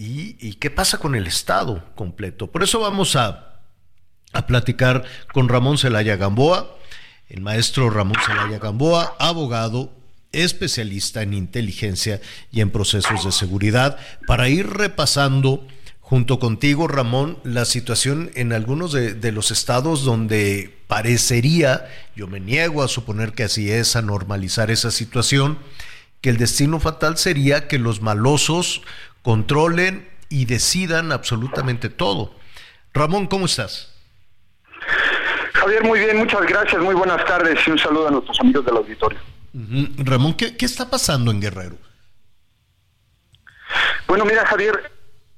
¿Y, 0.00 0.54
qué 0.60 0.70
pasa 0.70 0.98
con 0.98 1.16
el 1.16 1.26
Estado 1.26 1.82
completo? 1.96 2.46
Por 2.46 2.62
eso 2.62 2.78
vamos 2.78 3.16
a, 3.16 3.58
a 4.32 4.46
platicar 4.46 5.02
con 5.32 5.48
Ramón 5.48 5.76
Celaya 5.76 6.14
Gamboa, 6.14 6.78
el 7.28 7.40
maestro 7.40 7.90
Ramón 7.90 8.16
Celaya 8.24 8.60
Gamboa, 8.60 9.16
abogado, 9.18 9.92
especialista 10.30 11.22
en 11.22 11.34
inteligencia 11.34 12.20
y 12.52 12.60
en 12.60 12.70
procesos 12.70 13.24
de 13.24 13.32
seguridad, 13.32 13.98
para 14.28 14.48
ir 14.48 14.68
repasando 14.68 15.66
junto 15.98 16.38
contigo, 16.38 16.86
Ramón, 16.86 17.40
la 17.42 17.64
situación 17.64 18.30
en 18.36 18.52
algunos 18.52 18.92
de, 18.92 19.14
de, 19.14 19.32
los 19.32 19.50
estados 19.50 20.04
donde 20.04 20.78
parecería, 20.86 21.88
yo 22.14 22.28
me 22.28 22.38
niego 22.38 22.84
a 22.84 22.88
suponer 22.88 23.32
que 23.32 23.42
así 23.42 23.72
es, 23.72 23.96
a 23.96 24.02
normalizar 24.02 24.70
esa 24.70 24.92
situación, 24.92 25.58
que 26.20 26.30
el 26.30 26.36
destino 26.36 26.80
fatal 26.80 27.16
sería 27.16 27.68
que 27.68 27.78
los 27.78 28.00
malosos 28.00 28.82
controlen 29.22 30.08
y 30.28 30.44
decidan 30.44 31.12
absolutamente 31.12 31.88
todo. 31.88 32.34
Ramón, 32.92 33.26
¿cómo 33.26 33.46
estás? 33.46 33.94
Javier, 35.54 35.84
muy 35.84 35.98
bien, 36.00 36.18
muchas 36.18 36.42
gracias, 36.46 36.80
muy 36.82 36.94
buenas 36.94 37.24
tardes 37.24 37.58
y 37.66 37.70
un 37.70 37.78
saludo 37.78 38.08
a 38.08 38.10
nuestros 38.10 38.38
amigos 38.40 38.64
del 38.64 38.76
auditorio. 38.76 39.18
Ramón, 39.98 40.34
¿qué, 40.34 40.54
está 40.60 40.88
pasando 40.88 41.30
en 41.30 41.40
Guerrero? 41.40 41.76
Bueno, 44.06 44.24
mira, 44.24 44.46
Javier, 44.46 44.92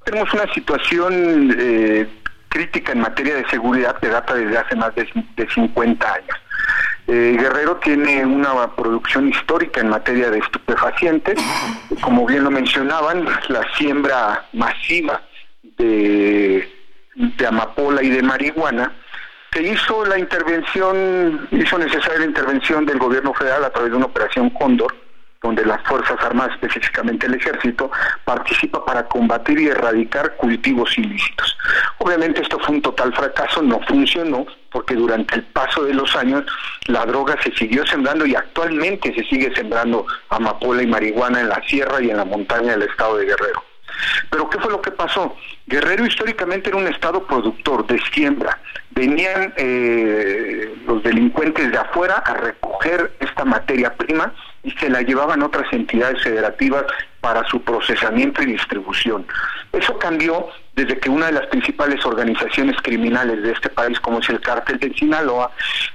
tenemos 0.05 0.33
una 0.35 0.53
situación 0.53 1.55
eh, 1.59 2.09
crítica 2.49 2.93
en 2.93 3.01
materia 3.01 3.37
de 3.37 3.49
seguridad 3.49 3.99
que 3.99 4.09
data 4.09 4.35
desde 4.35 4.59
hace 4.59 4.77
más 4.77 4.95
de, 4.95 5.09
de 5.37 5.49
50 5.49 6.13
años. 6.13 6.37
Eh, 7.13 7.37
Guerrero 7.37 7.75
tiene 7.79 8.25
una 8.25 8.69
producción 8.77 9.29
histórica 9.29 9.81
en 9.81 9.89
materia 9.89 10.31
de 10.31 10.39
estupefacientes, 10.39 11.41
como 12.03 12.25
bien 12.25 12.45
lo 12.45 12.53
mencionaban, 12.53 13.27
la 13.49 13.67
siembra 13.77 14.47
masiva 14.53 15.21
de, 15.77 16.73
amapola 17.49 18.01
y 18.05 18.11
de 18.11 18.23
marihuana, 18.23 18.93
que 19.51 19.61
hizo 19.61 20.05
la 20.05 20.21
intervención, 20.21 21.49
hizo 21.51 21.79
necesaria 21.79 22.21
la 22.21 22.27
intervención 22.27 22.87
del 22.87 22.99
gobierno 22.99 23.35
federal 23.35 23.65
a 23.65 23.71
través 23.71 23.91
de 23.91 23.97
una 23.97 24.07
operación 24.07 24.49
Cóndor 24.51 24.95
donde 25.43 25.65
las 25.65 25.83
Fuerzas 25.89 26.17
Armadas, 26.23 26.53
específicamente 26.53 27.27
el 27.27 27.35
Ejército, 27.35 27.91
participa 28.25 28.85
para 28.85 29.09
combatir 29.09 29.59
y 29.59 29.69
erradicar 29.69 30.37
cultivos 30.37 30.97
ilícitos. 30.97 31.57
Obviamente 31.99 32.43
esto 32.43 32.59
fue 32.61 32.77
un 32.77 32.83
total 32.83 33.13
fracaso, 33.15 33.63
no 33.63 33.81
funcionó, 33.89 34.47
porque 34.71 34.95
durante 34.95 35.37
el 35.37 35.43
paso 35.45 35.85
de 35.85 35.95
los 35.95 36.15
años 36.17 36.45
la 36.87 37.05
droga 37.07 37.37
se 37.43 37.53
siguió 37.53 37.87
sembrando 37.87 38.27
y 38.27 38.35
actualmente 38.35 39.15
se 39.15 39.25
sigue 39.25 39.55
sembrando 39.55 40.07
amapola 40.29 40.83
y 40.83 40.87
marihuana 40.87 41.41
en 41.41 41.49
la 41.49 41.63
sierra 41.67 42.01
y 42.01 42.11
en 42.11 42.17
la 42.17 42.25
montaña 42.25 42.73
del 42.73 42.83
estado 42.83 43.17
de 43.17 43.27
Guerrero. 43.27 43.65
Pero 44.31 44.49
¿qué 44.49 44.59
fue 44.59 44.71
lo 44.71 44.81
que 44.81 44.93
pasó? 44.93 45.37
Guerrero 45.67 46.07
históricamente 46.07 46.69
era 46.69 46.79
un 46.79 46.87
estado 46.87 47.27
productor 47.27 47.87
de 47.87 48.01
siembra. 48.13 48.59
Venían 48.91 49.53
eh, 49.57 50.75
los 50.87 51.03
delincuentes 51.03 51.71
de 51.71 51.79
afuera 51.79 52.23
a 52.25 52.35
recoger 52.35 53.13
esta 53.21 53.45
materia 53.45 53.95
prima 53.95 54.33
y 54.63 54.71
se 54.73 54.91
la 54.91 55.03
llevaban 55.03 55.43
otras 55.43 55.73
entidades 55.73 56.23
federativas 56.23 56.85
para 57.21 57.47
su 57.49 57.61
procesamiento 57.63 58.43
y 58.43 58.47
distribución. 58.47 59.27
Eso 59.73 59.99
cambió 59.99 60.49
desde 60.75 60.99
que 60.99 61.11
una 61.11 61.27
de 61.27 61.33
las 61.33 61.47
principales 61.47 62.05
organizaciones 62.05 62.77
criminales 62.83 63.43
de 63.43 63.53
este 63.53 63.69
país, 63.69 64.01
como 64.01 64.21
es 64.21 64.29
el 64.29 64.41
cártel 64.41 64.79
de 64.79 64.93
Sinaloa, 64.95 65.51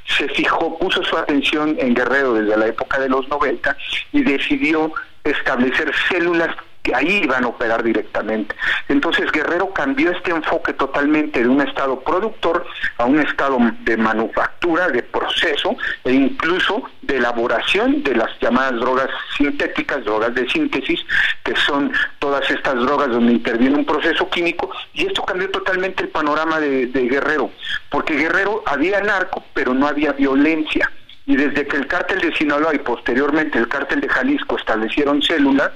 se 0.06 0.28
fijó, 0.30 0.78
puso 0.78 1.04
su 1.04 1.18
atención 1.18 1.76
en 1.80 1.94
Guerrero 1.94 2.34
desde 2.34 2.58
la 2.58 2.68
época 2.68 3.00
de 3.00 3.10
los 3.10 3.28
90 3.28 3.76
y 4.14 4.24
decidió 4.24 4.92
establecer 5.24 5.92
células 6.10 6.56
que 6.86 6.94
ahí 6.94 7.22
iban 7.24 7.44
a 7.44 7.48
operar 7.48 7.82
directamente. 7.84 8.56
Entonces 8.88 9.32
Guerrero 9.32 9.74
cambió 9.74 10.12
este 10.12 10.30
enfoque 10.30 10.72
totalmente 10.74 11.42
de 11.42 11.50
un 11.50 11.60
estado 11.62 12.00
productor 12.02 12.64
a 13.00 13.06
un 13.06 13.20
estado 13.20 13.58
de 13.82 13.98
manufactura, 13.98 14.88
de 14.90 15.02
proceso 15.02 15.76
e 16.04 16.14
incluso 16.14 16.84
de 17.02 17.18
elaboración 17.18 18.04
de 18.04 18.16
las 18.16 18.30
llamadas 18.40 18.80
drogas 18.80 19.10
sintéticas, 19.36 20.06
drogas 20.06 20.36
de 20.36 20.48
síntesis, 20.48 21.04
que 21.44 21.56
son 21.56 21.92
todas 22.20 22.50
estas 22.52 22.76
drogas 22.76 23.10
donde 23.10 23.34
interviene 23.34 23.78
un 23.78 23.86
proceso 23.86 24.30
químico 24.30 24.70
y 24.94 25.08
esto 25.08 25.26
cambió 25.26 25.50
totalmente 25.50 26.04
el 26.04 26.10
panorama 26.10 26.60
de, 26.60 26.86
de 26.86 27.08
Guerrero, 27.08 27.50
porque 27.90 28.14
Guerrero 28.14 28.62
había 28.68 29.02
narco, 29.02 29.44
pero 29.56 29.74
no 29.74 29.88
había 29.88 30.12
violencia. 30.12 30.92
Y 31.28 31.36
desde 31.36 31.66
que 31.66 31.78
el 31.78 31.88
cártel 31.88 32.22
de 32.22 32.36
Sinaloa 32.36 32.76
y 32.76 32.78
posteriormente 32.78 33.58
el 33.58 33.68
cártel 33.68 34.00
de 34.02 34.08
Jalisco 34.08 34.58
establecieron 34.58 35.24
células, 35.24 35.72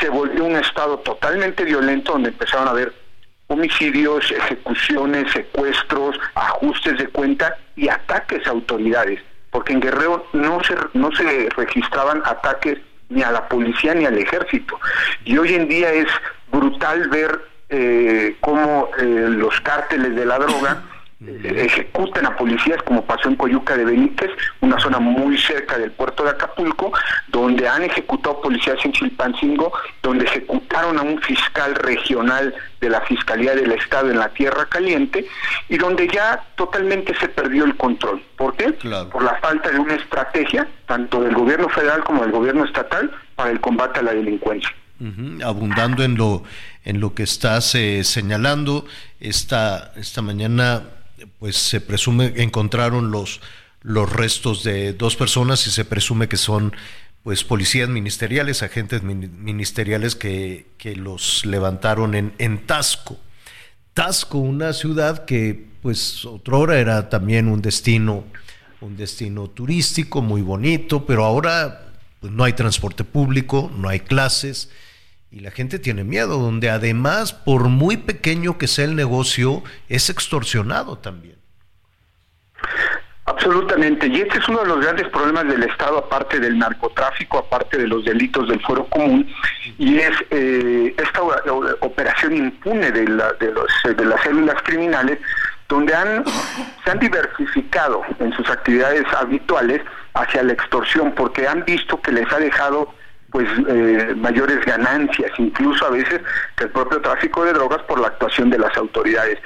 se 0.00 0.08
volvió 0.08 0.44
un 0.44 0.56
estado 0.56 0.98
totalmente 0.98 1.64
violento 1.64 2.12
donde 2.12 2.30
empezaron 2.30 2.68
a 2.68 2.70
haber 2.70 2.92
homicidios, 3.46 4.30
ejecuciones, 4.30 5.30
secuestros, 5.32 6.18
ajustes 6.34 6.98
de 6.98 7.08
cuenta 7.08 7.56
y 7.76 7.88
ataques 7.88 8.46
a 8.46 8.50
autoridades, 8.50 9.20
porque 9.50 9.72
en 9.72 9.80
Guerrero 9.80 10.26
no 10.32 10.62
se, 10.64 10.74
no 10.94 11.14
se 11.14 11.48
registraban 11.56 12.22
ataques 12.24 12.78
ni 13.08 13.22
a 13.22 13.30
la 13.30 13.48
policía 13.48 13.94
ni 13.94 14.06
al 14.06 14.18
ejército. 14.18 14.80
Y 15.24 15.36
hoy 15.36 15.54
en 15.54 15.68
día 15.68 15.92
es 15.92 16.08
brutal 16.50 17.08
ver 17.08 17.40
eh, 17.68 18.36
cómo 18.40 18.90
eh, 18.98 19.04
los 19.04 19.60
cárteles 19.60 20.14
de 20.14 20.24
la 20.24 20.38
droga 20.38 20.82
ejecutan 21.20 22.26
a 22.26 22.36
policías 22.36 22.82
como 22.82 23.04
pasó 23.04 23.28
en 23.28 23.36
Coyuca 23.36 23.76
de 23.76 23.84
Benítez, 23.84 24.30
una 24.60 24.78
zona 24.78 24.98
muy 24.98 25.38
cerca 25.38 25.78
del 25.78 25.90
puerto 25.92 26.24
de 26.24 26.30
Acapulco, 26.30 26.92
donde 27.28 27.68
han 27.68 27.82
ejecutado 27.82 28.40
policías 28.40 28.76
en 28.84 28.92
Chilpancingo, 28.92 29.72
donde 30.02 30.24
ejecutaron 30.24 30.98
a 30.98 31.02
un 31.02 31.20
fiscal 31.22 31.74
regional 31.76 32.54
de 32.80 32.90
la 32.90 33.00
Fiscalía 33.02 33.54
del 33.54 33.72
Estado 33.72 34.10
en 34.10 34.18
la 34.18 34.28
Tierra 34.30 34.66
Caliente 34.66 35.26
y 35.68 35.78
donde 35.78 36.08
ya 36.08 36.44
totalmente 36.56 37.14
se 37.18 37.28
perdió 37.28 37.64
el 37.64 37.76
control. 37.76 38.22
¿Por 38.36 38.56
qué? 38.56 38.72
Por 38.72 39.22
la 39.22 39.36
falta 39.36 39.70
de 39.70 39.78
una 39.78 39.94
estrategia, 39.94 40.68
tanto 40.86 41.22
del 41.22 41.34
gobierno 41.34 41.68
federal 41.68 42.04
como 42.04 42.22
del 42.22 42.32
gobierno 42.32 42.64
estatal, 42.64 43.10
para 43.34 43.50
el 43.50 43.60
combate 43.60 44.00
a 44.00 44.02
la 44.02 44.14
delincuencia. 44.14 44.70
Abundando 45.42 46.04
en 46.04 46.16
lo 46.16 46.44
en 46.84 47.00
lo 47.00 47.14
que 47.14 47.22
estás 47.22 47.74
eh, 47.74 48.04
señalando, 48.04 48.84
esta, 49.18 49.92
esta 49.96 50.20
mañana 50.20 50.82
pues 51.38 51.56
se 51.56 51.80
presume 51.80 52.32
encontraron 52.36 53.10
los, 53.10 53.40
los 53.82 54.10
restos 54.10 54.64
de 54.64 54.92
dos 54.92 55.16
personas 55.16 55.66
y 55.66 55.70
se 55.70 55.84
presume 55.84 56.28
que 56.28 56.36
son 56.36 56.74
pues 57.22 57.42
policías 57.42 57.88
ministeriales, 57.88 58.62
agentes 58.62 59.02
ministeriales 59.02 60.14
que, 60.14 60.66
que 60.76 60.94
los 60.94 61.46
levantaron 61.46 62.14
en, 62.14 62.34
en 62.38 62.66
Tasco. 62.66 63.18
Tasco, 63.94 64.38
una 64.38 64.72
ciudad 64.72 65.24
que 65.24 65.68
pues 65.80 66.24
otrora 66.24 66.78
era 66.78 67.08
también 67.08 67.48
un 67.48 67.62
destino, 67.62 68.24
un 68.80 68.96
destino 68.96 69.48
turístico 69.48 70.20
muy 70.20 70.42
bonito, 70.42 71.06
pero 71.06 71.24
ahora 71.24 71.92
pues, 72.20 72.32
no 72.32 72.44
hay 72.44 72.52
transporte 72.52 73.04
público, 73.04 73.70
no 73.74 73.88
hay 73.88 74.00
clases 74.00 74.70
y 75.34 75.40
la 75.40 75.50
gente 75.50 75.80
tiene 75.80 76.04
miedo, 76.04 76.38
donde 76.38 76.70
además, 76.70 77.32
por 77.32 77.64
muy 77.64 77.96
pequeño 77.96 78.56
que 78.56 78.68
sea 78.68 78.84
el 78.84 78.94
negocio, 78.94 79.64
es 79.88 80.08
extorsionado 80.08 80.98
también. 80.98 81.34
Absolutamente, 83.24 84.06
y 84.06 84.20
este 84.20 84.38
es 84.38 84.48
uno 84.48 84.60
de 84.60 84.68
los 84.68 84.80
grandes 84.80 85.08
problemas 85.08 85.48
del 85.48 85.64
Estado, 85.64 85.98
aparte 85.98 86.38
del 86.38 86.56
narcotráfico, 86.56 87.38
aparte 87.38 87.78
de 87.78 87.88
los 87.88 88.04
delitos 88.04 88.48
del 88.48 88.60
fuero 88.60 88.84
común, 88.86 89.28
y 89.76 89.98
es 89.98 90.12
eh, 90.30 90.94
esta 90.96 91.20
operación 91.80 92.36
impune 92.36 92.92
de, 92.92 93.08
la, 93.08 93.32
de, 93.32 93.50
los, 93.50 93.66
de 93.82 94.04
las 94.04 94.22
células 94.22 94.62
criminales, 94.62 95.18
donde 95.68 95.96
han, 95.96 96.24
se 96.84 96.90
han 96.92 97.00
diversificado 97.00 98.02
en 98.20 98.32
sus 98.34 98.48
actividades 98.48 99.04
habituales 99.12 99.82
hacia 100.12 100.44
la 100.44 100.52
extorsión, 100.52 101.12
porque 101.12 101.48
han 101.48 101.64
visto 101.64 102.00
que 102.00 102.12
les 102.12 102.32
ha 102.32 102.38
dejado 102.38 102.94
pues 103.34 103.48
eh, 103.66 104.14
mayores 104.16 104.64
ganancias, 104.64 105.32
incluso 105.38 105.84
a 105.84 105.90
veces 105.90 106.20
que 106.56 106.64
el 106.66 106.70
propio 106.70 107.00
tráfico 107.00 107.44
de 107.44 107.52
drogas 107.52 107.82
por 107.82 107.98
la 107.98 108.06
actuación 108.06 108.48
de 108.48 108.60
las 108.60 108.76
autoridades. 108.76 109.40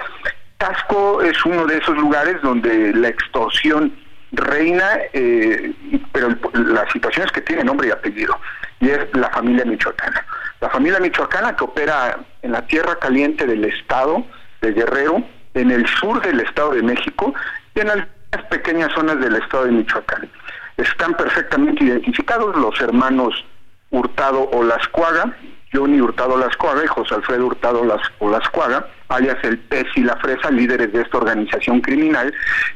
Tasco 0.58 1.22
es 1.22 1.42
uno 1.46 1.64
de 1.64 1.78
esos 1.78 1.96
lugares 1.96 2.36
donde 2.42 2.92
la 2.92 3.08
extorsión 3.08 3.90
reina, 4.32 4.84
eh, 5.14 5.72
pero 6.12 6.28
la 6.52 6.86
situación 6.92 7.24
es 7.24 7.32
que 7.32 7.40
tiene 7.40 7.64
nombre 7.64 7.88
y 7.88 7.90
apellido, 7.90 8.38
y 8.78 8.90
es 8.90 8.98
la 9.14 9.30
familia 9.30 9.64
michoacana. 9.64 10.22
La 10.60 10.68
familia 10.68 11.00
michoacana 11.00 11.56
que 11.56 11.64
opera 11.64 12.18
en 12.42 12.52
la 12.52 12.66
tierra 12.66 12.98
caliente 12.98 13.46
del 13.46 13.64
estado 13.64 14.22
de 14.60 14.72
Guerrero, 14.74 15.22
en 15.54 15.70
el 15.70 15.86
sur 15.86 16.20
del 16.20 16.40
estado 16.40 16.72
de 16.72 16.82
México 16.82 17.32
y 17.74 17.80
en 17.80 17.88
algunas 17.88 18.50
pequeñas 18.50 18.92
zonas 18.92 19.18
del 19.18 19.36
estado 19.36 19.64
de 19.64 19.72
Michoacán. 19.72 20.28
Están 20.76 21.14
perfectamente 21.14 21.84
identificados 21.84 22.54
los 22.54 22.78
hermanos 22.82 23.46
Hurtado 23.90 24.48
Olascuaga, 24.50 25.36
Johnny 25.72 26.00
Hurtado 26.00 26.34
Olascuaga 26.34 26.84
y 26.84 26.88
José 26.88 27.14
Alfredo 27.14 27.46
Hurtado 27.46 27.82
Olascuaga, 28.18 28.86
alias 29.08 29.38
el 29.42 29.58
pez 29.58 29.86
y 29.96 30.02
la 30.02 30.16
fresa, 30.16 30.50
líderes 30.50 30.92
de 30.92 31.02
esta 31.02 31.18
organización 31.18 31.80
criminal, 31.80 32.32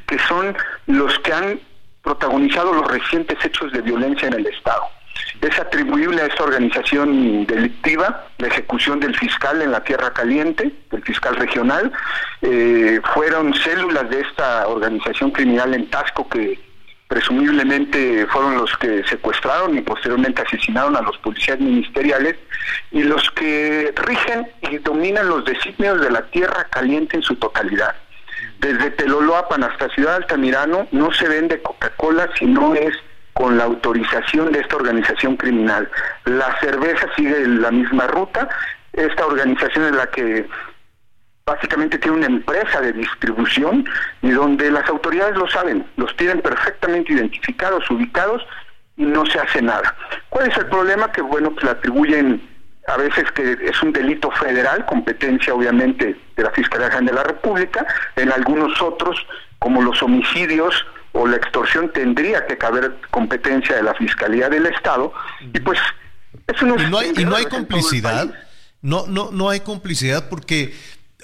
que 0.06 0.18
son 0.18 0.56
los 0.86 1.18
que 1.20 1.32
han 1.32 1.60
protagonizado 2.02 2.72
los 2.72 2.90
recientes 2.90 3.38
hechos 3.44 3.72
de 3.72 3.80
violencia 3.80 4.28
en 4.28 4.34
el 4.34 4.46
Estado. 4.46 4.82
Es 5.40 5.58
atribuible 5.58 6.22
a 6.22 6.26
esta 6.26 6.44
organización 6.44 7.46
delictiva 7.46 8.26
la 8.38 8.46
ejecución 8.46 9.00
del 9.00 9.16
fiscal 9.16 9.60
en 9.60 9.72
la 9.72 9.82
Tierra 9.82 10.12
Caliente, 10.12 10.72
del 10.90 11.02
fiscal 11.02 11.36
regional. 11.36 11.92
Eh, 12.42 13.00
fueron 13.12 13.52
células 13.54 14.08
de 14.08 14.20
esta 14.20 14.68
organización 14.68 15.30
criminal 15.32 15.74
en 15.74 15.90
Tasco 15.90 16.28
que 16.28 16.58
presumiblemente 17.12 18.26
fueron 18.28 18.56
los 18.56 18.74
que 18.78 19.04
secuestraron 19.04 19.76
y 19.76 19.82
posteriormente 19.82 20.40
asesinaron 20.40 20.96
a 20.96 21.02
los 21.02 21.18
policías 21.18 21.60
ministeriales 21.60 22.36
y 22.90 23.02
los 23.02 23.30
que 23.32 23.92
rigen 24.06 24.48
y 24.62 24.78
dominan 24.78 25.28
los 25.28 25.44
designios 25.44 26.00
de 26.00 26.10
la 26.10 26.22
tierra 26.30 26.66
caliente 26.70 27.18
en 27.18 27.22
su 27.22 27.36
totalidad. 27.36 27.94
Desde 28.60 28.92
Teloloapan 28.92 29.62
hasta 29.62 29.90
Ciudad 29.90 30.14
Altamirano 30.14 30.88
no 30.90 31.12
se 31.12 31.28
vende 31.28 31.60
Coca-Cola 31.60 32.30
si 32.38 32.46
no 32.46 32.74
es 32.74 32.94
con 33.34 33.58
la 33.58 33.64
autorización 33.64 34.50
de 34.50 34.60
esta 34.60 34.76
organización 34.76 35.36
criminal. 35.36 35.90
La 36.24 36.58
cerveza 36.60 37.08
sigue 37.14 37.46
la 37.46 37.70
misma 37.70 38.06
ruta, 38.06 38.48
esta 38.94 39.26
organización 39.26 39.84
es 39.84 39.92
la 39.92 40.06
que 40.06 40.46
básicamente 41.44 41.98
tiene 41.98 42.18
una 42.18 42.26
empresa 42.26 42.80
de 42.80 42.92
distribución 42.92 43.84
y 44.22 44.30
donde 44.30 44.70
las 44.70 44.88
autoridades 44.88 45.36
lo 45.36 45.48
saben, 45.48 45.84
los 45.96 46.14
tienen 46.16 46.40
perfectamente 46.40 47.12
identificados, 47.12 47.90
ubicados 47.90 48.42
y 48.96 49.04
no 49.04 49.26
se 49.26 49.38
hace 49.38 49.62
nada. 49.62 49.94
¿Cuál 50.28 50.50
es 50.50 50.56
el 50.56 50.66
problema? 50.66 51.10
Que 51.10 51.22
bueno, 51.22 51.50
pues 51.52 51.64
le 51.64 51.70
atribuyen 51.70 52.52
a 52.88 52.96
veces 52.96 53.30
que 53.32 53.56
es 53.62 53.82
un 53.82 53.92
delito 53.92 54.30
federal, 54.32 54.84
competencia 54.86 55.54
obviamente 55.54 56.16
de 56.36 56.42
la 56.42 56.50
Fiscalía 56.50 56.90
General 56.90 57.06
de 57.06 57.12
la 57.12 57.24
República, 57.24 57.86
en 58.16 58.32
algunos 58.32 58.80
otros, 58.82 59.24
como 59.58 59.82
los 59.82 60.02
homicidios 60.02 60.74
o 61.12 61.26
la 61.26 61.36
extorsión, 61.36 61.92
tendría 61.92 62.46
que 62.46 62.58
caber 62.58 62.96
competencia 63.10 63.76
de 63.76 63.82
la 63.82 63.94
Fiscalía 63.94 64.48
del 64.48 64.66
Estado, 64.66 65.12
y 65.52 65.60
pues 65.60 65.78
eso 66.46 66.66
no, 66.66 66.76
¿Y 66.76 66.90
no 66.90 66.98
hay, 66.98 67.12
y 67.16 67.24
no 67.24 67.36
hay 67.36 67.44
complicidad, 67.44 68.32
no, 68.80 69.06
no, 69.06 69.30
no 69.30 69.48
hay 69.48 69.60
complicidad 69.60 70.28
porque 70.28 70.74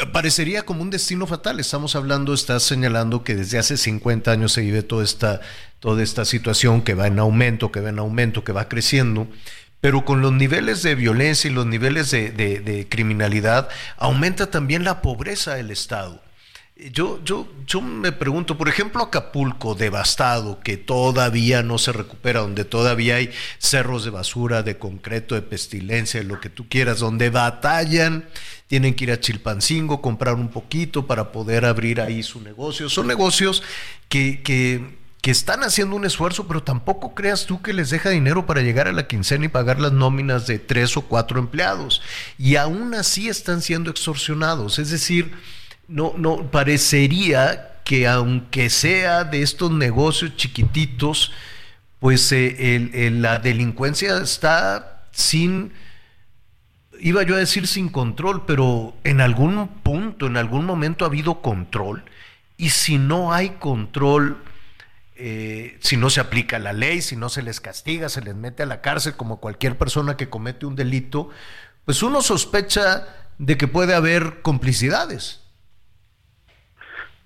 parecería 0.07 0.63
como 0.63 0.83
un 0.83 0.91
destino 0.91 1.27
fatal. 1.27 1.61
Estamos 1.61 1.97
hablando, 1.97 2.33
estás 2.33 2.63
señalando 2.63 3.25
que 3.25 3.35
desde 3.35 3.59
hace 3.59 3.77
50 3.77 4.31
años 4.31 4.53
se 4.53 4.61
vive 4.61 4.83
toda 4.83 5.05
esta, 5.05 5.41
toda 5.81 6.03
esta 6.03 6.25
situación 6.25 6.83
que 6.83 6.95
va 6.95 7.07
en 7.07 7.19
aumento, 7.19 7.73
que 7.73 7.81
va 7.81 7.91
en 7.91 7.99
aumento, 7.99 8.45
que 8.45 8.53
va 8.53 8.69
creciendo. 8.69 9.29
Pero 9.81 10.05
con 10.05 10.21
los 10.21 10.33
niveles 10.33 10.83
de 10.83 10.95
violencia 10.95 11.51
y 11.51 11.55
los 11.55 11.67
niveles 11.67 12.11
de, 12.11 12.87
criminalidad, 12.89 13.69
aumenta 13.97 14.51
también 14.51 14.85
la 14.85 15.03
pobreza 15.03 15.55
del 15.55 15.71
Estado. 15.71 16.23
Yo, 16.93 17.21
yo, 17.25 17.49
yo 17.67 17.81
me 17.81 18.13
pregunto, 18.13 18.57
por 18.57 18.69
ejemplo, 18.69 19.03
Acapulco 19.03 19.75
devastado, 19.75 20.61
que 20.61 20.77
todavía 20.77 21.65
no 21.65 21.79
se 21.79 21.93
recupera, 21.93 22.41
donde 22.41 22.65
todavía 22.65 23.17
hay 23.17 23.33
cerros 23.59 24.05
de 24.05 24.11
basura, 24.11 24.63
de 24.63 24.79
concreto, 24.79 25.35
de 25.35 25.43
pestilencia, 25.43 26.21
de 26.21 26.27
lo 26.27 26.41
que 26.41 26.51
tú 26.51 26.69
quieras, 26.69 27.01
donde 27.01 27.31
batallan, 27.31 28.29
tienen 28.69 28.95
que 28.95 29.05
ir 29.05 29.13
a 29.13 29.19
Chilpancingo, 29.19 30.01
comprar 30.01 30.35
un 30.35 30.49
poquito 30.49 31.07
para 31.07 31.33
poder 31.33 31.65
abrir 31.65 32.01
ahí 32.01 32.23
su 32.23 32.41
negocio. 32.41 32.89
Son 32.89 33.07
negocios 33.07 33.63
que, 34.09 34.43
que, 34.43 34.99
que 35.23 35.31
están 35.31 35.63
haciendo 35.65 35.97
un 35.97 36.05
esfuerzo, 36.05 36.47
pero 36.47 36.63
tampoco 36.63 37.15
creas 37.15 37.47
tú 37.47 37.63
que 37.63 37.73
les 37.73 37.91
deja 37.91 38.11
dinero 38.11 38.47
para 38.47 38.61
llegar 38.61 38.87
a 38.87 38.93
la 38.93 39.09
quincena 39.09 39.47
y 39.47 39.49
pagar 39.49 39.81
las 39.81 39.93
nóminas 39.93 40.47
de 40.47 40.59
tres 40.59 40.97
o 40.99 41.03
cuatro 41.03 41.39
empleados. 41.39 42.03
Y 42.37 42.57
aún 42.57 42.95
así 42.95 43.29
están 43.29 43.63
siendo 43.63 43.91
extorsionados. 43.91 44.79
Es 44.79 44.91
decir, 44.91 45.33
no, 45.89 46.13
no, 46.19 46.51
parecería 46.51 47.81
que 47.85 48.07
aunque 48.07 48.69
sea 48.69 49.25
de 49.25 49.41
estos 49.41 49.71
negocios 49.73 50.37
chiquititos, 50.37 51.33
pues 52.01 52.31
eh, 52.33 53.11
la 53.15 53.39
delincuencia 53.39 54.19
está 54.19 55.07
sin, 55.11 55.73
iba 57.01 57.23
yo 57.23 57.35
a 57.35 57.39
decir 57.39 57.67
sin 57.67 57.89
control, 57.89 58.45
pero 58.47 58.95
en 59.05 59.21
algún 59.21 59.69
punto, 59.83 60.27
en 60.27 60.37
algún 60.37 60.65
momento 60.65 61.05
ha 61.05 61.09
habido 61.09 61.41
control. 61.41 62.05
Y 62.57 62.71
si 62.71 62.99
no 62.99 63.33
hay 63.33 63.51
control, 63.51 64.39
eh, 65.17 65.77
si 65.81 65.97
no 65.97 66.11
se 66.11 66.21
aplica 66.21 66.59
la 66.59 66.73
ley, 66.73 67.01
si 67.01 67.17
no 67.17 67.29
se 67.29 67.43
les 67.43 67.61
castiga, 67.61 68.09
se 68.09 68.21
les 68.21 68.35
mete 68.35 68.63
a 68.63 68.67
la 68.67 68.81
cárcel 68.81 69.15
como 69.17 69.41
cualquier 69.41 69.77
persona 69.79 70.17
que 70.17 70.29
comete 70.29 70.67
un 70.67 70.77
delito, 70.77 71.31
pues 71.85 72.03
uno 72.03 72.21
sospecha 72.21 73.07
de 73.39 73.57
que 73.57 73.69
puede 73.69 73.95
haber 73.95 74.43
complicidades. 74.43 75.45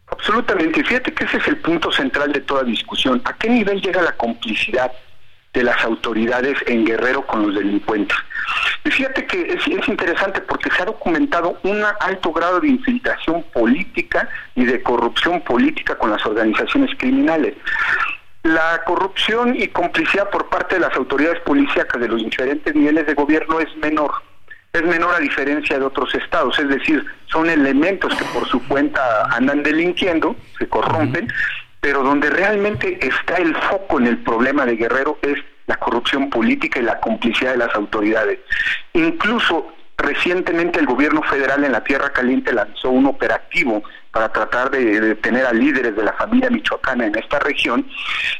Absolutamente. 0.06 0.84
Fíjate 0.84 1.12
que 1.14 1.24
ese 1.24 1.38
es 1.38 1.48
el 1.48 1.56
punto 1.58 1.90
central 1.90 2.32
de 2.32 2.40
toda 2.40 2.62
discusión. 2.62 3.22
¿A 3.24 3.34
qué 3.36 3.48
nivel 3.48 3.80
llega 3.80 4.02
la 4.02 4.16
complicidad 4.16 4.92
de 5.52 5.62
las 5.62 5.84
autoridades 5.84 6.56
en 6.66 6.84
Guerrero 6.84 7.26
con 7.26 7.46
los 7.46 7.54
delincuentes? 7.54 8.16
Y 8.84 8.90
fíjate 8.90 9.26
que 9.26 9.52
es, 9.52 9.88
interesante 9.88 10.40
porque 10.40 10.70
se 10.70 10.82
ha 10.82 10.86
documentado 10.86 11.58
un 11.62 11.82
alto 12.00 12.32
grado 12.32 12.60
de 12.60 12.68
infiltración 12.68 13.44
política 13.52 14.28
y 14.54 14.64
de 14.64 14.82
corrupción 14.82 15.40
política 15.42 15.96
con 15.96 16.10
las 16.10 16.24
organizaciones 16.26 16.90
criminales. 16.98 17.54
La 18.42 18.82
corrupción 18.84 19.54
y 19.56 19.68
complicidad 19.68 20.28
por 20.30 20.48
parte 20.48 20.74
de 20.74 20.80
las 20.80 20.94
autoridades 20.96 21.40
policíacas 21.40 22.00
de 22.00 22.08
los 22.08 22.22
diferentes 22.24 22.74
niveles 22.74 23.06
de 23.06 23.14
gobierno 23.14 23.60
es 23.60 23.74
menor 23.76 24.12
es 24.72 24.82
menor 24.84 25.14
a 25.14 25.18
diferencia 25.18 25.78
de 25.78 25.84
otros 25.84 26.14
estados, 26.14 26.58
es 26.58 26.66
decir, 26.66 27.04
son 27.26 27.50
elementos 27.50 28.14
que 28.14 28.24
por 28.32 28.48
su 28.48 28.66
cuenta 28.68 29.26
andan 29.30 29.62
delinquiendo, 29.62 30.34
se 30.58 30.66
corrompen, 30.66 31.30
pero 31.82 32.04
donde 32.04 32.30
realmente 32.30 32.96
está 33.04 33.34
el 33.34 33.56
foco 33.56 33.98
en 33.98 34.06
el 34.06 34.18
problema 34.18 34.64
de 34.64 34.76
Guerrero 34.76 35.18
es 35.20 35.36
la 35.66 35.76
corrupción 35.76 36.30
política 36.30 36.78
y 36.78 36.84
la 36.84 37.00
complicidad 37.00 37.50
de 37.50 37.56
las 37.58 37.74
autoridades. 37.74 38.38
Incluso 38.92 39.66
recientemente 39.98 40.78
el 40.78 40.86
gobierno 40.86 41.24
federal 41.24 41.64
en 41.64 41.72
la 41.72 41.82
Tierra 41.82 42.12
Caliente 42.12 42.52
lanzó 42.52 42.90
un 42.90 43.06
operativo 43.06 43.82
para 44.12 44.32
tratar 44.32 44.70
de, 44.70 45.00
detener 45.00 45.44
a 45.44 45.52
líderes 45.52 45.96
de 45.96 46.04
la 46.04 46.12
familia 46.12 46.50
michoacana 46.50 47.06
en 47.06 47.18
esta 47.18 47.40
región 47.40 47.84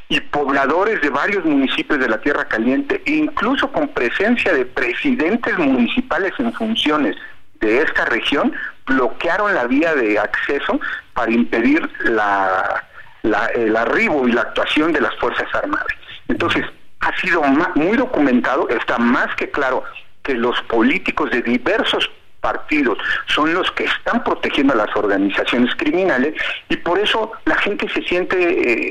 y 0.09 0.21
pobladores 0.21 1.01
de 1.01 1.11
varios 1.11 1.45
municipios 1.45 1.99
de 1.99 2.09
la 2.09 2.21
Tierra 2.21 2.45
Caliente, 2.45 3.03
incluso 3.07 3.73
con 3.73 3.89
presencia 3.89 4.53
de 4.53 4.67
presidentes 4.67 5.59
municipales 5.59 6.33
en 6.39 6.53
funciones 6.53 7.17
de 7.61 7.83
esta 7.83 8.05
región, 8.05 8.55
bloquearon 8.87 9.53
la 9.53 9.65
vía 9.65 9.97
de 9.97 10.17
acceso 10.21 10.79
para 11.13 11.33
impedir 11.33 11.91
la, 12.05 12.85
el 13.23 13.77
arribo 13.77 14.27
y 14.27 14.33
la 14.33 14.43
actuación 14.43 14.93
de 14.93 15.01
las 15.01 15.15
Fuerzas 15.17 15.47
Armadas. 15.55 15.87
Entonces, 16.29 16.65
ha 17.01 17.17
sido 17.21 17.43
muy 17.75 17.97
documentado, 17.97 18.69
está 18.69 18.99
más 18.99 19.35
que 19.37 19.51
claro 19.51 19.85
que 20.23 20.35
los 20.35 20.61
políticos 20.63 21.31
de 21.31 21.43
diversos 21.43 22.11
partidos 22.41 22.99
son 23.27 23.55
los 23.55 23.71
que 23.73 23.85
están 23.85 24.23
protegiendo 24.25 24.73
a 24.73 24.77
las 24.77 24.97
organizaciones 24.97 25.75
criminales 25.77 26.35
y 26.69 26.77
por 26.77 26.99
eso 26.99 27.33
la 27.45 27.57
gente 27.57 27.89
se 27.89 28.03
siente 28.03 28.37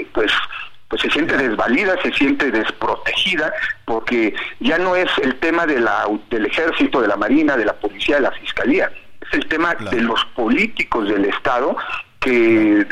eh, 0.01 0.07
pues 0.13 0.31
pues 0.91 1.03
se 1.03 1.09
siente 1.09 1.37
desvalida, 1.37 1.95
se 2.03 2.11
siente 2.11 2.51
desprotegida, 2.51 3.53
porque 3.85 4.35
ya 4.59 4.77
no 4.77 4.97
es 4.97 5.09
el 5.23 5.39
tema 5.39 5.65
de 5.65 5.79
la, 5.79 6.05
del 6.29 6.47
ejército, 6.47 7.01
de 7.01 7.07
la 7.07 7.15
marina, 7.15 7.55
de 7.55 7.63
la 7.63 7.71
policía, 7.71 8.17
de 8.17 8.23
la 8.23 8.31
fiscalía, 8.31 8.91
es 9.21 9.33
el 9.33 9.47
tema 9.47 9.73
de 9.73 10.01
los 10.01 10.25
políticos 10.35 11.07
del 11.07 11.23
Estado 11.23 11.77
que 12.21 12.87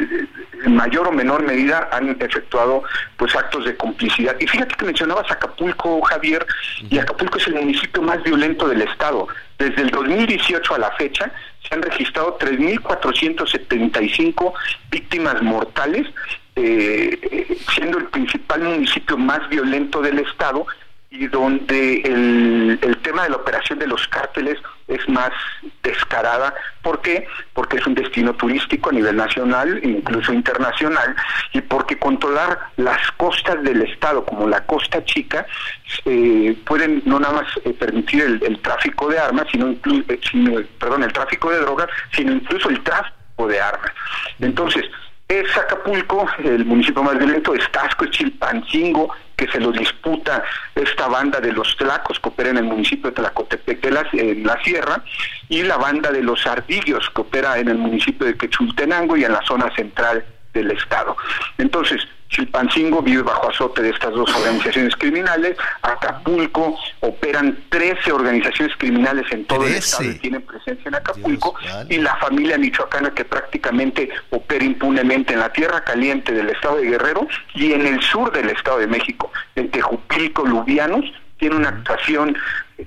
en 0.65 0.75
mayor 0.75 1.07
o 1.07 1.11
menor 1.11 1.43
medida 1.43 1.87
han 1.93 2.09
efectuado 2.09 2.83
pues 3.15 3.33
actos 3.35 3.63
de 3.63 3.77
complicidad. 3.77 4.35
Y 4.39 4.47
fíjate 4.47 4.73
que 4.75 4.85
mencionabas 4.85 5.31
Acapulco, 5.31 6.01
Javier, 6.01 6.45
y 6.89 6.97
Acapulco 6.97 7.37
es 7.37 7.47
el 7.47 7.55
municipio 7.55 8.01
más 8.01 8.21
violento 8.23 8.67
del 8.67 8.81
estado. 8.81 9.27
Desde 9.57 9.83
el 9.83 9.91
2018 9.91 10.75
a 10.75 10.79
la 10.79 10.91
fecha 10.91 11.31
se 11.67 11.75
han 11.75 11.81
registrado 11.81 12.37
3.475 12.39 14.53
víctimas 14.89 15.41
mortales, 15.41 16.07
eh, 16.55 17.57
siendo 17.73 17.97
el 17.99 18.05
principal 18.05 18.61
municipio 18.61 19.17
más 19.17 19.47
violento 19.47 20.01
del 20.01 20.19
estado 20.19 20.65
y 21.11 21.27
donde 21.27 22.01
el, 22.01 22.79
el, 22.81 22.97
tema 22.97 23.23
de 23.23 23.29
la 23.29 23.37
operación 23.37 23.79
de 23.79 23.87
los 23.87 24.05
cárteles 24.09 24.59
es 24.89 25.07
más 25.07 25.31
descarada. 25.83 26.53
¿Por 26.81 27.01
qué? 27.01 27.27
Porque 27.53 27.77
es 27.77 27.87
un 27.87 27.95
destino 27.95 28.33
turístico 28.33 28.89
a 28.89 28.93
nivel 28.93 29.15
nacional, 29.15 29.79
incluso 29.83 30.33
internacional, 30.33 31.15
y 31.53 31.61
porque 31.61 31.97
controlar 31.97 32.59
las 32.77 33.11
costas 33.11 33.63
del 33.63 33.83
Estado, 33.83 34.25
como 34.25 34.47
la 34.47 34.65
Costa 34.65 35.03
Chica, 35.05 35.45
eh, 36.05 36.57
pueden 36.65 37.01
no 37.05 37.19
nada 37.19 37.41
más 37.41 37.47
eh, 37.63 37.73
permitir 37.73 38.21
el, 38.23 38.59
tráfico 38.61 39.07
de 39.09 39.19
armas, 39.19 39.45
sino, 39.51 39.69
incluso, 39.69 40.03
eh, 40.11 40.67
perdón, 40.79 41.03
el 41.03 41.13
tráfico 41.13 41.49
de 41.51 41.59
drogas, 41.59 41.87
sino 42.11 42.33
incluso 42.33 42.69
el 42.69 42.81
tráfico 42.81 43.47
de 43.47 43.61
armas. 43.61 43.91
Entonces, 44.39 44.85
es 45.29 45.55
Acapulco, 45.55 46.27
el 46.43 46.65
municipio 46.65 47.03
más 47.03 47.17
violento, 47.17 47.53
es 47.53 47.71
Tasco, 47.71 48.05
es 48.05 48.11
Chilpancingo, 48.11 49.13
que 49.39 49.49
se 49.49 49.59
lo 49.61 49.71
disputa 49.71 50.43
esta 50.75 51.07
banda 51.07 51.39
de 51.39 51.53
los 51.53 51.77
Tlacos 51.77 52.19
que 52.19 52.27
opera 52.27 52.49
en 52.49 52.57
el 52.57 52.65
municipio 52.65 53.09
de 53.09 53.15
Tlacotepec 53.15 53.79
de 53.79 53.91
la, 53.91 54.05
en 54.11 54.45
la 54.45 54.61
Sierra, 54.61 55.01
y 55.47 55.63
la 55.63 55.77
banda 55.77 56.11
de 56.11 56.21
los 56.21 56.45
Ardillos 56.45 57.09
que 57.15 57.21
opera 57.21 57.57
en 57.57 57.69
el 57.69 57.77
municipio 57.77 58.27
de 58.27 58.35
Quechultenango 58.35 59.15
y 59.15 59.23
en 59.23 59.31
la 59.31 59.41
zona 59.43 59.73
central 59.73 60.25
del 60.53 60.71
estado. 60.71 61.15
Entonces, 61.57 62.05
Chilpancingo 62.29 63.01
vive 63.01 63.23
bajo 63.23 63.49
azote 63.49 63.81
de 63.81 63.89
estas 63.89 64.11
dos 64.11 64.33
organizaciones 64.35 64.95
criminales, 64.95 65.57
Acapulco 65.81 66.77
operan 67.01 67.57
13 67.69 68.11
organizaciones 68.11 68.75
criminales 68.77 69.25
en 69.31 69.45
todo 69.45 69.65
el 69.65 69.75
estado 69.75 70.11
y 70.11 70.19
tienen 70.19 70.41
presencia 70.43 70.87
en 70.87 70.95
Acapulco, 70.95 71.55
y 71.89 71.97
la 71.97 72.15
familia 72.17 72.57
michoacana 72.57 73.11
que 73.11 73.25
prácticamente 73.25 74.09
opera 74.29 74.63
impunemente 74.63 75.33
en 75.33 75.39
la 75.39 75.51
tierra 75.51 75.83
caliente 75.83 76.31
del 76.31 76.49
estado 76.49 76.77
de 76.77 76.89
Guerrero 76.89 77.27
y 77.55 77.73
en 77.73 77.85
el 77.85 78.01
sur 78.01 78.31
del 78.31 78.49
estado 78.49 78.79
de 78.79 78.87
México, 78.87 79.31
en 79.55 79.71
Tejupilco, 79.71 80.45
Lubianos, 80.45 81.05
tiene 81.37 81.55
una 81.55 81.69
actuación 81.69 82.37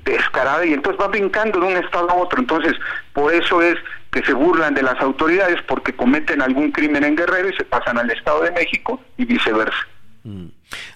descarada 0.05 0.65
y 0.65 0.73
entonces 0.73 1.01
va 1.01 1.09
brincando 1.09 1.61
de 1.61 1.67
un 1.67 1.77
estado 1.85 2.11
a 2.11 2.15
otro. 2.15 2.39
Entonces, 2.39 2.75
por 3.13 3.33
eso 3.33 3.61
es 3.63 3.77
que 4.13 4.23
se 4.23 4.35
burlan 4.35 4.75
de 4.75 4.83
las 4.83 5.01
autoridades 5.01 5.61
porque 5.67 5.95
cometen 5.95 6.43
algún 6.43 6.71
crimen 6.71 7.03
en 7.03 7.17
Guerrero 7.17 7.49
y 7.49 7.57
se 7.57 7.65
pasan 7.65 7.99
al 7.99 8.11
Estado 8.11 8.43
de 8.43 8.53
México 8.53 9.03
y 9.17 9.25
viceversa. 9.25 9.89
Mm. 10.23 10.49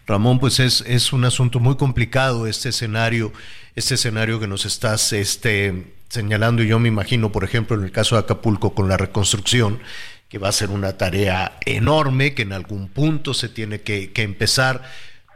Ramón, 0.07 0.39
pues 0.39 0.61
es, 0.61 0.83
es 0.87 1.13
un 1.13 1.25
asunto 1.25 1.59
muy 1.59 1.77
complicado 1.77 2.47
este 2.47 2.69
escenario, 2.69 3.33
este 3.75 3.95
escenario 3.95 4.39
que 4.39 4.47
nos 4.47 4.67
estás 4.67 5.13
este, 5.13 5.95
señalando 6.09 6.63
y 6.63 6.69
yo 6.69 6.79
me 6.79 6.89
imagino, 6.89 7.33
por 7.33 7.43
ejemplo, 7.43 7.77
en 7.77 7.85
el 7.85 7.91
caso 7.91 8.17
de 8.17 8.21
Acapulco 8.21 8.75
con 8.75 8.89
la 8.89 8.97
reconstrucción, 8.97 9.81
que 10.29 10.39
va 10.39 10.49
a 10.49 10.53
ser 10.53 10.71
una 10.71 10.97
tarea 10.97 11.59
enorme, 11.65 12.35
que 12.35 12.43
en 12.43 12.53
algún 12.53 12.89
punto 12.89 13.35
se 13.35 13.49
tiene 13.49 13.81
que, 13.81 14.13
empezar. 14.17 14.83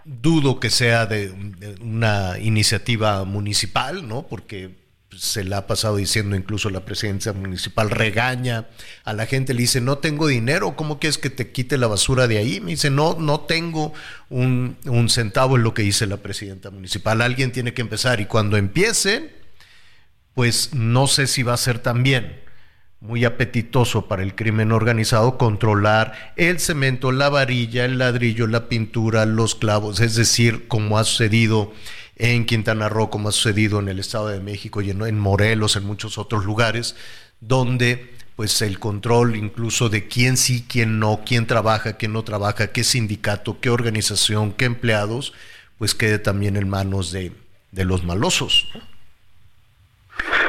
Dudo 0.05 0.61
que 0.61 0.71
sea 0.71 1.07
de, 1.07 1.33
una 1.81 2.39
iniciativa 2.41 3.25
municipal, 3.25 4.09
¿no? 4.09 4.27
Porque 4.27 4.80
se 5.17 5.45
la 5.45 5.59
ha 5.59 5.67
pasado 5.67 5.97
diciendo 5.97 6.37
incluso 6.37 6.71
la 6.71 6.85
presidencia 6.85 7.33
municipal, 7.33 7.91
regaña 7.91 8.69
a 9.05 9.13
la 9.13 9.27
gente, 9.27 9.55
le 9.55 9.63
dice, 9.63 9.81
no 9.81 9.99
tengo 9.99 10.29
dinero, 10.29 10.77
¿cómo 10.77 10.99
quieres 10.99 11.19
que 11.19 11.31
te 11.31 11.51
quite 11.51 11.79
la 11.79 11.89
basura 11.89 12.29
de 12.29 12.39
ahí? 12.39 12.61
Me 12.61 12.73
dice, 12.73 12.91
no, 12.91 13.17
no 13.19 13.41
tengo 13.41 13.93
un, 14.29 14.77
centavo 15.09 15.57
en 15.57 15.65
lo 15.65 15.75
que 15.75 15.83
dice 15.83 16.07
la 16.07 16.19
presidenta 16.19 16.71
municipal, 16.71 17.23
alguien 17.23 17.51
tiene 17.53 17.75
que 17.75 17.83
empezar 17.83 18.21
y 18.21 18.27
cuando 18.27 18.57
empiece, 18.57 19.35
pues 20.35 20.75
no 20.75 21.07
sé 21.07 21.27
si 21.27 21.43
va 21.43 21.55
a 21.55 21.59
ser 21.59 21.81
tan 21.81 22.03
bien, 22.03 22.41
muy 23.01 23.25
apetitoso 23.25 24.07
para 24.07 24.23
el 24.23 24.35
crimen 24.35 24.73
organizado 24.73 25.39
controlar 25.39 26.35
el 26.37 26.61
cemento, 26.61 27.13
la 27.13 27.31
varilla, 27.31 27.87
el 27.87 27.99
ladrillo, 27.99 28.47
la 28.47 28.69
pintura, 28.69 29.27
los 29.27 29.55
clavos, 29.55 30.01
es 30.01 30.15
decir, 30.15 30.69
como 30.69 30.99
ha 30.99 31.05
sucedido 31.05 31.73
en 32.21 32.45
Quintana 32.45 32.91
Roo, 32.91 33.09
como 33.09 33.31
ha 33.31 33.33
sucedido 33.33 33.81
en 33.81 33.89
el 33.89 33.99
Estado 33.99 34.29
de 34.29 34.41
México 34.41 34.83
y 34.83 34.91
en, 34.91 35.19
Morelos, 35.19 35.77
en 35.77 35.87
muchos 35.87 36.19
otros 36.19 36.45
lugares, 36.45 36.95
donde 37.41 38.15
pues 38.37 38.61
el 38.61 38.79
control 38.79 39.37
incluso 39.37 39.89
de 39.89 40.07
quién 40.07 40.37
sí, 40.37 40.67
quién 40.69 40.99
no, 40.99 41.21
quién 41.25 41.47
trabaja, 41.47 41.95
quién 41.97 42.13
no 42.13 42.23
trabaja, 42.23 42.73
qué 42.73 42.85
sindicato, 42.85 43.59
qué 43.61 43.71
organización, 43.71 44.53
qué 44.53 44.67
empleados, 44.67 45.33
pues 45.79 45.95
quede 45.95 46.19
también 46.19 46.57
en 46.57 46.69
manos 46.69 47.11
de, 47.11 47.33
de 47.73 47.85
los 47.87 48.05
malosos. 48.05 48.69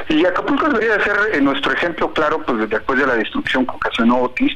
Y 0.10 0.26
Acapulco 0.26 0.68
debería 0.68 1.02
ser 1.02 1.42
nuestro 1.42 1.72
ejemplo 1.72 2.12
claro, 2.12 2.44
pues 2.46 2.70
después 2.70 3.00
de 3.00 3.08
la 3.08 3.16
destrucción 3.16 3.66
que 3.66 3.72
ocasionó 3.72 4.24
Otis, 4.24 4.52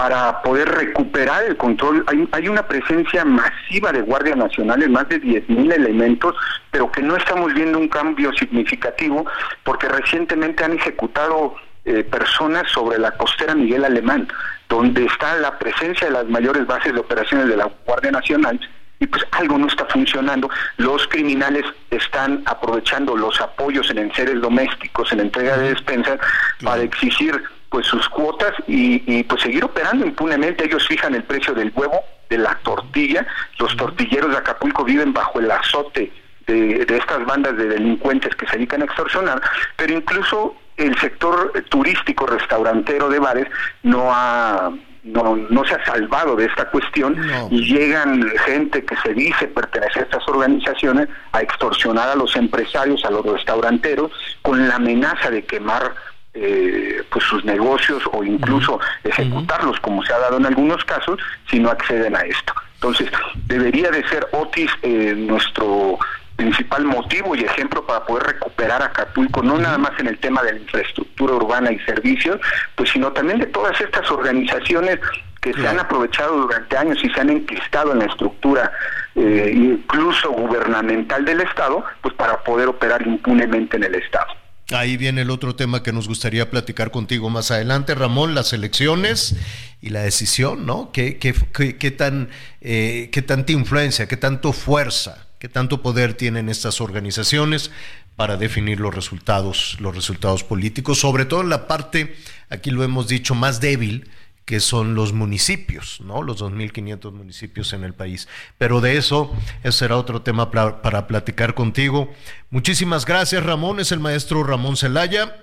para 0.00 0.40
poder 0.40 0.66
recuperar 0.66 1.44
el 1.44 1.58
control. 1.58 2.02
Hay, 2.06 2.26
hay 2.32 2.48
una 2.48 2.66
presencia 2.66 3.22
masiva 3.22 3.92
de 3.92 4.00
guardias 4.00 4.38
nacionales, 4.38 4.88
más 4.88 5.06
de 5.10 5.20
10.000 5.20 5.74
elementos, 5.74 6.34
pero 6.70 6.90
que 6.90 7.02
no 7.02 7.16
estamos 7.16 7.52
viendo 7.52 7.78
un 7.78 7.88
cambio 7.88 8.32
significativo 8.32 9.26
porque 9.62 9.90
recientemente 9.90 10.64
han 10.64 10.72
ejecutado 10.72 11.54
eh, 11.84 12.02
personas 12.02 12.70
sobre 12.70 12.98
la 12.98 13.10
costera 13.10 13.54
Miguel 13.54 13.84
Alemán, 13.84 14.26
donde 14.70 15.04
está 15.04 15.36
la 15.36 15.58
presencia 15.58 16.06
de 16.06 16.14
las 16.14 16.24
mayores 16.24 16.66
bases 16.66 16.94
de 16.94 17.00
operaciones 17.00 17.48
de 17.48 17.58
la 17.58 17.70
Guardia 17.84 18.10
Nacional 18.10 18.58
y 19.00 19.06
pues 19.06 19.22
algo 19.32 19.58
no 19.58 19.66
está 19.66 19.84
funcionando. 19.84 20.48
Los 20.78 21.06
criminales 21.08 21.66
están 21.90 22.42
aprovechando 22.46 23.14
los 23.14 23.38
apoyos 23.42 23.90
en 23.90 23.98
enseres 23.98 24.40
domésticos, 24.40 25.12
en 25.12 25.20
entrega 25.20 25.58
de 25.58 25.74
despensas, 25.74 26.18
para 26.62 26.80
exigir 26.80 27.42
pues 27.70 27.86
sus 27.86 28.08
cuotas 28.08 28.52
y, 28.66 29.22
pues 29.24 29.42
seguir 29.42 29.64
operando 29.64 30.04
impunemente. 30.04 30.64
Ellos 30.64 30.86
fijan 30.86 31.14
el 31.14 31.22
precio 31.22 31.54
del 31.54 31.72
huevo, 31.74 32.00
de 32.28 32.38
la 32.38 32.58
tortilla. 32.62 33.26
Los 33.58 33.76
tortilleros 33.76 34.30
de 34.30 34.36
Acapulco 34.36 34.84
viven 34.84 35.12
bajo 35.12 35.40
el 35.40 35.50
azote 35.50 36.12
de, 36.46 36.84
de 36.84 36.96
estas 36.96 37.24
bandas 37.24 37.56
de 37.56 37.68
delincuentes 37.68 38.34
que 38.34 38.46
se 38.46 38.56
dedican 38.56 38.82
a 38.82 38.86
extorsionar, 38.86 39.40
pero 39.76 39.94
incluso 39.94 40.56
el 40.76 40.98
sector 40.98 41.52
turístico 41.68 42.26
restaurantero 42.26 43.08
de 43.08 43.18
bares 43.18 43.46
no 43.82 44.10
ha 44.12 44.72
no, 45.02 45.36
no 45.36 45.64
se 45.64 45.74
ha 45.74 45.84
salvado 45.84 46.36
de 46.36 46.46
esta 46.46 46.66
cuestión 46.70 47.16
y 47.50 47.64
llegan 47.64 48.22
gente 48.44 48.84
que 48.84 48.96
se 48.96 49.14
dice 49.14 49.46
pertenecer 49.48 50.02
a 50.02 50.04
estas 50.04 50.28
organizaciones 50.28 51.08
a 51.32 51.40
extorsionar 51.40 52.10
a 52.10 52.14
los 52.14 52.36
empresarios, 52.36 53.04
a 53.04 53.10
los 53.10 53.24
restauranteros, 53.24 54.12
con 54.42 54.68
la 54.68 54.76
amenaza 54.76 55.30
de 55.30 55.44
quemar 55.44 55.94
eh, 56.34 57.02
pues 57.10 57.24
sus 57.24 57.44
negocios 57.44 58.02
o 58.12 58.22
incluso 58.22 58.78
ejecutarlos, 59.04 59.80
como 59.80 60.02
se 60.04 60.12
ha 60.12 60.18
dado 60.18 60.36
en 60.36 60.46
algunos 60.46 60.84
casos, 60.84 61.18
si 61.48 61.58
no 61.58 61.70
acceden 61.70 62.14
a 62.16 62.20
esto. 62.20 62.52
Entonces, 62.74 63.10
debería 63.46 63.90
de 63.90 64.06
ser 64.08 64.26
Otis 64.32 64.70
eh, 64.82 65.14
nuestro 65.16 65.98
principal 66.36 66.84
motivo 66.84 67.36
y 67.36 67.40
ejemplo 67.40 67.84
para 67.84 68.06
poder 68.06 68.28
recuperar 68.28 68.82
Acapulco, 68.82 69.42
no 69.42 69.58
nada 69.58 69.76
más 69.76 69.92
en 69.98 70.06
el 70.06 70.18
tema 70.18 70.42
de 70.42 70.54
la 70.54 70.58
infraestructura 70.60 71.34
urbana 71.34 71.70
y 71.70 71.78
servicios, 71.80 72.40
pues 72.76 72.88
sino 72.90 73.12
también 73.12 73.40
de 73.40 73.46
todas 73.46 73.78
estas 73.78 74.10
organizaciones 74.10 74.98
que 75.42 75.52
se 75.52 75.68
han 75.68 75.78
aprovechado 75.78 76.36
durante 76.36 76.76
años 76.76 76.98
y 77.02 77.10
se 77.10 77.20
han 77.20 77.30
enquistado 77.30 77.92
en 77.92 78.00
la 78.00 78.06
estructura 78.06 78.72
eh, 79.14 79.52
incluso 79.54 80.30
gubernamental 80.30 81.24
del 81.24 81.40
Estado, 81.40 81.84
pues 82.00 82.14
para 82.14 82.42
poder 82.42 82.68
operar 82.68 83.06
impunemente 83.06 83.76
en 83.76 83.84
el 83.84 83.94
Estado. 83.96 84.32
Ahí 84.72 84.96
viene 84.96 85.22
el 85.22 85.30
otro 85.30 85.56
tema 85.56 85.82
que 85.82 85.92
nos 85.92 86.06
gustaría 86.06 86.50
platicar 86.50 86.90
contigo 86.90 87.28
más 87.28 87.50
adelante, 87.50 87.94
Ramón, 87.94 88.34
las 88.34 88.52
elecciones 88.52 89.34
y 89.82 89.90
la 89.90 90.02
decisión, 90.02 90.66
¿no? 90.66 90.92
¿Qué, 90.92 91.18
qué, 91.18 91.34
qué, 91.76 91.90
tan, 91.90 92.28
eh, 92.60 93.08
qué 93.12 93.22
tanta 93.22 93.52
influencia, 93.52 94.06
qué 94.06 94.16
tanto 94.16 94.52
fuerza 94.52 95.26
qué 95.40 95.48
tanto 95.48 95.80
poder 95.80 96.14
tienen 96.14 96.50
estas 96.50 96.82
organizaciones 96.82 97.70
para 98.14 98.36
definir 98.36 98.78
los 98.78 98.94
resultados, 98.94 99.78
los 99.80 99.94
resultados 99.96 100.44
políticos, 100.44 101.00
sobre 101.00 101.24
todo 101.24 101.40
en 101.40 101.48
la 101.48 101.66
parte, 101.66 102.14
aquí 102.50 102.70
lo 102.70 102.84
hemos 102.84 103.08
dicho, 103.08 103.34
más 103.34 103.58
débil, 103.58 104.06
que 104.50 104.58
son 104.58 104.96
los 104.96 105.12
municipios, 105.12 106.00
¿no? 106.00 106.24
Los 106.24 106.42
2.500 106.42 107.12
municipios 107.12 107.72
en 107.72 107.84
el 107.84 107.94
país. 107.94 108.26
Pero 108.58 108.80
de 108.80 108.96
eso, 108.96 109.32
ese 109.62 109.78
será 109.78 109.96
otro 109.96 110.22
tema 110.22 110.50
para 110.50 111.06
platicar 111.06 111.54
contigo. 111.54 112.12
Muchísimas 112.50 113.06
gracias, 113.06 113.46
Ramón. 113.46 113.78
Es 113.78 113.92
el 113.92 114.00
maestro 114.00 114.42
Ramón 114.42 114.76
Celaya, 114.76 115.36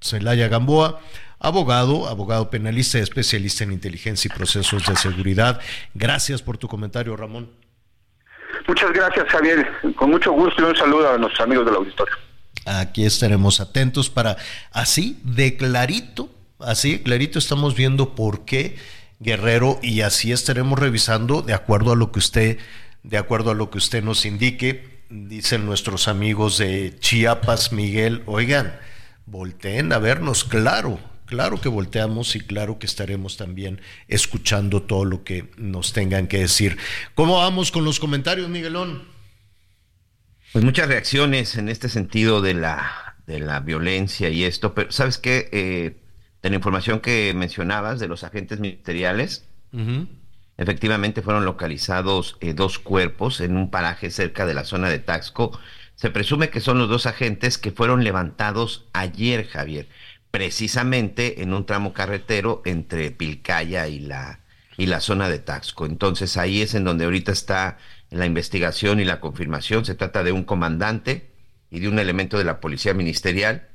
Celaya 0.00 0.48
Gamboa, 0.48 1.00
abogado, 1.38 2.08
abogado 2.08 2.48
penalista 2.48 2.96
y 2.96 3.02
especialista 3.02 3.62
en 3.64 3.72
inteligencia 3.72 4.30
y 4.32 4.34
procesos 4.34 4.86
de 4.86 4.96
seguridad. 4.96 5.60
Gracias 5.92 6.40
por 6.40 6.56
tu 6.56 6.66
comentario, 6.66 7.14
Ramón. 7.14 7.50
Muchas 8.66 8.90
gracias, 8.90 9.28
Javier. 9.28 9.68
Con 9.96 10.12
mucho 10.12 10.32
gusto 10.32 10.62
y 10.62 10.64
un 10.64 10.76
saludo 10.76 11.12
a 11.12 11.18
nuestros 11.18 11.46
amigos 11.46 11.66
del 11.66 11.74
auditorio. 11.74 12.14
Aquí 12.64 13.04
estaremos 13.04 13.60
atentos 13.60 14.08
para 14.08 14.38
así, 14.72 15.20
de 15.24 15.58
clarito, 15.58 16.30
así, 16.58 16.98
clarito 17.00 17.38
estamos 17.38 17.74
viendo 17.74 18.14
por 18.14 18.44
qué 18.44 18.76
Guerrero 19.18 19.78
y 19.82 20.02
así 20.02 20.32
estaremos 20.32 20.78
revisando 20.78 21.42
de 21.42 21.54
acuerdo 21.54 21.92
a 21.92 21.96
lo 21.96 22.12
que 22.12 22.18
usted, 22.18 22.58
de 23.02 23.18
acuerdo 23.18 23.50
a 23.50 23.54
lo 23.54 23.70
que 23.70 23.78
usted 23.78 24.04
nos 24.04 24.26
indique, 24.26 25.02
dicen 25.08 25.64
nuestros 25.64 26.08
amigos 26.08 26.58
de 26.58 26.96
Chiapas, 26.98 27.72
Miguel, 27.72 28.22
oigan, 28.26 28.78
volteen 29.24 29.92
a 29.92 29.98
vernos, 29.98 30.44
claro, 30.44 31.00
Claro 31.26 31.60
que 31.60 31.68
volteamos 31.68 32.36
y 32.36 32.40
claro 32.40 32.78
que 32.78 32.86
estaremos 32.86 33.36
también 33.36 33.80
escuchando 34.06 34.82
todo 34.82 35.04
lo 35.04 35.24
que 35.24 35.50
nos 35.56 35.92
tengan 35.92 36.28
que 36.28 36.38
decir. 36.38 36.78
¿Cómo 37.16 37.38
vamos 37.38 37.72
con 37.72 37.84
los 37.84 37.98
comentarios, 37.98 38.48
Miguelón? 38.48 39.08
Pues 40.52 40.64
muchas 40.64 40.86
reacciones 40.86 41.56
en 41.56 41.68
este 41.68 41.88
sentido 41.88 42.42
de 42.42 42.54
la, 42.54 43.16
de 43.26 43.40
la 43.40 43.58
violencia 43.58 44.28
y 44.28 44.44
esto, 44.44 44.72
pero 44.72 44.92
¿sabes 44.92 45.18
qué? 45.18 45.48
Eh, 45.50 45.96
de 46.46 46.50
la 46.50 46.56
información 46.56 47.00
que 47.00 47.32
mencionabas 47.34 47.98
de 47.98 48.08
los 48.08 48.24
agentes 48.24 48.60
ministeriales, 48.60 49.48
efectivamente 50.56 51.20
fueron 51.20 51.44
localizados 51.44 52.38
eh, 52.40 52.54
dos 52.54 52.78
cuerpos 52.78 53.40
en 53.40 53.56
un 53.56 53.70
paraje 53.70 54.10
cerca 54.10 54.46
de 54.46 54.54
la 54.54 54.64
zona 54.64 54.88
de 54.88 54.98
Taxco. 54.98 55.58
Se 55.96 56.10
presume 56.10 56.50
que 56.50 56.60
son 56.60 56.78
los 56.78 56.88
dos 56.88 57.06
agentes 57.06 57.58
que 57.58 57.72
fueron 57.72 58.04
levantados 58.04 58.86
ayer, 58.92 59.46
Javier 59.46 59.88
precisamente 60.36 61.42
en 61.42 61.54
un 61.54 61.64
tramo 61.64 61.94
carretero 61.94 62.60
entre 62.66 63.10
Pilcaya 63.10 63.88
y 63.88 64.00
la, 64.00 64.40
y 64.76 64.84
la 64.84 65.00
zona 65.00 65.30
de 65.30 65.38
Taxco. 65.38 65.86
Entonces 65.86 66.36
ahí 66.36 66.60
es 66.60 66.74
en 66.74 66.84
donde 66.84 67.06
ahorita 67.06 67.32
está 67.32 67.78
la 68.10 68.26
investigación 68.26 69.00
y 69.00 69.06
la 69.06 69.18
confirmación. 69.18 69.86
Se 69.86 69.94
trata 69.94 70.22
de 70.22 70.32
un 70.32 70.44
comandante 70.44 71.30
y 71.70 71.80
de 71.80 71.88
un 71.88 71.98
elemento 71.98 72.36
de 72.36 72.44
la 72.44 72.60
policía 72.60 72.92
ministerial, 72.92 73.68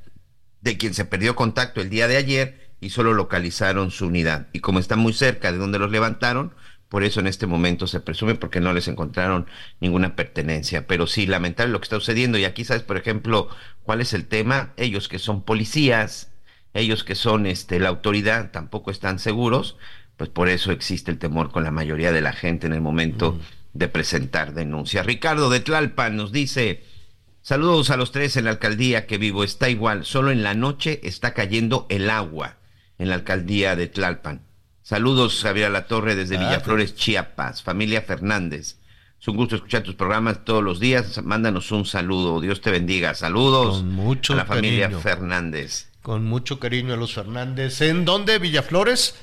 de 0.62 0.78
quien 0.78 0.94
se 0.94 1.06
perdió 1.06 1.36
contacto 1.36 1.82
el 1.82 1.90
día 1.90 2.08
de 2.08 2.18
ayer 2.18 2.72
y 2.80 2.90
solo 2.90 3.14
localizaron 3.14 3.92
su 3.92 4.08
unidad. 4.08 4.48
Y 4.54 4.60
como 4.60 4.80
está 4.80 4.96
muy 4.96 5.14
cerca 5.14 5.52
de 5.52 5.58
donde 5.58 5.80
los 5.80 5.92
levantaron, 5.92 6.54
por 6.90 7.04
eso 7.04 7.20
en 7.20 7.28
este 7.28 7.48
momento 7.48 7.88
se 7.88 8.02
presume 8.02 8.36
porque 8.36 8.60
no 8.60 8.74
les 8.74 8.88
encontraron 8.88 9.48
ninguna 9.80 10.16
pertenencia. 10.16 10.88
Pero 10.88 11.08
sí, 11.08 11.26
lamentable 11.26 11.72
lo 11.72 11.80
que 11.80 11.86
está 11.86 11.96
sucediendo. 11.96 12.38
Y 12.38 12.44
aquí 12.44 12.66
sabes, 12.66 12.84
por 12.84 12.98
ejemplo, 12.98 13.48
cuál 13.84 14.02
es 14.02 14.14
el 14.14 14.28
tema. 14.28 14.74
Ellos 14.76 15.08
que 15.08 15.18
son 15.18 15.44
policías, 15.44 16.32
ellos 16.74 17.04
que 17.04 17.16
son 17.16 17.46
este, 17.46 17.80
la 17.80 17.90
autoridad 17.90 18.52
tampoco 18.52 18.92
están 18.92 19.20
seguros, 19.20 19.78
pues 20.18 20.30
por 20.30 20.50
eso 20.50 20.72
existe 20.72 21.12
el 21.12 21.18
temor 21.18 21.52
con 21.52 21.64
la 21.64 21.72
mayoría 21.72 22.12
de 22.12 22.22
la 22.22 22.34
gente 22.34 22.68
en 22.68 22.74
el 22.74 22.82
momento 22.82 23.34
mm. 23.34 23.40
de 23.78 23.88
presentar 23.88 24.54
denuncias. 24.54 25.06
Ricardo 25.06 25.50
de 25.50 25.62
Tlalpan 25.62 26.18
nos 26.18 26.32
dice, 26.32 26.84
saludos 27.41 27.89
a 27.89 27.97
los 27.97 28.11
tres 28.11 28.38
en 28.38 28.45
la 28.45 28.51
alcaldía 28.51 29.05
que 29.05 29.18
vivo, 29.18 29.43
está 29.43 29.69
igual, 29.69 30.05
solo 30.05 30.31
en 30.31 30.43
la 30.43 30.53
noche 30.53 30.99
está 31.03 31.34
cayendo 31.34 31.85
el 31.89 32.09
agua 32.09 32.57
en 32.97 33.09
la 33.09 33.15
alcaldía 33.15 33.76
de 33.76 33.88
Tlalpan. 33.88 34.41
Saludos, 34.84 35.41
Javier 35.41 35.72
La 35.72 35.88
Torre, 35.88 36.15
desde 36.15 36.38
ah, 36.38 36.39
Villaflores, 36.39 36.95
Chiapas, 36.95 37.63
familia 37.63 38.01
Fernández. 38.01 38.77
Es 39.22 39.27
un 39.27 39.38
gusto 39.38 39.55
escuchar 39.55 39.84
tus 39.84 39.93
programas 39.93 40.43
todos 40.43 40.63
los 40.63 40.80
días. 40.80 41.23
Mándanos 41.23 41.72
un 41.72 41.85
saludo. 41.85 42.41
Dios 42.41 42.59
te 42.59 42.72
bendiga. 42.72 43.13
Saludos 43.13 43.84
mucho 43.84 44.34
a 44.34 44.38
la 44.38 44.45
familia 44.45 44.89
Fernández. 44.89 45.89
Con 46.01 46.26
mucho 46.26 46.59
cariño 46.59 46.95
a 46.95 46.97
los 46.97 47.13
Fernández. 47.13 47.80
¿En 47.81 48.03
dónde? 48.03 48.39
¿Villaflores? 48.39 49.13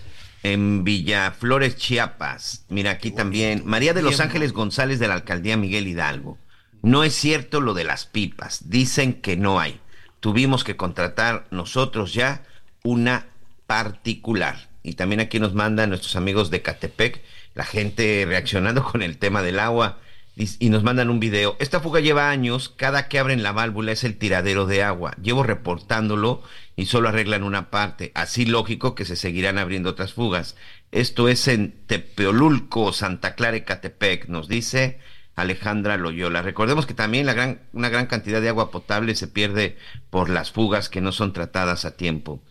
En 0.45 0.85
Villaflores, 0.85 1.77
Chiapas. 1.77 2.65
Mira, 2.69 2.93
aquí 2.93 3.11
también. 3.11 3.63
María 3.67 3.93
de 3.93 4.03
los 4.03 4.21
Ángeles 4.21 4.53
González 4.53 5.01
de 5.01 5.09
la 5.09 5.15
alcaldía 5.15 5.57
Miguel 5.57 5.89
Hidalgo. 5.89 6.39
No 6.89 7.05
es 7.05 7.13
cierto 7.13 7.61
lo 7.61 7.75
de 7.75 7.85
las 7.85 8.07
pipas. 8.07 8.71
Dicen 8.71 9.21
que 9.21 9.37
no 9.37 9.61
hay. 9.61 9.79
Tuvimos 10.21 10.65
que 10.65 10.79
contratar 10.79 11.47
nosotros 11.51 12.15
ya 12.15 12.45
una 12.83 13.27
particular. 13.67 14.71
Y 14.83 14.95
también 14.95 15.21
aquí 15.21 15.39
nos 15.39 15.53
mandan 15.53 15.91
nuestros 15.91 16.17
amigos 16.17 16.49
de 16.49 16.63
Catepec, 16.63 17.23
la 17.55 17.67
gente 17.67 18.25
reaccionando 18.27 18.83
con 18.91 19.03
el 19.03 19.19
tema 19.19 19.43
del 19.43 19.59
agua 19.59 19.99
y 20.35 20.71
nos 20.71 20.83
mandan 20.83 21.11
un 21.11 21.21
video. 21.21 21.59
Esta 21.59 21.81
fuga 21.81 22.01
lleva 22.01 22.31
años, 22.31 22.71
cada 22.71 23.07
que 23.09 23.19
abren 23.19 23.43
la 23.43 23.53
válvula 23.53 23.93
es 23.93 24.03
el 24.03 24.17
tiradero 24.17 24.65
de 24.65 24.83
agua. 24.83 25.15
Llevo 25.21 25.43
reportándolo 25.43 26.43
y 26.75 26.87
solo 26.87 27.11
arreglan 27.11 27.43
una 27.43 27.69
parte. 27.69 28.13
Así 28.15 28.47
lógico 28.47 28.95
que 28.95 29.05
se 29.05 29.17
seguirán 29.17 29.59
abriendo 29.59 29.91
otras 29.91 30.15
fugas. 30.15 30.57
Esto 30.91 31.29
es 31.29 31.49
en 31.49 31.85
Tepeolulco, 31.87 32.95
Santa 32.95 33.35
Clara, 33.35 33.59
Ecatepec, 33.59 34.29
nos 34.29 34.49
dice 34.49 35.01
Alejandra 35.39 35.97
Loyola. 35.97 36.43
Recordemos 36.43 36.85
que 36.85 36.95
también 36.95 37.25
la 37.25 37.33
gran, 37.33 37.61
una 37.73 37.89
gran 37.89 38.07
cantidad 38.07 38.41
de 38.41 38.49
agua 38.49 38.73
potable 38.73 39.15
se 39.15 39.29
pierde 39.29 39.77
por 40.11 40.31
las 40.31 40.51
fugas 40.51 40.89
que 40.89 41.01
no 41.01 41.13
son 41.13 41.33
tratadas 41.33 41.85
a 41.85 41.97
tiempo. 41.97 42.43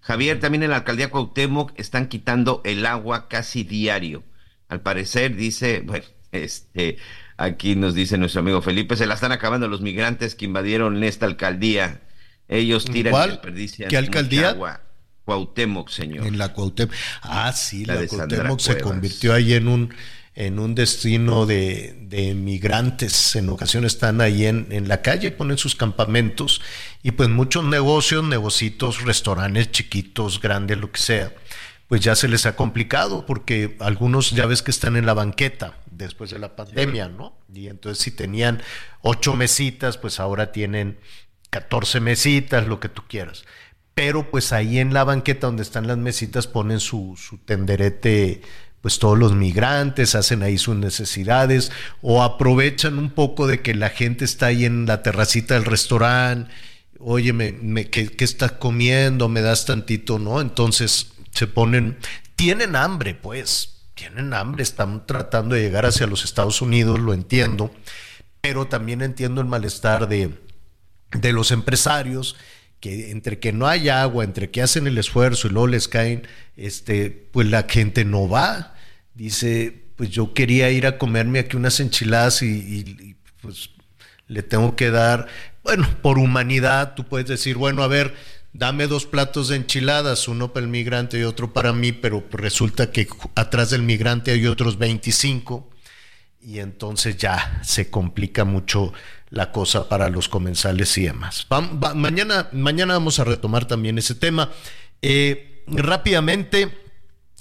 Javier, 0.00 0.38
también 0.38 0.62
en 0.62 0.70
la 0.70 0.76
alcaldía 0.76 1.10
Cuauhtémoc 1.10 1.72
están 1.76 2.06
quitando 2.06 2.62
el 2.64 2.86
agua 2.86 3.26
casi 3.28 3.64
diario. 3.64 4.22
Al 4.68 4.80
parecer, 4.80 5.34
dice, 5.34 5.82
bueno, 5.84 6.04
este, 6.30 6.98
aquí 7.36 7.74
nos 7.74 7.94
dice 7.94 8.16
nuestro 8.16 8.42
amigo 8.42 8.62
Felipe, 8.62 8.94
se 8.96 9.06
la 9.06 9.14
están 9.14 9.32
acabando 9.32 9.66
los 9.66 9.80
migrantes 9.80 10.36
que 10.36 10.44
invadieron 10.44 11.02
esta 11.02 11.26
alcaldía. 11.26 12.02
Ellos 12.46 12.84
tiran 12.84 13.10
¿Cuál? 13.10 13.28
y 13.28 13.32
desperdician 13.32 13.88
¿Qué 13.88 13.96
alcaldía? 13.96 14.40
mucha 14.42 14.50
agua. 14.50 14.80
Cuauhtémoc, 15.24 15.88
señor. 15.90 16.24
En 16.28 16.38
la 16.38 16.52
Cuauhtémoc. 16.52 16.94
Ah, 17.22 17.52
sí, 17.52 17.84
La 17.84 17.94
la, 17.94 18.00
de 18.02 18.08
Sandra 18.08 18.48
se 18.60 18.74
Cuevas. 18.74 18.82
convirtió 18.84 19.34
ahí 19.34 19.54
en 19.54 19.66
un 19.66 19.92
en 20.36 20.58
un 20.58 20.74
destino 20.74 21.46
de, 21.46 21.96
de 22.02 22.34
migrantes. 22.34 23.34
En 23.36 23.48
ocasiones 23.48 23.94
están 23.94 24.20
ahí 24.20 24.44
en, 24.44 24.68
en 24.70 24.86
la 24.86 25.00
calle, 25.00 25.32
ponen 25.32 25.56
sus 25.56 25.74
campamentos 25.74 26.60
y 27.02 27.12
pues 27.12 27.30
muchos 27.30 27.64
negocios, 27.64 28.22
negocitos, 28.22 29.02
restaurantes 29.02 29.72
chiquitos, 29.72 30.40
grandes, 30.40 30.78
lo 30.78 30.92
que 30.92 31.00
sea, 31.00 31.32
pues 31.88 32.02
ya 32.02 32.14
se 32.14 32.28
les 32.28 32.44
ha 32.44 32.54
complicado 32.54 33.24
porque 33.24 33.76
algunos 33.80 34.30
ya 34.32 34.44
ves 34.46 34.62
que 34.62 34.70
están 34.70 34.96
en 34.96 35.06
la 35.06 35.14
banqueta 35.14 35.78
después 35.90 36.30
de 36.30 36.38
la 36.38 36.54
pandemia, 36.54 37.08
¿no? 37.08 37.38
Y 37.52 37.68
entonces 37.68 38.04
si 38.04 38.10
tenían 38.10 38.62
ocho 39.00 39.34
mesitas, 39.34 39.96
pues 39.96 40.20
ahora 40.20 40.52
tienen 40.52 40.98
14 41.48 42.00
mesitas, 42.00 42.66
lo 42.66 42.78
que 42.78 42.90
tú 42.90 43.02
quieras. 43.08 43.44
Pero 43.94 44.30
pues 44.30 44.52
ahí 44.52 44.78
en 44.78 44.92
la 44.92 45.04
banqueta 45.04 45.46
donde 45.46 45.62
están 45.62 45.86
las 45.86 45.96
mesitas 45.96 46.46
ponen 46.46 46.80
su, 46.80 47.16
su 47.16 47.38
tenderete, 47.38 48.42
pues 48.80 48.98
todos 48.98 49.18
los 49.18 49.34
migrantes 49.34 50.14
hacen 50.14 50.42
ahí 50.42 50.58
sus 50.58 50.76
necesidades 50.76 51.72
o 52.02 52.22
aprovechan 52.22 52.98
un 52.98 53.10
poco 53.10 53.46
de 53.46 53.60
que 53.62 53.74
la 53.74 53.90
gente 53.90 54.24
está 54.24 54.46
ahí 54.46 54.64
en 54.64 54.86
la 54.86 55.02
terracita 55.02 55.54
del 55.54 55.64
restaurante, 55.64 56.50
oye, 56.98 57.32
me, 57.32 57.52
me- 57.52 57.90
¿qué, 57.90 58.08
qué 58.08 58.24
estás 58.24 58.52
comiendo? 58.52 59.28
¿Me 59.28 59.40
das 59.42 59.64
tantito? 59.66 60.18
¿No? 60.18 60.40
Entonces 60.40 61.12
se 61.32 61.46
ponen, 61.46 61.98
tienen 62.36 62.76
hambre, 62.76 63.14
pues, 63.14 63.82
tienen 63.94 64.32
hambre, 64.34 64.62
están 64.62 65.06
tratando 65.06 65.54
de 65.54 65.62
llegar 65.62 65.84
hacia 65.86 66.06
los 66.06 66.24
Estados 66.24 66.62
Unidos, 66.62 67.00
lo 67.00 67.12
entiendo, 67.14 67.74
pero 68.40 68.66
también 68.68 69.02
entiendo 69.02 69.40
el 69.40 69.46
malestar 69.46 70.06
de, 70.08 70.30
de 71.12 71.32
los 71.32 71.50
empresarios 71.50 72.36
que 72.80 73.10
entre 73.10 73.38
que 73.38 73.52
no 73.52 73.66
hay 73.66 73.88
agua, 73.88 74.24
entre 74.24 74.50
que 74.50 74.62
hacen 74.62 74.86
el 74.86 74.98
esfuerzo 74.98 75.48
y 75.48 75.50
luego 75.50 75.66
les 75.68 75.88
caen, 75.88 76.26
este, 76.56 77.10
pues 77.32 77.48
la 77.48 77.64
gente 77.68 78.04
no 78.04 78.28
va. 78.28 78.74
Dice, 79.14 79.84
pues 79.96 80.10
yo 80.10 80.34
quería 80.34 80.70
ir 80.70 80.86
a 80.86 80.98
comerme 80.98 81.38
aquí 81.40 81.56
unas 81.56 81.80
enchiladas 81.80 82.42
y, 82.42 82.46
y- 82.48 83.16
pues 83.40 83.70
le 84.28 84.42
tengo 84.42 84.74
que 84.76 84.90
dar, 84.90 85.28
bueno, 85.62 85.88
por 86.02 86.18
humanidad, 86.18 86.94
tú 86.94 87.04
puedes 87.04 87.28
decir, 87.28 87.56
bueno, 87.56 87.82
a 87.84 87.88
ver, 87.88 88.14
dame 88.52 88.86
dos 88.88 89.06
platos 89.06 89.48
de 89.48 89.56
enchiladas, 89.56 90.26
uno 90.28 90.52
para 90.52 90.64
el 90.64 90.70
migrante 90.70 91.18
y 91.18 91.22
otro 91.22 91.52
para 91.52 91.72
mí, 91.72 91.92
pero 91.92 92.24
resulta 92.32 92.90
que 92.90 93.06
atrás 93.36 93.70
del 93.70 93.82
migrante 93.82 94.32
hay 94.32 94.46
otros 94.46 94.78
25 94.78 95.70
y 96.40 96.58
entonces 96.60 97.16
ya 97.16 97.60
se 97.64 97.90
complica 97.90 98.44
mucho 98.44 98.92
la 99.30 99.50
cosa 99.52 99.88
para 99.88 100.08
los 100.08 100.28
comensales 100.28 100.96
y 100.98 101.02
demás. 101.02 101.46
Va- 101.52 101.60
va- 101.60 101.94
mañana, 101.94 102.48
mañana 102.52 102.94
vamos 102.94 103.18
a 103.18 103.24
retomar 103.24 103.66
también 103.66 103.98
ese 103.98 104.14
tema. 104.14 104.50
Eh, 105.02 105.64
rápidamente, 105.66 106.70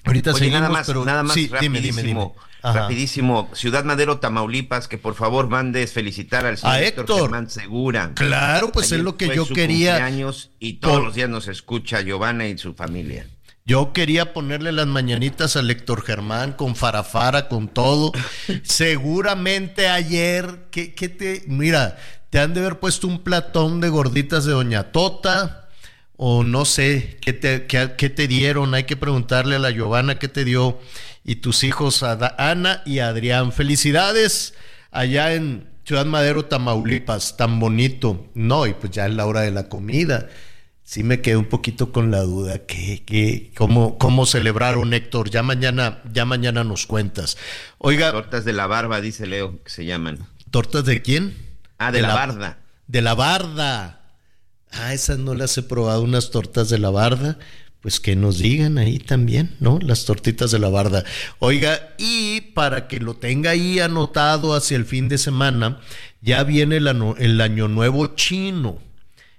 ahorita 0.04 0.32
Oye, 0.32 0.40
seguimos, 0.40 0.62
nada 0.62 0.74
más, 0.74 0.88
pero 0.88 1.06
nada 1.06 1.24
más 1.24 1.34
sí, 1.34 1.48
rapidísimo, 1.48 1.80
dime, 1.82 2.04
dime. 2.04 2.32
Rapidísimo. 2.64 3.50
Ciudad 3.54 3.84
Madero, 3.84 4.18
Tamaulipas, 4.18 4.88
que 4.88 4.98
por 4.98 5.14
favor 5.14 5.48
mandes 5.48 5.94
felicitar 5.94 6.48
al 6.48 6.58
señor 6.58 6.76
A 6.76 6.82
Héctor. 6.82 7.22
Germán 7.22 7.48
Segura. 7.50 8.12
Claro, 8.16 8.72
pues 8.72 8.88
Ayer 8.88 9.00
es 9.00 9.04
lo 9.06 9.18
que 9.18 9.36
yo 9.36 9.46
quería. 9.48 9.92
cumpleaños 10.00 10.50
y 10.60 10.74
todos 10.74 10.96
Por- 10.96 11.04
los 11.06 11.14
días 11.14 11.30
nos 11.30 11.48
escucha 11.48 12.02
Giovanna 12.02 12.48
y 12.48 12.58
su 12.58 12.74
familia. 12.74 13.28
Yo 13.68 13.94
quería 13.94 14.32
ponerle 14.32 14.72
las 14.72 14.86
mañanitas 14.86 15.56
al 15.56 15.72
Héctor 15.72 16.04
Germán 16.04 16.54
con 16.54 16.76
farafara, 16.76 17.48
con 17.48 17.68
todo. 17.68 18.12
Seguramente 18.62 19.88
ayer, 19.88 20.68
¿qué, 20.70 20.88
te, 20.88 21.42
mira, 21.48 21.98
te 22.30 22.38
han 22.38 22.54
de 22.54 22.60
haber 22.60 22.80
puesto 22.80 23.08
un 23.08 23.24
platón 23.24 23.82
de 23.82 23.90
gorditas 23.90 24.46
de 24.46 24.52
Doña 24.52 24.92
Tota, 24.92 25.68
o 26.16 26.44
no 26.44 26.64
sé, 26.64 27.18
¿qué 27.22 27.34
te, 27.34 27.66
qué, 27.66 27.88
te 27.88 28.28
dieron? 28.28 28.76
Hay 28.76 28.84
que 28.84 28.98
preguntarle 28.98 29.56
a 29.56 29.60
la 29.60 29.72
Giovanna 29.72 30.20
qué 30.20 30.28
te 30.28 30.46
dio. 30.46 30.80
Y 31.24 31.38
tus 31.38 31.64
hijos, 31.64 32.04
Ana 32.04 32.84
y 32.86 33.00
Adrián. 33.00 33.52
Felicidades 33.52 34.54
allá 34.92 35.34
en 35.34 35.68
Ciudad 35.86 36.06
Madero, 36.06 36.46
Tamaulipas, 36.46 37.36
tan 37.36 37.60
bonito. 37.60 38.28
No, 38.36 38.68
y 38.68 38.76
pues 38.76 38.92
ya 38.92 39.08
es 39.08 39.16
la 39.16 39.26
hora 39.26 39.42
de 39.42 39.50
la 39.50 39.70
comida. 39.70 40.30
Sí 40.88 41.04
me 41.04 41.20
quedé 41.20 41.36
un 41.36 41.46
poquito 41.46 41.92
con 41.92 42.12
la 42.12 42.22
duda. 42.22 42.60
¿Qué, 42.68 43.04
qué, 43.04 43.52
cómo, 43.58 43.98
¿Cómo 43.98 44.28
celebraron, 44.28 44.94
Héctor? 44.94 45.32
Ya 45.32 45.42
mañana, 45.42 46.04
ya 46.14 46.26
mañana 46.26 46.64
nos 46.64 46.86
cuentas. 46.86 47.38
Oiga. 47.80 48.12
Tortas 48.12 48.46
de 48.46 48.54
la 48.54 48.68
barba, 48.68 49.02
dice 49.02 49.26
Leo, 49.26 49.64
que 49.64 49.70
se 49.72 49.84
llaman. 49.86 50.20
¿Tortas 50.52 50.86
de 50.86 51.02
quién? 51.02 51.36
Ah, 51.80 51.92
de, 51.92 52.04
la, 52.04 52.14
barda. 52.14 52.60
De 52.88 53.02
la 53.02 53.16
barda. 53.16 54.02
Ah, 54.72 54.94
esas 54.94 55.18
no 55.18 55.34
las 55.34 55.58
he 55.58 55.64
probado, 55.64 56.04
unas 56.04 56.30
tortas 56.30 56.70
de 56.70 56.78
la 56.78 56.92
barda. 56.92 57.40
Pues 57.82 58.00
que 58.00 58.16
nos 58.16 58.38
digan 58.38 58.78
ahí 58.78 59.00
también, 59.00 59.56
¿no? 59.60 59.80
Las 59.82 60.06
tortitas 60.06 60.52
de 60.52 60.60
la 60.60 60.70
barda. 60.70 61.04
Oiga, 61.40 61.96
y 61.98 62.42
para 62.42 62.88
que 62.88 63.00
lo 63.00 63.16
tenga 63.16 63.52
ahí 63.52 63.80
anotado 63.80 64.54
hacia 64.56 64.78
el 64.78 64.86
fin 64.86 65.08
de 65.10 65.18
semana, 65.18 65.80
ya 66.22 66.44
viene 66.44 66.78
el, 66.78 66.88
ano- 66.88 67.16
el 67.18 67.42
año 67.42 67.68
nuevo 67.68 68.08
chino. 68.16 68.80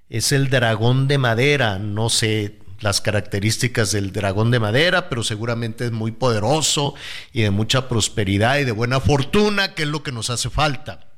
Es 0.09 0.33
el 0.33 0.51
dragón 0.51 1.09
de 1.09 1.19
madera. 1.19 1.79
No 1.79 2.09
sé 2.09 2.59
las 2.81 3.01
características 3.01 3.93
del 3.93 4.13
dragón 4.13 4.51
de 4.51 4.61
madera, 4.61 5.09
pero 5.09 5.23
seguramente 5.23 5.87
es 5.87 5.93
muy 5.93 6.13
poderoso 6.13 6.95
y 7.33 7.43
de 7.43 7.51
mucha 7.51 7.89
prosperidad 7.89 8.59
y 8.59 8.65
de 8.65 8.73
buena 8.73 9.01
fortuna, 9.01 9.75
que 9.75 9.85
es 9.85 9.89
lo 9.89 10.03
que 10.03 10.13
nos 10.13 10.31
hace 10.31 10.51
falta. 10.51 11.09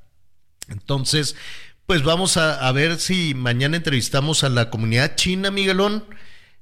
Entonces, 0.68 1.36
pues 1.86 2.02
vamos 2.02 2.36
a, 2.36 2.66
a 2.66 2.72
ver 2.72 2.98
si 3.00 3.34
mañana 3.34 3.76
entrevistamos 3.76 4.44
a 4.44 4.48
la 4.48 4.70
comunidad 4.70 5.16
china, 5.16 5.50
Miguelón. 5.50 6.04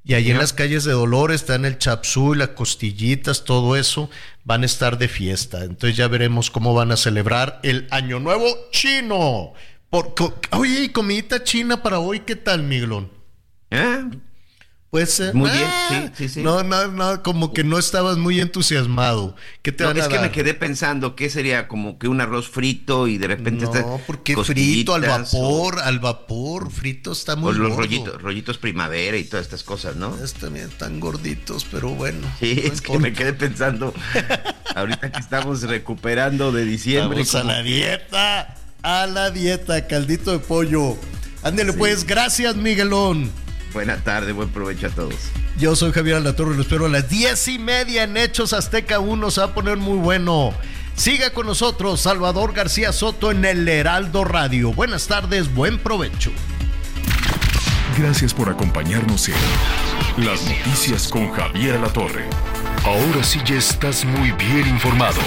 Y 0.04 0.14
allí 0.14 0.30
en 0.30 0.38
las 0.38 0.52
calles 0.52 0.84
de 0.84 0.92
Dolores 0.92 1.40
están 1.40 1.64
el 1.64 1.78
chapsú 1.78 2.34
y 2.34 2.38
las 2.38 2.50
costillitas, 2.50 3.42
todo 3.42 3.74
eso, 3.74 4.08
van 4.44 4.62
a 4.62 4.66
estar 4.66 4.98
de 4.98 5.08
fiesta. 5.08 5.64
Entonces 5.64 5.96
ya 5.96 6.06
veremos 6.06 6.48
cómo 6.52 6.74
van 6.74 6.92
a 6.92 6.96
celebrar 6.96 7.58
el 7.64 7.88
Año 7.90 8.20
Nuevo 8.20 8.46
chino. 8.70 9.52
Por, 10.04 10.34
oye, 10.52 10.84
¿y 10.84 10.88
comidita 10.90 11.42
china 11.42 11.82
para 11.82 11.98
hoy 11.98 12.20
qué 12.20 12.36
tal, 12.36 12.62
Miguelón? 12.62 13.10
Pues 14.90 15.20
Muy 15.34 15.50
bien, 15.50 15.68
sí, 15.90 16.10
sí, 16.16 16.28
sí. 16.34 16.42
No, 16.42 16.62
no, 16.62 16.86
no, 16.88 17.22
como 17.22 17.52
que 17.52 17.64
no 17.64 17.76
estabas 17.76 18.16
muy 18.16 18.40
entusiasmado. 18.40 19.36
¿Qué 19.60 19.72
te 19.72 19.84
No, 19.84 19.88
van 19.90 19.98
a 19.98 20.00
es 20.00 20.08
que 20.08 20.18
me 20.18 20.30
quedé 20.30 20.54
pensando 20.54 21.14
que 21.16 21.28
sería 21.28 21.68
como 21.68 21.98
que 21.98 22.08
un 22.08 22.20
arroz 22.20 22.48
frito 22.48 23.06
y 23.08 23.18
de 23.18 23.26
repente 23.26 23.66
No, 23.66 24.00
porque 24.06 24.36
frito 24.36 24.94
al 24.94 25.02
vapor, 25.02 25.80
al 25.80 25.98
vapor, 25.98 26.70
frito 26.70 27.12
está 27.12 27.36
muy 27.36 27.50
o 27.50 27.52
los 27.52 27.68
gordo. 27.70 27.82
rollitos, 27.82 28.22
rollitos 28.22 28.58
primavera 28.58 29.16
y 29.18 29.24
todas 29.24 29.44
estas 29.44 29.64
cosas, 29.64 29.96
¿no? 29.96 30.16
Es 30.22 30.34
también 30.34 30.70
tan 30.70 30.98
gorditos, 31.00 31.66
pero 31.70 31.90
bueno. 31.90 32.26
Sí, 32.38 32.62
no 32.66 32.72
es 32.72 32.80
que 32.80 32.98
me 32.98 33.12
quedé 33.12 33.32
pensando, 33.34 33.92
ahorita 34.74 35.10
que 35.12 35.20
estamos 35.20 35.62
recuperando 35.62 36.52
de 36.52 36.64
diciembre. 36.64 37.18
Vamos 37.18 37.34
a 37.34 37.44
la 37.44 37.62
dieta, 37.62 38.54
a 38.86 39.06
la 39.08 39.30
dieta, 39.30 39.88
caldito 39.88 40.30
de 40.30 40.38
pollo. 40.38 40.96
Ándele 41.42 41.72
Sí. 41.72 41.78
pues, 41.78 42.06
gracias 42.06 42.54
Miguelón. 42.54 43.30
Buena 43.72 43.96
tarde, 43.96 44.30
buen 44.32 44.48
provecho 44.48 44.86
a 44.86 44.90
todos. 44.90 45.14
Yo 45.58 45.74
soy 45.74 45.90
Javier 45.90 46.16
Alatorre, 46.16 46.54
lo 46.54 46.62
espero 46.62 46.86
a 46.86 46.88
las 46.88 47.08
diez 47.08 47.48
y 47.48 47.58
media 47.58 48.04
en 48.04 48.16
Hechos 48.16 48.52
Azteca 48.52 49.00
1, 49.00 49.30
se 49.32 49.40
va 49.40 49.48
a 49.48 49.54
poner 49.54 49.76
muy 49.76 49.98
bueno. 49.98 50.54
Siga 50.94 51.30
con 51.30 51.46
nosotros 51.46 52.00
Salvador 52.00 52.52
García 52.52 52.92
Soto 52.92 53.30
en 53.32 53.44
el 53.44 53.68
Heraldo 53.68 54.24
Radio. 54.24 54.72
Buenas 54.72 55.08
tardes, 55.08 55.52
buen 55.52 55.78
provecho. 55.78 56.30
Gracias 57.98 58.32
por 58.32 58.48
acompañarnos 58.48 59.28
en 59.28 60.24
Las 60.24 60.42
Noticias 60.44 61.08
con 61.08 61.30
Javier 61.32 61.80
La 61.80 61.88
Torre. 61.88 62.24
Ahora 62.84 63.24
sí 63.24 63.40
ya 63.44 63.56
estás 63.56 64.04
muy 64.04 64.30
bien 64.32 64.68
informado. 64.68 65.20